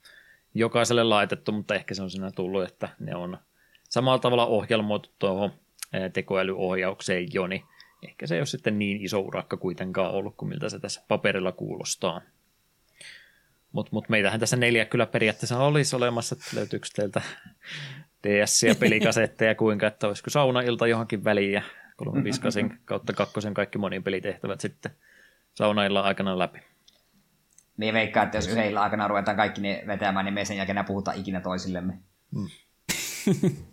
[0.54, 3.38] jokaiselle laitettu, mutta ehkä se on siinä tullut, että ne on
[3.90, 5.52] samalla tavalla ohjelmoitu tuohon
[6.14, 7.64] tekoälyohjaukseen jo, niin
[8.08, 11.52] ehkä se ei ole sitten niin iso urakka kuitenkaan ollut kuin miltä se tässä paperilla
[11.52, 12.22] kuulostaa.
[13.72, 17.22] Mutta mut meitähän tässä neljä kyllä periaatteessa olisi olemassa, että löytyykö teiltä
[18.28, 21.62] DS- ja pelikasetteja kuinka, että olisiko saunailta johonkin väliin ja
[21.96, 24.92] kolme viskasin kautta kakkosen kaikki monin pelitehtävät sitten
[25.54, 26.60] saunailla aikana läpi.
[27.78, 31.18] Niin veikkaa, että jos yhdellä aikana ruvetaan kaikki ne vetämään, niin me sen jälkeen puhutaan
[31.18, 32.00] ikinä toisillemme.
[32.32, 32.48] Mm.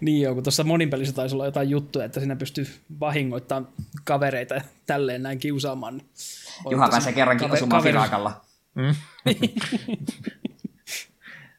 [0.00, 2.66] niin joo, kun tuossa moninpelissä taisi olla jotain juttuja, että siinä pystyy
[3.00, 3.72] vahingoittamaan
[4.04, 6.00] kavereita ja tälleen näin kiusaamaan.
[6.70, 7.98] Juha pääsee kerrankin kaver- osumaan kaveri...
[8.74, 8.94] Mm.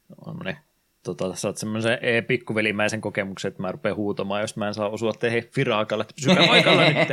[0.10, 0.34] no,
[1.06, 5.14] tota, saat semmoisen e, pikkuvelimäisen kokemuksen, että mä rupean huutamaan, jos mä en saa osua
[5.14, 7.08] tehdä firaakalle, että pysykää paikalla nyt.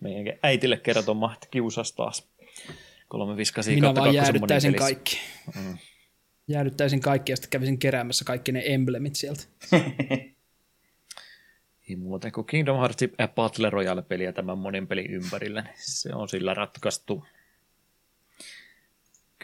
[0.00, 2.28] Meidän äitille kertomaan, että kiusas taas.
[3.08, 5.18] Kolme viskasia Minä vaan jäädyttäisin kaikki.
[5.54, 5.78] Mm.
[6.48, 9.42] Jäädyttäisin kaikki ja sitten kävisin keräämässä kaikki ne emblemit sieltä.
[11.88, 16.28] Ei muuten kuin Kingdom Hearts ja Battle Royale-peliä tämän monin pelin ympärillä, niin se on
[16.28, 17.24] sillä ratkaistu.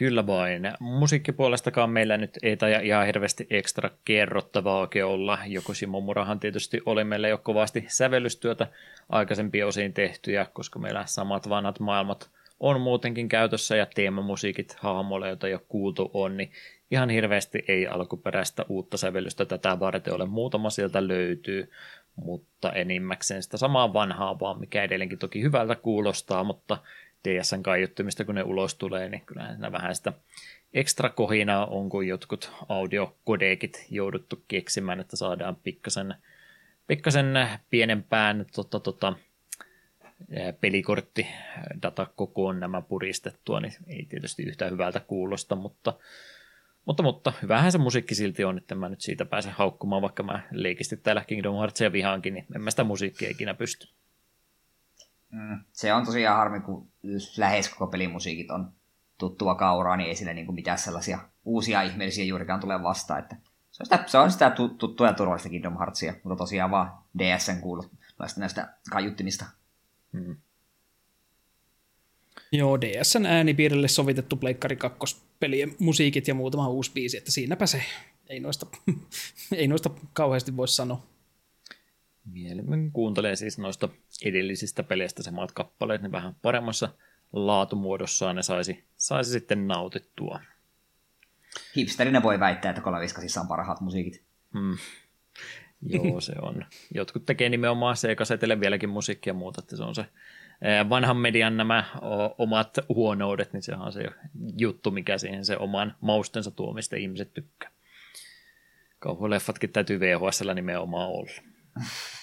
[0.03, 0.63] Kyllä vain.
[0.81, 5.39] Musiikkipuolestakaan meillä nyt ei taida ihan hirveästi ekstra kerrottavaa olla.
[5.47, 8.67] Joku Simo Murahan tietysti oli meillä jo kovasti sävellystyötä
[9.09, 12.31] aikaisempi osiin tehtyjä, koska meillä samat vanhat maailmat
[12.61, 16.53] on muutenkin käytössä ja teemamusiikit hahmoille, joita jo kuultu on, niin
[16.91, 20.27] ihan hirveästi ei alkuperäistä uutta sävellystä tätä varten ole.
[20.27, 21.71] Muutama sieltä löytyy,
[22.17, 26.79] mutta enimmäkseen sitä samaa vanhaa vaan, mikä edelleenkin toki hyvältä kuulostaa, mutta
[27.29, 30.13] DSN kaiuttimista, kun ne ulos tulee, niin kyllä siinä vähän sitä
[30.75, 36.15] ekstra kohinaa on, kun jotkut audiokodekit jouduttu keksimään, että saadaan pikkasen,
[36.87, 39.13] pikkasen pienempään tota, tota,
[40.61, 41.27] pelikortti
[41.83, 45.99] datakokoon nämä puristettua, niin ei tietysti yhtä hyvältä kuulosta, mutta,
[46.85, 50.43] mutta, mutta hyvähän se musiikki silti on, että mä nyt siitä pääsen haukkumaan, vaikka mä
[50.51, 53.89] leikisti täällä Kingdom Heartsia vihaankin, niin en mä sitä musiikkia ikinä pysty.
[55.33, 56.89] Mm, se on tosiaan harmi, kun
[57.37, 58.73] lähes koko pelimusiikit on
[59.19, 63.21] tuttua kauraa, niin ei sille niin kuin mitään sellaisia uusia ihmeellisiä juurikaan tule vastaan.
[63.21, 63.37] Että
[63.71, 67.61] se on sitä, se on sitä tuttua ja turvallista Kingdom Heartsia, mutta tosiaan vaan DSN
[67.61, 67.85] kuuluu
[68.19, 69.45] näistä, näistä kaiuttimista.
[70.13, 70.37] Mm.
[72.53, 77.83] Joo, DSN äänipiirille sovitettu Pleikkari 2 pelien musiikit ja muutama uusi biisi, että siinäpä se.
[78.29, 78.67] Ei noista,
[79.57, 81.03] ei noista kauheasti voi sanoa.
[82.25, 83.89] Mieluummin kuuntelee siis noista
[84.25, 86.89] edellisistä peleistä samat kappaleet, niin vähän paremmassa
[87.33, 90.41] laatumuodossaan ne saisi, saisi sitten nautittua.
[91.77, 94.23] Hipsterinä voi väittää, että Kolaviskasissa on parhaat musiikit.
[94.53, 94.79] Hmm.
[95.83, 96.67] Joo, se on.
[96.95, 100.07] Jotkut tekee nimenomaan C-kasetelle vieläkin musiikkia ja muuta, että se on se
[100.89, 101.85] vanhan median nämä
[102.39, 104.05] omat huonoudet, niin sehän on se
[104.59, 107.71] juttu, mikä siihen se oman maustensa tuo, mistä ihmiset tykkää.
[108.99, 111.31] Kauhuleffatkin täytyy VHSllä nimenomaan olla.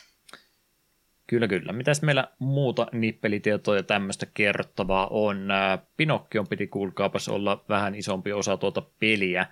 [1.29, 1.73] Kyllä, kyllä.
[1.73, 5.47] Mitäs meillä muuta nippelitietoa ja tämmöistä kerrottavaa on?
[5.97, 9.45] Pinokkion piti kuulkaapas olla vähän isompi osa tuota peliä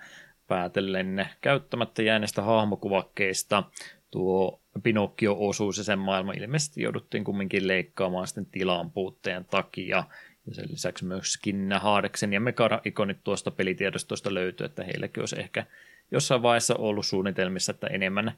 [0.46, 3.62] päätellen käyttämättä jääneistä hahmokuvakkeista.
[4.10, 10.04] Tuo Pinokkio-osuus ja sen maailma ilmeisesti jouduttiin kumminkin leikkaamaan sitten tilan puutteen takia.
[10.46, 15.66] Ja sen lisäksi myöskin Haadeksen ja Mekara-ikonit tuosta pelitiedostosta löytyy, että heilläkin olisi ehkä
[16.10, 18.32] jossain vaiheessa ollut suunnitelmissa, että enemmän,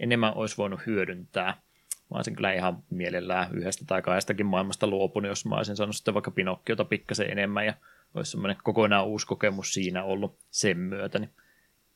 [0.00, 1.65] enemmän olisi voinut hyödyntää.
[2.10, 6.14] Mä olisin kyllä ihan mielellään yhdestä tai kahdestakin maailmasta luopunut, jos mä olisin sanonut sitten
[6.14, 7.74] vaikka Pinokkiota pikkasen enemmän ja
[8.14, 11.18] olisi semmoinen kokonaan uusi kokemus siinä ollut sen myötä.
[11.18, 11.30] Niin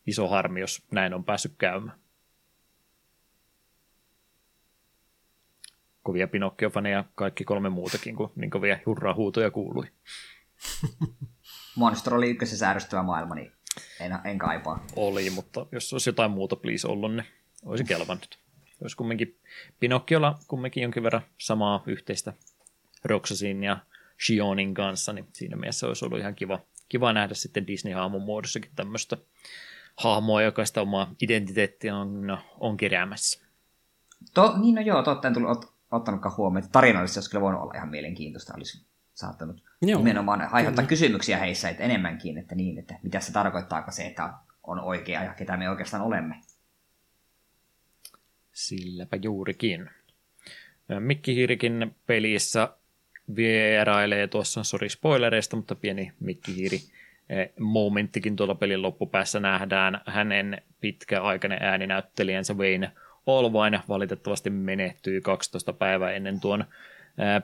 [0.07, 2.01] iso harmi, jos näin on päässyt käymään.
[6.03, 9.87] kovia Pinocchio-faneja kaikki kolme muutakin, kun niin kovia hurraa-huutoja kuului.
[11.77, 13.53] Monster oli ykkösessä ärsyttävä maailma, niin
[14.01, 14.85] en, en kaipaa.
[14.97, 17.27] Oli, mutta jos olisi jotain muuta please ollut, niin
[17.65, 18.39] olisi kelvannut.
[18.83, 19.39] Olisi kumminkin
[19.81, 22.33] Pinokkiolla kumminkin jonkin verran samaa yhteistä
[23.05, 23.79] Roxasin ja
[24.27, 29.17] Shionin kanssa, niin siinä mielessä olisi ollut ihan kiva, kiva nähdä sitten Disney-hahmon muodossakin tämmöistä
[29.97, 33.47] hahmoa, joka sitä omaa identiteettiä on, on keräämässä.
[34.35, 37.75] To, niin no joo, totta en tullut ottanutkaan huomioon, että tarinallisesti olisi kyllä voinut olla
[37.75, 39.99] ihan mielenkiintoista, olisi saattanut Joo.
[39.99, 40.89] nimenomaan aiheuttaa kyllä.
[40.89, 45.35] kysymyksiä heissä että enemmänkin, että niin, että mitä se tarkoittaa se, että on oikea ja
[45.35, 46.41] ketä me oikeastaan olemme.
[48.67, 49.91] Silläpä juurikin.
[50.99, 52.69] Mikki Hiirikin pelissä
[53.37, 56.79] vierailee tuossa, sori spoilereista, mutta pieni Mikki Hiiri
[57.59, 62.93] momenttikin tuolla pelin loppupäässä nähdään hänen pitkäaikainen ääninäyttelijänsä Wayne
[63.27, 66.65] Olvain valitettavasti menehtyi 12 päivää ennen tuon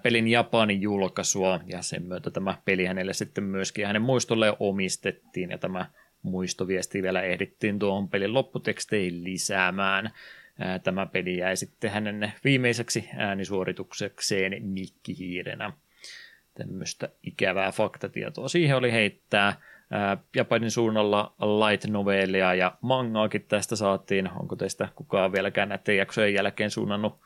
[0.03, 5.59] pelin Japanin julkaisua, ja sen myötä tämä peli hänelle sitten myöskin hänen muistolle omistettiin, ja
[5.59, 5.87] tämä
[6.23, 10.11] muistoviesti vielä ehdittiin tuohon pelin lopputeksteihin lisäämään.
[10.85, 15.73] Tämä peli jäi sitten hänen viimeiseksi äänisuorituksekseen mikkihiirenä.
[16.55, 19.61] Tämmöistä ikävää faktatietoa siihen oli heittää.
[20.37, 24.31] Japanin suunnalla light novellia ja mangaakin tästä saatiin.
[24.31, 27.21] Onko teistä kukaan vieläkään näiden jaksojen jälkeen suunnannut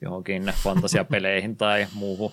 [0.00, 2.32] johonkin fantasiapeleihin tai muuhun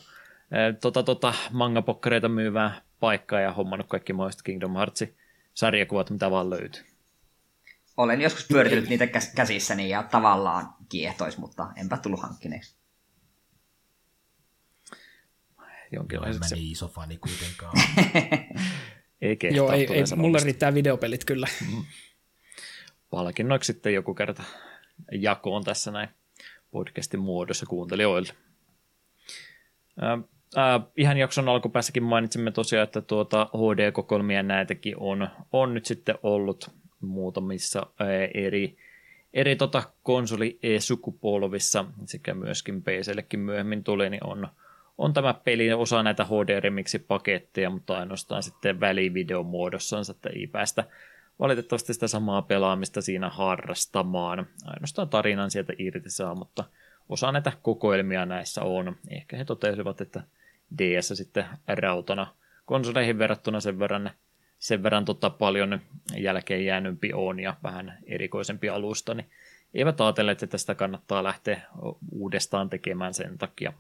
[0.81, 5.15] tota, tota, mangapokkareita myyvää paikkaa ja hommannut kaikki mahdolliset Kingdom Heartsin
[5.53, 6.92] sarjakuvat, mitä vaan löytyy.
[7.97, 12.75] Olen joskus pyöritellyt niitä käsissäni ja tavallaan kiehtois, mutta enpä tullut hankkineeksi.
[15.91, 16.55] Jonkinlaiseksi.
[16.55, 17.73] Mä niin iso fani kuitenkaan.
[19.21, 21.47] Ei kehtaa Joo, ei, ei mulle riittää videopelit kyllä.
[21.71, 21.83] Mm.
[23.09, 24.43] Palkinnoiksi sitten joku kerta
[25.11, 26.09] jakoon tässä näin
[26.71, 28.33] podcastin muodossa kuuntelijoille.
[30.03, 30.11] Äh,
[30.57, 36.71] äh, ihan jakson alkupäässäkin mainitsimme tosiaan, että tuota HD-kokoelmia näitäkin on, on nyt sitten ollut
[37.05, 37.85] muutamissa
[38.33, 38.77] eri,
[39.33, 44.47] eri tota konsoli-sukupolvissa sekä myöskin PCllekin myöhemmin tuli, niin on,
[44.97, 50.83] on tämä peli osa näitä HD-remixi-paketteja, mutta ainoastaan sitten välivideon muodossansa, että ei päästä
[51.39, 54.47] valitettavasti sitä samaa pelaamista siinä harrastamaan.
[54.65, 56.63] Ainoastaan tarinan sieltä irti saa, mutta
[57.09, 58.95] osa näitä kokoelmia näissä on.
[59.09, 60.23] Ehkä he totesivat, että
[60.77, 62.27] DS sitten rautana
[62.65, 64.11] konsoleihin verrattuna sen verran,
[64.63, 65.79] sen verran tota paljon
[66.17, 69.29] jälkeen jäännympi on ja vähän erikoisempi alusta, niin
[69.73, 71.61] eivät ajatelleet, että tästä kannattaa lähteä
[72.11, 73.73] uudestaan tekemään sen takia.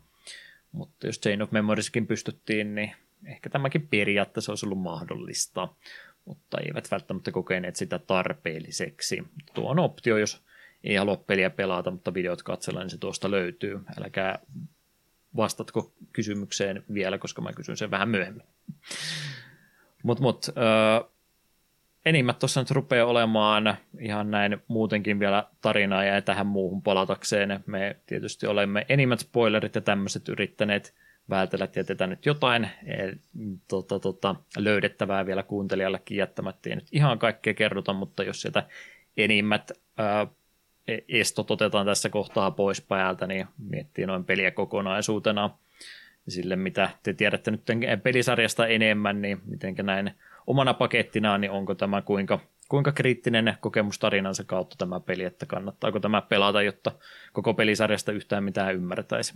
[0.71, 2.91] Mutta jos Chain of Memorieskin pystyttiin, niin
[3.25, 5.67] ehkä tämäkin periaatteessa olisi ollut mahdollista,
[6.25, 9.23] mutta eivät välttämättä kokeneet sitä tarpeelliseksi.
[9.53, 10.43] Tuo on optio, jos
[10.83, 13.79] ei halua peliä pelata, mutta videot katsella, niin se tuosta löytyy.
[13.97, 14.39] Älkää
[15.35, 18.43] vastatko kysymykseen vielä, koska mä kysyn sen vähän myöhemmin.
[20.03, 20.55] Mutta mut, mut
[22.05, 27.63] enimmät tuossa nyt rupeaa olemaan ihan näin muutenkin vielä tarinaa ja tähän muuhun palatakseen.
[27.65, 30.95] Me tietysti olemme enimmät spoilerit ja tämmöiset yrittäneet
[31.29, 32.69] vältellä, että jätetään nyt jotain e,
[33.67, 36.69] tota, tota, löydettävää vielä kuuntelijallekin jättämättä.
[36.69, 38.63] Ei nyt ihan kaikkea kerrota, mutta jos sieltä
[39.17, 40.27] enimmät ää,
[40.87, 45.49] e, estot otetaan tässä kohtaa pois päältä, niin miettii noin peliä kokonaisuutena
[46.27, 47.63] sille, mitä te tiedätte nyt
[48.03, 50.11] pelisarjasta enemmän, niin miten näin
[50.47, 52.39] omana pakettinaan, niin onko tämä kuinka
[52.69, 56.91] kuinka kriittinen kokemus tarinansa kautta tämä peli, että kannattaako tämä pelata, jotta
[57.33, 59.33] koko pelisarjasta yhtään mitään ymmärtäisi?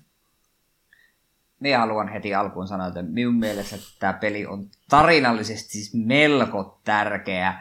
[1.59, 7.53] Minä haluan heti alkuun sanoa, että minun mielestä tämä peli on tarinallisesti siis melko tärkeä,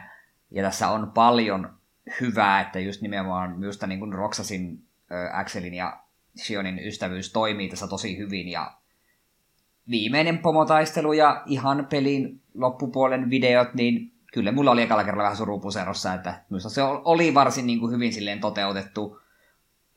[0.51, 1.73] ja tässä on paljon
[2.21, 4.83] hyvää, että just nimenomaan minusta niin kuin Roxasin,
[5.33, 5.99] Axelin ja
[6.37, 8.76] Shionin ystävyys toimii tässä tosi hyvin, ja
[9.89, 16.13] viimeinen pomotaistelu ja ihan pelin loppupuolen videot, niin kyllä mulla oli ekalla kerralla vähän surupuserossa,
[16.13, 19.21] että minusta se oli varsin niin kuin hyvin silleen toteutettu.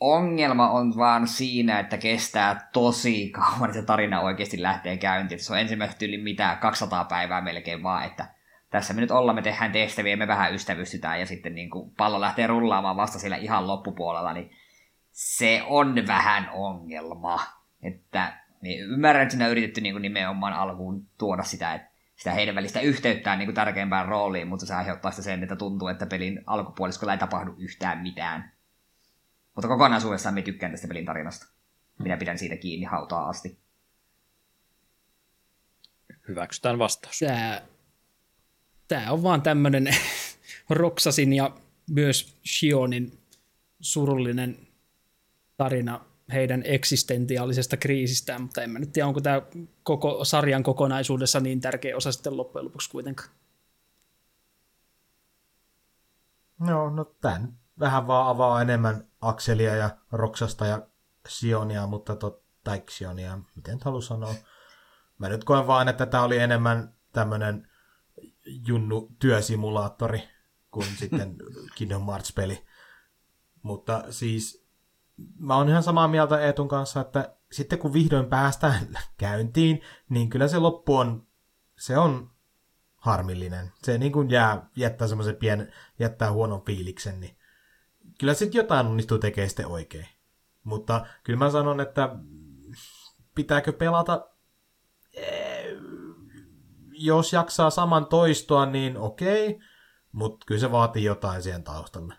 [0.01, 5.41] Ongelma on vaan siinä, että kestää tosi kauan, että se tarina oikeasti lähtee käyntiin.
[5.41, 8.27] Se on ensimmäistä yli mitä 200 päivää melkein vaan, että
[8.71, 12.21] tässä me nyt ollaan, me tehdään tehtäviä, me vähän ystävystytään ja sitten niin kuin pallo
[12.21, 14.51] lähtee rullaamaan vasta siellä ihan loppupuolella, niin
[15.11, 17.41] se on vähän ongelma.
[17.83, 22.32] Että niin ymmärrän, että siinä on yritetty niin kuin nimenomaan alkuun tuoda sitä, että sitä
[22.32, 26.07] heidän välistä yhteyttää niin kuin tärkeimpään rooliin, mutta se aiheuttaa sitä sen, että tuntuu, että
[26.07, 28.53] pelin alkupuoliskolla ei tapahdu yhtään mitään.
[29.55, 31.47] Mutta kokonaisuudessaan me tykkään tästä pelin tarinasta.
[31.99, 33.59] Minä pidän siitä kiinni hautaa asti.
[36.28, 37.19] Hyväksytään vastaus.
[37.19, 37.62] Tämä,
[38.89, 39.89] tämä on vaan tämmöinen
[40.70, 41.51] Roxasin ja
[41.91, 43.19] myös Shionin
[43.81, 44.57] surullinen
[45.57, 46.01] tarina
[46.31, 49.43] heidän eksistentiaalisesta kriisistään, mutta en mä nyt tiedä, onko tämä
[49.82, 53.28] koko sarjan kokonaisuudessa niin tärkeä osa sitten loppujen lopuksi kuitenkaan.
[56.59, 60.86] No, no tämän vähän vaan avaa enemmän Akselia ja Roksasta ja
[61.28, 64.35] Sionia, mutta tot, tai Xionia, miten haluan sanoa.
[65.19, 67.70] Mä nyt koen vaan, että tämä oli enemmän tämmöinen
[68.47, 70.28] junnu työsimulaattori
[70.70, 71.36] kuin sitten
[71.74, 72.66] Kingdom Hearts-peli.
[73.62, 74.60] Mutta siis
[75.39, 78.89] mä oon ihan samaa mieltä Eetun kanssa, että sitten kun vihdoin päästään
[79.19, 81.27] käyntiin, niin kyllä se loppu on,
[81.79, 82.31] se on
[82.97, 83.73] harmillinen.
[83.83, 87.37] Se niin kuin jää, jättää semmoisen pien, jättää huonon fiiliksen, niin
[88.19, 90.09] kyllä sitten jotain onnistuu tekemään sitten oikein.
[90.65, 92.17] Mutta kyllä mä sanon, että
[93.35, 94.29] pitääkö pelata,
[95.13, 95.77] eh,
[96.93, 99.61] jos jaksaa saman toistoa, niin okei,
[100.12, 102.15] mutta kyllä se vaatii jotain siihen taustalle.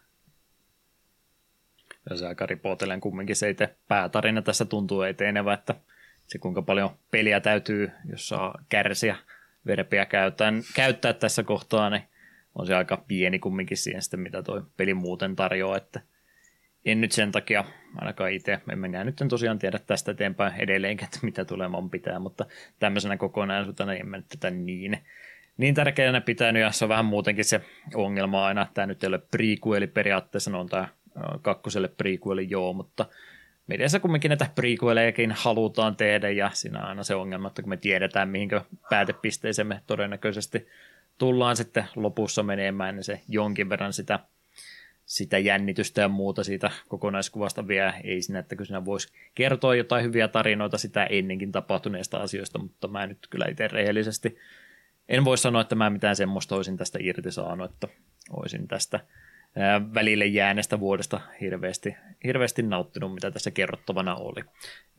[2.10, 5.76] Ja se aika ripotelen kumminkin se itse päätarina tässä tuntuu etenevä, että
[6.28, 9.16] se kuinka paljon peliä täytyy, jos saa kärsiä
[9.66, 12.04] verpiä käyttää, käyttää tässä kohtaa, niin
[12.56, 16.02] on se aika pieni kumminkin siihen sitten, mitä toi peli muuten tarjoaa, että
[16.86, 17.66] en nyt sen takia
[17.96, 22.20] ainakaan itse, en minä nyt en tosiaan tiedä tästä eteenpäin edelleenkin, että mitä tulemaan pitää,
[22.20, 22.46] mutta
[22.80, 24.98] tämmöisenä kokonaisuutena en mä nyt tätä niin,
[25.58, 27.62] niin tärkeänä pitänyt, ja se on vähän muutenkin se
[27.96, 30.88] ongelma aina, tämä nyt ei ole prequeli periaatteessa, no on tämä
[31.42, 33.06] kakkoselle prequeli joo, mutta
[33.68, 37.78] mediassa kumminkin näitä prequelejakin halutaan tehdä, ja siinä on aina se ongelma, että kun me
[37.78, 40.68] tiedetään, mihinkä päätepisteeseen me todennäköisesti
[41.18, 44.20] tullaan sitten lopussa menemään, niin se jonkin verran sitä,
[45.06, 50.06] sitä jännitystä ja muuta siitä kokonaiskuvasta vielä ei siinä, että kun siinä voisi kertoa jotain
[50.06, 54.38] hyviä tarinoita sitä ennenkin tapahtuneista asioista, mutta mä nyt kyllä itse rehellisesti
[55.12, 57.88] en voi sanoa, että mä mitään semmoista olisin tästä irti saanut, että
[58.30, 59.00] olisin tästä
[59.94, 64.42] välille jääneestä vuodesta hirveästi, hirveästi nauttinut, mitä tässä kerrottavana oli.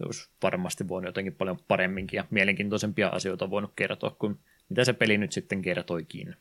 [0.04, 5.18] Olisi varmasti voinut jotenkin paljon paremminkin ja mielenkiintoisempia asioita voinut kertoa kuin mitä se peli
[5.18, 6.36] nyt sitten kertoikin.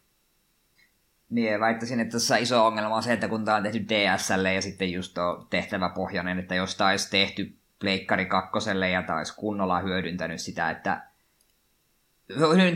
[1.29, 4.61] Niin, väittäisin, että tässä iso ongelma on se, että kun tämä on tehty DSL ja
[4.61, 10.41] sitten just tuo tehtäväpohjainen, että jos tämä olisi tehty Pleikkari kakkoselle ja olisi kunnolla hyödyntänyt
[10.41, 11.10] sitä, että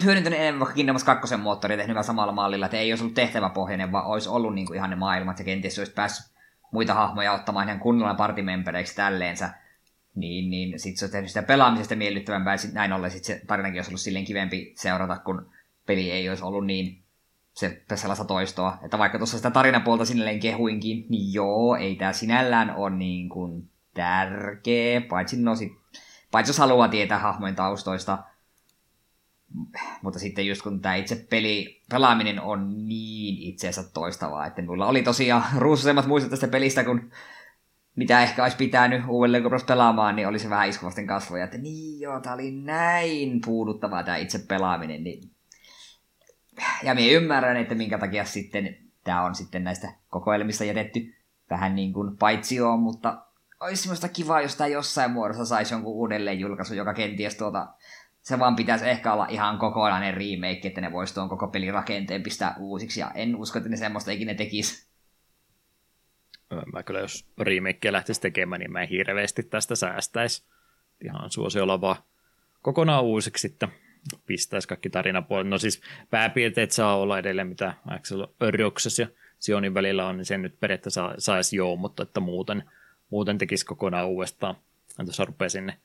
[0.04, 4.30] hyödyntänyt vaikka Kingdom 2 moottoria tehnyt samalla mallilla, että ei olisi ollut tehtäväpohjainen, vaan olisi
[4.30, 6.36] ollut niin kuin ihan ne maailmat ja kenties olisi päässyt
[6.72, 9.50] muita hahmoja ottamaan ihan kunnolla partimempereiksi tälleensä,
[10.16, 13.80] niin, niin sitten se on tehnyt sitä pelaamisesta miellyttävämpää, ja näin ollen sit se tarinakin
[13.80, 15.50] olisi ollut silleen kivempi seurata, kun
[15.86, 17.02] peli ei olisi ollut niin
[17.54, 18.78] se sellaista toistoa.
[18.84, 23.70] Että vaikka tuossa sitä tarinapuolta sinälleen kehuinkin, niin joo, ei tämä sinällään ole niin kuin
[23.94, 25.74] tärkeä, paitsi, no sit,
[26.32, 28.24] paitsi jos haluaa tietää hahmojen taustoista,
[30.02, 35.04] mutta sitten just kun tämä itse peli, pelaaminen on niin itseensä toistavaa, että mulla oli
[35.04, 37.12] tosiaan ruusuisemmat muistot tästä pelistä, kun
[37.96, 42.00] mitä ehkä olisi pitänyt uudelleen kun pelaamaan, niin oli se vähän iskuvasten kasvoja, että niin
[42.00, 45.32] joo, tämä oli näin puuduttavaa tämä itse pelaaminen, niin
[46.84, 51.16] ja minä ymmärrän, että minkä takia sitten tämä on sitten näistä kokoelmista jätetty
[51.50, 53.26] vähän niin kuin paitsioon, mutta
[53.60, 57.68] olisi semmoista kivaa, jos tämä jossain muodossa saisi jonkun uudelleen julkaisu, joka kenties tuota
[58.26, 62.24] se vaan pitäisi ehkä olla ihan kokonainen remake, että ne voisi tuon koko pelin rakenteen
[62.24, 64.88] pistää uusiksi, ja en usko, että ne semmoista ikinä tekisi.
[66.74, 70.44] Mä kyllä, jos remake lähtisi tekemään, niin mä en hirveästi tästä säästäisi.
[71.04, 71.96] Ihan suosiolla vaan
[72.62, 73.70] kokonaan uusiksi sitten
[74.26, 75.48] pistäisi kaikki tarinapuolet.
[75.48, 79.08] No siis pääpiirteet saa olla edelleen mitä Axel Roxas ja
[79.40, 82.64] Sionin välillä on, niin sen nyt periaatteessa saisi joo, mutta että muuten,
[83.10, 84.56] muuten tekisi kokonaan uudestaan.
[84.96, 85.78] Tuossa rupeaa sinne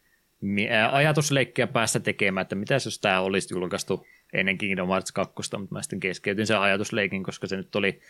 [0.93, 5.83] ajatusleikkiä päästä tekemään, että mitä jos tämä olisi julkaistu ennen Kingdom Hearts 2, mutta mä
[5.83, 8.01] sitten keskeytin sen ajatusleikin, koska se nyt oli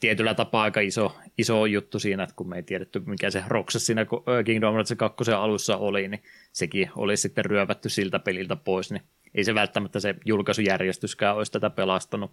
[0.00, 3.86] tietyllä tapaa aika iso, iso juttu siinä, että kun me ei tiedetty, mikä se Roxas
[3.86, 4.06] siinä
[4.44, 9.02] Kingdom Hearts 2 alussa oli, niin sekin oli sitten ryövätty siltä peliltä pois, niin
[9.34, 12.32] ei se välttämättä se julkaisujärjestyskään olisi tätä pelastanut,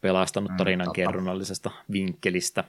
[0.00, 2.64] pelastanut mm, tarinan kerronnallisesta vinkkelistä.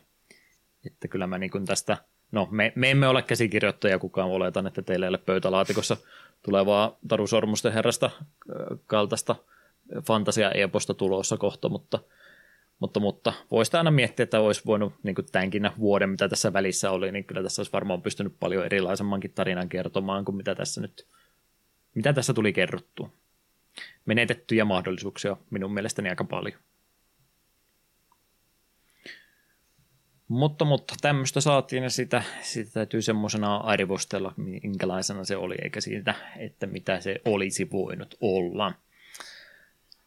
[0.85, 1.97] Että kyllä mä niin tästä,
[2.31, 5.97] no me, me emme ole käsikirjoittajia, kukaan oletan, että teillä ei ole pöytälaatikossa
[6.43, 8.09] tulevaa Taru Sormusten herrasta
[8.87, 9.35] kaltaista
[10.07, 11.99] fantasia-eposta tulossa kohta, mutta–
[12.79, 17.11] mutta, mutta voisi aina miettiä, että olisi voinut niin tämänkin vuoden, mitä tässä välissä oli,
[17.11, 21.07] niin kyllä tässä olisi varmaan pystynyt paljon erilaisemmankin tarinan kertomaan kuin mitä tässä nyt,
[21.95, 23.09] mitä tässä tuli kerrottua.
[24.05, 26.59] Menetettyjä mahdollisuuksia minun mielestäni aika paljon.
[30.27, 36.13] Mutta, mutta tämmöistä saatiin ja sitä, sitä täytyy semmoisena arvostella, minkälaisena se oli, eikä siitä,
[36.37, 38.73] että mitä se olisi voinut olla.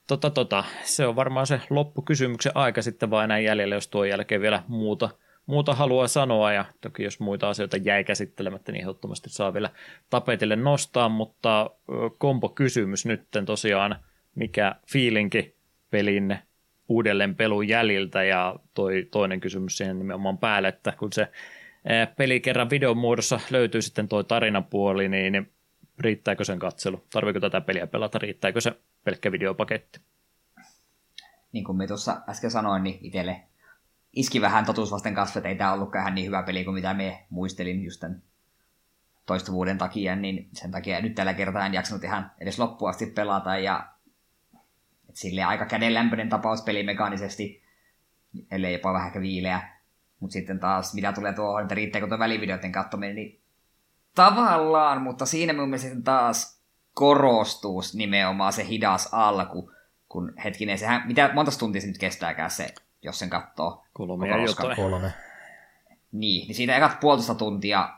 [0.07, 4.41] Tota, tota, se on varmaan se loppukysymyksen aika sitten vaan enää jäljellä, jos tuo jälkeen
[4.41, 5.11] vielä muuta,
[5.47, 9.71] muuta haluaa sanoa, ja toki jos muita asioita jäi käsittelemättä, niin ehdottomasti saa vielä
[10.11, 11.71] tapetille nostaa, mutta
[12.19, 13.97] kompo kysymys nyt tosiaan,
[14.35, 15.55] mikä fiilinki
[15.91, 16.39] pelin
[16.91, 21.29] uudelleen pelun jäljiltä, ja toi toinen kysymys siihen nimenomaan päälle, että kun se
[22.17, 25.53] peli kerran videon muodossa löytyy sitten toi tarinapuoli, niin
[25.99, 27.05] riittääkö sen katselu?
[27.13, 28.19] Tarviiko tätä peliä pelata?
[28.19, 28.73] Riittääkö se
[29.05, 30.01] pelkkä videopaketti?
[31.53, 33.41] Niin kuin me tuossa äsken sanoin, niin itselle
[34.13, 37.85] iski vähän totuusvasten kasvet, ei tämä ollutkaan ihan niin hyvä peli kuin mitä me muistelin
[37.85, 38.23] just tämän
[39.27, 43.59] toistuvuuden takia, niin sen takia nyt tällä kertaa en jaksanut ihan edes loppuun asti pelata,
[43.59, 43.87] ja
[45.11, 47.63] et silleen aika kädenlämpöinen tapaus pelimekaanisesti,
[48.51, 49.69] ellei jopa vähän viileä.
[50.21, 53.41] Mutta sitten taas, mitä tulee tuohon, että riittääkö tuo välivideoiden katsominen, niin
[54.15, 56.61] tavallaan, mutta siinä mun mielestä taas
[56.95, 59.73] korostuu nimenomaan se hidas alku,
[60.09, 63.85] kun hetkinen, sehän, mitä monta tuntia se nyt kestääkään se, jos sen katsoo?
[63.93, 64.77] Kolme ja jotain.
[64.77, 65.13] Kolme.
[66.13, 67.97] Niin, niin siitä ekat puolitoista tuntia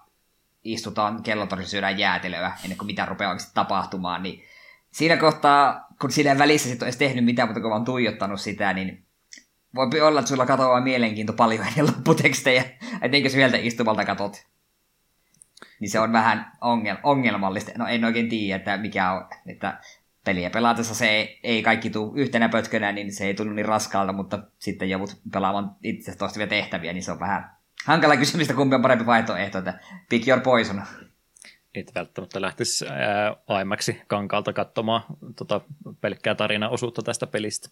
[0.65, 4.44] istutaan kellotorissa syödään jäätelöä ennen kuin mitään rupeaa oikeasti tapahtumaan, niin
[4.92, 9.04] siinä kohtaa, kun siinä välissä sitten edes tehnyt mitään, mutta kun vaan tuijottanut sitä, niin
[9.74, 12.64] voi olla, että sulla katoaa mielenkiinto paljon ennen lopputekstejä,
[13.22, 14.52] sä sieltä istumalta katot
[15.82, 17.70] niin se on vähän ongel, ongelmallista.
[17.78, 19.78] No en oikein tiedä, että mikä on, että
[20.24, 24.12] peliä pelaatessa se ei, ei kaikki tule yhtenä pötkönä, niin se ei tunnu niin raskaalta,
[24.12, 27.50] mutta sitten joudut pelaamaan itse toistavia tehtäviä, niin se on vähän
[27.84, 30.82] hankala kysymys, kumpi on parempi vaihtoehto, että pick your poison.
[31.75, 32.84] Et välttämättä lähtisi
[33.49, 35.02] aiemmaksi kankalta katsomaan
[35.36, 35.60] tota
[36.01, 37.68] pelkkää tarinaosuutta tästä pelistä.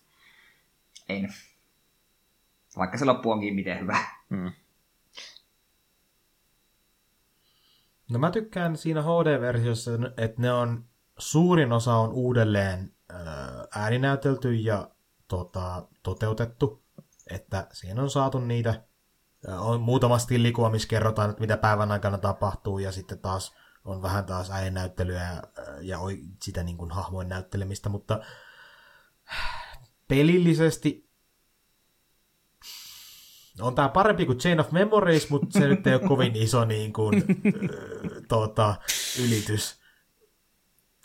[1.08, 1.26] Ei.
[2.76, 3.98] Vaikka se loppu onkin miten hyvä.
[4.30, 4.52] Hmm.
[8.10, 10.84] No mä tykkään siinä HD-versiossa, että ne on,
[11.18, 12.92] suurin osa on uudelleen
[13.76, 14.90] ääninäytelty ja
[15.28, 16.82] tota, toteutettu,
[17.30, 18.82] että siinä on saatu niitä,
[19.58, 24.24] on muutama stillikua, missä kerrotaan, että mitä päivän aikana tapahtuu, ja sitten taas on vähän
[24.24, 25.42] taas ääninäyttelyä ja,
[25.80, 25.98] ja
[26.42, 28.20] sitä niin kuin hahmojen näyttelemistä, mutta
[30.08, 31.10] pelillisesti
[33.60, 36.92] on tämä parempi kuin Chain of Memories, mutta se nyt ei ole kovin iso niin
[36.92, 37.24] kuin,
[38.28, 38.74] tuota,
[39.24, 39.80] ylitys.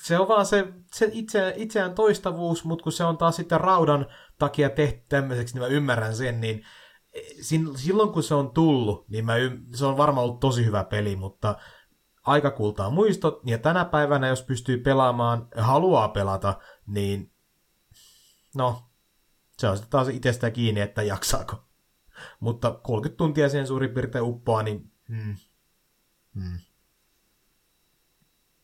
[0.03, 4.05] Se on vaan se, se itse, itseään toistavuus, mutta kun se on taas sitten raudan
[4.39, 6.65] takia tehty tämmöiseksi, niin mä ymmärrän sen, niin
[7.13, 7.19] e,
[7.75, 9.33] silloin kun se on tullut, niin mä
[9.75, 11.55] se on varmaan ollut tosi hyvä peli, mutta
[12.25, 17.31] aika kultaa muistot, ja tänä päivänä, jos pystyy pelaamaan, haluaa pelata, niin
[18.55, 18.89] no,
[19.57, 21.65] se on sitten taas itsestä kiinni, että jaksaako.
[22.39, 25.35] Mutta 30 tuntia sen suurin piirtein uppoaa, niin hmm.
[26.35, 26.59] Hmm.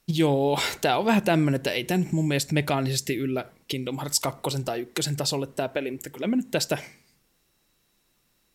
[0.07, 4.19] Joo, tämä on vähän tämmöinen, että ei tämä nyt mun mielestä mekaanisesti yllä Kingdom Hearts
[4.19, 6.77] 2 tai 1 tasolle tämä peli, mutta kyllä mä nyt tästä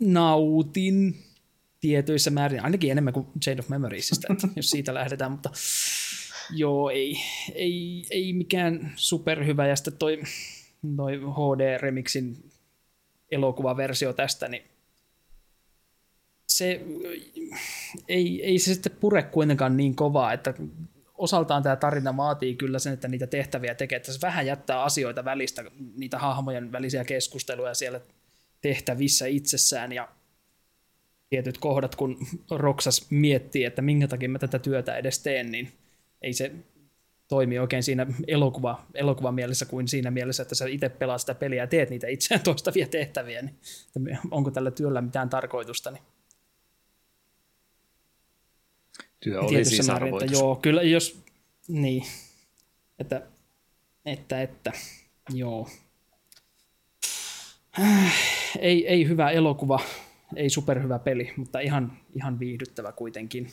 [0.00, 1.25] nautin
[1.86, 5.50] tietyissä määrin, ainakin enemmän kuin Chain of Memoriesista, jos siitä lähdetään, mutta
[6.50, 7.16] joo, ei,
[7.54, 10.22] ei, ei mikään superhyvä, ja sitten toi,
[10.96, 12.50] toi HD-remixin
[13.30, 14.62] elokuvaversio tästä, niin
[16.46, 16.80] se
[18.08, 20.54] ei, ei se sitten pure kuitenkaan niin kovaa, että
[21.14, 25.24] osaltaan tämä tarina vaatii kyllä sen, että niitä tehtäviä tekee, että se vähän jättää asioita
[25.24, 25.64] välistä,
[25.96, 28.00] niitä hahmojen välisiä keskusteluja siellä
[28.60, 29.92] tehtävissä itsessään.
[29.92, 30.08] Ja
[31.30, 32.18] tietyt kohdat, kun
[32.50, 35.72] Roksas miettii, että minkä takia mä tätä työtä edes teen, niin
[36.22, 36.52] ei se
[37.28, 41.62] toimii oikein siinä elokuva, elokuvan mielessä kuin siinä mielessä, että sä itse pelaat sitä peliä
[41.62, 43.58] ja teet niitä itseään toistavia tehtäviä, niin
[44.30, 46.02] onko tällä työllä mitään tarkoitusta, niin
[49.20, 51.22] Työ oli siis määrin, että joo, kyllä jos,
[51.68, 52.02] niin,
[52.98, 53.22] että,
[54.04, 54.72] että, että,
[55.30, 55.68] joo.
[58.58, 59.80] Ei, ei hyvä elokuva,
[60.36, 63.48] ei superhyvä peli, mutta ihan, ihan viihdyttävä kuitenkin.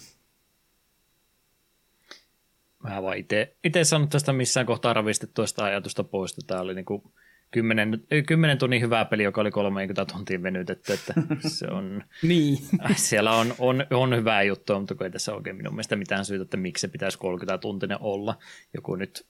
[2.84, 3.18] Mä vaan
[3.64, 7.14] itse sanonut tästä missään kohtaa ravistettua sitä ajatusta pois, että tämä oli niinku
[7.52, 11.14] 10, 10 tunnin hyvää peli, joka oli 30 tuntia venytetty, että
[11.58, 12.58] se on, niin.
[12.96, 16.58] siellä on, on, on hyvää juttua, mutta ei tässä oikein minun mielestä mitään syytä, että
[16.58, 18.38] miksi se pitäisi 30 tuntinen olla.
[18.74, 19.26] Joku nyt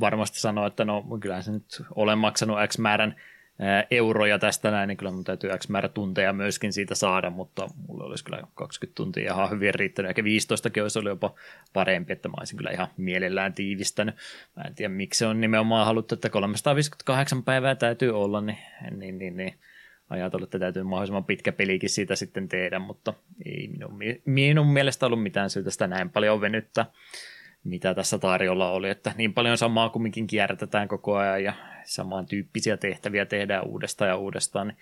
[0.00, 3.16] varmasti sanoo, että no kyllähän se nyt olen maksanut X määrän
[3.90, 8.04] euroja tästä näin, niin kyllä mun täytyy X määrä tunteja myöskin siitä saada, mutta mulla
[8.04, 11.34] olisi kyllä 20 tuntia ihan hyvin riittänyt, ehkä 15 olisi ollut jopa
[11.72, 14.14] parempi, että mä olisin kyllä ihan mielellään tiivistänyt.
[14.56, 18.58] Mä en tiedä, miksi se on nimenomaan haluttu, että 358 päivää täytyy olla, niin,
[18.90, 19.54] niin, niin, niin
[20.10, 23.14] ajatellut, että täytyy mahdollisimman pitkä pelikin siitä sitten tehdä, mutta
[23.46, 26.86] ei minun, minun mielestä ollut mitään syytä sitä näin paljon venyttää
[27.64, 31.52] mitä tässä tarjolla oli, että niin paljon samaa kumminkin kierrätetään koko ajan ja
[31.84, 34.76] samantyyppisiä tehtäviä tehdään uudestaan ja uudestaan, niin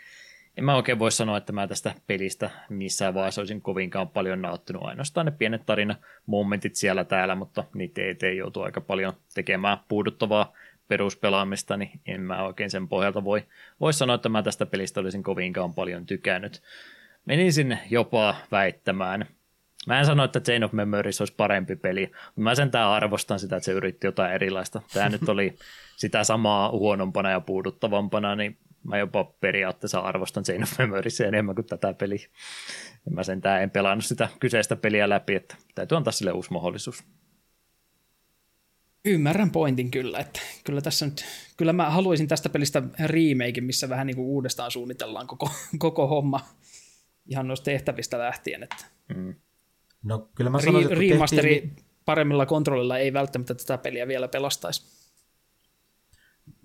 [0.57, 4.83] en mä oikein voi sanoa, että mä tästä pelistä missään vaiheessa olisin kovinkaan paljon nauttinut.
[4.85, 10.53] Ainoastaan ne pienet tarina-momentit siellä täällä, mutta niitä eteen joutuu aika paljon tekemään puuduttavaa
[10.89, 13.45] peruspelaamista, niin en mä oikein sen pohjalta voi,
[13.81, 16.63] voi sanoa, että mä tästä pelistä olisin kovinkaan paljon tykännyt.
[17.25, 19.27] Menisin jopa väittämään,
[19.89, 23.57] Mä en sano, että Chain of Memories olisi parempi peli, mutta mä sentään arvostan sitä,
[23.57, 24.83] että se yritti jotain erilaista.
[24.93, 25.57] Tämä nyt oli
[25.97, 31.67] sitä samaa huonompana ja puuduttavampana, niin mä jopa periaatteessa arvostan Chain of Memoriesia enemmän kuin
[31.67, 32.27] tätä peliä.
[33.11, 37.05] Mä sentään en pelannut sitä kyseistä peliä läpi, että täytyy antaa sille uusi mahdollisuus.
[39.05, 41.25] Ymmärrän pointin kyllä, että kyllä tässä nyt,
[41.57, 46.41] kyllä mä haluaisin tästä pelistä remake, missä vähän niin kuin uudestaan suunnitellaan koko, koko homma
[47.27, 48.85] ihan noista tehtävistä lähtien, että
[49.15, 49.35] mm.
[50.03, 51.87] No kyllä mä sanoisin, Re- remasteri tehtiin...
[52.05, 54.99] paremmilla kontrollilla ei välttämättä tätä peliä vielä pelastaisi.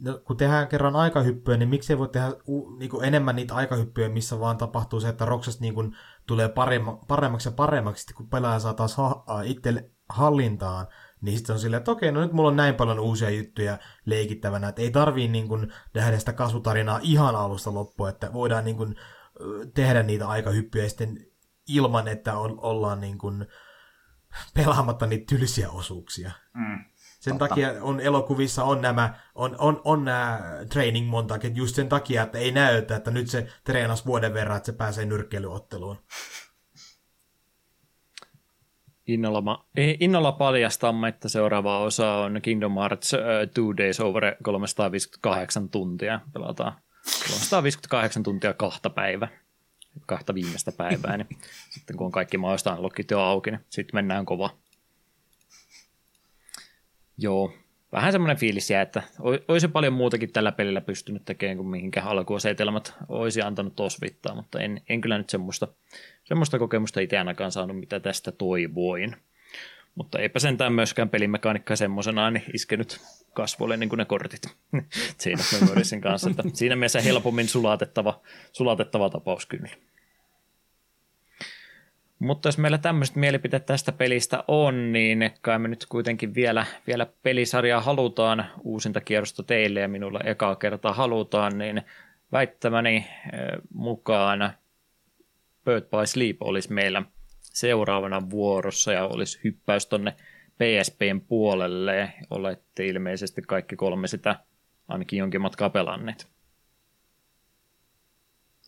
[0.01, 3.55] No, kun tehdään kerran aikahyppyä, niin miksi ei voi tehdä u, niin kuin enemmän niitä
[3.55, 5.95] aikahyppyjä, missä vaan tapahtuu se, että Roksas niin kuin
[6.27, 10.87] tulee paremma, paremmaksi ja paremmaksi, sitten kun pelaaja saa taas ha, itse hallintaan,
[11.21, 14.67] niin sitten on silleen, että okei, no nyt mulla on näin paljon uusia juttuja leikittävänä,
[14.67, 18.95] että ei tarvii niin kuin tehdä sitä kasvutarinaa ihan alusta loppuun, että voidaan niin kuin
[19.73, 21.32] tehdä niitä aikahyppyjä ja sitten
[21.67, 23.45] ilman, että on, ollaan niin kuin
[24.53, 26.31] pelaamatta niitä tylsiä osuuksia.
[26.53, 26.85] Mm,
[27.19, 27.47] sen totta.
[27.47, 32.37] takia on elokuvissa on nämä, on, on, on nämä training montaket just sen takia, että
[32.37, 35.97] ei näytä, että nyt se treenas vuoden verran, että se pääsee nyrkkeilyotteluun.
[39.07, 39.65] Innolla,
[39.99, 43.19] innolla paljastamme, että seuraava osa on Kingdom Hearts uh,
[43.53, 46.19] Two Days Over 358 tuntia.
[46.33, 46.73] Pelataan
[47.27, 49.42] 358 tuntia kahta päivää
[50.05, 51.27] kahta viimeistä päivää, niin
[51.69, 54.57] sitten kun on kaikki mahdollista unlockit jo auki, niin sitten mennään kova.
[57.17, 57.53] Joo,
[57.91, 59.03] vähän semmoinen fiilis jää, että
[59.47, 64.81] olisi paljon muutakin tällä pelillä pystynyt tekemään kuin mihinkä alkuasetelmat olisi antanut osvittaa, mutta en,
[64.89, 65.67] en kyllä nyt semmoista,
[66.23, 69.15] semmoista kokemusta itse ainakaan saanut, mitä tästä toivoin.
[69.95, 73.01] Mutta eipä sentään myöskään pelimekaanikka semmoisenaan niin iskenyt
[73.33, 74.41] kasvoille niin kuin ne kortit
[75.21, 76.29] siinä Memoriesin kanssa.
[76.29, 79.69] Että siinä mielessä helpommin sulatettava, sulatettava tapaus kyllä.
[82.19, 87.07] Mutta jos meillä tämmöiset mielipiteet tästä pelistä on, niin kai me nyt kuitenkin vielä, vielä
[87.23, 91.81] pelisarjaa halutaan, uusinta kierrosta teille ja minulla ekaa kertaa halutaan, niin
[92.31, 93.05] väittämäni eh,
[93.73, 94.53] mukaan
[95.65, 97.01] Bird by Sleep olisi meillä
[97.53, 100.15] seuraavana vuorossa ja olisi hyppäys tonne
[100.55, 102.13] PSPn puolelle.
[102.29, 104.39] Olette ilmeisesti kaikki kolme sitä
[104.87, 106.27] ainakin jonkin matkaa pelanneet.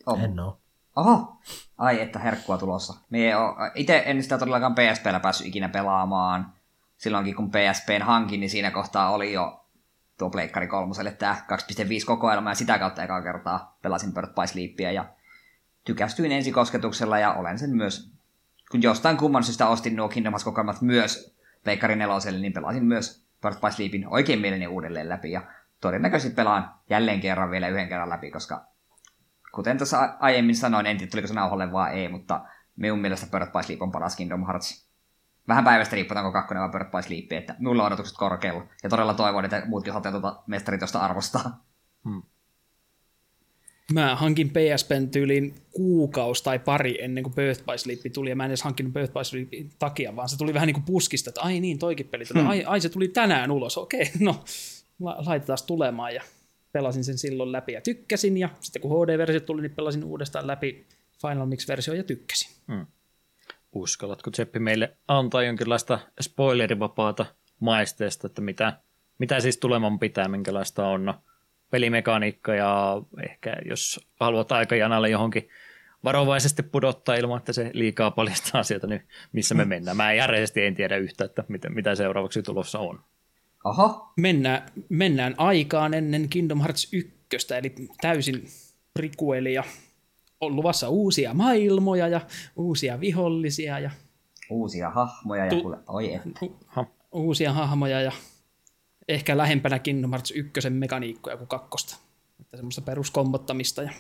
[0.06, 0.24] Oh.
[0.24, 0.62] En oo.
[0.96, 1.42] Oho!
[1.78, 2.94] Ai, että herkkua tulossa.
[3.76, 6.54] Itse en sitä todellakaan PSPllä päässyt ikinä pelaamaan.
[6.98, 9.66] Silloinkin kun PSPn hankin, niin siinä kohtaa oli jo
[10.18, 14.92] tuo Pleikkari kolmoselle tämä 2.5 kokoelma, ja sitä kautta ekaa kertaa pelasin Bird by Sleepia,
[14.92, 15.06] ja
[15.86, 18.15] tykästyin ensikosketuksella, ja olen sen myös,
[18.72, 23.56] kun jostain kumman syystä ostin nuo Kingdom kokoelmat myös Pleikkari neloselle, niin pelasin myös Bird
[23.56, 25.42] by Sleepin oikein mieleni uudelleen läpi, ja
[25.82, 28.66] todennäköisesti pelaan jälleen kerran vielä yhden kerran läpi, koska
[29.56, 32.46] kuten tuossa aiemmin sanoin, en tiedä tuliko se nauhalle vaan ei, mutta
[32.76, 34.90] minun mielestä Bird by Sleep on paras Kingdom Hearts.
[35.48, 38.64] Vähän päivästä riippuu, onko kakkonen vai Bird by Sleep, että minulla on odotukset korkealla.
[38.84, 41.64] Ja todella toivon, että muutkin saatte tuota mestari tuosta arvostaa.
[42.04, 42.22] Hmm.
[43.94, 48.46] Mä hankin PSPn tyyliin kuukausi tai pari ennen kuin Birth by Sleep tuli, ja mä
[48.46, 51.42] en edes hankkinut Birth by Sleepin takia, vaan se tuli vähän niin kuin puskista, että
[51.42, 52.50] ai niin, toikin peli tuli, hmm.
[52.50, 54.44] ai, ai se tuli tänään ulos, okei, no
[55.00, 56.22] la- laitetaan tulemaan, ja
[56.72, 60.86] pelasin sen silloin läpi ja tykkäsin, ja sitten kun HD-versio tuli, niin pelasin uudestaan läpi
[61.22, 62.52] Final Mix-versio ja tykkäsin.
[62.68, 62.86] Hmm.
[63.76, 67.26] Uskallatko Tseppi meille antaa jonkinlaista spoilerivapaata
[67.60, 68.80] maisteesta, että mitä,
[69.20, 71.14] mitä siis tuleman pitää, minkälaista on
[71.70, 75.50] pelimekaniikka ja ehkä jos haluat aikajanalle johonkin
[76.04, 79.98] varovaisesti pudottaa ilman, että se liikaa paljastaa asioita, niin missä me mennään.
[79.98, 83.00] Mä järjesti en tiedä yhtä, että mitä, mitä seuraavaksi tulossa on.
[83.64, 84.14] Oho.
[84.18, 88.44] Mennään, mennään aikaan ennen Kingdom Hearts 1, eli täysin
[88.94, 89.64] prikuelia.
[90.42, 92.22] On luvassa uusia maailmoja ja
[92.56, 93.92] uusia vihollisia ja
[94.50, 96.22] Uusia hahmoja ja Tu- kuule, oi et.
[96.68, 96.86] Ha.
[97.12, 98.12] uusia hahmoja ja
[99.08, 101.98] ehkä lähempänä Kingdom Hearts 1 mekaniikkoja kuin kakkosta.
[102.42, 103.92] Että semmoista peruskombottamista ja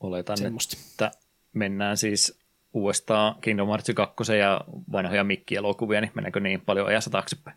[0.00, 0.76] Oletan, semmoista.
[0.90, 1.10] että
[1.52, 2.38] mennään siis
[2.72, 4.60] uudestaan Kingdom Hearts 2 ja
[4.92, 7.56] vanhoja Mikki-elokuvia, niin mennäänkö niin paljon ajassa taaksepäin?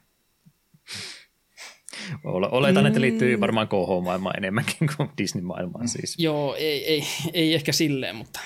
[2.24, 6.16] Ole- Oletan, että liittyy varmaan KH-maailmaan enemmänkin kuin Disney-maailmaan siis.
[6.20, 7.04] Joo, ei, ei,
[7.34, 8.40] ei ehkä silleen, mutta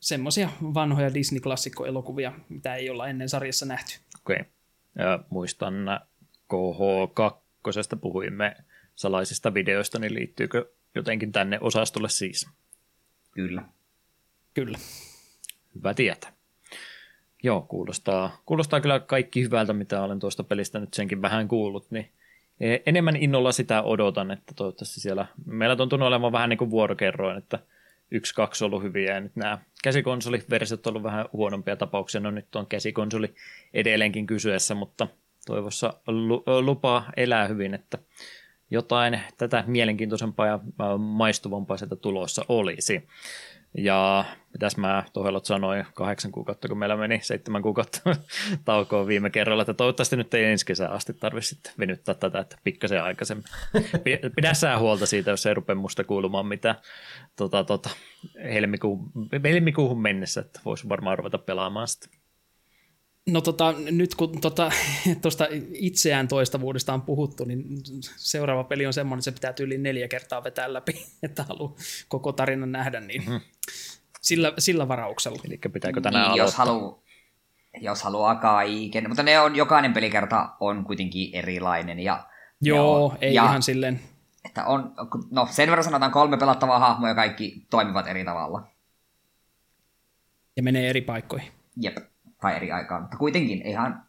[0.00, 3.98] semmoisia vanhoja Disney-klassikkoelokuvia, mitä ei olla ennen sarjassa nähty.
[4.20, 4.44] Okei.
[4.98, 5.74] Ja muistan
[6.52, 8.56] KH2 puhuimme
[8.94, 12.48] salaisista videoista, niin liittyykö jotenkin tänne osastolle siis?
[13.30, 13.62] Kyllä.
[14.54, 14.78] Kyllä.
[15.74, 16.32] Hyvä tietää.
[17.42, 22.10] Joo, kuulostaa, kuulostaa kyllä kaikki hyvältä, mitä olen tuosta pelistä nyt senkin vähän kuullut, niin
[22.60, 27.38] e, enemmän innolla sitä odotan, että toivottavasti siellä, meillä tuntuu olemaan vähän niin kuin vuorokerroin,
[27.38, 27.58] että
[28.10, 32.30] yksi, kaksi on ollut hyviä ja nyt nämä käsikonsoliversiot on ollut vähän huonompia tapauksia, no
[32.30, 33.34] nyt on käsikonsoli
[33.74, 35.08] edelleenkin kysyessä, mutta
[35.46, 37.98] toivossa lu- lupaa elää hyvin, että
[38.70, 40.58] jotain tätä mielenkiintoisempaa ja
[40.98, 43.08] maistuvampaa sieltä tulossa olisi.
[43.78, 48.00] Ja mitäs mä Tohelot sanoin, kahdeksan kuukautta, kun meillä meni seitsemän kuukautta
[48.64, 52.56] taukoon viime kerralla, että toivottavasti nyt ei ensi kesään asti tarvitse sitten venyttää tätä, että
[52.64, 53.44] pikkasen aikaisemmin.
[54.04, 56.76] Pi- Pidä sä huolta siitä, jos ei rupea musta kuulumaan mitään
[57.36, 57.90] tota, tota,
[58.44, 59.12] helmikuun,
[59.44, 62.19] helmikuuhun mennessä, että voisi varmaan ruveta pelaamaan sitä.
[63.28, 64.64] No tota, nyt kun tuosta
[65.22, 67.64] tota, itseään toistavuudesta on puhuttu, niin
[68.16, 71.74] seuraava peli on semmoinen, että se pitää tyyliin neljä kertaa vetää läpi, että haluaa
[72.08, 73.36] koko tarinan nähdä, niin Mhm.
[74.20, 75.38] sillä, sillä varauksella.
[75.44, 76.64] Eli pitääkö tänään Niin, jos aloittaa?
[76.64, 77.00] haluaa
[77.80, 81.98] jos haluaa kaiken, mutta ne on, jokainen pelikerta on kuitenkin erilainen.
[82.00, 82.26] Ja
[82.60, 84.00] Joo, on, ei ja, ihan silleen.
[84.44, 84.94] Että on,
[85.30, 88.62] no sen verran sanotaan kolme pelattavaa hahmoa ja kaikki toimivat eri tavalla.
[90.56, 91.52] Ja menee eri paikkoihin.
[91.80, 91.96] Jep,
[92.40, 94.06] tai eri aikaan, mutta kuitenkin ihan...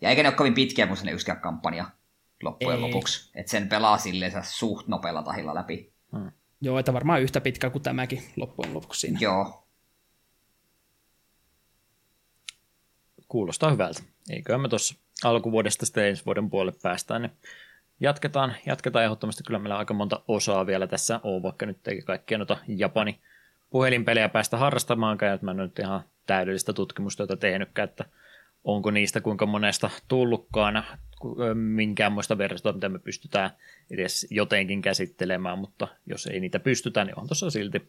[0.00, 1.90] Ja eikä ne ole kovin pitkiä kuin sinne yksikään kampanja
[2.42, 2.82] loppujen Ei.
[2.82, 3.30] lopuksi.
[3.34, 5.92] Että sen pelaa silleen suht nopealla tahilla läpi.
[6.60, 9.18] Joo, että varmaan yhtä pitkä kuin tämäkin loppujen lopuksi siinä.
[9.20, 9.66] Joo.
[13.28, 14.02] Kuulostaa hyvältä.
[14.30, 17.32] Eiköhän me tuossa alkuvuodesta sitten ensi vuoden puolelle päästään, niin
[18.00, 19.42] jatketaan, jatketaan ehdottomasti.
[19.44, 23.20] Kyllä meillä aika monta osaa vielä tässä on, vaikka nyt ei kaikkia noita Japani
[23.70, 28.04] puhelinpelejä päästä harrastamaankaan, että mä en nyt ihan täydellistä tutkimustyötä tehnytkään, että
[28.64, 30.84] onko niistä kuinka monesta tullutkaan
[31.54, 33.50] minkäänmoista versiota, mitä me pystytään
[33.90, 37.88] edes jotenkin käsittelemään, mutta jos ei niitä pystytä, niin on tuossa silti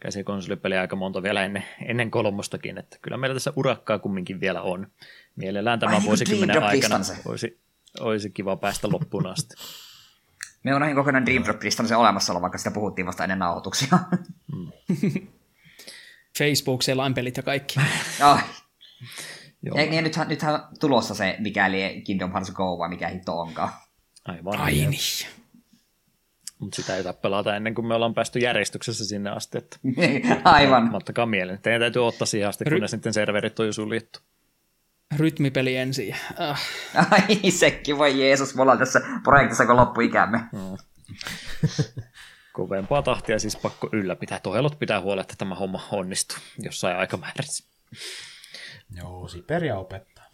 [0.00, 4.86] käsikonsolipeliä aika monta vielä ennen, ennen kolmostakin, että kyllä meillä tässä urakkaa kumminkin vielä on.
[5.36, 7.60] Mielellään tämän kuin vuosikymmenen aikana olisi,
[8.00, 9.54] olisi kiva päästä loppuun asti.
[10.64, 13.98] Me on näihin kokonaan Dream Drop Distance olemassaolo, vaikka sitä puhuttiin vasta ennen nauhoituksia.
[16.38, 17.80] Facebook, selainpelit ja kaikki.
[18.20, 18.40] Ai.
[19.62, 23.70] Joo, Ja, ja nythän, nythän tulossa se, mikäli Kingdom Hearts Go vai mikä hitto onkaan.
[24.24, 24.60] aivan.
[24.60, 25.26] Ai niin.
[26.58, 29.76] Mutta sitä ei pelata ennen kuin me ollaan päästy järjestyksessä sinne asti, että
[30.44, 30.94] Aivan.
[30.94, 31.58] ottakaa mieleen.
[31.62, 34.18] Teidän täytyy ottaa siihen asti, Ry- ne sitten serverit on jo suljettu.
[35.16, 36.14] Rytmipeli ensin.
[36.40, 36.60] Äh,
[37.10, 40.40] Ai sekin, voi Jeesus, me ollaan tässä projektissa kun loppuikämme.
[42.52, 44.40] Kovempaa tahtia siis pakko ylläpitää.
[44.40, 47.64] Tohelot pitää huolella, että tämä homma onnistuu jossain aikamäärässä.
[48.96, 50.24] Joo, Siperia opettaa.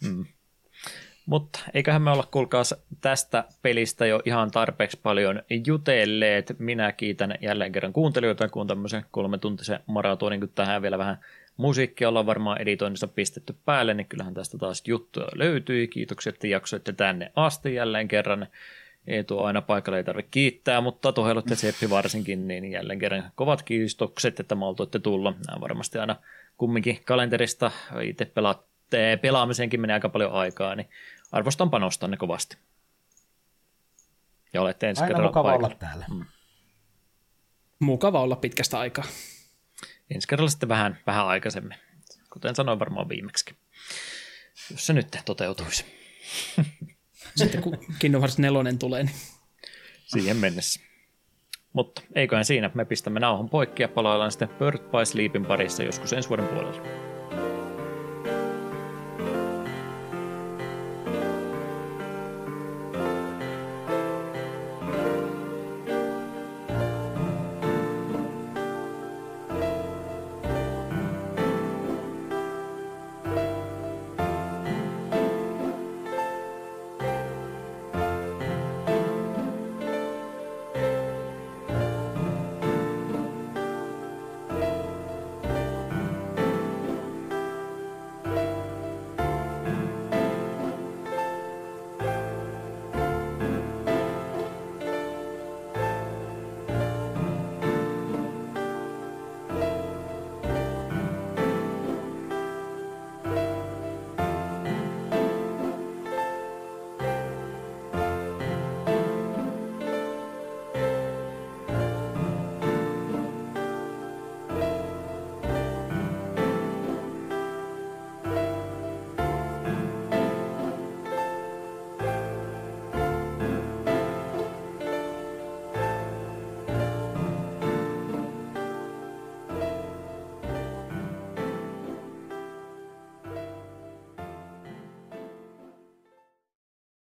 [1.25, 6.55] Mutta eiköhän me olla kuulkaas tästä pelistä jo ihan tarpeeksi paljon jutelleet.
[6.59, 11.17] Minä kiitän jälleen kerran kuuntelijoita, kun tämmöisen kolmetuntisen maratonin, kun tähän vielä vähän
[11.57, 15.87] musiikkia ollaan varmaan editoinnissa pistetty päälle, niin kyllähän tästä taas juttuja löytyi.
[15.87, 18.47] Kiitokset, että jaksoitte tänne asti jälleen kerran.
[19.07, 23.31] Eetu on aina paikalla, ei tarvitse kiittää, mutta Tohelot ja Seppi varsinkin, niin jälleen kerran
[23.35, 25.33] kovat kiitokset, että maltoitte tulla.
[25.47, 26.15] Nämä varmasti aina
[26.57, 27.71] kumminkin kalenterista
[28.01, 30.89] itse pelaatte, pelaamiseenkin menee aika paljon aikaa, niin
[31.31, 32.57] arvostan panostanne kovasti.
[34.53, 35.67] Ja olette ensi Aina kerralla mukava paikalla.
[35.67, 36.05] olla täällä.
[37.79, 39.05] mukava olla pitkästä aikaa.
[40.09, 41.77] Ensi kerralla sitten vähän, vähän aikaisemmin,
[42.33, 43.55] kuten sanoin varmaan viimeksi.
[44.71, 45.85] Jos se nyt toteutuisi.
[47.37, 49.15] Sitten kun Kingdom Hearts 4 tulee, niin
[50.05, 50.79] siihen mennessä.
[51.73, 56.13] Mutta eiköhän siinä, me pistämme nauhan poikki ja palaillaan sitten Bird by Sleepin parissa joskus
[56.13, 57.06] ensi vuoden puolella.